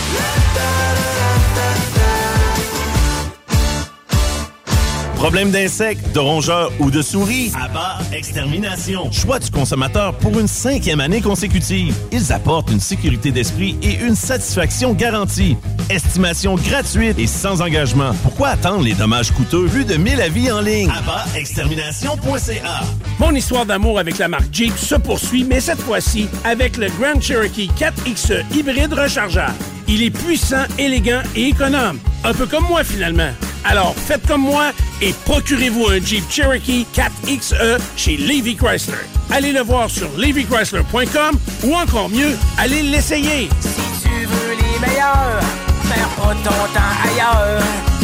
Problème 5.21 5.51
d'insectes, 5.51 6.15
de 6.15 6.19
rongeurs 6.19 6.71
ou 6.79 6.89
de 6.89 7.03
souris? 7.03 7.51
Abba 7.53 7.99
Extermination. 8.11 9.11
Choix 9.11 9.37
du 9.37 9.51
consommateur 9.51 10.15
pour 10.15 10.39
une 10.39 10.47
cinquième 10.47 10.99
année 10.99 11.21
consécutive. 11.21 11.93
Ils 12.11 12.33
apportent 12.33 12.71
une 12.71 12.79
sécurité 12.79 13.29
d'esprit 13.29 13.77
et 13.83 13.99
une 14.03 14.15
satisfaction 14.15 14.95
garantie. 14.95 15.57
Estimation 15.91 16.55
gratuite 16.55 17.19
et 17.19 17.27
sans 17.27 17.61
engagement. 17.61 18.13
Pourquoi 18.23 18.47
attendre 18.47 18.83
les 18.83 18.95
dommages 18.95 19.29
coûteux? 19.31 19.67
Plus 19.67 19.85
de 19.85 19.93
1000 19.93 20.21
avis 20.21 20.51
en 20.51 20.59
ligne. 20.59 20.89
AbbaExtermination.ca 20.89 22.79
Mon 23.19 23.35
histoire 23.35 23.67
d'amour 23.67 23.99
avec 23.99 24.17
la 24.17 24.27
marque 24.27 24.51
Jeep 24.51 24.75
se 24.75 24.95
poursuit, 24.95 25.43
mais 25.43 25.59
cette 25.59 25.81
fois-ci 25.81 26.29
avec 26.43 26.77
le 26.77 26.87
Grand 26.99 27.21
Cherokee 27.21 27.69
4XE 27.77 28.43
hybride 28.57 28.93
rechargeable. 28.93 29.53
Il 29.93 30.03
est 30.03 30.09
puissant, 30.09 30.63
élégant 30.79 31.21
et 31.35 31.49
économe. 31.49 31.99
Un 32.23 32.33
peu 32.33 32.45
comme 32.45 32.63
moi 32.63 32.81
finalement. 32.81 33.31
Alors 33.65 33.93
faites 33.93 34.25
comme 34.25 34.43
moi 34.43 34.71
et 35.01 35.13
procurez-vous 35.25 35.85
un 35.87 35.99
Jeep 35.99 36.23
Cherokee 36.31 36.87
4XE 36.95 37.77
chez 37.97 38.15
Levy 38.15 38.55
Chrysler. 38.55 38.95
Allez 39.29 39.51
le 39.51 39.59
voir 39.59 39.89
sur 39.89 40.07
levychrysler.com 40.17 41.37
ou 41.65 41.75
encore 41.75 42.07
mieux, 42.07 42.37
allez 42.57 42.83
l'essayer. 42.83 43.49
Si 43.59 44.07
tu 44.07 44.25
veux 44.25 44.55
les 44.55 44.79
meilleurs, 44.79 45.41
perds 45.89 46.09
pas 46.15 46.35
ton 46.41 47.11
ailleurs. 47.11 47.61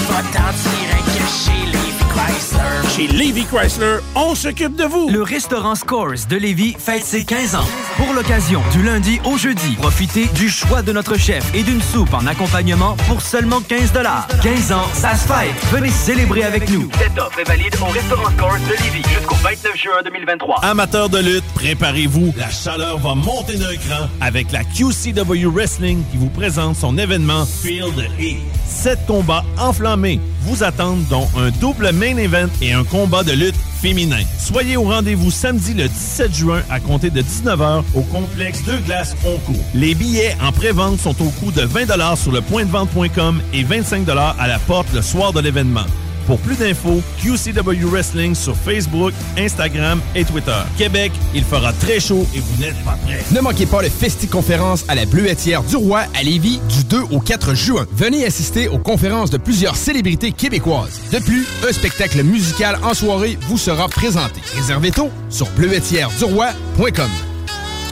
Va 0.09 0.21
tirer 0.21 1.01
que 1.05 1.86
Chrysler. 2.17 2.89
Chez 2.95 3.07
Levy 3.07 3.45
Chrysler, 3.45 3.97
on 4.15 4.33
s'occupe 4.33 4.75
de 4.75 4.85
vous. 4.85 5.09
Le 5.09 5.21
restaurant 5.21 5.75
Scores 5.75 6.25
de 6.29 6.35
Lévis 6.35 6.75
fête 6.77 7.03
ses 7.03 7.23
15 7.23 7.55
ans. 7.55 7.65
Pour 7.95 8.13
l'occasion, 8.13 8.61
du 8.71 8.81
lundi 8.81 9.19
au 9.25 9.37
jeudi, 9.37 9.75
profitez 9.75 10.25
du 10.33 10.49
choix 10.49 10.81
de 10.81 10.91
notre 10.91 11.17
chef 11.17 11.43
et 11.53 11.63
d'une 11.63 11.81
soupe 11.81 12.13
en 12.13 12.25
accompagnement 12.25 12.95
pour 13.07 13.21
seulement 13.21 13.61
15 13.61 13.91
15 14.41 14.71
ans, 14.71 14.85
ça 14.93 15.15
se 15.15 15.27
fête. 15.27 15.53
Venez 15.71 15.89
célébrer 15.89 16.43
avec 16.43 16.69
nous. 16.69 16.89
Cette 16.97 17.17
offre 17.19 17.39
est 17.39 17.47
valide 17.47 17.75
au 17.81 17.85
restaurant 17.85 18.31
Scores 18.35 18.59
de 18.67 18.83
Lévis 18.83 19.07
jusqu'au 19.09 19.35
29 19.35 19.77
juin 19.77 20.01
2023. 20.03 20.65
Amateurs 20.65 21.09
de 21.09 21.19
lutte, 21.19 21.45
préparez-vous. 21.53 22.33
La 22.35 22.49
chaleur 22.49 22.97
va 22.97 23.13
monter 23.15 23.57
d'un 23.57 23.75
cran 23.75 24.07
avec 24.21 24.51
la 24.51 24.63
QCW 24.63 25.45
Wrestling 25.45 26.03
qui 26.11 26.17
vous 26.17 26.29
présente 26.29 26.75
son 26.75 26.97
événement 26.97 27.45
Field 27.45 28.09
Heat. 28.19 28.37
Sept 28.65 29.05
combats 29.07 29.43
enflammés 29.59 30.19
vous 30.41 30.63
attendent, 30.63 31.05
dont 31.09 31.27
un 31.37 31.49
double 31.51 31.91
main 31.91 32.06
event 32.15 32.47
et 32.61 32.71
un 32.71 32.83
combat 32.85 33.23
de 33.23 33.33
lutte 33.33 33.55
féminin. 33.81 34.21
Soyez 34.39 34.77
au 34.77 34.83
rendez-vous 34.83 35.29
samedi 35.29 35.73
le 35.73 35.87
17 35.87 36.33
juin 36.33 36.61
à 36.69 36.79
compter 36.79 37.09
de 37.09 37.21
19h 37.21 37.83
au 37.93 38.01
complexe 38.01 38.63
Deux 38.63 38.77
Glaces 38.85 39.15
Oncourt. 39.25 39.63
Les 39.73 39.93
billets 39.93 40.35
en 40.41 40.51
pré-vente 40.51 40.99
sont 40.99 41.21
au 41.21 41.29
coût 41.29 41.51
de 41.51 41.61
20 41.61 42.15
sur 42.15 42.31
le 42.31 42.41
point 42.41 42.65
de 42.65 42.71
vente.com 42.71 43.41
et 43.53 43.63
25 43.63 44.07
à 44.09 44.47
la 44.47 44.59
porte 44.59 44.93
le 44.93 45.01
soir 45.01 45.33
de 45.33 45.41
l'événement. 45.41 45.85
Pour 46.27 46.39
plus 46.39 46.57
d'infos, 46.57 47.01
QCW 47.21 47.85
Wrestling 47.85 48.35
sur 48.35 48.55
Facebook, 48.55 49.13
Instagram 49.37 49.99
et 50.13 50.25
Twitter. 50.25 50.51
Québec, 50.77 51.11
il 51.33 51.43
fera 51.43 51.73
très 51.73 51.99
chaud 51.99 52.27
et 52.35 52.39
vous 52.39 52.61
n'êtes 52.61 52.75
pas 52.83 52.97
prêts. 53.05 53.23
Ne 53.31 53.39
manquez 53.39 53.65
pas 53.65 53.81
le 53.81 53.89
Festi-conférence 53.89 54.85
à 54.87 54.95
la 54.95 55.05
Bleuetière 55.05 55.63
du 55.63 55.77
Roi 55.77 56.03
à 56.13 56.23
Lévis 56.23 56.59
du 56.69 56.83
2 56.83 57.01
au 57.11 57.19
4 57.19 57.53
juin. 57.55 57.85
Venez 57.93 58.25
assister 58.25 58.67
aux 58.67 58.77
conférences 58.77 59.31
de 59.31 59.37
plusieurs 59.37 59.75
célébrités 59.75 60.33
québécoises. 60.33 60.99
De 61.11 61.19
plus, 61.19 61.45
un 61.67 61.71
spectacle 61.71 62.21
musical 62.23 62.77
en 62.83 62.93
soirée 62.93 63.37
vous 63.47 63.57
sera 63.57 63.87
présenté. 63.87 64.41
Réservez 64.55 64.91
tôt 64.91 65.09
sur 65.29 65.49
bleuetièreduroy.com. 65.51 67.09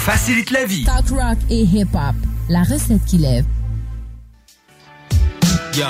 facilite 0.00 0.50
la 0.50 0.64
vie. 0.64 0.84
Talk 0.84 1.10
rock 1.10 1.38
et 1.50 1.64
hip-hop. 1.64 2.14
La 2.48 2.62
recette 2.62 3.04
qui 3.04 3.18
lève. 3.18 3.44
Yo. 5.76 5.86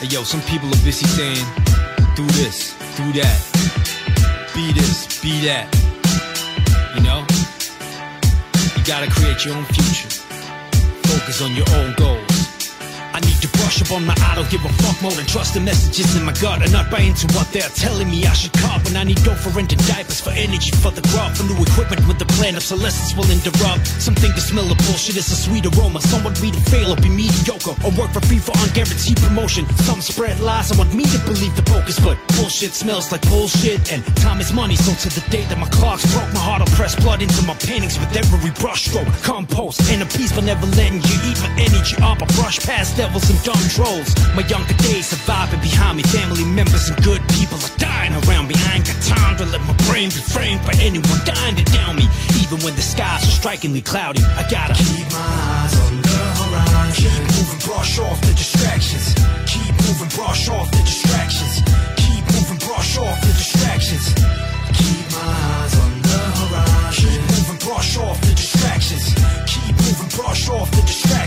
Hey, 0.00 0.06
yo, 0.10 0.22
some 0.24 0.40
people 0.42 0.68
are 0.68 0.84
busy 0.84 1.04
saying, 1.06 1.46
do 2.16 2.24
this, 2.28 2.74
do 2.96 3.12
that, 3.20 3.38
be 4.54 4.72
this, 4.72 5.20
be 5.20 5.46
that. 5.46 5.66
You 6.96 7.02
know? 7.02 7.24
You 8.76 8.82
gotta 8.86 9.10
create 9.10 9.44
your 9.44 9.56
own 9.56 9.64
future. 9.64 10.08
focus 11.12 11.42
on 11.42 11.54
your 11.54 11.68
own 11.76 11.94
goals. 11.96 12.51
Need 13.22 13.40
to 13.42 13.50
brush 13.58 13.80
up 13.82 13.92
on 13.92 14.04
my 14.04 14.14
I 14.30 14.34
don't 14.34 14.50
give 14.50 14.64
a 14.64 14.72
fuck 14.82 15.00
more 15.02 15.12
than 15.12 15.26
trust 15.26 15.54
the 15.54 15.60
messages 15.60 16.16
in 16.16 16.24
my 16.24 16.32
gut 16.40 16.62
and 16.62 16.72
not 16.72 16.90
buy 16.90 17.00
into 17.00 17.26
what 17.34 17.46
they're 17.52 17.68
telling 17.76 18.10
me 18.10 18.26
I 18.26 18.32
should 18.32 18.52
cop. 18.52 18.84
And 18.86 18.96
I 18.96 19.04
need 19.04 19.22
dough 19.22 19.34
for 19.34 19.50
renting 19.50 19.78
diapers, 19.86 20.20
for 20.20 20.30
energy, 20.30 20.70
for 20.82 20.90
the 20.90 21.02
grub, 21.12 21.36
for 21.36 21.44
new 21.44 21.58
equipment 21.62 22.06
with 22.08 22.18
the 22.18 22.26
plan 22.36 22.56
obsolescence 22.56 23.14
will 23.14 23.30
interrupt. 23.30 23.86
Some 24.00 24.14
think 24.14 24.34
the 24.34 24.40
smell 24.40 24.70
of 24.70 24.78
bullshit 24.88 25.16
is 25.16 25.30
a 25.30 25.36
sweet 25.36 25.66
aroma. 25.66 26.00
Some 26.00 26.24
want 26.24 26.40
me 26.42 26.50
to 26.50 26.60
fail 26.72 26.92
or 26.92 26.96
be 26.96 27.08
mediocre 27.08 27.76
or 27.84 27.90
work 27.94 28.10
for 28.10 28.20
free 28.26 28.38
for 28.38 28.52
unguaranteed 28.64 29.20
promotion. 29.22 29.68
Some 29.86 30.00
spread 30.00 30.40
lies 30.40 30.70
and 30.70 30.78
want 30.78 30.94
me 30.94 31.04
to 31.04 31.18
believe 31.28 31.54
the 31.54 31.66
focus, 31.68 32.00
but 32.00 32.18
bullshit 32.36 32.72
smells 32.72 33.12
like 33.12 33.22
bullshit. 33.28 33.92
And 33.92 34.00
time 34.16 34.40
is 34.40 34.52
money, 34.52 34.76
so 34.76 34.92
to 34.92 35.08
the 35.12 35.24
day 35.30 35.44
that 35.46 35.58
my 35.58 35.68
clocks 35.68 36.06
broke, 36.12 36.32
my 36.32 36.40
heart 36.40 36.60
will 36.60 36.74
press 36.74 36.96
blood 36.96 37.22
into 37.22 37.42
my 37.44 37.54
paintings 37.54 37.98
with 37.98 38.10
every 38.16 38.50
brushstroke. 38.58 39.08
Compost 39.22 39.80
and 39.92 40.02
a 40.02 40.06
piece, 40.06 40.32
but 40.32 40.44
never 40.44 40.66
letting 40.78 41.02
you 41.04 41.16
eat 41.28 41.38
my 41.44 41.52
energy 41.58 41.96
up. 42.02 42.22
I 42.22 42.26
brush 42.40 42.58
past 42.60 42.98
devils 43.12 43.28
and 43.28 43.42
dumb 43.44 43.68
trolls. 43.68 44.08
My 44.34 44.42
younger 44.48 44.74
days 44.88 45.08
surviving 45.08 45.60
behind 45.60 45.96
me. 45.98 46.02
Family 46.02 46.44
members 46.44 46.88
and 46.88 46.96
good 47.04 47.20
people 47.36 47.58
are 47.58 47.76
dying 47.76 48.12
around 48.24 48.48
me. 48.48 48.54
I 48.56 48.76
ain't 48.76 48.86
got 48.86 49.00
time 49.02 49.36
to 49.36 49.44
let 49.46 49.60
my 49.68 49.76
brain 49.88 50.08
be 50.08 50.22
framed 50.32 50.64
by 50.64 50.72
anyone 50.80 51.20
dying 51.24 51.56
to 51.56 51.64
down 51.76 51.96
me. 51.96 52.08
Even 52.40 52.64
when 52.64 52.74
the 52.74 52.82
skies 52.82 53.22
are 53.22 53.36
strikingly 53.40 53.82
cloudy, 53.82 54.22
I 54.40 54.48
gotta 54.48 54.74
keep 54.74 55.04
my 55.12 55.28
eyes 55.60 55.74
on 55.84 56.00
the 56.00 56.20
horizon. 56.40 56.96
Keep 56.96 57.20
moving, 57.36 57.60
brush 57.68 57.98
off 57.98 58.20
the 58.22 58.32
distractions. 58.32 59.06
Keep 59.44 59.74
moving, 59.84 60.10
brush 60.16 60.48
off 60.48 60.70
the 60.72 60.82
distractions. 60.88 61.60
Keep 62.00 62.24
moving, 62.32 62.60
brush 62.64 62.96
off 62.96 63.20
the 63.20 63.32
distractions. 63.36 64.04
Keep 64.72 65.04
my 65.12 65.32
eyes 65.52 65.74
on 65.84 65.92
the 66.00 66.18
horizon. 66.40 66.96
Keep 66.96 67.20
moving, 67.28 67.60
brush 67.60 67.96
off 67.98 68.18
the 68.24 68.32
distractions. 68.32 69.04
Keep 69.44 69.74
moving, 69.84 70.10
brush 70.16 70.48
off 70.48 70.70
the 70.70 70.80
distractions. 70.80 71.21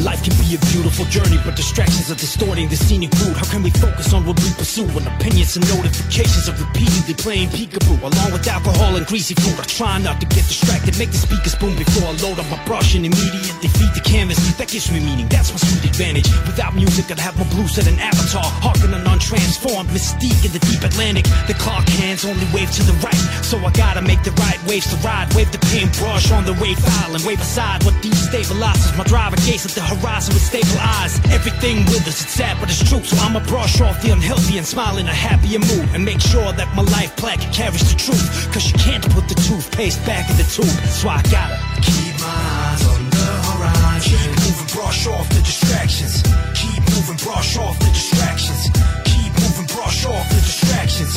Life 0.00 0.24
can 0.24 0.32
be 0.40 0.56
a 0.56 0.60
beautiful 0.72 1.04
journey, 1.12 1.36
but 1.44 1.56
distractions 1.56 2.10
are 2.10 2.16
distorting 2.16 2.68
the 2.68 2.76
scenic 2.76 3.12
route. 3.20 3.36
How 3.36 3.44
can 3.52 3.62
we 3.62 3.68
focus 3.68 4.14
on 4.14 4.24
what 4.24 4.40
we 4.40 4.48
pursue 4.56 4.88
when 4.96 5.04
opinions 5.06 5.56
and 5.56 5.68
notifications 5.76 6.48
are 6.48 6.56
repeatedly 6.56 7.12
playing 7.20 7.48
peekaboo? 7.52 8.00
Along 8.00 8.32
with 8.32 8.48
alcohol 8.48 8.96
and 8.96 9.04
greasy 9.04 9.34
food, 9.34 9.60
I 9.60 9.68
try 9.68 10.00
not 10.00 10.18
to 10.20 10.26
get 10.26 10.48
distracted. 10.48 10.96
Make 10.96 11.12
the 11.12 11.20
speakers 11.20 11.54
boom 11.54 11.76
before 11.76 12.08
I 12.08 12.16
load 12.24 12.40
up 12.40 12.48
my 12.48 12.56
brush 12.64 12.96
and 12.96 13.04
immediately 13.04 13.68
feed 13.76 13.92
the 13.92 14.00
canvas. 14.00 14.40
That 14.56 14.68
gives 14.72 14.88
me 14.90 15.04
meaning, 15.04 15.28
that's 15.28 15.52
my 15.52 15.60
sweet 15.60 15.84
advantage. 15.84 16.32
Without 16.48 16.72
music, 16.74 17.12
I'd 17.12 17.20
have 17.20 17.36
my 17.36 17.44
blue 17.52 17.68
set 17.68 17.84
an 17.84 18.00
avatar. 18.00 18.48
Harking 18.64 18.96
an 18.96 19.04
untransformed 19.04 19.92
mystique 19.92 20.48
in 20.48 20.52
the 20.56 20.64
deep 20.64 20.80
Atlantic. 20.80 21.28
The 21.44 21.60
clock 21.60 21.84
hands 22.00 22.24
only 22.24 22.48
wave 22.56 22.72
to 22.72 22.82
the 22.88 22.96
right, 23.04 23.20
so 23.44 23.60
I 23.60 23.70
gotta 23.76 24.00
make 24.00 24.24
the 24.24 24.32
right 24.40 24.60
waves 24.64 24.88
to 24.88 24.96
ride. 25.04 25.28
Wave 25.36 25.52
the 25.52 25.60
paintbrush 25.68 26.32
on 26.32 26.48
the 26.48 26.56
wave 26.56 26.80
file 26.80 27.12
and 27.12 27.22
wave 27.28 27.40
aside 27.40 27.84
what 27.84 27.92
destabilizes 28.00 28.96
my 28.96 29.04
driver 29.04 29.36
gaze 29.44 29.68
at 29.68 29.76
the 29.76 29.89
horizon 29.90 30.34
with 30.34 30.42
stable 30.42 30.78
eyes. 30.78 31.18
Everything 31.34 31.84
with 31.90 32.06
us, 32.06 32.22
it's 32.22 32.32
sad, 32.32 32.56
but 32.60 32.70
it's 32.70 32.82
true. 32.88 33.02
So 33.02 33.16
I'ma 33.18 33.40
brush 33.40 33.80
off 33.80 34.00
the 34.02 34.10
unhealthy 34.12 34.58
and 34.58 34.66
smile 34.66 34.98
in 34.98 35.06
a 35.06 35.14
happier 35.14 35.58
mood. 35.58 35.88
And 35.94 36.04
make 36.04 36.20
sure 36.20 36.52
that 36.52 36.68
my 36.76 36.82
life 36.94 37.16
plaque 37.16 37.42
carries 37.52 37.82
the 37.90 37.98
truth. 37.98 38.52
Cause 38.52 38.70
you 38.70 38.78
can't 38.78 39.02
put 39.10 39.26
the 39.28 39.34
toothpaste 39.34 40.04
back 40.06 40.30
in 40.30 40.36
the 40.36 40.46
tube. 40.46 40.70
So 40.94 41.08
I 41.08 41.20
gotta 41.26 41.58
keep 41.82 42.14
my 42.22 42.30
eyes 42.30 42.82
on 42.86 43.02
the 43.10 43.28
horizon. 43.50 44.14
Keep 44.14 44.30
moving, 44.46 44.70
brush 44.76 45.06
off 45.06 45.26
the 45.28 45.42
distractions. 45.42 46.22
Keep 46.54 46.82
moving, 46.94 47.18
brush 47.26 47.56
off 47.58 47.78
the 47.78 47.90
distractions. 47.90 48.70
Keep 49.10 49.32
moving, 49.42 49.68
brush 49.74 50.06
off 50.06 50.26
the 50.30 50.40
distractions. 50.40 51.12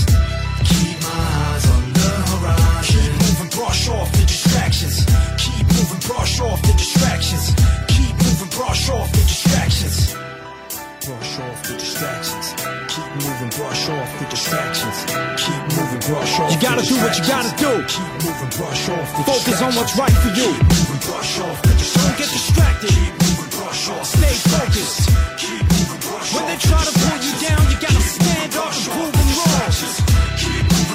Keep 0.66 0.98
my 1.06 1.22
eyes 1.46 1.66
on 1.70 1.84
the 1.94 2.10
horizon. 2.32 2.90
Keep 2.90 3.14
moving, 3.22 3.52
brush 3.54 3.90
off 3.90 4.10
the 4.18 4.26
distractions. 4.26 5.06
Keep 5.38 5.66
moving, 5.78 6.02
brush 6.10 6.40
off 6.42 6.62
the 6.64 6.74
distractions. 6.74 7.63
Brush 8.74 8.90
off 8.90 9.12
the 9.12 9.22
distractions. 9.30 10.18
Brush 11.06 11.38
off 11.46 11.62
the 11.62 11.78
distractions. 11.78 12.58
Keep 12.90 13.06
moving, 13.22 13.54
brush 13.54 13.86
off 13.86 14.10
the 14.18 14.26
distractions. 14.34 14.98
Keep 15.38 15.62
moving, 15.78 16.02
brush 16.10 16.40
off. 16.42 16.50
You 16.50 16.58
gotta 16.58 16.82
do 16.82 16.98
what 16.98 17.14
you 17.14 17.22
gotta 17.22 17.54
do. 17.54 17.70
Keep 17.86 18.14
moving, 18.26 18.50
brush 18.58 18.90
off 18.90 19.08
the 19.14 19.24
Focus 19.30 19.62
on 19.62 19.78
what's 19.78 19.94
right 19.94 20.18
for 20.26 20.34
you. 20.34 20.58
Keep 20.58 20.66
moving, 20.74 21.02
brush 21.06 21.38
off 21.46 21.62
the 21.62 21.74
distractions. 21.78 22.02
Don't 22.02 22.18
get 22.18 22.30
distracted. 22.34 22.90
Keep 22.90 23.14
moving, 23.22 23.50
brush 23.62 23.90
off. 23.94 24.06
Stay 24.10 24.36
focused. 24.42 25.06
Keep 25.38 25.66
moving, 25.70 26.02
brush 26.10 26.34
When 26.34 26.46
they 26.50 26.58
try 26.58 26.82
to 26.82 26.94
pull 26.98 27.20
you 27.22 27.34
down, 27.46 27.62
you 27.70 27.78
gotta 27.78 28.02
stand 28.02 28.52
up 28.58 28.74
and 28.74 28.90
prove 28.90 29.14
them 29.14 29.30
wrong. 29.38 29.70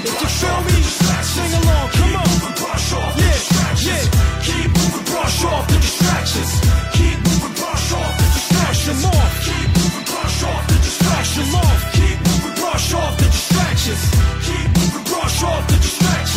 If 0.02 0.14
you 0.18 0.30
feel 0.34 0.60
me, 0.66 0.78
sing 0.82 1.52
along. 1.62 1.88
Come 1.94 2.16
on. 2.26 2.57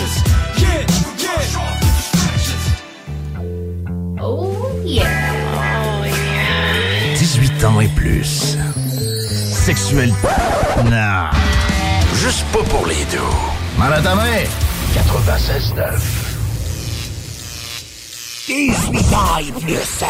Distractions. 0.02 0.24
Yeah, 0.58 0.86
yeah. 1.18 1.46
Oh 4.22 4.76
yeah. 4.84 5.32
18 7.18 7.64
ans 7.66 7.80
et 7.82 7.88
plus. 7.90 8.58
Sexuel. 9.52 10.14
Non. 10.86 11.30
Juste 12.16 12.46
pas 12.52 12.64
pour 12.64 12.86
les 12.88 13.06
deux. 13.12 13.20
Malatamé. 13.78 14.48
96.9. 14.94 16.32
18 18.48 19.14
ans 19.14 19.38
et 19.40 19.52
plus. 19.62 20.04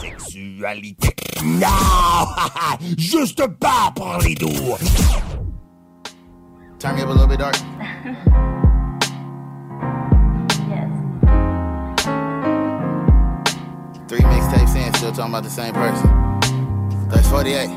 Sexualité. 0.00 1.14
Non! 1.44 1.68
Juste 2.98 3.46
pas 3.58 3.92
pour 3.94 4.18
les 4.24 4.34
deux. 4.34 4.46
Turn 6.78 6.94
me 6.94 7.02
up 7.02 7.08
a 7.08 7.12
little 7.12 7.26
bit 7.26 7.38
dark. 7.38 7.56
still 15.06 15.30
talking 15.30 15.34
about 15.34 15.44
the 15.44 15.50
same 15.50 15.72
person. 15.72 16.08
That's 17.08 17.28
48. 17.28 17.68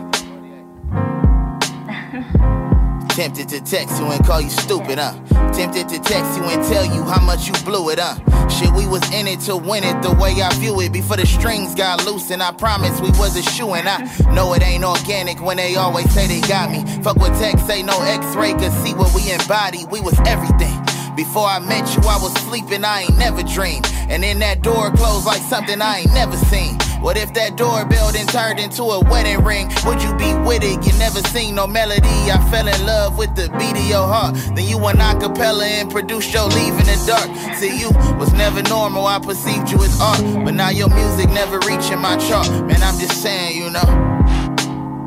Tempted 3.09 3.49
to 3.49 3.61
text 3.61 3.99
you 3.99 4.05
and 4.07 4.25
call 4.25 4.41
you 4.41 4.49
stupid, 4.49 4.97
huh? 4.97 5.13
Tempted 5.53 5.89
to 5.89 5.99
text 5.99 6.37
you 6.37 6.43
and 6.45 6.63
tell 6.71 6.85
you 6.85 7.03
how 7.03 7.21
much 7.23 7.45
you 7.47 7.53
blew 7.65 7.89
it, 7.89 7.99
huh? 7.99 8.17
Shit, 8.49 8.71
we 8.71 8.87
was 8.87 9.03
in 9.13 9.27
it 9.27 9.41
to 9.41 9.57
win 9.57 9.83
it 9.83 10.01
the 10.01 10.11
way 10.13 10.41
I 10.41 10.51
view 10.55 10.79
it. 10.81 10.91
Before 10.91 11.17
the 11.17 11.25
strings 11.27 11.75
got 11.75 12.03
loose, 12.05 12.31
and 12.31 12.41
I 12.41 12.51
promise 12.51 12.99
we 12.99 13.09
was 13.11 13.37
a 13.37 13.43
shoe, 13.43 13.73
and 13.73 13.87
I 13.87 13.99
know 14.33 14.53
it 14.53 14.63
ain't 14.63 14.83
organic 14.83 15.39
when 15.41 15.57
they 15.57 15.75
always 15.75 16.11
say 16.11 16.25
they 16.25 16.41
got 16.47 16.71
me. 16.71 16.83
Fuck 17.03 17.17
with 17.17 17.37
text, 17.39 17.67
say 17.67 17.83
no 17.83 18.01
x-ray, 18.01 18.53
could 18.53 18.71
see 18.83 18.93
what 18.95 19.13
we 19.13 19.31
embody. 19.31 19.85
We 19.91 20.01
was 20.01 20.17
everything. 20.25 20.81
Before 21.15 21.45
I 21.45 21.59
met 21.59 21.85
you, 21.95 22.01
I 22.09 22.17
was 22.21 22.33
sleeping, 22.47 22.83
I 22.83 23.01
ain't 23.01 23.17
never 23.17 23.43
dreamed. 23.43 23.85
And 24.09 24.23
then 24.23 24.39
that 24.39 24.63
door 24.63 24.89
closed 24.91 25.25
like 25.27 25.41
something 25.41 25.81
I 25.81 25.99
ain't 25.99 26.13
never 26.13 26.37
seen. 26.37 26.79
What 27.01 27.17
if 27.17 27.33
that 27.33 27.55
doorbell 27.55 28.11
then 28.11 28.27
turned 28.27 28.59
into 28.59 28.83
a 28.83 28.99
wedding 28.99 29.41
ring? 29.43 29.69
Would 29.85 30.03
you 30.03 30.13
be 30.15 30.33
with 30.45 30.63
it? 30.63 30.85
You 30.85 30.97
never 30.99 31.21
seen 31.29 31.55
no 31.55 31.65
melody. 31.65 32.29
I 32.29 32.37
fell 32.51 32.67
in 32.67 32.85
love 32.85 33.17
with 33.17 33.33
the 33.35 33.47
beat 33.57 33.77
of 33.77 33.87
your 33.87 34.05
heart. 34.05 34.35
Then 34.53 34.67
you 34.67 34.77
went 34.77 34.99
acapella 34.99 35.63
and 35.63 35.89
produced 35.89 36.33
your 36.33 36.47
Leave 36.47 36.73
in 36.73 36.85
the 36.85 37.03
Dark. 37.07 37.55
See, 37.55 37.79
you 37.79 37.89
was 38.19 38.33
never 38.33 38.61
normal. 38.63 39.07
I 39.07 39.17
perceived 39.19 39.71
you 39.71 39.81
as 39.81 39.99
art. 40.01 40.21
But 40.43 40.55
now 40.55 40.69
your 40.69 40.89
music 40.89 41.29
never 41.29 41.57
reaching 41.59 41.99
my 41.99 42.17
chart. 42.17 42.49
Man, 42.49 42.83
I'm 42.83 42.99
just 42.99 43.21
saying, 43.21 43.55
you 43.55 43.69
know. 43.69 43.87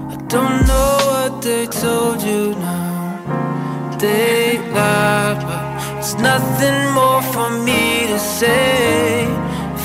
I 0.09 0.17
don't 0.29 0.67
know 0.67 0.97
what 1.13 1.43
they 1.43 1.67
told 1.67 2.23
you 2.23 2.55
now. 2.55 3.97
They 3.99 4.59
lied, 4.73 5.43
but 5.43 5.99
it's 5.99 6.15
nothing 6.15 6.95
more 6.95 7.21
for 7.21 7.51
me 7.51 8.07
to 8.07 8.19
say. 8.19 9.29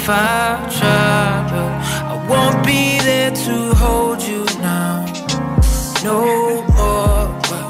If 0.08 0.14
I 0.14 0.66
try, 0.80 1.48
but 1.52 1.72
I 2.12 2.26
won't 2.30 2.66
be 2.66 2.98
there 3.00 3.30
to 3.30 3.76
hold 3.76 4.22
you 4.24 4.46
now. 4.62 5.04
No 6.02 6.64
more, 6.80 7.28
but 7.52 7.68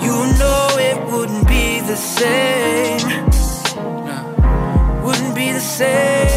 you 0.00 0.16
know 0.40 0.78
it 0.80 0.96
wouldn't 1.12 1.46
be 1.46 1.80
the 1.80 1.96
same. 1.96 3.04
Wouldn't 5.04 5.34
be 5.34 5.52
the 5.52 5.60
same, 5.60 6.33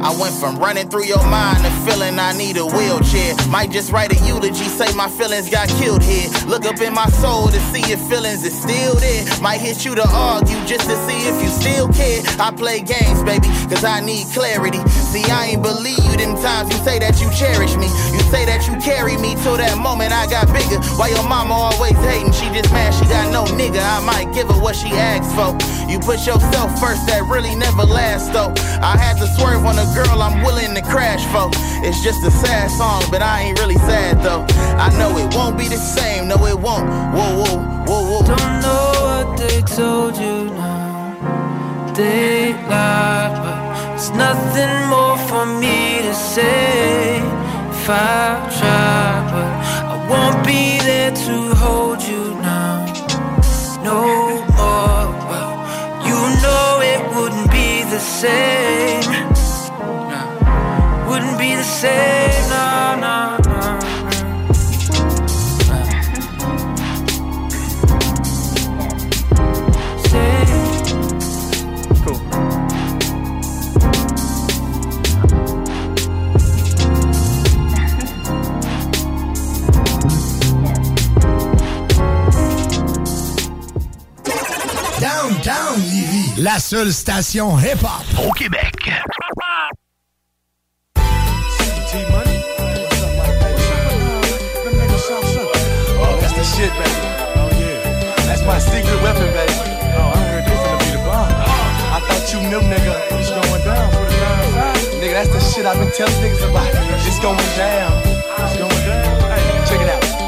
I 0.00 0.14
went 0.20 0.34
from 0.34 0.58
running 0.58 0.88
through 0.88 1.04
your 1.04 1.24
mind 1.26 1.64
to 1.64 1.70
feeling 1.84 2.18
I 2.18 2.32
need 2.36 2.56
a 2.56 2.66
wheelchair. 2.66 3.34
Might 3.48 3.70
just 3.70 3.92
write 3.92 4.12
a 4.12 4.18
eulogy, 4.26 4.64
say 4.64 4.92
my 4.94 5.08
feelings 5.08 5.48
got 5.48 5.68
killed 5.80 6.02
here. 6.02 6.28
Look 6.46 6.64
up 6.64 6.80
in 6.80 6.94
my 6.94 7.08
soul 7.08 7.48
to 7.48 7.60
see 7.72 7.84
if 7.92 8.00
feelings 8.08 8.44
is 8.44 8.56
still 8.56 8.94
there. 8.96 9.24
Might 9.40 9.60
hit 9.60 9.84
you 9.84 9.94
to 9.94 10.06
argue 10.08 10.58
just 10.66 10.88
to 10.88 10.96
see 11.06 11.28
if 11.28 11.42
you 11.42 11.48
still 11.48 11.88
care. 11.92 12.22
I 12.38 12.50
play 12.50 12.80
games, 12.80 13.22
baby, 13.22 13.48
cause 13.68 13.84
I 13.84 14.00
need 14.00 14.26
clarity. 14.32 14.78
See, 14.88 15.24
I 15.30 15.56
ain't 15.56 15.62
believe 15.62 15.98
you 16.04 16.16
them 16.16 16.36
times 16.42 16.72
you 16.72 16.78
say 16.84 16.98
that 16.98 17.20
you 17.20 17.30
cherish 17.32 17.76
me. 17.76 17.86
You 18.12 18.20
say 18.28 18.44
that 18.46 18.66
you 18.66 18.76
carry 18.82 19.16
me 19.16 19.34
till 19.42 19.56
that 19.56 19.78
moment 19.78 20.12
I 20.12 20.26
got 20.26 20.46
bigger. 20.52 20.80
Why 20.98 21.08
your 21.08 21.26
mama 21.28 21.54
always 21.54 21.96
hating? 22.04 22.32
She 22.32 22.46
just 22.52 22.72
mad 22.72 22.92
she 22.94 23.04
got 23.06 23.32
no 23.32 23.44
nigga. 23.56 23.80
I 23.80 24.04
might 24.04 24.32
give 24.34 24.48
her 24.48 24.60
what 24.60 24.76
she 24.76 24.90
asked 24.92 25.32
for. 25.34 25.56
You 25.90 25.98
put 26.00 26.26
yourself 26.26 26.70
first, 26.80 27.06
that 27.06 27.22
really 27.30 27.54
never 27.54 27.84
lasts 27.84 28.30
though. 28.30 28.52
I 28.82 28.96
had 28.96 29.16
to 29.18 29.26
swerve 29.38 29.64
on 29.64 29.78
a 29.78 29.85
girl 29.94 30.22
I'm 30.22 30.42
willing 30.42 30.74
to 30.74 30.82
crash 30.82 31.24
for. 31.32 31.50
It's 31.86 32.02
just 32.02 32.24
a 32.24 32.30
sad 32.30 32.70
song, 32.70 33.02
but 33.10 33.22
I 33.22 33.42
ain't 33.42 33.58
really 33.60 33.78
sad 33.90 34.22
though. 34.22 34.44
I 34.78 34.88
know 34.98 35.16
it 35.18 35.34
won't 35.34 35.56
be 35.58 35.68
the 35.68 35.76
same, 35.76 36.28
no 36.28 36.36
it 36.46 36.58
won't. 36.58 36.86
Whoa, 37.14 37.30
whoa, 37.40 37.56
whoa, 37.88 38.02
whoa. 38.10 38.22
Don't 38.26 38.60
know 38.64 38.86
what 39.06 39.38
they 39.38 39.60
told 39.62 40.16
you 40.16 40.50
now. 40.50 41.92
They 41.94 42.52
lied, 42.68 43.32
but 43.44 43.94
it's 43.94 44.10
nothing 44.10 44.74
more 44.88 45.18
for 45.28 45.46
me 45.46 46.02
to 46.02 46.14
say. 46.14 47.18
If 47.70 47.90
I 47.90 48.42
try, 48.58 49.12
but 49.32 49.52
I 49.92 49.96
won't 50.10 50.44
be 50.44 50.78
there 50.80 51.12
to 51.12 51.54
hold 51.54 52.02
you 52.02 52.34
now. 52.42 52.84
No 53.82 54.02
more, 54.58 55.06
well, 55.28 55.54
you 56.08 56.18
know 56.42 56.80
it 56.92 57.02
wouldn't 57.14 57.50
be 57.52 57.84
the 57.84 58.00
same. 58.00 59.26
Wouldn't 61.16 61.46
la 86.38 86.58
seule 86.60 86.92
station 86.92 87.58
hip-hop 87.58 88.26
au 88.26 88.30
Québec. 88.32 88.90
Shit, 96.54 96.70
baby. 96.78 97.02
Oh, 97.34 97.50
yeah. 97.58 97.82
That's 98.26 98.44
my 98.46 98.58
secret 98.58 99.00
weapon, 99.02 99.26
baby. 99.34 99.52
Oh, 99.98 100.14
I 100.14 100.22
heard 100.30 100.44
this 100.46 100.60
gonna 100.62 100.78
be 100.84 100.90
the 100.94 101.02
bomb. 101.02 101.30
I 101.90 101.98
thought 102.06 102.24
you 102.30 102.40
knew, 102.46 102.62
nigga. 102.62 102.94
It's 103.18 103.30
going 103.34 103.62
down 103.66 103.90
for 103.90 104.06
the 104.06 104.16
Nigga, 105.00 105.12
that's 105.12 105.32
the 105.32 105.40
shit 105.40 105.66
I've 105.66 105.78
been 105.78 105.92
telling 105.92 106.14
niggas 106.22 106.48
about. 106.48 106.70
It's 107.06 107.20
going 107.20 107.36
down. 107.58 107.92
It's 108.46 108.56
going 108.56 108.82
down. 108.86 109.66
Check 109.66 109.80
it 109.82 109.90
out. 109.90 110.06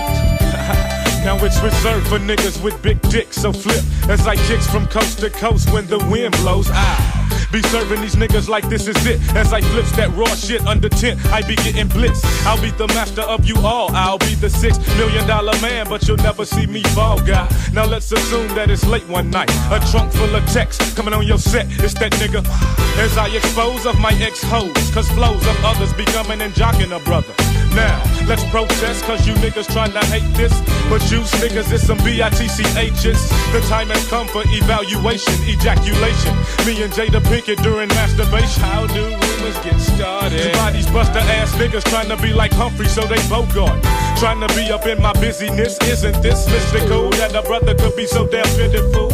Now 1.25 1.37
it's 1.45 1.61
reserved 1.61 2.07
for 2.07 2.19
niggas 2.19 2.63
with 2.63 2.81
big 2.81 3.03
dicks, 3.11 3.37
so 3.37 3.53
flip 3.53 3.85
as 4.09 4.27
I 4.27 4.37
kicks 4.37 4.67
from 4.67 4.87
coast 4.87 5.19
to 5.19 5.29
coast 5.29 5.71
when 5.73 5.87
the 5.87 5.99
wind 5.99 6.33
blows. 6.39 6.71
I 6.73 7.18
be 7.53 7.63
serving 7.63 8.01
these 8.01 8.15
niggas 8.15 8.49
like 8.49 8.69
this 8.69 8.87
is 8.87 9.07
it. 9.07 9.21
As 9.35 9.53
I 9.53 9.61
flips 9.61 9.93
that 9.93 10.15
raw 10.15 10.33
shit 10.35 10.67
under 10.67 10.89
tent, 10.89 11.25
I 11.27 11.43
be 11.43 11.57
getting 11.57 11.89
blitz. 11.89 12.23
I'll 12.47 12.61
be 12.61 12.71
the 12.71 12.87
master 12.89 13.23
of 13.23 13.47
you 13.47 13.57
all. 13.59 13.91
I'll 13.95 14.19
be 14.19 14.35
the 14.35 14.51
six 14.51 14.79
million 14.97 15.27
dollar 15.27 15.59
man, 15.61 15.87
but 15.89 16.07
you'll 16.07 16.19
never 16.19 16.45
see 16.45 16.67
me 16.67 16.83
fall 16.95 17.21
guy. 17.21 17.49
Now 17.73 17.87
let's 17.87 18.11
assume 18.13 18.49
that 18.55 18.71
it's 18.71 18.85
late 18.85 19.07
one 19.09 19.31
night. 19.31 19.51
A 19.71 19.81
trunk 19.91 20.13
full 20.13 20.35
of 20.35 20.45
texts 20.53 20.95
coming 20.95 21.15
on 21.15 21.27
your 21.27 21.39
set. 21.39 21.67
It's 21.83 21.95
that 21.95 22.13
nigga. 22.13 22.45
As 22.99 23.17
I 23.17 23.29
expose 23.29 23.87
of 23.87 23.99
my 23.99 24.13
ex 24.21 24.43
hoes, 24.43 24.73
cause 24.91 25.09
flows 25.11 25.47
of 25.47 25.57
others 25.65 25.93
be 25.95 26.05
coming 26.07 26.41
and 26.41 26.53
jocking 26.53 26.95
a 26.95 27.03
brother. 27.05 27.33
Now, 27.75 28.03
let's 28.27 28.45
protest, 28.51 29.05
cause 29.05 29.27
you 29.27 29.35
niggas 29.35 29.71
trying 29.73 29.93
to 29.93 30.05
hate 30.07 30.29
this. 30.37 30.53
But 30.89 31.03
you 31.11 31.21
niggas 31.39 31.71
is 31.73 31.87
some 31.87 31.99
B-I-T-C-H's. 31.99 33.29
The 33.53 33.61
time 33.69 33.89
has 33.89 34.09
come 34.09 34.27
for 34.27 34.43
evaluation, 34.47 35.35
ejaculation. 35.45 36.35
Me 36.67 36.83
and 36.83 36.93
Jada 36.93 37.23
During 37.39 37.89
masturbation. 37.91 38.63
How 38.63 38.87
do 38.89 39.01
rumors 39.01 39.59
get 39.61 39.79
started? 39.79 40.53
Bodies 40.55 40.87
buster 40.91 41.21
ass 41.21 41.55
niggas 41.55 41.85
trying 41.85 42.09
to 42.09 42.17
be 42.17 42.33
like 42.33 42.53
Humphrey, 42.53 42.89
so 42.89 43.03
they 43.07 43.17
Bogart. 43.29 43.81
Trying 44.19 44.41
to 44.47 44.49
be 44.55 44.71
up 44.73 44.87
in 44.87 45.01
my 45.01 45.13
busyness. 45.15 45.79
Isn't 45.83 46.21
this 46.21 46.47
mystical 46.51 47.09
that 47.11 47.35
a 47.35 47.43
brother 47.43 47.75
could 47.77 47.97
be 47.97 48.07
so 48.07 48.27
damn 48.27 48.45
pitiful? 48.57 49.09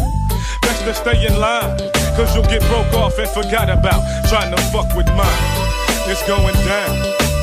Best 0.63 0.83
to 0.83 0.93
stay 0.95 1.25
in 1.25 1.39
line, 1.39 1.77
cause 2.17 2.35
you'll 2.35 2.43
get 2.45 2.61
broke 2.67 2.91
off 2.95 3.17
and 3.19 3.29
forgot 3.29 3.69
about. 3.69 4.01
Trying 4.27 4.53
to 4.53 4.61
fuck 4.73 4.93
with 4.97 5.07
mine. 5.15 6.09
It's 6.09 6.25
going 6.27 6.55
down. 6.65 7.34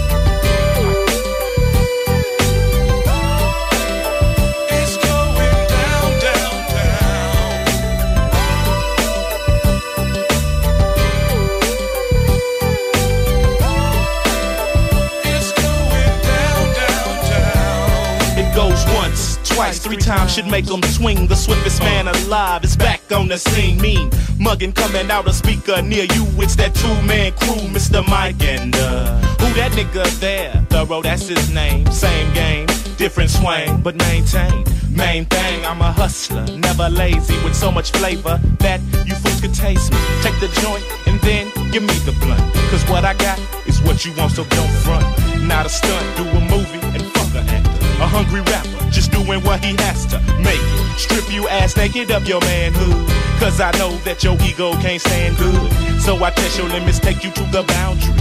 Twice, 19.55 19.79
three 19.79 19.97
times 19.97 20.35
should 20.35 20.47
make 20.47 20.67
them 20.67 20.83
swing. 20.83 21.27
The 21.27 21.37
swiftest 21.37 21.81
man 21.81 22.09
alive 22.09 22.65
is 22.65 22.77
back 22.77 23.01
on 23.13 23.29
the 23.29 23.39
scene. 23.39 23.81
Mean 23.81 24.11
mugging 24.39 24.73
coming 24.73 25.11
out 25.11 25.29
a 25.29 25.33
speaker 25.33 25.81
near 25.83 26.05
you. 26.05 26.27
It's 26.39 26.57
that 26.57 26.75
two 26.75 26.95
man 27.07 27.33
crew, 27.33 27.63
Mr. 27.71 28.07
Mike 28.09 28.43
and 28.43 28.75
uh, 28.77 29.19
who 29.41 29.55
that 29.55 29.73
nigga 29.73 30.05
there? 30.21 30.53
Thorough, 30.71 31.03
that's 31.03 31.29
his 31.29 31.51
name. 31.51 31.91
Same 31.91 32.33
game, 32.35 32.67
different 32.97 33.31
swing, 33.31 33.81
but 33.83 33.95
maintain. 33.97 34.65
Main 34.91 35.25
thing, 35.25 35.65
I'm 35.65 35.81
a 35.81 35.91
hustler, 35.91 36.45
never 36.59 36.91
lazy, 36.91 37.35
with 37.45 37.55
so 37.55 37.73
much 37.73 37.93
flavor 37.93 38.39
that 38.59 38.81
you 39.07 39.15
fools 39.15 39.41
could 39.41 39.55
taste 39.55 39.91
me. 39.91 39.99
Take 40.21 40.39
the 40.41 40.49
joint 40.61 40.85
and 41.07 41.21
then 41.23 41.47
give 41.71 41.83
me 41.83 41.95
the 42.05 42.13
blunt. 42.21 42.43
Cause 42.71 42.85
what 42.91 43.05
I 43.05 43.15
got 43.15 43.39
is 43.67 43.81
what 43.83 44.05
you 44.05 44.13
want, 44.17 44.33
so 44.33 44.45
don't 44.45 44.75
front. 44.85 45.07
Not 45.43 45.67
a 45.67 45.71
stunt, 45.71 46.17
do 46.17 46.25
a 46.25 46.41
movie 46.41 46.81
and 46.95 47.03
fuck 47.13 47.35
a 47.35 47.41
actor. 47.41 47.72
A 48.03 48.05
hungry 48.05 48.41
rapper, 48.41 48.91
just 48.91 49.13
doing 49.13 49.41
what 49.45 49.63
he 49.65 49.77
has 49.79 50.07
to 50.07 50.19
make 50.43 50.59
it. 50.59 50.99
Strip 50.99 51.33
you 51.33 51.47
ass 51.47 51.77
naked 51.77 52.11
of 52.11 52.27
your 52.27 52.41
manhood. 52.41 53.09
Cause 53.39 53.61
I 53.61 53.71
know 53.79 53.97
that 53.99 54.25
your 54.25 54.35
ego 54.43 54.73
can't 54.83 55.01
stand 55.01 55.39
good. 55.39 55.71
So 56.03 56.19
I 56.25 56.31
test 56.31 56.59
your 56.59 56.67
limits, 56.67 56.99
take 56.99 57.23
you 57.23 57.31
to 57.31 57.45
the 57.55 57.63
boundary. 57.63 58.13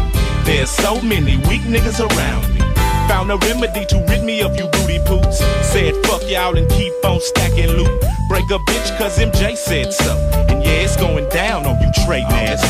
There's 0.46 0.70
so 0.70 1.02
many 1.02 1.38
weak 1.50 1.66
niggas 1.66 1.98
around 1.98 2.46
me. 2.54 2.62
Found 3.10 3.32
a 3.32 3.38
remedy 3.38 3.84
to 3.88 4.06
rid 4.08 4.24
me 4.24 4.44
of 4.44 4.56
you 4.56 4.68
booty 4.70 5.00
poops. 5.04 5.40
Said 5.74 5.96
fuck 6.06 6.22
y'all 6.30 6.56
and 6.56 6.70
keep 6.70 6.94
on 7.04 7.20
stacking 7.20 7.74
loot. 7.74 7.90
Break 8.30 8.46
a 8.52 8.62
bitch 8.70 8.96
cause 9.00 9.18
MJ 9.18 9.58
said 9.58 9.92
so. 9.92 10.14
And 10.48 10.62
yeah, 10.64 10.86
it's 10.86 10.96
going 10.96 11.28
down 11.30 11.66
on 11.66 11.82
you 11.82 11.90
trading 12.06 12.30
ass 12.30 12.62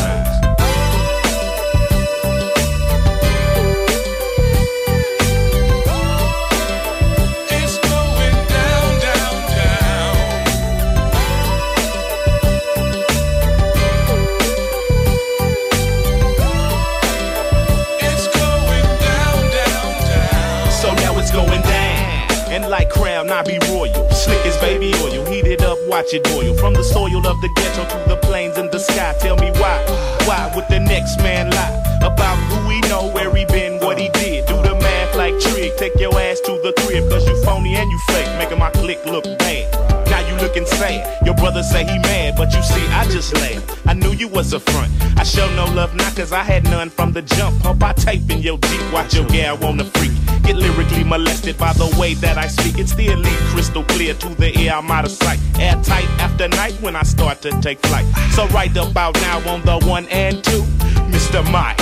I 23.41 23.43
be 23.43 23.57
royal. 23.73 24.07
Slick 24.11 24.45
as 24.45 24.55
baby 24.57 24.93
oil, 25.01 25.25
heated 25.25 25.63
up, 25.63 25.79
watch 25.87 26.13
it 26.13 26.23
boil. 26.25 26.53
From 26.57 26.73
the 26.73 26.83
soil 26.83 27.25
of 27.25 27.41
the 27.41 27.49
ghetto 27.55 27.83
to 27.89 28.09
the 28.09 28.17
plains 28.17 28.55
and 28.57 28.69
the 28.71 28.77
sky. 28.77 29.15
Tell 29.19 29.35
me 29.35 29.49
why, 29.57 29.81
why 30.27 30.51
would 30.55 30.67
the 30.69 30.79
next 30.79 31.17
man 31.17 31.49
lie 31.49 31.97
about 32.03 32.37
who 32.51 32.69
he 32.69 32.81
know, 32.81 33.09
where 33.09 33.33
he 33.35 33.45
been, 33.45 33.79
what 33.79 33.97
he 33.97 34.09
did? 34.09 34.45
Do 34.45 34.61
the 34.61 34.75
math 34.75 35.15
like 35.15 35.39
Trig, 35.39 35.75
take 35.77 35.95
your 35.99 36.13
ass 36.19 36.39
to 36.41 36.51
the 36.61 36.71
crib, 36.85 37.09
cause 37.09 37.27
you 37.27 37.35
phony 37.43 37.73
and 37.75 37.89
you 37.89 37.97
fake, 38.09 38.29
making 38.37 38.59
my 38.59 38.69
clique 38.69 39.03
look 39.05 39.23
bad. 39.39 39.90
Looking 40.41 40.65
sad. 40.65 41.23
Your 41.23 41.35
brother 41.35 41.61
say 41.61 41.83
he 41.83 41.99
mad, 41.99 42.33
but 42.35 42.51
you 42.51 42.63
see, 42.63 42.83
I 42.87 43.05
just 43.05 43.31
laugh. 43.35 43.87
I 43.87 43.93
knew 43.93 44.11
you 44.11 44.27
was 44.27 44.53
a 44.53 44.59
front. 44.59 44.91
I 45.15 45.23
show 45.23 45.47
no 45.55 45.65
love 45.65 45.93
now, 45.95 46.09
cause 46.15 46.31
I 46.33 46.41
had 46.41 46.63
none 46.63 46.89
from 46.89 47.11
the 47.11 47.21
jump. 47.21 47.61
Pump 47.61 47.83
I 47.83 47.93
tape 47.93 48.27
in 48.27 48.39
your 48.39 48.57
Jeep, 48.57 48.91
watch 48.91 49.13
your 49.13 49.25
gal 49.27 49.55
wanna 49.57 49.83
freak. 49.83 50.11
Get 50.41 50.55
lyrically 50.55 51.03
molested 51.03 51.59
by 51.59 51.73
the 51.73 51.95
way 51.99 52.15
that 52.15 52.39
I 52.39 52.47
speak. 52.47 52.79
It's 52.79 52.91
still 52.91 53.17
leak 53.19 53.37
crystal 53.53 53.83
clear 53.83 54.15
to 54.15 54.29
the 54.29 54.55
air, 54.57 54.77
I'm 54.77 54.89
out 54.89 55.05
of 55.05 55.11
sight. 55.11 55.39
Airtight 55.59 56.09
after 56.19 56.47
night 56.47 56.73
when 56.81 56.95
I 56.95 57.03
start 57.03 57.41
to 57.43 57.51
take 57.61 57.79
flight. 57.85 58.05
So 58.31 58.47
right 58.47 58.75
about 58.75 59.13
now 59.21 59.47
on 59.47 59.61
the 59.61 59.77
one 59.85 60.07
and 60.07 60.43
two, 60.43 60.63
Mr. 61.13 61.43
Mike. 61.51 61.77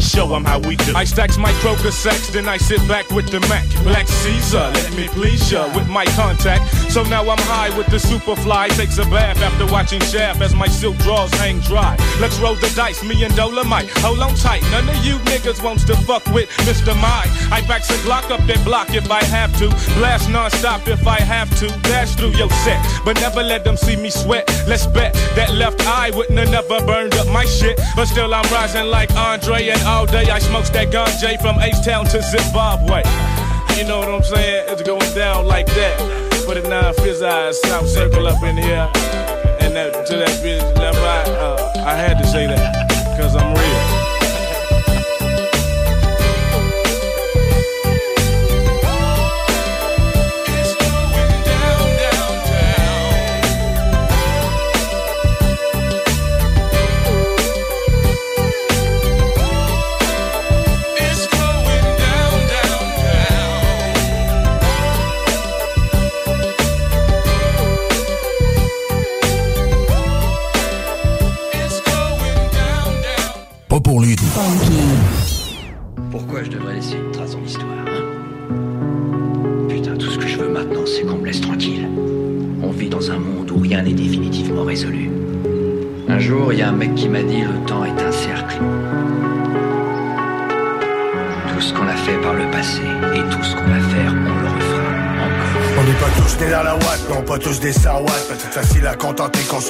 Show 0.00 0.28
them 0.28 0.44
how 0.44 0.58
we 0.58 0.76
do. 0.76 0.94
I 0.96 1.04
stacks 1.04 1.36
my 1.36 1.52
sacks, 1.90 2.30
then 2.30 2.48
I 2.48 2.56
sit 2.56 2.80
back 2.88 3.10
with 3.10 3.30
the 3.30 3.38
Mac. 3.40 3.68
Black 3.84 4.08
Caesar, 4.08 4.70
let 4.72 4.96
me 4.96 5.08
please 5.08 5.52
ya 5.52 5.66
with 5.76 5.88
my 5.88 6.06
contact. 6.16 6.64
So 6.90 7.02
now 7.04 7.28
I'm 7.28 7.38
high 7.38 7.76
with 7.76 7.86
the 7.88 7.99
Superfly. 8.00 8.68
Takes 8.76 8.98
a 8.98 9.04
bath 9.04 9.40
after 9.42 9.66
watching 9.66 10.00
Shaft 10.00 10.40
as 10.40 10.54
my 10.54 10.66
silk 10.66 10.96
drawers 10.98 11.32
hang 11.34 11.60
dry. 11.60 11.96
Let's 12.20 12.38
roll 12.38 12.54
the 12.54 12.72
dice, 12.74 13.04
me 13.04 13.22
and 13.24 13.34
Dolomite. 13.36 13.90
Hold 13.98 14.20
on 14.20 14.34
tight, 14.34 14.62
none 14.70 14.88
of 14.88 15.04
you 15.04 15.16
niggas 15.30 15.62
wants 15.62 15.84
to 15.84 15.96
fuck 15.96 16.24
with 16.26 16.48
Mr. 16.66 16.94
Mike. 17.00 17.30
I 17.52 17.60
backs 17.66 17.90
a 17.90 17.98
Glock 18.04 18.30
up 18.30 18.44
that 18.46 18.64
block 18.64 18.94
if 18.94 19.10
I 19.10 19.22
have 19.24 19.56
to. 19.58 19.68
Blast 19.98 20.30
non-stop 20.30 20.88
if 20.88 21.06
I 21.06 21.20
have 21.20 21.50
to. 21.60 21.68
Dash 21.82 22.14
through 22.14 22.32
your 22.32 22.50
set, 22.64 22.80
but 23.04 23.20
never 23.20 23.42
let 23.42 23.64
them 23.64 23.76
see 23.76 23.96
me 23.96 24.10
sweat. 24.10 24.48
Let's 24.66 24.86
bet 24.86 25.14
that 25.36 25.54
left 25.54 25.86
eye 25.86 26.10
wouldn't 26.10 26.38
have 26.38 26.50
never 26.50 26.84
burned 26.86 27.14
up 27.14 27.28
my 27.28 27.44
shit. 27.44 27.80
But 27.96 28.06
still 28.06 28.32
I'm 28.34 28.50
rising 28.52 28.86
like 28.86 29.10
Andre 29.14 29.68
and 29.68 29.82
all 29.82 30.06
day 30.06 30.30
I 30.30 30.38
smokes 30.38 30.70
that 30.70 30.88
ganja 30.90 31.40
from 31.40 31.60
H-Town 31.60 32.06
to 32.06 32.22
Zimbabwe. 32.22 33.02
You 33.76 33.84
know 33.86 33.98
what 33.98 34.08
I'm 34.08 34.22
saying? 34.22 34.66
It's 34.68 34.82
going 34.82 35.14
down 35.14 35.46
like 35.46 35.66
that. 35.66 36.29
Put 36.50 36.56
it 36.56 36.68
now, 36.68 36.92
fizz 36.92 37.22
eyes, 37.22 37.62
South 37.62 37.88
Circle 37.88 38.26
up 38.26 38.42
in 38.42 38.56
here. 38.56 38.90
And 39.60 39.72
that, 39.76 40.04
to 40.08 40.16
that 40.16 40.42
bitch 40.42 40.76
left 40.78 40.98
eye, 40.98 41.30
uh, 41.34 41.84
I 41.86 41.94
had 41.94 42.18
to 42.18 42.26
say 42.26 42.48
that, 42.48 42.90
cause 43.16 43.36
I'm 43.36 43.54
real. 43.54 43.99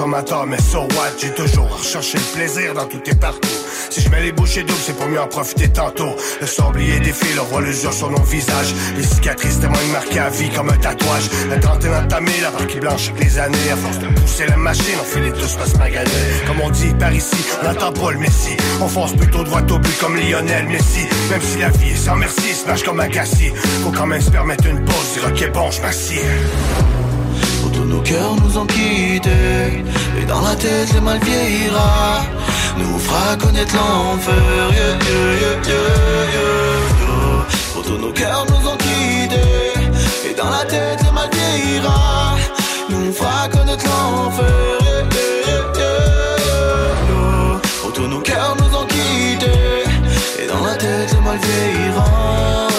Consommateur, 0.01 0.47
mais 0.47 0.61
so 0.61 0.81
what? 0.81 1.13
J'ai 1.19 1.31
toujours 1.31 1.69
recherché 1.77 2.17
le 2.17 2.39
plaisir 2.39 2.75
dans 2.75 2.87
tout 2.87 3.01
et 3.05 3.15
partout 3.15 3.49
Si 3.91 4.01
je 4.01 4.09
mets 4.09 4.23
les 4.23 4.33
bouchées 4.33 4.63
doubles, 4.63 4.81
c'est 4.83 4.97
pour 4.97 5.07
mieux 5.09 5.21
en 5.21 5.27
profiter 5.27 5.69
tantôt. 5.69 6.17
Le 6.41 6.47
sablier 6.47 7.01
défile, 7.01 7.39
on 7.41 7.45
voit 7.45 7.61
l'usure 7.61 7.93
sur 7.93 8.11
nos 8.11 8.23
visages. 8.23 8.75
Les 8.97 9.03
cicatrices 9.03 9.61
témoignent 9.61 9.93
marquées 9.93 10.21
à 10.21 10.31
vie 10.31 10.49
comme 10.51 10.71
un 10.71 10.77
tatouage. 10.77 11.29
La 11.51 11.59
trentaine 11.59 11.95
entamée, 11.95 12.33
la 12.41 12.65
qui 12.65 12.81
blanche 12.81 13.07
chaque 13.07 13.21
les 13.21 13.39
années. 13.39 13.71
À 13.71 13.77
force 13.77 13.99
de 13.99 14.07
pousser 14.07 14.47
la 14.47 14.57
machine, 14.57 14.97
on 15.01 15.05
finit 15.05 15.33
tous 15.33 15.55
par 15.57 15.67
se 15.67 15.77
maganer. 15.77 16.11
Comme 16.47 16.61
on 16.63 16.71
dit 16.71 16.95
par 16.99 17.13
ici, 17.13 17.37
on 17.61 17.65
n'attend 17.65 17.93
pas 17.93 18.13
le 18.13 18.19
messie. 18.19 18.57
On 18.81 18.89
fonce 18.89 19.15
plutôt 19.15 19.45
droit 19.45 19.61
au 19.61 19.79
but 19.79 19.99
comme 19.99 20.17
Lionel 20.17 20.67
Messi. 20.67 21.07
Même 21.31 21.43
si 21.43 21.59
la 21.59 21.69
vie 21.69 21.91
est 21.91 21.97
sans 21.97 22.17
merci, 22.17 22.55
smash 22.55 22.85
comme 22.85 23.01
Agassi. 23.01 23.53
Faut 23.83 23.93
quand 23.93 24.07
même 24.07 24.23
se 24.23 24.31
permettre 24.31 24.67
une 24.67 24.83
pause, 24.83 25.13
dire 25.13 25.29
ok 25.29 25.53
bon, 25.53 25.71
je 25.71 25.83
m'assieds 25.83 26.23
Tous 26.79 27.00
nos 27.91 28.01
cœurs 28.01 28.37
nous 28.43 28.57
ont 28.57 28.67
quittés. 28.67 29.85
Et 30.19 30.25
dans 30.27 30.41
la 30.41 30.55
tête 30.55 30.93
le 30.95 31.01
mal 31.01 31.19
vieillira 31.19 32.23
Nous 32.79 32.99
fera 32.99 33.37
connaître 33.37 33.75
l'enfer. 33.75 34.35
Yeah, 34.73 34.97
yeah, 35.07 35.41
yeah, 35.41 35.81
tous 37.85 37.99
nos 37.99 38.13
cœurs 38.13 38.47
nous 38.51 38.69
ont 38.71 38.77
quittés. 38.77 40.31
Et 40.31 40.35
dans 40.35 40.51
la 40.51 40.65
tête 40.65 41.01
le 41.05 41.13
mal 41.13 41.29
vieillira 41.33 42.37
Nous 42.89 43.13
fera 43.13 43.49
connaître 43.49 43.85
l'enfer. 43.87 44.47
Tous 47.93 48.07
nos 48.07 48.21
cœurs 48.21 48.57
nous 48.61 48.79
ont 48.79 48.87
quittés. 48.87 49.85
Et 50.41 50.47
dans 50.47 50.65
la 50.65 50.75
tête 50.77 51.13
le 51.13 51.21
mal 51.21 51.39
vieillira 51.39 52.70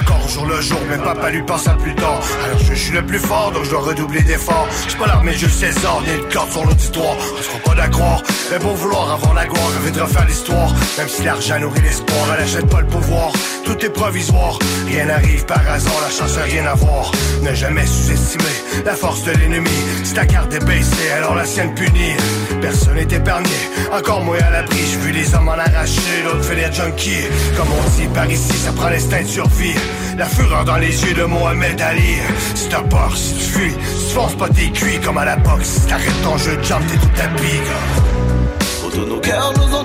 encore 0.00 0.28
jour 0.28 0.46
le 0.46 0.60
jour, 0.60 0.78
mais 0.88 0.98
papa 0.98 1.30
lui 1.30 1.42
pense 1.42 1.66
à 1.68 1.74
plus 1.74 1.94
tard. 1.94 2.20
Alors 2.44 2.58
je 2.58 2.74
suis 2.74 2.92
le 2.92 3.04
plus 3.04 3.18
fort, 3.18 3.52
donc 3.52 3.64
je 3.64 3.70
dois 3.70 3.80
redoubler 3.80 4.22
d'efforts. 4.22 4.68
J'suis 4.86 4.98
pas 4.98 5.06
l'armée 5.06 5.32
Jules 5.32 5.50
César, 5.50 6.02
ni 6.06 6.14
une 6.14 6.28
corde 6.32 6.50
sur 6.50 6.64
l'auditoire. 6.64 7.16
On 7.38 7.42
sera 7.42 7.58
pas 7.58 7.74
d'accord, 7.74 8.22
mais 8.50 8.58
pour 8.58 8.74
vouloir 8.74 9.12
avoir 9.12 9.34
la 9.34 9.46
gloire, 9.46 9.68
rêver 9.78 9.90
de 9.90 10.00
refaire 10.00 10.26
l'histoire. 10.26 10.72
Même 10.98 11.08
si 11.08 11.22
l'argent 11.22 11.58
nourrit 11.58 11.82
l'espoir, 11.82 12.18
elle 12.36 12.44
achète 12.44 12.68
pas 12.68 12.80
le 12.80 12.86
pouvoir. 12.86 13.32
Tout 13.64 13.84
est 13.84 13.90
provisoire, 13.90 14.58
rien 14.86 15.06
n'arrive 15.06 15.44
par 15.46 15.60
hasard, 15.68 16.00
la 16.02 16.10
chance 16.10 16.36
a 16.36 16.42
rien 16.42 16.66
à 16.66 16.74
voir. 16.74 17.10
Ne 17.42 17.54
jamais 17.54 17.86
sous-estimer 17.86 18.44
la 18.84 18.94
force 18.94 19.24
de 19.24 19.32
l'ennemi. 19.32 19.70
Si 20.02 20.12
ta 20.12 20.26
carte 20.26 20.52
est 20.52 20.64
baissée, 20.64 21.10
alors 21.16 21.34
la 21.34 21.44
sienne 21.44 21.74
punie. 21.74 22.14
Personne 22.60 22.94
n'est 22.94 23.02
épargné, 23.02 23.50
encore 23.92 24.22
moins 24.22 24.38
à 24.38 24.50
l'abri. 24.50 24.78
J'ai 24.78 24.98
vu 24.98 25.12
les 25.12 25.34
hommes 25.34 25.48
en 25.48 25.52
arracher, 25.52 26.22
l'autre 26.24 26.44
fait 26.44 26.56
les 26.56 26.72
junkies. 26.72 27.26
Comme 27.56 27.68
on 27.68 27.90
dit 27.98 28.08
par 28.08 28.30
ici, 28.30 28.52
ça 28.52 28.72
prend 28.72 28.90
l'instinct 28.90 29.22
de 29.22 29.28
survie. 29.28 29.74
La 30.18 30.26
fureur 30.26 30.64
dans 30.64 30.76
les 30.76 31.04
yeux 31.04 31.14
de 31.14 31.24
Mohamed 31.24 31.80
Ali. 31.80 32.18
Si 32.54 32.68
t'as 32.68 32.82
peur, 32.82 33.16
si 33.16 33.34
tu 33.34 33.44
fuis, 33.44 33.72
si 33.96 34.08
tu 34.08 34.14
fonces 34.14 34.36
pas 34.36 34.48
tes 34.48 34.70
cuits 34.70 35.00
comme 35.02 35.18
à 35.18 35.24
la 35.24 35.36
boxe. 35.36 35.80
Si 35.80 35.86
t'arrêtes 35.86 36.22
ton 36.22 36.36
jeu 36.36 36.56
de 36.56 36.62
jump, 36.62 36.82
t'es 36.86 36.98
tout 36.98 37.12
tapis, 37.16 37.58
gars. 37.66 38.90
Tous 38.92 39.06
nos 39.06 39.18
cœurs 39.18 39.52
nous 39.56 39.74
ont 39.74 39.84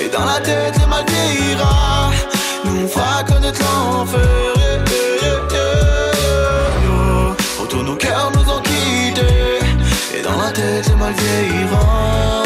Et 0.00 0.08
dans 0.08 0.24
la 0.24 0.40
tête 0.40 0.74
le 0.80 0.86
mal 0.86 1.04
vieillira 1.08 2.10
Nous 2.64 2.88
fera 2.88 3.22
connaître 3.24 3.60
l'enfer. 3.60 4.20
Tous 7.70 7.82
nos 7.82 7.96
cœurs 7.96 8.30
nous 8.34 8.52
ont 8.52 8.60
quittés 8.60 9.60
Et 10.14 10.20
dans 10.20 10.36
la 10.36 10.50
tête 10.52 10.86
le 10.90 10.96
mal 10.96 11.14
vieillira 11.14 12.42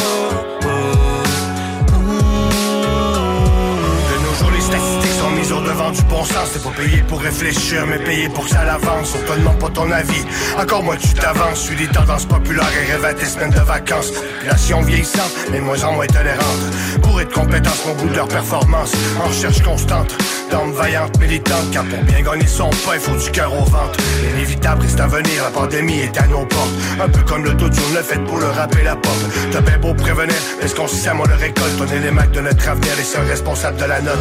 du 5.91 6.03
bon 6.03 6.25
sens. 6.25 6.51
C'est 6.53 6.63
pas 6.63 6.71
payé 6.71 7.03
pour 7.09 7.21
réfléchir, 7.21 7.87
mais 7.87 7.99
payé 7.99 8.29
pour 8.29 8.45
que 8.45 8.51
ça 8.51 8.65
l'avance. 8.65 9.15
On 9.15 9.33
te 9.33 9.39
demande 9.39 9.59
pas 9.59 9.71
ton 9.71 9.91
avis. 9.91 10.25
Encore 10.59 10.83
moi, 10.83 10.97
tu 10.97 11.13
t'avances. 11.15 11.61
Suis 11.61 11.77
des 11.77 11.89
tendances 11.89 12.27
populaires 12.27 12.71
et 12.83 12.93
rêve 12.93 13.05
à 13.05 13.15
tes 13.15 13.27
semaines 13.27 13.51
de 13.51 13.61
vacances. 13.61 14.11
Population 14.11 14.83
vieillissante, 14.83 15.33
mais 15.51 15.61
moins 15.61 15.83
en 15.85 15.93
moins 15.93 16.07
tolérante. 16.07 17.03
Pour 17.03 17.21
être 17.21 17.33
compétence, 17.33 17.85
mon 17.87 17.95
bout 17.95 18.09
de 18.09 18.17
leur 18.17 18.29
performance. 18.29 18.93
En 19.23 19.29
recherche 19.29 19.63
constante, 19.63 20.17
d'âme 20.51 20.73
vaillante, 20.73 21.18
militante. 21.18 21.70
Car 21.73 21.85
pour 21.85 22.02
bien 22.05 22.23
gagner 22.23 22.47
son 22.47 22.70
pain, 22.70 22.94
il 22.94 23.01
faut 23.01 23.16
du 23.16 23.31
cœur 23.31 23.52
au 23.52 23.64
ventre. 23.64 23.98
L'inévitable 24.23 24.82
reste 24.82 25.01
à 25.01 25.06
venir, 25.06 25.43
la 25.43 25.51
pandémie 25.51 26.01
est 26.01 26.18
à 26.18 26.27
nos 26.27 26.44
portes. 26.47 26.74
Un 27.01 27.09
peu 27.09 27.23
comme 27.23 27.44
le 27.44 27.56
tune 27.56 27.70
le 27.94 28.02
fait 28.02 28.23
pour 28.24 28.39
le 28.39 28.47
rapper 28.47 28.82
la 28.82 28.97
porte. 28.97 29.24
T'as 29.52 29.60
bien 29.60 29.78
beau 29.78 29.94
prévenir, 29.94 30.36
est-ce 30.62 30.74
qu'on 30.74 30.89
sème, 30.89 31.20
on 31.20 31.27
le 31.27 31.35
récolte. 31.35 31.74
On 31.81 31.86
est 31.86 32.01
les 32.01 32.10
mecs 32.10 32.31
de 32.32 32.40
notre 32.40 32.68
avenir, 32.68 32.93
les 32.97 33.05
seuls 33.05 33.27
responsables 33.27 33.78
de 33.78 33.85
la 33.85 34.01
note. 34.01 34.18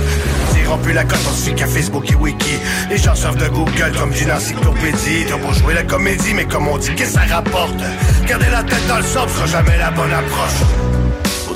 Ils 0.56 0.82
plus 0.82 0.94
la 0.94 1.04
cote, 1.04 1.20
on 1.30 1.34
suit 1.34 1.54
qu'à 1.54 1.68
Facebook 1.68 2.10
et 2.12 2.16
Wiki. 2.16 2.58
Les 2.90 2.98
gens 2.98 3.16
servent 3.16 3.38
de 3.38 3.48
Google 3.48 3.94
comme 3.98 4.12
d'une 4.12 4.32
encyclopédie. 4.32 5.26
T'as 5.28 5.38
beau 5.38 5.54
jouer 5.54 5.74
la 5.74 5.84
comédie, 5.84 6.34
mais 6.34 6.46
comme 6.46 6.68
on 6.68 6.78
dit, 6.78 6.94
qu'est-ce 6.96 7.14
que 7.14 7.20
ça 7.20 7.36
rapporte? 7.36 7.76
Garder 8.28 8.50
la 8.52 8.64
tête 8.64 8.88
dans 8.88 8.98
le 8.98 9.04
sol 9.04 9.30
sera 9.30 9.46
jamais 9.46 9.78
la 9.78 9.92
bonne 9.92 10.14
approche. 10.14 11.05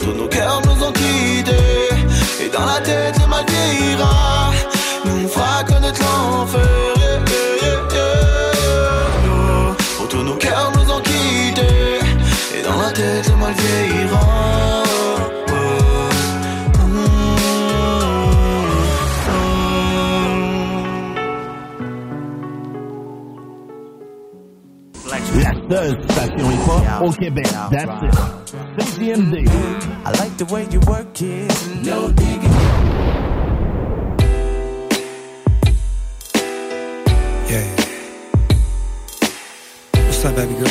Tous 0.02 0.14
nos 0.14 0.28
cœurs 0.28 0.62
nous 0.66 0.84
ont 0.84 0.92
quittés. 0.92 1.90
Et 2.44 2.50
dans 2.50 2.66
la 2.66 2.80
tête 2.82 3.16
le 3.20 3.28
mal 3.28 3.46
vieillira. 3.48 4.52
Nous 5.06 5.28
fera 5.28 5.64
connaître 5.64 6.02
l'enfer 6.02 7.00
tous 10.10 10.24
nos 10.24 10.36
cœurs 10.36 10.72
nous 10.76 10.92
ont 10.92 11.02
quittés. 11.02 12.00
Et 12.58 12.64
dans 12.64 12.82
la 12.82 12.92
tête 12.92 13.30
le 13.30 13.36
mal 13.36 13.54
vieillira. 13.54 14.20
La 25.10 25.76
seule 25.76 26.04
station 26.10 26.52
hip-hop 26.52 26.84
au 27.04 27.12
Québec. 27.12 27.48
That's 27.72 28.04
it. 28.04 28.49
CJMD. 28.82 29.48
I 30.06 30.12
like 30.12 30.38
the 30.38 30.46
way 30.46 30.68
you 30.72 30.80
work 30.82 31.22
it. 31.22 31.52
No 31.86 32.12
digging. 32.12 32.54
Yeah. 37.50 37.66
What's 40.06 40.26
up, 40.26 40.36
baby 40.36 40.54
girl? 40.54 40.68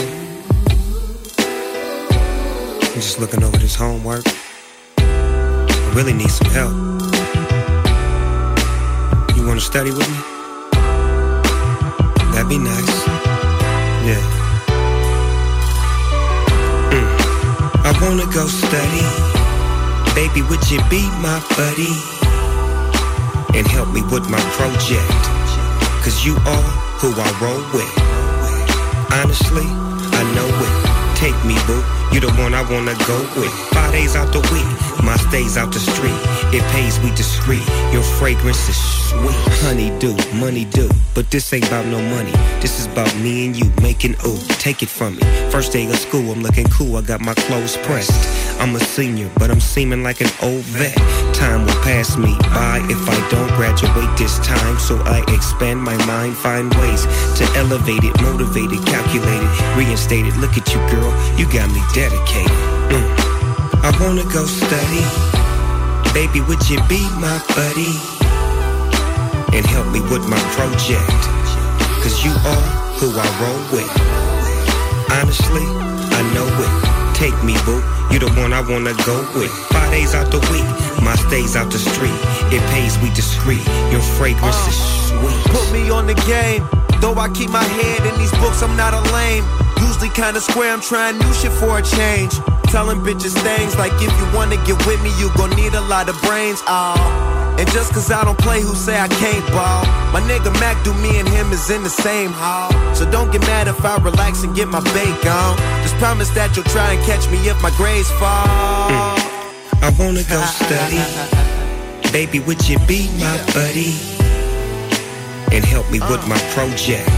I'm 2.80 2.94
just 2.94 3.20
looking 3.20 3.42
over 3.42 3.56
this 3.58 3.74
homework. 3.74 4.24
I 4.98 5.92
really 5.94 6.12
need 6.12 6.30
some 6.30 6.50
help. 6.50 6.72
You 9.36 9.46
wanna 9.46 9.60
study 9.60 9.90
with 9.90 10.08
me? 10.08 10.18
That'd 12.32 12.48
be 12.48 12.58
nice. 12.58 13.06
Yeah. 14.06 14.37
Wanna 18.00 18.26
go 18.32 18.46
study. 18.46 19.06
Baby, 20.14 20.42
would 20.48 20.62
you 20.70 20.78
be 20.90 21.02
my 21.20 21.38
buddy? 21.56 21.94
And 23.56 23.66
help 23.66 23.88
me 23.92 24.02
with 24.12 24.28
my 24.28 24.40
project. 24.58 25.22
Cause 26.02 26.24
you 26.24 26.34
are 26.46 26.68
who 27.00 27.10
I 27.16 27.28
roll 27.42 27.62
with. 27.74 27.92
Honestly, 29.10 29.66
I 30.14 30.22
know 30.34 30.48
it. 30.48 30.74
Take 31.16 31.38
me, 31.44 31.56
boo. 31.66 31.82
You 32.12 32.20
the 32.20 32.32
one 32.40 32.54
I 32.54 32.62
wanna 32.70 32.94
go 33.06 33.18
with. 33.36 33.52
Five 33.74 33.92
days 33.92 34.16
out 34.16 34.32
the 34.32 34.40
week, 34.52 34.70
my 35.04 35.16
stays 35.16 35.56
out 35.56 35.72
the 35.72 35.80
street. 35.80 36.20
It 36.54 36.62
pays 36.72 36.98
we 37.00 37.10
discreet. 37.10 37.66
Your 37.92 38.02
fragrance 38.02 38.68
is 38.68 39.07
Honey 39.12 39.90
do, 39.98 40.14
money 40.36 40.64
do. 40.66 40.88
But 41.14 41.30
this 41.30 41.52
ain't 41.52 41.66
about 41.66 41.86
no 41.86 42.00
money. 42.14 42.32
This 42.60 42.78
is 42.78 42.86
about 42.86 43.14
me 43.16 43.46
and 43.46 43.56
you 43.56 43.70
making 43.80 44.16
ooh. 44.26 44.38
Take 44.58 44.82
it 44.82 44.88
from 44.88 45.16
me. 45.16 45.22
First 45.50 45.72
day 45.72 45.86
of 45.86 45.96
school, 45.96 46.30
I'm 46.30 46.42
looking 46.42 46.66
cool. 46.68 46.96
I 46.96 47.02
got 47.02 47.20
my 47.20 47.34
clothes 47.34 47.76
pressed. 47.78 48.12
I'm 48.60 48.74
a 48.76 48.80
senior, 48.80 49.30
but 49.38 49.50
I'm 49.50 49.60
seeming 49.60 50.02
like 50.02 50.20
an 50.20 50.30
old 50.42 50.62
vet. 50.76 50.96
Time 51.34 51.64
will 51.64 51.80
pass 51.82 52.16
me 52.16 52.36
by 52.52 52.84
if 52.90 53.00
I 53.08 53.28
don't 53.30 53.48
graduate 53.56 54.16
this 54.18 54.38
time. 54.40 54.78
So 54.78 54.96
I 55.04 55.24
expand 55.34 55.82
my 55.82 55.96
mind, 56.06 56.36
find 56.36 56.72
ways 56.74 57.06
to 57.38 57.44
elevate 57.56 58.04
it, 58.04 58.20
motivate 58.20 58.72
it, 58.72 58.84
calculate 58.86 59.42
it, 59.42 59.76
reinstate 59.76 60.26
it. 60.26 60.36
Look 60.36 60.56
at 60.56 60.68
you, 60.68 60.80
girl. 60.90 61.12
You 61.38 61.46
got 61.50 61.70
me 61.72 61.80
dedicated. 61.94 62.50
Mm. 62.92 63.28
I 63.80 63.90
wanna 64.00 64.24
go 64.32 64.44
study. 64.44 65.04
Baby, 66.12 66.40
would 66.42 66.68
you 66.68 66.78
be 66.88 67.00
my 67.20 67.40
buddy? 67.54 68.17
And 69.52 69.64
help 69.66 69.88
me 69.88 70.00
with 70.12 70.28
my 70.28 70.40
project. 70.54 71.08
Cause 72.02 72.24
you 72.24 72.30
are 72.30 72.64
who 72.98 73.08
I 73.14 73.26
roll 73.40 73.62
with. 73.72 73.90
Honestly, 75.10 75.64
I 76.14 76.22
know 76.34 76.46
it. 76.46 76.72
Take 77.16 77.34
me, 77.42 77.56
boo. 77.64 77.82
You 78.12 78.18
the 78.18 78.30
one 78.40 78.52
I 78.52 78.60
wanna 78.60 78.94
go 79.04 79.16
with. 79.34 79.50
Five 79.68 79.90
days 79.90 80.14
out 80.14 80.30
the 80.30 80.38
week, 80.52 80.68
my 81.02 81.14
stays 81.16 81.56
out 81.56 81.70
the 81.70 81.78
street. 81.78 82.14
It 82.54 82.62
pays 82.70 82.98
we 82.98 83.10
discreet. 83.10 83.64
Your 83.90 84.00
fragrance 84.16 84.56
is 84.68 84.78
sweet. 85.08 85.38
Put 85.52 85.72
me 85.72 85.90
on 85.90 86.06
the 86.06 86.14
game. 86.26 86.66
Though 87.00 87.14
I 87.14 87.28
keep 87.28 87.50
my 87.50 87.64
head 87.64 88.06
in 88.06 88.18
these 88.18 88.32
books, 88.38 88.62
I'm 88.62 88.76
not 88.76 88.94
a 88.94 89.00
lame. 89.12 89.44
Usually 89.80 90.10
kinda 90.10 90.40
square, 90.40 90.72
I'm 90.72 90.80
trying 90.80 91.18
new 91.18 91.32
shit 91.34 91.52
for 91.52 91.78
a 91.78 91.82
change. 91.82 92.34
Telling 92.70 93.00
bitches 93.00 93.34
things 93.42 93.76
like 93.76 93.92
if 93.94 94.12
you 94.18 94.26
wanna 94.36 94.56
get 94.64 94.78
with 94.86 95.02
me, 95.02 95.10
you 95.18 95.30
gon' 95.36 95.50
need 95.50 95.74
a 95.74 95.80
lot 95.82 96.08
of 96.08 96.20
brains. 96.22 96.62
Oh. 96.66 97.37
And 97.58 97.68
just 97.70 97.92
cause 97.92 98.08
I 98.12 98.22
don't 98.24 98.38
play, 98.38 98.60
who 98.60 98.74
say 98.76 98.96
I 98.98 99.08
can't 99.08 99.44
ball? 99.50 99.82
My 100.14 100.22
nigga 100.22 100.52
Mac 100.60 100.78
do 100.84 100.94
me 100.94 101.18
and 101.18 101.28
him 101.28 101.50
is 101.50 101.68
in 101.70 101.82
the 101.82 101.90
same 101.90 102.30
hall. 102.30 102.70
So 102.94 103.02
don't 103.10 103.32
get 103.32 103.40
mad 103.42 103.66
if 103.66 103.84
I 103.84 103.96
relax 103.98 104.44
and 104.44 104.54
get 104.54 104.68
my 104.68 104.80
bait 104.94 105.26
on. 105.26 105.58
Just 105.82 105.96
promise 105.96 106.30
that 106.38 106.54
you'll 106.54 106.70
try 106.70 106.92
and 106.92 107.04
catch 107.04 107.28
me 107.30 107.38
if 107.50 107.60
my 107.60 107.74
grades 107.74 108.10
fall. 108.12 108.46
Mm. 108.86 109.82
I 109.82 109.90
wanna 109.98 110.22
go 110.30 110.38
study. 110.62 111.02
Baby, 112.12 112.38
would 112.46 112.62
you 112.68 112.78
be 112.86 113.10
my 113.18 113.36
buddy? 113.50 113.98
And 115.50 115.64
help 115.64 115.90
me 115.90 115.98
with 115.98 116.22
my 116.30 116.38
project. 116.54 117.10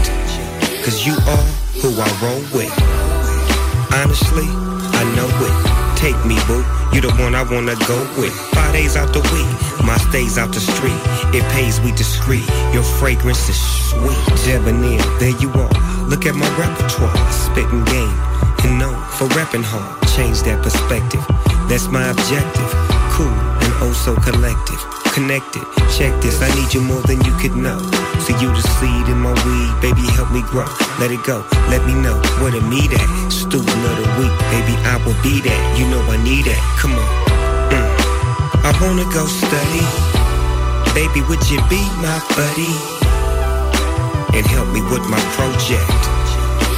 Cause 0.81 1.05
you 1.05 1.13
are 1.13 1.45
who 1.85 1.93
I 2.01 2.09
roll 2.17 2.41
with. 2.57 2.73
Honestly, 3.93 4.49
I 4.49 5.03
know 5.13 5.29
it. 5.29 5.97
Take 6.01 6.17
me, 6.25 6.41
boo. 6.47 6.80
You 6.93 6.99
the 6.99 7.11
one 7.23 7.35
I 7.35 7.43
wanna 7.43 7.75
go 7.87 7.97
with. 8.19 8.33
Five 8.51 8.73
days 8.73 8.97
out 8.97 9.13
the 9.13 9.21
week, 9.31 9.47
my 9.85 9.97
stays 10.09 10.37
out 10.37 10.51
the 10.51 10.59
street. 10.59 10.99
It 11.33 11.43
pays 11.53 11.79
we 11.79 11.91
discreet. 11.93 12.47
Your 12.73 12.83
fragrance 12.83 13.47
is 13.47 13.59
sweet. 13.89 14.19
Debonair, 14.43 14.99
there 15.19 15.35
you 15.39 15.49
are. 15.53 15.71
Look 16.11 16.25
at 16.25 16.35
my 16.35 16.49
repertoire, 16.59 17.15
spitting 17.31 17.85
game. 17.85 18.17
And 18.63 18.77
known 18.77 18.99
for 19.15 19.27
repping 19.39 19.63
hard. 19.63 20.01
Change 20.15 20.41
that 20.43 20.61
perspective. 20.61 21.23
That's 21.69 21.87
my 21.87 22.09
objective. 22.09 22.71
Cool 23.15 23.27
and 23.63 23.73
oh 23.79 23.93
so 23.93 24.13
collective. 24.15 24.90
Connected. 25.11 25.67
Check 25.91 26.15
this, 26.23 26.39
I 26.41 26.47
need 26.55 26.73
you 26.73 26.79
more 26.79 27.01
than 27.03 27.19
you 27.27 27.35
could 27.35 27.51
know. 27.51 27.75
See 28.23 28.31
you 28.39 28.47
the 28.47 28.63
seed 28.79 29.11
in 29.11 29.19
my 29.19 29.35
weed, 29.43 29.71
baby, 29.83 30.07
help 30.15 30.31
me 30.31 30.39
grow. 30.47 30.63
Let 31.03 31.11
it 31.11 31.19
go, 31.27 31.43
let 31.67 31.83
me 31.83 31.91
know 31.99 32.15
where 32.39 32.55
to 32.55 32.63
meet 32.71 32.95
at. 32.95 33.07
Student 33.27 33.67
of 33.75 33.95
the 33.99 34.07
week, 34.15 34.31
baby, 34.55 34.71
I 34.87 34.95
will 35.03 35.19
be 35.19 35.43
that. 35.43 35.61
You 35.75 35.91
know 35.91 35.99
I 36.07 36.15
need 36.23 36.47
that. 36.47 36.63
Come 36.79 36.95
on. 36.95 37.11
Mm. 37.75 37.91
I 38.63 38.71
wanna 38.79 39.03
go 39.11 39.27
study. 39.27 39.83
Baby, 40.95 41.27
would 41.27 41.43
you 41.51 41.59
be 41.67 41.83
my 41.99 42.15
buddy? 42.39 42.71
And 44.31 44.47
help 44.47 44.71
me 44.71 44.79
with 44.87 45.03
my 45.11 45.19
project. 45.35 45.91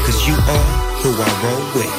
Cause 0.09 0.25
you 0.25 0.33
are 0.33 0.69
who 1.05 1.13
I 1.13 1.29
roll 1.45 1.63
with. 1.77 1.95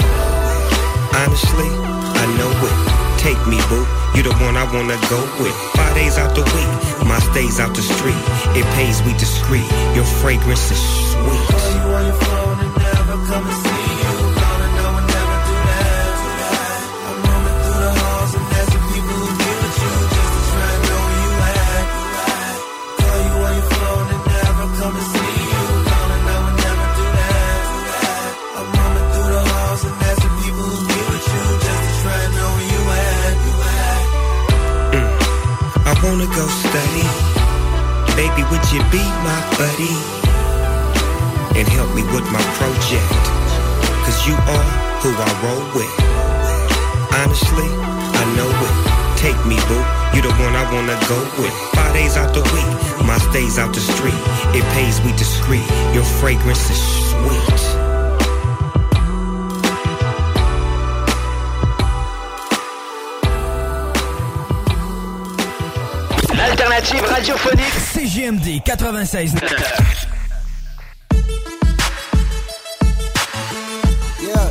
Honestly, 1.15 1.71
I 2.19 2.27
know 2.35 2.51
it. 2.51 2.77
Take 3.23 3.39
me, 3.47 3.63
boo. 3.71 3.87
You 4.19 4.27
the 4.27 4.35
one 4.43 4.59
I 4.59 4.67
wanna 4.75 4.99
go 5.07 5.23
with. 5.39 5.84
Days 5.95 6.19
out 6.19 6.35
the 6.35 6.43
week, 6.43 7.07
my 7.07 7.19
stays 7.21 7.61
out 7.61 7.75
the 7.75 7.83
street. 7.83 8.19
It 8.59 8.65
pays 8.75 9.01
we 9.03 9.13
discreet. 9.15 9.71
Your 9.95 10.05
fragrance 10.05 10.71
is 10.71 10.83
sweet. 11.13 11.45
Would 38.51 38.65
you 38.73 38.81
be 38.91 39.03
my 39.25 39.41
buddy? 39.59 39.95
And 41.59 41.67
help 41.69 41.95
me 41.95 42.03
with 42.15 42.27
my 42.31 42.43
project. 42.59 43.11
Cause 44.05 44.27
you 44.27 44.35
are 44.35 44.67
who 45.03 45.11
I 45.17 45.31
roll 45.45 45.65
with. 45.75 45.95
Honestly, 47.15 47.69
I 47.69 48.25
know 48.37 48.51
it. 48.51 48.75
Take 49.19 49.41
me, 49.47 49.57
boo. 49.69 49.83
You 50.15 50.23
the 50.23 50.35
one 50.45 50.55
I 50.55 50.65
wanna 50.73 50.99
go 51.09 51.19
with. 51.41 51.55
Five 51.75 51.93
days 51.95 52.17
out 52.17 52.35
the 52.35 52.43
week, 52.55 52.71
my 53.07 53.19
stays 53.31 53.59
out 53.59 53.73
the 53.75 53.81
street. 53.81 54.21
It 54.55 54.65
pays 54.75 55.01
we 55.01 55.13
discreet. 55.13 55.67
Your 55.95 56.05
fragrance 56.05 56.71
is 56.71 56.81
sweet. 57.11 57.54
L'alternative 66.85 67.05
radiophonique 67.07 67.73
CGMD 67.95 68.61
96. 68.67 69.33
Yeah. 74.21 74.51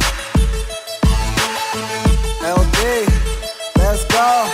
LD, 2.42 3.08
let's 3.78 4.06
go. 4.06 4.48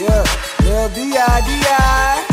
Yeah, 0.00 0.24
Lil 0.62 0.88
D.I.D.I. 0.94 2.24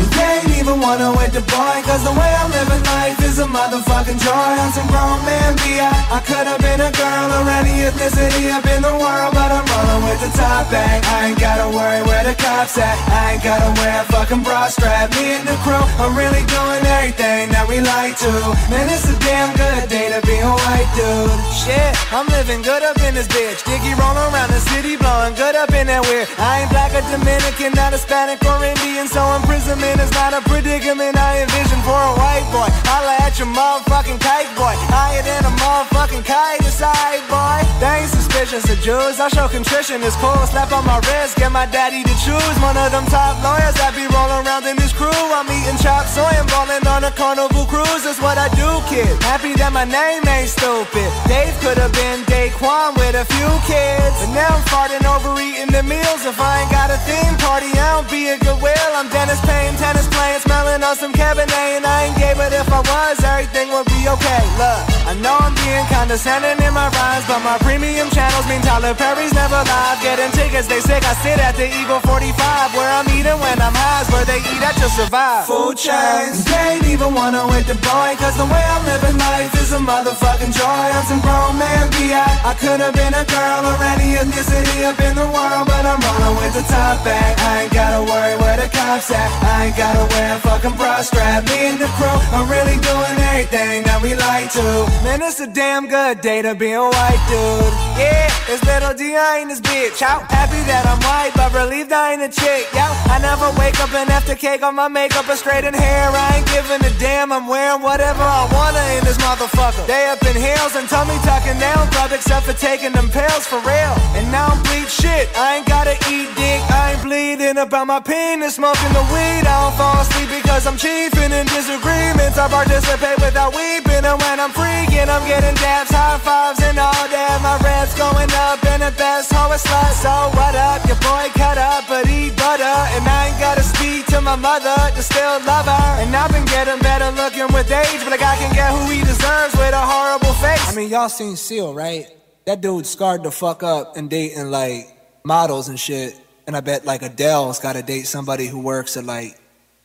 You 0.00 0.06
ain't 0.20 0.58
even 0.58 0.80
wanna 0.80 1.14
wait 1.16 1.32
the 1.32 1.40
boy, 1.42 1.82
cause 1.84 2.02
the 2.02 2.10
way 2.10 2.34
I'm 2.40 2.50
living 2.50 2.82
life 2.82 3.25
is 3.36 3.44
a 3.44 3.48
motherfucking 3.48 4.16
joy. 4.16 4.48
I'm 4.56 4.72
some 4.72 4.88
grown 4.88 5.20
man 5.28 5.52
B.I. 5.60 5.92
I 6.08 6.18
could've 6.24 6.60
been 6.64 6.80
a 6.80 6.92
girl 6.92 7.28
or 7.36 7.44
any 7.60 7.84
ethnicity 7.84 8.48
up 8.48 8.64
in 8.64 8.80
the 8.80 8.96
world, 8.96 9.32
but 9.36 9.50
I'm 9.52 9.66
rolling 9.68 10.02
with 10.08 10.20
the 10.24 10.32
top 10.32 10.70
bag. 10.72 11.04
I 11.04 11.28
ain't 11.28 11.40
gotta 11.40 11.68
worry 11.68 12.00
where 12.08 12.24
the 12.24 12.32
cops 12.32 12.78
at. 12.78 12.96
I 13.12 13.36
ain't 13.36 13.44
gotta 13.44 13.68
wear 13.80 14.00
a 14.00 14.04
fucking 14.08 14.40
bra 14.40 14.68
strap. 14.72 15.12
Me 15.12 15.36
and 15.36 15.44
the 15.44 15.56
crew 15.60 15.84
are 16.00 16.12
really 16.16 16.44
doing 16.48 16.82
everything 16.96 17.52
that 17.52 17.68
we 17.68 17.84
like 17.84 18.16
to. 18.24 18.32
Man, 18.72 18.88
it's 18.88 19.04
a 19.04 19.16
damn 19.20 19.52
good 19.52 19.84
day 19.92 20.08
to 20.16 20.20
be 20.24 20.40
a 20.40 20.52
white 20.56 20.90
dude. 20.96 21.36
Shit, 21.52 21.92
I'm 22.16 22.24
living 22.32 22.64
good 22.64 22.82
up 22.88 22.96
in 23.04 23.12
this 23.12 23.28
bitch. 23.28 23.60
Dicky 23.68 23.92
rolling 24.00 24.32
around 24.32 24.48
the 24.48 24.62
city, 24.72 24.96
blowing 24.96 25.36
good 25.36 25.56
up 25.56 25.76
in 25.76 25.92
that 25.92 26.00
weird. 26.08 26.24
I 26.40 26.64
ain't 26.64 26.70
black 26.72 26.96
or 26.96 27.04
Dominican, 27.12 27.76
not 27.76 27.92
Hispanic 27.92 28.40
or 28.48 28.64
Indian, 28.64 29.04
so 29.08 29.20
imprisonment 29.36 30.00
is 30.00 30.12
not 30.16 30.32
a 30.32 30.40
predicament 30.48 31.20
I 31.20 31.44
envision 31.44 31.80
for 31.84 32.00
a 32.00 32.12
white 32.16 32.48
boy. 32.48 32.68
Holla 32.88 33.25
at 33.26 33.40
a 33.40 33.44
motherfucking 33.44 34.20
kite 34.22 34.46
boy. 34.54 34.74
Higher 34.86 35.22
than 35.26 35.42
a 35.42 35.52
motherfucking 35.58 36.24
kite, 36.24 36.62
it's 36.62 36.78
alright, 36.78 37.24
boy. 37.26 37.58
They 37.82 38.06
ain't 38.06 38.10
suspicious. 38.10 38.70
of 38.70 38.78
Jews. 38.78 39.18
I 39.18 39.26
show 39.28 39.48
contrition, 39.48 39.98
it's 40.06 40.14
cool. 40.22 40.38
Slap 40.46 40.70
on 40.70 40.86
my 40.86 41.02
wrist, 41.10 41.36
get 41.36 41.50
my 41.50 41.66
daddy 41.66 42.06
to 42.06 42.14
choose. 42.22 42.56
One 42.62 42.78
of 42.78 42.94
them 42.94 43.04
top 43.10 43.34
lawyers 43.42 43.74
I 43.82 43.90
be 43.98 44.06
rolling 44.14 44.46
around 44.46 44.64
in 44.70 44.76
this 44.78 44.94
crew. 44.94 45.10
I'm 45.34 45.50
eating 45.50 45.78
chop 45.82 46.06
soy 46.06 46.30
and 46.38 46.46
balling 46.54 46.86
on 46.86 47.02
a 47.02 47.10
carnival 47.10 47.66
cruise. 47.66 48.06
That's 48.06 48.22
what 48.22 48.38
I 48.38 48.46
do, 48.54 48.70
kid. 48.86 49.10
Happy 49.26 49.52
that 49.58 49.72
my 49.74 49.84
name 49.84 50.22
ain't 50.30 50.48
stupid. 50.48 51.10
Dave 51.26 51.56
could 51.58 51.78
have 51.82 51.92
been 51.92 52.22
Daquan 52.30 52.94
with 52.94 53.18
a 53.18 53.26
few 53.26 53.50
kids. 53.66 54.14
But 54.22 54.30
now 54.38 54.54
I'm 54.54 54.64
farting 54.70 55.02
over 55.02 55.34
eating 55.42 55.74
the 55.74 55.82
meals. 55.82 56.22
If 56.22 56.38
I 56.38 56.62
ain't 56.62 56.70
got 56.70 56.94
a 56.94 56.98
theme 57.02 57.34
party, 57.42 57.74
I 57.74 57.98
don't 57.98 58.08
be 58.08 58.30
a 58.30 58.38
good 58.38 58.60
will. 58.62 58.92
I'm 58.94 59.10
Dennis 59.10 59.42
Payne, 59.42 59.74
tennis 59.82 60.06
playing, 60.14 60.40
smelling 60.46 60.82
on 60.86 60.94
some 60.94 61.12
Cabernet. 61.12 61.82
And 61.82 61.84
I 61.84 62.06
ain't 62.06 62.16
gay, 62.16 62.34
but 62.38 62.52
if 62.54 62.70
I 62.70 62.80
was, 62.80 63.15
everything 63.22 63.70
would 63.72 63.86
be 63.86 64.02
okay. 64.08 64.42
Look, 64.60 64.80
I 65.06 65.14
know 65.22 65.36
I'm 65.38 65.54
being 65.54 65.86
condescending 65.88 66.58
in 66.60 66.72
my 66.74 66.88
rhymes, 66.90 67.24
but 67.28 67.40
my 67.44 67.56
premium 67.62 68.08
channels 68.10 68.46
mean 68.48 68.60
Tyler 68.62 68.94
Perry's 68.94 69.32
never 69.32 69.60
live. 69.60 69.98
Getting 70.02 70.30
tickets, 70.32 70.66
they 70.66 70.80
sick. 70.80 71.04
I 71.04 71.14
sit 71.22 71.38
at 71.38 71.54
the 71.56 71.68
Eagle 71.68 72.00
45 72.04 72.74
where 72.74 72.90
I'm 72.90 73.08
eating 73.14 73.38
when 73.38 73.56
I'm 73.60 73.74
high, 73.76 74.04
where 74.12 74.24
they 74.24 74.40
eat 74.40 74.62
at 74.62 74.76
to 74.82 74.88
survive. 74.90 75.46
Food 75.46 75.76
chains, 75.76 76.44
they 76.44 76.76
ain't 76.76 76.86
even 76.88 77.14
wanna 77.14 77.46
with 77.46 77.66
the 77.66 77.78
boy, 77.80 78.16
cause 78.18 78.36
the 78.36 78.46
way 78.46 78.64
I'm 78.74 78.84
living 78.84 79.16
life 79.18 79.52
is 79.60 79.72
a 79.72 79.80
motherfucking 79.80 80.52
joy. 80.52 80.86
I'm 80.96 81.04
some 81.06 81.20
grown 81.20 81.58
man 81.58 81.90
B.I. 81.94 82.24
I 82.44 82.52
could 82.58 82.80
have 82.80 82.94
been 82.94 83.14
a 83.14 83.24
girl 83.24 83.60
or 83.70 83.76
any 83.94 84.18
ethnicity 84.18 84.84
up 84.84 84.98
in 85.00 85.14
the 85.14 85.28
world, 85.30 85.64
but 85.70 85.84
I'm 85.86 86.00
rolling 86.02 86.36
with 86.42 86.54
the 86.58 86.64
top 86.66 87.04
back. 87.04 87.38
I 87.38 87.64
ain't 87.64 87.72
gotta 87.72 88.02
worry 88.02 88.34
where 88.42 88.56
the 88.56 88.68
cops 88.68 89.10
at. 89.10 89.30
I 89.44 89.66
ain't 89.66 89.76
gotta 89.76 90.04
wear 90.14 90.36
a 90.36 90.40
fucking 90.40 90.76
bra 90.76 91.02
strap. 91.02 91.44
Me 91.46 91.70
and 91.70 91.78
the 91.78 91.90
crew 91.98 92.18
are 92.36 92.46
really 92.46 92.78
doing 92.80 93.05
everything 93.36 93.84
that 93.84 94.00
we 94.02 94.14
like 94.14 94.50
to. 94.52 94.64
Man, 95.04 95.22
it's 95.22 95.40
a 95.40 95.46
damn 95.46 95.86
good 95.88 96.20
day 96.20 96.42
to 96.42 96.54
be 96.54 96.72
a 96.72 96.82
white 96.82 97.22
dude. 97.30 97.74
Yeah, 97.94 98.28
it's 98.50 98.64
little 98.64 98.94
D.I. 98.94 99.38
in 99.44 99.48
this 99.48 99.60
bitch. 99.60 100.02
Out 100.02 100.24
happy 100.32 100.60
that 100.66 100.84
I'm 100.88 101.00
white, 101.04 101.32
but 101.36 101.54
relieved 101.54 101.92
I 101.92 102.12
ain't 102.12 102.22
a 102.22 102.32
chick. 102.32 102.66
Yo, 102.74 102.86
I 103.12 103.18
never 103.20 103.48
wake 103.60 103.78
up 103.80 103.92
and 103.94 104.10
after 104.10 104.34
cake 104.34 104.62
on 104.62 104.74
my 104.74 104.88
makeup 104.88 105.28
and 105.28 105.38
straighten 105.38 105.74
hair. 105.74 106.10
I 106.10 106.40
ain't 106.40 106.48
giving 106.50 106.82
a 106.82 106.92
damn. 106.98 107.30
I'm 107.32 107.46
wearing 107.46 107.82
whatever 107.82 108.22
I 108.22 108.48
wanna 108.50 108.82
in 108.98 109.04
this 109.04 109.18
motherfucker. 109.18 109.86
They 109.86 110.08
up 110.10 110.22
in 110.26 110.36
heels 110.36 110.74
and 110.74 110.88
tummy 110.88 111.16
tucking 111.22 111.58
down 111.60 111.86
club 111.92 112.12
except 112.12 112.46
for 112.46 112.56
taking 112.56 112.92
them 112.92 113.08
pills 113.08 113.46
for 113.46 113.60
real. 113.62 113.94
And 114.18 114.26
now 114.32 114.48
I'm 114.48 114.62
bleed 114.64 114.88
shit. 114.88 115.28
I 115.36 115.60
ain't 115.60 115.68
gotta 115.68 115.94
eat 116.10 116.28
dick. 116.34 116.60
I 116.72 116.96
ain't 116.96 117.02
bleeding 117.02 117.58
about 117.58 117.86
my 117.86 118.00
penis, 118.00 118.56
smoking 118.56 118.92
the 118.92 119.04
weed. 119.12 119.44
I 119.44 119.56
don't 119.68 119.76
fall 119.76 120.00
asleep 120.00 120.30
because 120.42 120.66
I'm 120.66 120.76
chiefing 120.76 121.32
in 121.32 121.46
disagreements. 121.46 122.38
I 122.38 122.48
participate 122.48 122.95
without 123.00 123.52
weeping, 123.52 124.04
and 124.04 124.18
when 124.20 124.40
I'm 124.40 124.52
freaking, 124.52 125.08
I'm 125.08 125.24
getting 125.28 125.54
dabs, 125.60 125.90
high 125.90 126.18
fives, 126.18 126.60
and 126.62 126.78
all 126.78 127.06
that. 127.08 127.36
My 127.42 127.56
red's 127.60 127.92
going 127.94 128.30
up 128.48 128.64
in 128.72 128.80
the 128.80 128.92
best 128.96 129.32
hoe 129.32 129.52
a 129.52 129.58
slut. 129.58 129.92
So 130.00 130.12
what 130.36 130.54
up? 130.54 130.80
Your 130.88 130.96
boy 131.04 131.28
cut 131.36 131.58
up, 131.58 131.84
but 131.88 132.08
eat 132.08 132.36
butter, 132.36 132.64
and 132.64 133.04
I 133.04 133.28
ain't 133.28 133.40
gotta 133.40 133.62
speak 133.62 134.06
to 134.06 134.20
my 134.20 134.36
mother 134.36 134.74
to 134.94 135.02
still 135.02 135.40
love 135.44 135.66
her. 135.66 135.88
And 136.00 136.14
I've 136.14 136.32
been 136.32 136.46
getting 136.46 136.78
better 136.80 137.10
looking 137.12 137.52
with 137.52 137.70
age, 137.70 138.00
but 138.04 138.12
a 138.12 138.18
guy 138.18 138.36
can 138.36 138.54
get 138.54 138.72
who 138.72 138.88
he 138.90 139.00
deserves 139.00 139.54
with 139.56 139.74
a 139.74 139.84
horrible 139.84 140.32
face. 140.40 140.64
I 140.68 140.74
mean, 140.74 140.88
y'all 140.88 141.08
seen 141.08 141.36
Seal, 141.36 141.74
right? 141.74 142.06
That 142.46 142.60
dude 142.60 142.86
scarred 142.86 143.24
the 143.24 143.30
fuck 143.30 143.62
up 143.62 143.96
and 143.96 144.08
dating 144.08 144.50
like 144.50 144.86
models 145.24 145.68
and 145.68 145.78
shit. 145.78 146.18
And 146.46 146.56
I 146.56 146.60
bet 146.60 146.84
like 146.86 147.02
Adele's 147.02 147.58
got 147.58 147.74
to 147.74 147.82
date 147.82 148.06
somebody 148.06 148.46
who 148.46 148.60
works 148.60 148.96
at 148.96 149.04
like 149.04 149.36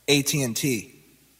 AT&T. 0.08 0.91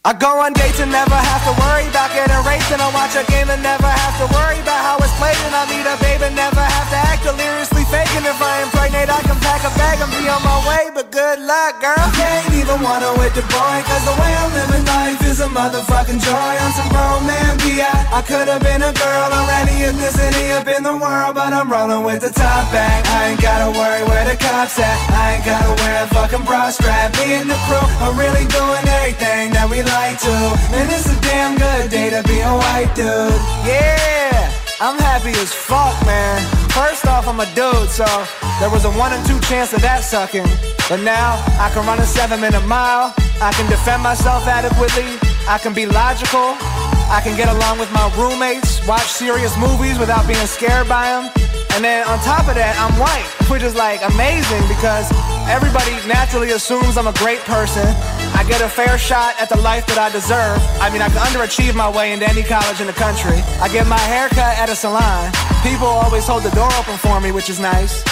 I 0.02 0.10
go 0.18 0.42
on 0.42 0.50
dates 0.50 0.82
and 0.82 0.90
never 0.90 1.14
have 1.14 1.46
to 1.46 1.54
worry 1.62 1.86
about 1.86 2.10
getting 2.10 2.34
raped 2.42 2.66
And 2.74 2.82
I 2.82 2.90
watch 2.90 3.14
a 3.14 3.22
game 3.30 3.46
and 3.46 3.62
never 3.62 3.86
have 3.86 4.18
to 4.18 4.26
worry 4.34 4.58
about 4.58 4.82
how 4.82 4.98
it's 4.98 5.14
played 5.14 5.38
And 5.46 5.54
I 5.54 5.62
meet 5.70 5.86
a 5.86 5.94
babe 6.02 6.26
and 6.26 6.34
never 6.34 6.58
have 6.58 6.90
to 6.90 6.98
act 7.06 7.22
deliriously 7.22 7.86
fake 7.86 8.10
And 8.18 8.26
if 8.26 8.34
I 8.42 8.66
impregnate 8.66 9.06
I 9.06 9.22
can 9.22 9.38
pack 9.38 9.62
a 9.62 9.70
bag 9.78 10.02
and 10.02 10.10
be 10.10 10.26
on 10.26 10.42
my 10.42 10.58
way 10.66 10.90
But 10.90 11.14
good 11.14 11.38
luck 11.46 11.78
girl. 11.78 12.02
Can't 12.18 12.50
even 12.50 12.82
wanna 12.82 13.14
with 13.14 13.30
the 13.38 13.46
boy 13.46 13.78
Cause 13.86 14.02
the 14.02 14.16
way 14.18 14.32
I'm 14.42 14.50
living 14.50 14.82
life 14.90 15.22
is 15.22 15.38
a 15.38 15.46
motherfucking 15.46 16.18
joy. 16.18 16.52
I'm 16.58 16.72
some 16.74 16.90
grown 16.90 17.22
man 17.22 17.62
B.I. 17.62 17.86
I 17.86 18.26
could've 18.26 18.58
been 18.58 18.82
a 18.82 18.90
girl 18.90 19.28
or 19.30 19.46
any 19.62 19.86
ethnicity 19.86 20.50
up 20.58 20.66
in 20.66 20.82
the 20.82 20.98
world 20.98 21.38
But 21.38 21.54
I'm 21.54 21.70
rolling 21.70 22.02
with 22.02 22.26
the 22.26 22.34
top 22.34 22.66
back 22.74 23.06
I 23.06 23.30
ain't 23.30 23.40
gotta 23.40 23.70
worry 23.70 24.02
where 24.10 24.26
the 24.26 24.34
cops 24.34 24.82
at 24.82 24.98
I 25.14 25.38
ain't 25.38 25.46
gotta 25.46 25.78
wear 25.78 25.94
a 26.02 26.08
fucking 26.10 26.42
bra 26.42 26.74
strap. 26.74 27.14
Me 27.22 27.38
and 27.38 27.46
the 27.46 27.58
crew 27.70 27.86
are 28.02 28.14
really 28.18 28.50
doing 28.50 28.82
everything 28.98 29.54
that 29.54 29.70
we 29.70 29.78
like 29.78 29.91
like 29.92 30.18
to. 30.20 30.34
Man, 30.72 30.88
it's 30.88 31.06
a 31.06 31.18
damn 31.20 31.56
good 31.56 31.90
day 31.90 32.08
to 32.10 32.22
be 32.24 32.40
a 32.40 32.52
white 32.52 32.92
dude. 32.96 33.36
Yeah, 33.68 34.50
I'm 34.80 34.98
happy 34.98 35.32
as 35.36 35.52
fuck, 35.52 35.94
man. 36.06 36.40
First 36.72 37.06
off, 37.06 37.28
I'm 37.28 37.40
a 37.40 37.48
dude, 37.54 37.88
so 37.88 38.08
there 38.60 38.70
was 38.70 38.84
a 38.84 38.92
one 38.92 39.12
in 39.12 39.20
two 39.24 39.38
chance 39.40 39.72
of 39.72 39.82
that 39.82 40.02
sucking. 40.02 40.48
But 40.88 41.00
now 41.04 41.36
I 41.60 41.70
can 41.72 41.86
run 41.86 41.98
a 42.00 42.06
seven 42.06 42.40
minute 42.40 42.66
mile. 42.66 43.12
I 43.40 43.52
can 43.52 43.68
defend 43.68 44.02
myself 44.02 44.46
adequately. 44.46 45.18
I 45.48 45.58
can 45.58 45.74
be 45.74 45.86
logical. 45.86 46.56
I 47.12 47.20
can 47.20 47.36
get 47.36 47.48
along 47.48 47.78
with 47.78 47.92
my 47.92 48.08
roommates, 48.16 48.80
watch 48.88 49.04
serious 49.04 49.52
movies 49.58 49.98
without 49.98 50.26
being 50.26 50.46
scared 50.46 50.88
by 50.88 51.12
them. 51.12 51.30
And 51.76 51.84
then 51.84 52.08
on 52.08 52.18
top 52.20 52.48
of 52.48 52.56
that, 52.56 52.72
I'm 52.80 52.92
white, 52.96 53.28
which 53.52 53.62
is 53.62 53.74
like 53.74 54.00
amazing 54.00 54.64
because 54.64 55.12
everybody 55.44 55.92
naturally 56.08 56.52
assumes 56.52 56.96
I'm 56.96 57.08
a 57.08 57.16
great 57.20 57.40
person. 57.40 57.84
I 58.34 58.44
get 58.44 58.60
a 58.60 58.68
fair 58.68 58.98
shot 58.98 59.40
at 59.40 59.48
the 59.48 59.58
life 59.58 59.86
that 59.86 59.98
I 59.98 60.10
deserve. 60.10 60.58
I 60.80 60.90
mean, 60.90 61.02
I 61.02 61.08
can 61.08 61.22
underachieve 61.22 61.74
my 61.74 61.88
way 61.88 62.12
into 62.12 62.28
any 62.28 62.42
college 62.42 62.80
in 62.80 62.86
the 62.86 62.96
country. 62.96 63.38
I 63.60 63.68
get 63.68 63.86
my 63.86 64.00
hair 64.10 64.28
cut 64.28 64.58
at 64.58 64.68
a 64.68 64.76
salon. 64.76 65.30
People 65.62 65.86
always 65.86 66.26
hold 66.26 66.42
the 66.42 66.50
door 66.50 66.70
open 66.78 66.96
for 66.98 67.20
me, 67.20 67.32
which 67.32 67.48
is 67.48 67.60
nice. 67.60 68.02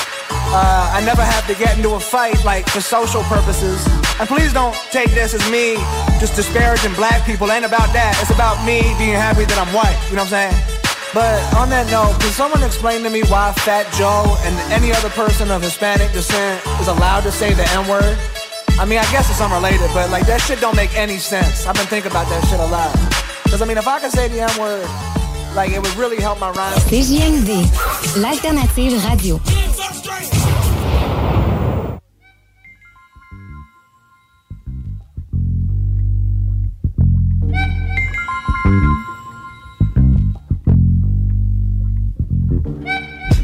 Uh, 0.52 0.90
I 0.92 1.02
never 1.04 1.22
have 1.22 1.46
to 1.46 1.54
get 1.54 1.76
into 1.76 1.94
a 1.94 2.00
fight, 2.00 2.44
like 2.44 2.68
for 2.68 2.80
social 2.80 3.22
purposes. 3.24 3.86
And 4.18 4.28
please 4.28 4.52
don't 4.52 4.74
take 4.90 5.10
this 5.10 5.34
as 5.34 5.42
me 5.50 5.76
just 6.18 6.36
disparaging 6.36 6.94
black 6.94 7.24
people. 7.24 7.48
It 7.50 7.54
ain't 7.54 7.64
about 7.64 7.92
that. 7.94 8.18
It's 8.20 8.30
about 8.30 8.58
me 8.66 8.82
being 8.98 9.14
happy 9.14 9.44
that 9.44 9.58
I'm 9.58 9.72
white. 9.74 9.98
You 10.10 10.16
know 10.16 10.24
what 10.26 10.32
I'm 10.34 10.50
saying? 10.50 10.80
But 11.14 11.42
on 11.58 11.70
that 11.70 11.90
note, 11.90 12.14
can 12.20 12.30
someone 12.30 12.62
explain 12.62 13.02
to 13.02 13.10
me 13.10 13.22
why 13.26 13.52
Fat 13.66 13.90
Joe 13.98 14.38
and 14.46 14.54
any 14.70 14.92
other 14.92 15.10
person 15.10 15.50
of 15.50 15.62
Hispanic 15.62 16.12
descent 16.12 16.62
is 16.78 16.86
allowed 16.86 17.22
to 17.22 17.32
say 17.32 17.52
the 17.52 17.66
N 17.74 17.88
word? 17.88 18.18
I 18.80 18.86
mean, 18.86 18.98
I 18.98 19.04
guess 19.12 19.28
it's 19.28 19.42
unrelated, 19.42 19.90
but 19.92 20.08
like 20.08 20.24
that 20.24 20.40
shit 20.40 20.58
don't 20.58 20.74
make 20.74 20.96
any 20.96 21.18
sense. 21.18 21.66
I've 21.66 21.74
been 21.74 21.84
thinking 21.84 22.10
about 22.10 22.26
that 22.30 22.42
shit 22.48 22.58
a 22.58 22.64
lot. 22.64 22.90
Because 23.44 23.60
I 23.60 23.66
mean, 23.66 23.76
if 23.76 23.86
I 23.86 24.00
could 24.00 24.10
say 24.10 24.26
the 24.28 24.40
N 24.40 24.48
word, 24.58 24.88
like 25.54 25.70
it 25.70 25.82
would 25.82 25.94
really 25.96 26.16
help 26.16 26.40
my 26.40 26.50
rhyme. 26.52 26.72
CJMD, 26.88 27.68
l'alternative 28.16 29.04
radio. 29.04 29.38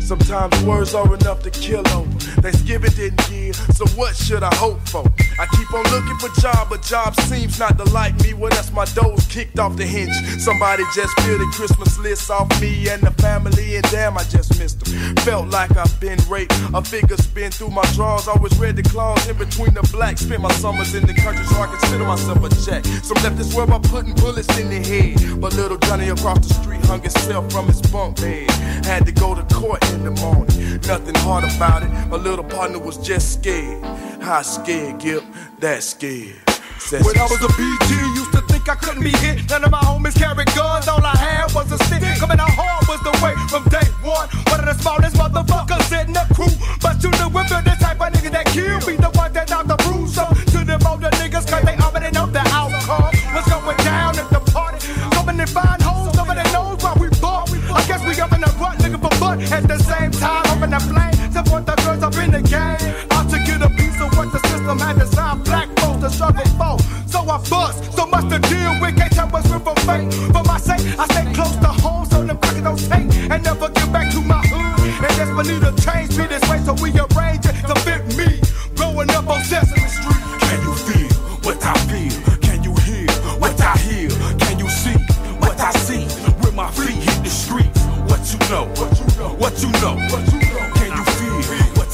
Sometimes 0.00 0.64
words 0.64 0.94
are 0.94 1.14
enough 1.14 1.42
to 1.42 1.50
kill 1.50 1.86
over. 1.88 2.15
Thanksgiving 2.42 2.92
didn't 2.92 3.28
give, 3.28 3.56
so 3.74 3.86
what 3.98 4.16
should 4.16 4.42
I 4.42 4.54
hope 4.56 4.80
for? 4.88 5.04
I 5.38 5.46
keep 5.56 5.72
on 5.72 5.84
looking 5.90 6.16
for 6.18 6.28
job, 6.40 6.68
but 6.70 6.82
job 6.82 7.14
seems 7.22 7.58
not 7.58 7.76
to 7.78 7.84
like 7.84 8.18
me. 8.22 8.34
Well, 8.34 8.50
that's 8.50 8.72
my 8.72 8.84
doors 8.86 9.26
kicked 9.26 9.58
off 9.58 9.76
the 9.76 9.84
hinge. 9.84 10.14
Somebody 10.40 10.84
just 10.94 11.16
peeled 11.18 11.40
the 11.40 11.50
Christmas 11.54 11.98
list 11.98 12.30
off 12.30 12.48
me 12.60 12.88
and 12.88 13.02
the 13.02 13.10
family, 13.22 13.76
and 13.76 13.84
damn, 13.90 14.16
I 14.16 14.24
just 14.24 14.58
missed 14.58 14.84
them. 14.84 15.16
Felt 15.16 15.48
like 15.48 15.76
I've 15.76 15.98
been 16.00 16.18
raped. 16.28 16.52
A 16.74 16.82
figure 16.82 17.16
spin 17.16 17.50
through 17.50 17.70
my 17.70 17.84
drawers, 17.94 18.28
always 18.28 18.56
read 18.58 18.76
the 18.76 18.82
claws 18.82 19.28
in 19.28 19.36
between 19.36 19.74
the 19.74 19.82
blacks. 19.92 20.22
Spent 20.22 20.42
my 20.42 20.52
summers 20.52 20.94
in 20.94 21.06
the 21.06 21.14
country, 21.14 21.44
so 21.46 21.56
I 21.60 21.66
consider 21.66 22.04
myself 22.04 22.42
a 22.44 22.48
jack. 22.64 22.84
Some 23.04 23.22
left 23.22 23.36
this 23.36 23.54
world 23.54 23.70
by 23.70 23.78
putting 23.78 24.14
bullets 24.14 24.58
in 24.58 24.68
the 24.68 24.80
head. 24.80 25.40
But 25.40 25.54
little 25.54 25.78
Johnny 25.78 26.08
across 26.08 26.46
the 26.46 26.54
street 26.54 26.84
hung 26.86 27.02
himself 27.02 27.50
from 27.52 27.66
his 27.66 27.80
bunk 27.82 28.16
bed. 28.16 28.50
Had 28.84 29.06
to 29.06 29.12
go 29.12 29.34
to 29.34 29.42
court 29.54 29.84
in 29.92 30.04
the 30.04 30.10
morning. 30.12 30.80
Nothing 30.86 31.14
hard 31.16 31.44
about 31.44 31.82
it. 31.82 31.90
My 32.16 32.22
little 32.22 32.48
partner 32.48 32.78
was 32.78 32.96
just 32.96 33.34
scared. 33.34 33.84
How 34.22 34.40
scared, 34.40 35.00
Gip? 35.00 35.22
That 35.60 35.82
scared. 35.82 36.40
Says 36.80 37.04
when 37.04 37.12
I 37.18 37.28
was 37.28 37.44
a 37.44 37.52
BG, 37.60 37.92
used 38.16 38.32
to 38.32 38.40
think 38.48 38.66
I 38.70 38.74
couldn't 38.74 39.04
be 39.04 39.12
hit. 39.20 39.44
None 39.50 39.62
of 39.64 39.70
my 39.70 39.84
homies 39.84 40.16
carried 40.16 40.48
guns, 40.56 40.88
all 40.88 41.04
I 41.04 41.12
had 41.12 41.52
was 41.52 41.70
a 41.72 41.76
stick. 41.84 42.00
Coming 42.16 42.40
out 42.40 42.48
hard 42.56 42.88
was 42.88 43.04
the 43.04 43.12
way 43.20 43.36
from 43.52 43.68
day 43.68 43.84
one. 44.00 44.32
One 44.48 44.64
of 44.64 44.64
the 44.64 44.80
smallest 44.80 45.16
motherfuckers 45.20 45.92
in 45.92 46.16
the 46.16 46.24
crew. 46.32 46.48
But 46.80 47.04
you 47.04 47.12
knew 47.20 47.28
we're 47.28 47.44
the 47.52 47.76
type 47.84 48.00
of 48.00 48.08
nigga 48.08 48.32
that 48.32 48.46
kill 48.48 48.80
me, 48.88 48.96
the 48.96 49.12
one 49.12 49.34
that 49.36 49.52
out 49.52 49.68
the 49.68 49.76
bruise. 49.84 50.16
So 50.16 50.24
to 50.56 50.64
them 50.64 50.80
older 50.88 51.12
niggas, 51.20 51.44
cause 51.44 51.68
they 51.68 51.76
already 51.76 52.16
know 52.16 52.24
the 52.32 52.40
outcome. 52.48 53.12
What's 53.36 53.44
going 53.44 53.76
down 53.84 54.16
at 54.16 54.32
the 54.32 54.40
party? 54.56 54.80
Coming 55.12 55.36
and 55.36 55.50
find 55.52 55.82
hoes, 55.84 56.16
nobody 56.16 56.48
knows 56.48 56.80
why 56.80 56.96
we 56.96 57.12
bought. 57.20 57.52
I 57.52 57.84
guess 57.84 58.00
we 58.08 58.16
up 58.24 58.32
in 58.32 58.40
the 58.40 58.48
rut 58.56 58.80
looking 58.80 59.04
for 59.04 59.12
butt. 59.20 59.36
At 59.52 59.68
the 59.68 59.76
same 59.84 60.16
time, 60.16 60.48
up 60.48 60.64
in 60.64 60.72
the 60.72 60.80
flame 60.80 61.15
to 61.36 61.42
put 61.50 61.66
the 61.66 61.74
girls 61.84 62.02
up 62.02 62.16
in 62.16 62.30
the 62.30 62.40
game. 62.40 62.80
Out 63.12 63.28
to 63.28 63.38
get 63.44 63.60
a 63.60 63.68
piece 63.76 64.00
of 64.00 64.08
what 64.16 64.32
the 64.32 64.40
system 64.48 64.78
had 64.78 64.98
designed 64.98 65.44
black 65.44 65.68
folks 65.78 66.00
to 66.00 66.10
struggle 66.10 66.48
for. 66.56 66.76
So 67.12 67.20
I 67.28 67.36
bust, 67.50 67.92
so 67.92 68.06
much 68.06 68.24
to 68.32 68.38
deal 68.48 68.72
with. 68.80 68.96
Can't 68.96 69.12
tell 69.12 69.28
what's 69.28 69.48
real 69.50 69.60
from 69.60 69.76
fake. 69.84 70.08
For 70.32 70.42
my 70.44 70.58
sake, 70.58 70.80
I 70.98 71.04
stay 71.12 71.26
close 71.34 71.56
to 71.56 71.72
home 71.84 72.06
so 72.06 72.24
the 72.24 72.34
pocket 72.34 72.64
don't 72.64 72.78
take. 72.78 73.08
And 73.30 73.44
never 73.44 73.68
get 73.68 73.92
back 73.92 74.10
to 74.12 74.20
my 74.22 74.40
hood. 74.48 74.80
And 75.04 75.12
that's 75.18 75.32
when 75.36 75.46
need 75.46 75.62
a 75.62 75.72
change, 75.84 76.16
be 76.16 76.24
this 76.24 76.44
way, 76.48 76.58
so 76.64 76.72
we 76.80 76.88
arrange 77.04 77.44
it 77.44 77.56
to 77.68 77.74
fit 77.84 78.02
me. 78.16 78.40
Growing 78.76 79.10
up 79.10 79.28
on 79.28 79.42
Sesame 79.44 79.88
Street. 79.92 80.24
Can 80.40 80.58
you 80.64 80.74
feel 80.88 81.12
what 81.44 81.60
I 81.60 81.76
feel? 81.90 82.16
Can 82.40 82.64
you 82.64 82.72
hear 82.88 83.12
what 83.36 83.60
I 83.60 83.76
hear? 83.84 84.08
Can 84.40 84.58
you 84.58 84.68
see 84.70 84.96
what 85.36 85.60
I 85.60 85.72
see? 85.84 86.08
With 86.40 86.54
my 86.54 86.70
feet 86.70 86.96
hit 86.96 87.20
the 87.22 87.28
streets. 87.28 87.84
What 88.08 88.24
you 88.32 88.40
know? 88.48 88.64
What 88.80 88.92
you 88.96 89.06
know? 89.20 89.30
What 89.36 89.54
you 89.60 89.70
know? 89.84 90.15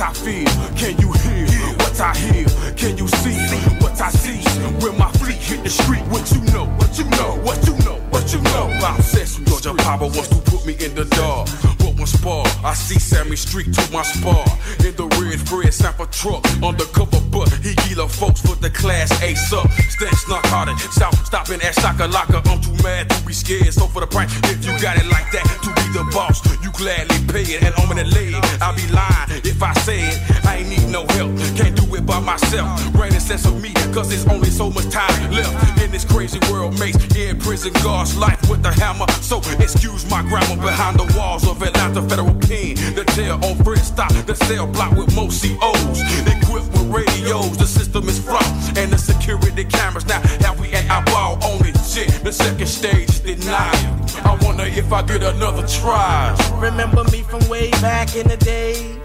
I 0.03 0.13
feel? 0.13 0.49
Can 0.75 0.99
you 0.99 1.13
hear 1.13 1.47
what 1.79 2.01
I 2.01 2.13
hear? 2.17 2.47
Can 2.75 2.99
you 2.99 3.07
see 3.07 3.39
what 3.79 4.01
I 4.01 4.11
see? 4.11 4.43
When 4.85 4.99
my 4.99 5.11
fleet 5.13 5.37
hit 5.37 5.63
the 5.63 5.71
street, 5.71 6.03
what 6.09 6.29
you 6.33 6.41
know, 6.53 6.67
what 6.67 6.99
you 6.99 7.05
know, 7.05 7.39
what 7.43 7.65
you 7.65 7.75
know, 7.85 8.01
what 8.11 8.33
you 8.33 8.41
know. 8.41 8.67
I'm 8.83 8.97
obsessed 8.97 9.39
with 9.39 9.49
Georgia 9.49 9.75
Power 9.75 10.09
wants 10.09 10.29
to 10.29 10.37
put 10.51 10.67
me 10.67 10.75
in 10.85 10.97
the 10.97 11.05
dark. 11.05 11.82
Spar, 12.07 12.45
I 12.65 12.75
see 12.75 12.99
Sammy 12.99 13.37
Street 13.37 13.73
to 13.73 13.93
my 13.93 14.03
spar. 14.03 14.45
In 14.85 14.95
the 14.97 15.07
red 15.21 15.41
Fred 15.49 15.73
Sample 15.73 16.07
truck, 16.07 16.45
undercover, 16.63 17.21
but 17.31 17.49
he 17.63 17.75
kilo 17.87 18.07
folks 18.07 18.41
for 18.41 18.57
the 18.57 18.71
class 18.71 19.11
A 19.23 19.35
sub. 19.35 19.71
Stench 19.91 20.29
narcotic, 20.29 20.79
south 20.93 21.25
stopping 21.27 21.61
at 21.63 21.75
Shaka 21.75 22.07
Locker. 22.07 22.43
I'm 22.45 22.61
too 22.61 22.75
mad 22.83 23.11
to 23.11 23.27
be 23.27 23.33
scared, 23.33 23.73
so 23.73 23.87
for 23.87 24.01
the 24.01 24.07
price, 24.07 24.31
if 24.45 24.65
you 24.65 24.73
got 24.81 24.97
it 24.97 25.07
like 25.07 25.31
that, 25.33 25.47
to 25.63 25.71
be 25.75 25.87
the 25.97 26.05
boss, 26.13 26.43
you 26.63 26.71
gladly 26.73 27.19
pay 27.33 27.47
it. 27.55 27.63
And 27.63 27.75
on 27.77 27.97
the 27.97 28.05
leg, 28.05 28.35
I'll 28.61 28.75
be 28.75 28.87
lying 28.93 29.43
if 29.45 29.63
I 29.63 29.73
say 29.85 30.01
it. 30.01 30.19
I 30.45 30.59
ain't 30.59 30.69
need 30.69 30.89
no 30.91 31.07
help, 31.17 31.37
can't 31.57 31.77
do 31.77 31.95
it 31.95 32.07
by 32.07 32.21
myself. 32.21 32.69
Brain 32.93 33.13
sense 33.23 33.47
of 33.47 33.61
me, 33.63 33.73
cause 33.95 34.09
there's 34.09 34.27
only 34.27 34.51
so 34.51 34.69
much 34.71 34.89
time 34.91 35.31
left 35.31 35.81
in 35.81 35.91
this 35.91 36.05
crazy 36.05 36.41
world. 36.51 36.79
Makes 36.79 36.99
in 37.17 37.39
prison 37.39 37.73
guards 37.85 38.17
life 38.17 38.41
with 38.51 38.63
the 38.63 38.73
hammer. 38.73 39.07
So 39.23 39.39
excuse 39.61 40.09
my 40.11 40.23
grammar 40.23 40.61
behind 40.61 40.99
the 40.99 41.07
walls 41.17 41.47
of 41.47 41.63
Atlanta 41.63 41.92
The 41.93 42.01
federal 42.09 42.33
Pen. 42.49 42.75
The 42.95 43.05
jail 43.15 43.39
on 43.45 43.63
Fred 43.63 43.85
Stop, 43.85 44.13
the 44.25 44.35
cell 44.35 44.67
block 44.67 44.93
with 44.97 45.15
most 45.15 45.43
COs. 45.43 46.01
Equipped 46.27 46.73
with 46.73 46.89
radios, 46.89 47.59
the 47.59 47.67
system 47.67 48.09
is 48.09 48.19
flawed. 48.19 48.79
And 48.79 48.91
the 48.91 48.97
security 48.97 49.65
cameras 49.65 50.07
now 50.07 50.21
have 50.41 50.59
we 50.59 50.73
at 50.73 50.89
our 50.89 51.05
ball 51.05 51.39
only. 51.45 51.73
Shit, 51.85 52.09
the 52.25 52.33
second 52.33 52.67
stage 52.67 53.21
denial. 53.23 54.01
I 54.25 54.39
wonder 54.41 54.65
if 54.65 54.91
I 54.91 55.03
get 55.03 55.23
another 55.23 55.67
try. 55.67 56.35
Remember 56.55 57.05
me 57.05 57.23
from 57.23 57.47
way 57.51 57.71
back 57.83 58.17
in 58.17 58.27
the 58.27 58.39
day? 58.39 58.99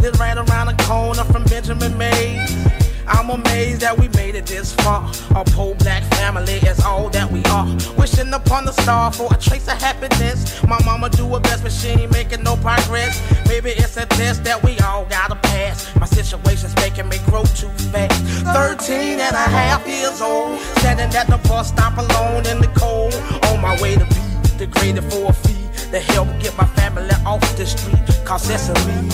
Live 0.00 0.18
right 0.18 0.38
around 0.38 0.68
the 0.68 0.82
corner 0.84 1.24
from 1.24 1.44
Benjamin 1.44 1.96
Mays. 1.98 2.66
I'm 3.06 3.28
amazed 3.28 3.82
that 3.82 3.98
we 3.98 4.08
made 4.08 4.36
it 4.36 4.46
this 4.46 4.72
far. 4.72 5.12
Our 5.34 5.44
poor 5.44 5.74
black 5.74 6.02
family 6.14 6.54
is 6.54 6.80
all. 6.80 6.91
Wishing 8.32 8.46
upon 8.46 8.64
the 8.64 8.72
star 8.72 9.12
for 9.12 9.28
a 9.30 9.36
trace 9.36 9.68
of 9.68 9.80
happiness. 9.80 10.62
My 10.64 10.82
mama 10.84 11.10
do 11.10 11.26
her 11.34 11.40
best, 11.40 11.62
but 11.62 11.72
she 11.72 11.88
ain't 11.88 12.12
making 12.12 12.42
no 12.42 12.56
progress. 12.56 13.20
Maybe 13.46 13.70
it's 13.70 13.96
a 13.98 14.06
test 14.06 14.44
that 14.44 14.62
we 14.62 14.78
all 14.80 15.04
gotta 15.04 15.34
pass. 15.34 15.94
My 15.96 16.06
situation's 16.06 16.74
making 16.76 17.08
me 17.08 17.18
grow 17.26 17.44
too 17.44 17.68
fast. 17.92 18.22
13 18.54 19.20
and 19.20 19.34
a 19.34 19.48
half 19.58 19.86
years 19.86 20.22
old, 20.22 20.58
standing 20.78 21.14
at 21.14 21.26
the 21.26 21.36
bus 21.48 21.68
stop 21.68 21.98
alone 21.98 22.46
in 22.46 22.60
the 22.60 22.70
cold. 22.74 23.14
On 23.48 23.60
my 23.60 23.78
way 23.82 23.96
to 23.96 24.06
be 24.06 24.56
degraded 24.56 25.04
for 25.12 25.28
a 25.28 25.32
fee 25.32 25.68
to 25.90 26.00
help 26.00 26.28
get 26.40 26.56
my 26.56 26.66
family 26.78 27.14
off 27.26 27.40
the 27.56 27.66
street. 27.66 28.24
Cause 28.24 28.48
that's 28.48 28.68
a 28.70 28.74
me. 28.86 29.10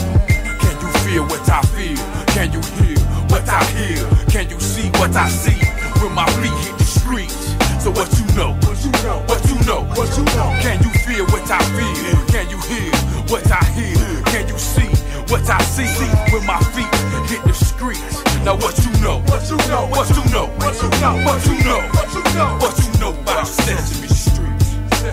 Can 0.62 0.81
you 0.81 0.90
feel 1.03 1.24
what 1.24 1.49
I 1.51 1.62
feel? 1.74 1.99
Can 2.35 2.53
you 2.53 2.61
hear? 2.78 2.99
what 3.31 3.49
I 3.49 3.65
hear? 3.73 4.07
Can 4.31 4.49
you 4.49 4.61
see 4.61 4.89
what 4.90 5.15
I 5.16 5.28
see 5.28 5.77
when 6.02 6.14
my 6.14 6.26
feet 6.38 6.54
hit 6.64 6.78
the 6.78 6.84
streets? 6.84 7.54
So 7.82 7.90
what 7.90 8.10
you 8.18 8.26
know? 8.34 8.54
What 8.66 8.78
you 8.84 8.92
know? 9.02 9.18
What 9.26 9.42
you 9.48 9.56
know? 9.66 9.82
What 9.94 10.10
you 10.16 10.24
know? 10.36 10.50
Can 10.62 10.82
you 10.82 10.90
feel 11.06 11.24
what 11.26 11.50
I 11.50 11.58
feel? 11.74 12.18
Can 12.32 12.50
you 12.50 12.58
hear 12.70 12.92
what 13.30 13.46
I 13.50 13.64
hear? 13.74 14.22
Can 14.30 14.48
you 14.48 14.58
see 14.58 14.90
what 15.30 15.48
I 15.48 15.60
see 15.62 15.88
when 16.32 16.44
my 16.46 16.58
feet 16.74 16.90
hit 17.30 17.42
the 17.44 17.52
streets? 17.52 18.22
Now 18.44 18.56
what 18.56 18.78
you 18.84 18.92
know? 19.02 19.20
What 19.26 19.42
you 19.50 19.56
know? 19.68 19.86
What 19.86 20.08
you 20.10 20.24
know? 20.32 20.46
What 20.58 20.74
you 20.82 20.90
know? 21.00 21.14
What 21.24 21.40
you 21.46 21.56
know? 21.64 21.80
What 21.94 22.08
you 22.14 22.22
know? 22.34 22.58
What 22.58 22.74
you 22.78 23.00
know 23.00 23.12
about 23.20 23.46
Sesame 23.46 24.08
Street? 24.08 24.58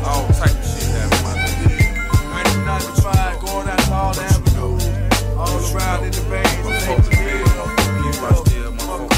All 0.05 0.27
type 0.29 0.51
of 0.51 0.65
shit 0.65 0.89
happening. 0.91 1.93
My 2.29 2.43
95 2.65 3.39
going 3.41 3.67
out 3.69 3.91
all 3.91 4.13
the 4.13 4.23
avenue, 4.23 4.77
all 5.37 5.57
around 5.73 6.03
in 6.05 6.11
the 6.11 6.21
veins. 6.29 6.55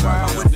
La 0.07 0.46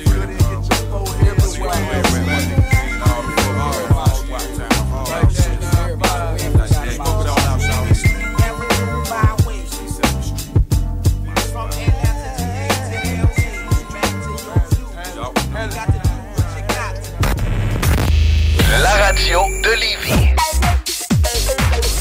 de 19.62 19.70
Lévis. 19.70 20.34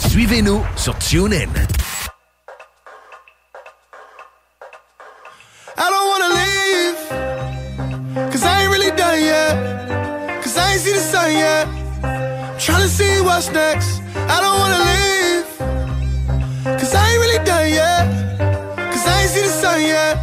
Suivez-nous 0.10 0.64
sur 0.76 0.98
TuneIn. 0.98 1.48
I 5.78 5.90
don't 5.90 6.08
wanna 6.12 6.30
leave, 6.42 6.98
cause 8.32 8.44
I 8.44 8.64
ain't 8.64 8.72
really 8.72 8.92
done 8.92 9.20
yet. 9.22 10.42
Cause 10.44 10.58
I 10.58 10.74
ain't 10.74 10.82
see 10.82 10.94
the 10.94 11.00
sun 11.00 11.32
yet. 11.32 11.68
Trying 12.60 12.82
to 12.82 12.90
see 12.90 13.22
what's 13.22 13.52
next. 13.52 14.02
I 14.16 14.42
don't 14.42 14.60
wanna 14.60 14.80
leave, 14.92 15.46
cause 16.80 16.94
I 16.94 17.10
ain't 17.10 17.20
really 17.20 17.44
done 17.46 17.70
yet. 17.70 18.08
Cause 18.92 19.08
I 19.08 19.22
ain't 19.22 19.30
see 19.30 19.42
the 19.42 19.54
sun 19.62 19.82
yet. 19.82 20.18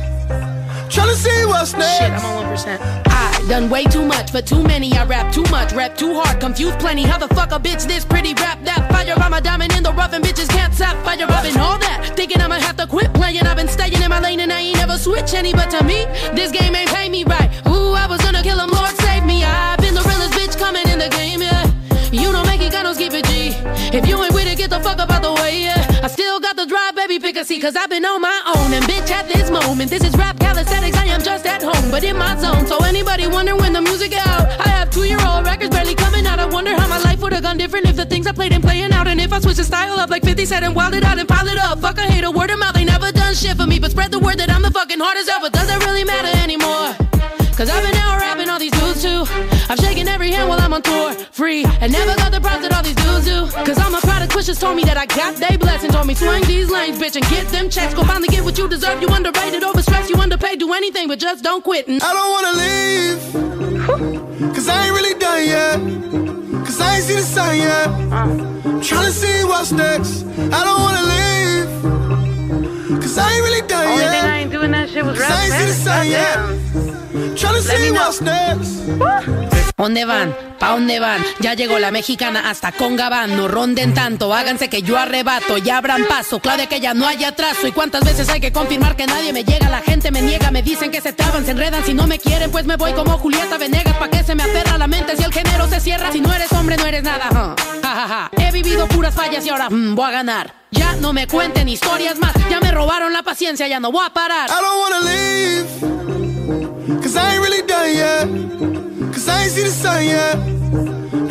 Trying 0.90 1.08
to 1.08 1.16
see 1.16 1.46
what's 1.46 1.72
next. 1.74 1.98
Shit, 1.98 2.10
I'm 2.10 2.24
on 2.24 2.56
1%. 2.56 3.07
Done 3.48 3.70
way 3.70 3.84
too 3.84 4.04
much 4.04 4.30
for 4.30 4.42
too 4.42 4.62
many. 4.62 4.92
I 4.92 5.06
rap 5.06 5.32
too 5.32 5.44
much, 5.44 5.72
rap 5.72 5.96
too 5.96 6.12
hard, 6.12 6.38
confuse 6.38 6.76
plenty. 6.76 7.04
How 7.04 7.16
the 7.16 7.28
fuck 7.34 7.50
a 7.50 7.58
bitch 7.58 7.86
this 7.86 8.04
pretty 8.04 8.34
rap 8.34 8.62
that 8.64 8.92
fire? 8.92 9.14
I'm 9.16 9.32
a 9.32 9.40
diamond 9.40 9.72
in 9.74 9.82
the 9.82 9.92
rough 9.94 10.12
and 10.12 10.22
bitches 10.22 10.50
can't 10.50 10.74
stop 10.74 11.02
fire 11.02 11.16
and 11.22 11.56
all 11.56 11.78
that. 11.78 12.12
Thinking 12.14 12.42
I'ma 12.42 12.56
have 12.56 12.76
to 12.76 12.86
quit 12.86 13.14
playing. 13.14 13.46
I've 13.46 13.56
been 13.56 13.66
staying 13.66 14.02
in 14.02 14.10
my 14.10 14.20
lane 14.20 14.40
and 14.40 14.52
I 14.52 14.60
ain't 14.60 14.76
never 14.76 14.98
switch 14.98 15.32
any. 15.32 15.54
But 15.54 15.70
to 15.70 15.82
me, 15.82 16.04
this 16.36 16.52
game 16.52 16.76
ain't 16.76 16.90
pay 16.90 17.08
me 17.08 17.24
right. 17.24 17.48
Ooh, 17.66 17.94
I 17.94 18.06
was 18.06 18.20
gonna 18.20 18.42
kill 18.42 18.60
him, 18.60 18.68
Lord 18.68 18.94
save 19.00 19.24
me. 19.24 19.42
I've 19.42 19.78
been 19.78 19.94
the 19.94 20.02
realest 20.02 20.34
bitch 20.34 20.58
coming 20.58 20.86
in 20.86 20.98
the 20.98 21.08
game, 21.08 21.40
yeah. 21.40 21.64
You 22.12 22.30
don't 22.30 22.46
make 22.46 22.60
know 22.60 22.68
Mexicanos 22.68 22.98
keep 22.98 23.14
it 23.14 23.24
G. 23.24 23.56
If 23.96 24.06
you 24.06 24.22
ain't 24.22 24.34
with 24.34 24.46
it, 24.46 24.58
get 24.58 24.68
the 24.68 24.80
fuck 24.80 24.98
up 24.98 25.10
out 25.10 25.22
the 25.22 25.32
way, 25.40 25.62
yeah. 25.62 26.00
I 26.02 26.08
still 26.08 26.38
got 26.38 26.56
the 26.56 26.66
drive, 26.66 26.94
baby, 26.94 27.18
pick 27.18 27.36
a 27.36 27.44
seat, 27.46 27.62
cause 27.62 27.76
I've 27.76 27.88
been 27.88 28.04
on 28.04 28.20
my 28.20 28.40
own. 28.56 28.74
And 28.74 28.84
bitch, 28.84 29.10
at 29.10 29.26
this 29.28 29.50
moment, 29.50 29.88
this 29.88 30.04
is 30.04 30.14
rap 30.16 30.37
calisthenics, 30.58 30.96
I 30.96 31.04
am 31.06 31.22
just 31.22 31.46
at 31.46 31.62
home, 31.62 31.90
but 31.90 32.02
in 32.02 32.16
my 32.16 32.34
zone. 32.36 32.66
So 32.66 32.78
anybody 32.84 33.26
wonder 33.26 33.54
when 33.56 33.72
the 33.72 33.80
music 33.80 34.12
out? 34.14 34.46
I 34.58 34.68
have 34.68 34.90
two 34.90 35.04
year 35.04 35.20
old 35.24 35.44
records 35.46 35.70
barely 35.70 35.94
coming 35.94 36.26
out. 36.26 36.38
I 36.40 36.46
wonder 36.46 36.74
how 36.74 36.88
my 36.88 36.98
life 36.98 37.20
would've 37.20 37.42
gone 37.42 37.58
different 37.58 37.86
if 37.86 37.94
the 37.94 38.04
things 38.04 38.26
I 38.26 38.32
played 38.32 38.52
ain't 38.52 38.64
playing 38.64 38.92
out. 38.92 39.06
And 39.06 39.20
if 39.20 39.32
I 39.32 39.38
switch 39.38 39.56
the 39.56 39.64
style 39.64 39.98
up 40.00 40.10
like 40.10 40.24
50 40.24 40.44
Cent 40.46 40.64
and 40.64 40.74
wild 40.74 40.94
it 40.94 41.04
out 41.04 41.18
and 41.18 41.28
pile 41.28 41.46
it 41.46 41.58
up. 41.58 41.78
Fuck, 41.78 41.98
I 41.98 42.06
hate 42.06 42.24
a 42.24 42.30
word 42.30 42.50
of 42.50 42.58
mouth, 42.58 42.76
ain't 42.76 42.90
never 42.90 43.12
done 43.12 43.34
shit 43.34 43.56
for 43.56 43.66
me, 43.66 43.78
but 43.78 43.92
spread 43.92 44.10
the 44.10 44.18
word 44.18 44.38
that 44.38 44.50
I'm 44.50 44.62
the 44.62 44.70
fucking 44.70 44.98
hardest 44.98 45.30
ever. 45.30 45.48
Does 45.48 45.68
it 45.70 45.78
really 45.86 46.04
matter 46.04 46.36
anymore? 46.42 46.90
Cause 47.56 47.70
I've 47.70 47.82
been 47.82 47.96
out 47.96 48.20
rapping 48.20 48.48
all 48.50 48.58
these 48.58 48.72
dudes 48.72 49.02
too. 49.02 49.57
Every 50.18 50.32
hand 50.32 50.48
while 50.48 50.58
I'm 50.58 50.72
on 50.72 50.82
tour, 50.82 51.14
free, 51.30 51.64
and 51.80 51.92
never 51.92 52.12
got 52.16 52.32
the 52.32 52.40
props 52.40 52.62
that 52.66 52.74
all 52.74 52.82
these 52.82 52.96
dudes 52.96 53.24
do. 53.24 53.46
Cause 53.64 53.78
I'm 53.78 53.94
a 53.94 54.00
product, 54.00 54.32
pushes 54.32 54.58
told 54.58 54.74
me 54.74 54.82
that 54.82 54.96
I 54.96 55.06
got 55.06 55.36
they 55.36 55.56
blessings. 55.56 55.94
Told 55.94 56.08
me 56.08 56.14
swing 56.16 56.42
these 56.42 56.68
lanes, 56.68 56.98
bitch, 56.98 57.14
and 57.14 57.24
get 57.30 57.46
them 57.54 57.70
checks. 57.70 57.94
Go 57.94 58.02
finally 58.02 58.26
get 58.26 58.42
what 58.42 58.58
you 58.58 58.66
deserve. 58.66 59.00
You 59.00 59.06
underrated, 59.14 59.62
overstressed, 59.62 60.10
you 60.10 60.16
underpaid. 60.16 60.58
Do 60.58 60.72
anything, 60.72 61.06
but 61.06 61.20
just 61.20 61.44
don't 61.44 61.62
quit. 61.62 61.86
And 61.86 62.02
I 62.02 62.12
don't 62.18 62.30
wanna 62.34 62.54
leave, 62.58 64.54
cause 64.56 64.68
I 64.68 64.86
ain't 64.86 64.94
really 64.98 65.14
done 65.20 65.44
yet. 65.46 66.66
Cause 66.66 66.80
I 66.80 66.96
ain't 66.96 67.04
see 67.04 67.14
the 67.14 67.22
sun 67.22 67.56
yet. 67.56 67.86
Uh. 67.86 68.26
Tryna 68.82 69.12
see 69.12 69.44
what's 69.44 69.70
next. 69.70 70.24
I 70.52 70.64
don't 70.66 70.80
wanna 70.82 71.04
leave, 71.14 71.70
cause 73.00 73.16
I 73.16 73.34
ain't 73.34 73.44
really 73.44 73.68
done 73.68 73.86
Only 73.86 74.02
yet. 74.02 74.10
thing 74.10 74.30
I 74.30 74.38
ain't 74.40 74.50
doing 74.50 74.72
that 74.72 74.90
shit 74.90 75.04
was 75.04 75.16
Cause 75.16 75.30
rap 75.30 75.38
I 75.38 75.44
ain't 75.44 75.52
see 75.52 75.66
the 75.66 75.74
sun 75.74 76.06
yet. 76.08 76.38
Tryna 76.38 76.58
see 76.58 76.74
what's 76.74 76.84
next. 76.86 76.97
¿Dónde 79.76 80.04
van? 80.04 80.36
¿Pa' 80.58 80.70
dónde 80.70 80.98
van? 80.98 81.24
Ya 81.38 81.54
llegó 81.54 81.78
la 81.78 81.90
mexicana 81.90 82.50
hasta 82.50 82.72
con 82.72 82.96
Gabán. 82.96 83.36
No 83.36 83.46
ronden 83.46 83.94
tanto, 83.94 84.34
háganse 84.34 84.68
que 84.68 84.82
yo 84.82 84.98
arrebato. 84.98 85.56
Ya 85.58 85.78
abran 85.78 86.04
paso, 86.06 86.40
clave 86.40 86.66
que 86.66 86.80
ya 86.80 86.94
no 86.94 87.06
haya 87.06 87.28
atraso. 87.28 87.66
¿Y 87.66 87.72
cuántas 87.72 88.04
veces 88.04 88.28
hay 88.28 88.40
que 88.40 88.52
confirmar 88.52 88.96
que 88.96 89.06
nadie 89.06 89.32
me 89.32 89.44
llega? 89.44 89.70
La 89.70 89.80
gente 89.80 90.10
me 90.10 90.20
niega, 90.20 90.50
me 90.50 90.62
dicen 90.62 90.90
que 90.90 91.00
se 91.00 91.12
traban, 91.12 91.44
se 91.44 91.52
enredan. 91.52 91.84
Si 91.84 91.94
no 91.94 92.06
me 92.06 92.18
quieren, 92.18 92.50
pues 92.50 92.66
me 92.66 92.76
voy 92.76 92.92
como 92.92 93.18
Julieta 93.18 93.56
Venegas. 93.56 93.96
¿Pa' 93.98 94.08
que 94.08 94.24
se 94.24 94.34
me 94.34 94.42
aferra 94.42 94.76
la 94.78 94.88
mente 94.88 95.16
si 95.16 95.22
el 95.22 95.32
género 95.32 95.68
se 95.68 95.80
cierra? 95.80 96.10
Si 96.10 96.20
no 96.20 96.32
eres 96.32 96.52
hombre, 96.52 96.76
no 96.76 96.84
eres 96.84 97.04
nada. 97.04 97.28
Ja, 97.30 97.54
ja, 97.82 98.08
ja. 98.08 98.30
He 98.36 98.50
vivido 98.50 98.88
puras 98.88 99.14
fallas 99.14 99.46
y 99.46 99.48
ahora 99.48 99.70
mm, 99.70 99.94
voy 99.94 100.08
a 100.08 100.10
ganar. 100.10 100.54
Ya 100.70 100.96
no 100.96 101.12
me 101.12 101.26
cuenten 101.26 101.68
historias 101.68 102.18
más. 102.18 102.32
Ya 102.50 102.60
me 102.60 102.72
robaron 102.72 103.12
la 103.12 103.22
paciencia, 103.22 103.68
ya 103.68 103.80
no 103.80 103.92
voy 103.92 104.04
a 104.04 104.12
parar. 104.12 104.50
I 104.50 104.54
don't 104.60 104.80
wanna 104.80 105.00
leave, 105.00 106.27
cause 107.02 107.16
I 107.16 107.34
ain't 107.34 107.42
really 107.42 107.66
done 107.66 107.90
yet. 107.94 108.26
Cause 109.12 109.28
I 109.28 109.42
ain't 109.42 109.52
see 109.52 109.64
the 109.64 109.70
sun 109.70 110.04
yet. 110.04 110.36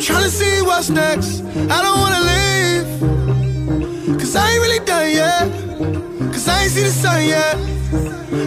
trying 0.00 0.24
to 0.24 0.30
see 0.30 0.62
what's 0.62 0.90
next. 0.90 1.42
I 1.74 1.82
don't 1.84 1.98
wanna 2.04 2.22
leave, 2.32 2.88
cause 4.20 4.36
I 4.36 4.50
ain't 4.50 4.62
really 4.62 4.84
done 4.84 5.10
yet. 5.10 6.32
Cause 6.32 6.48
I 6.48 6.62
ain't 6.62 6.72
see 6.72 6.82
the 6.84 6.90
sun 6.90 7.24
yet. 7.26 7.56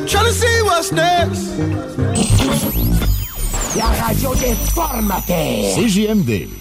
trying 0.07 0.25
to 0.25 0.33
see 0.33 0.61
what's 0.63 0.91
next. 0.91 1.41
La 3.75 3.87
radio 4.05 4.35
déformatée. 4.35 5.73
CJMD. 5.75 6.60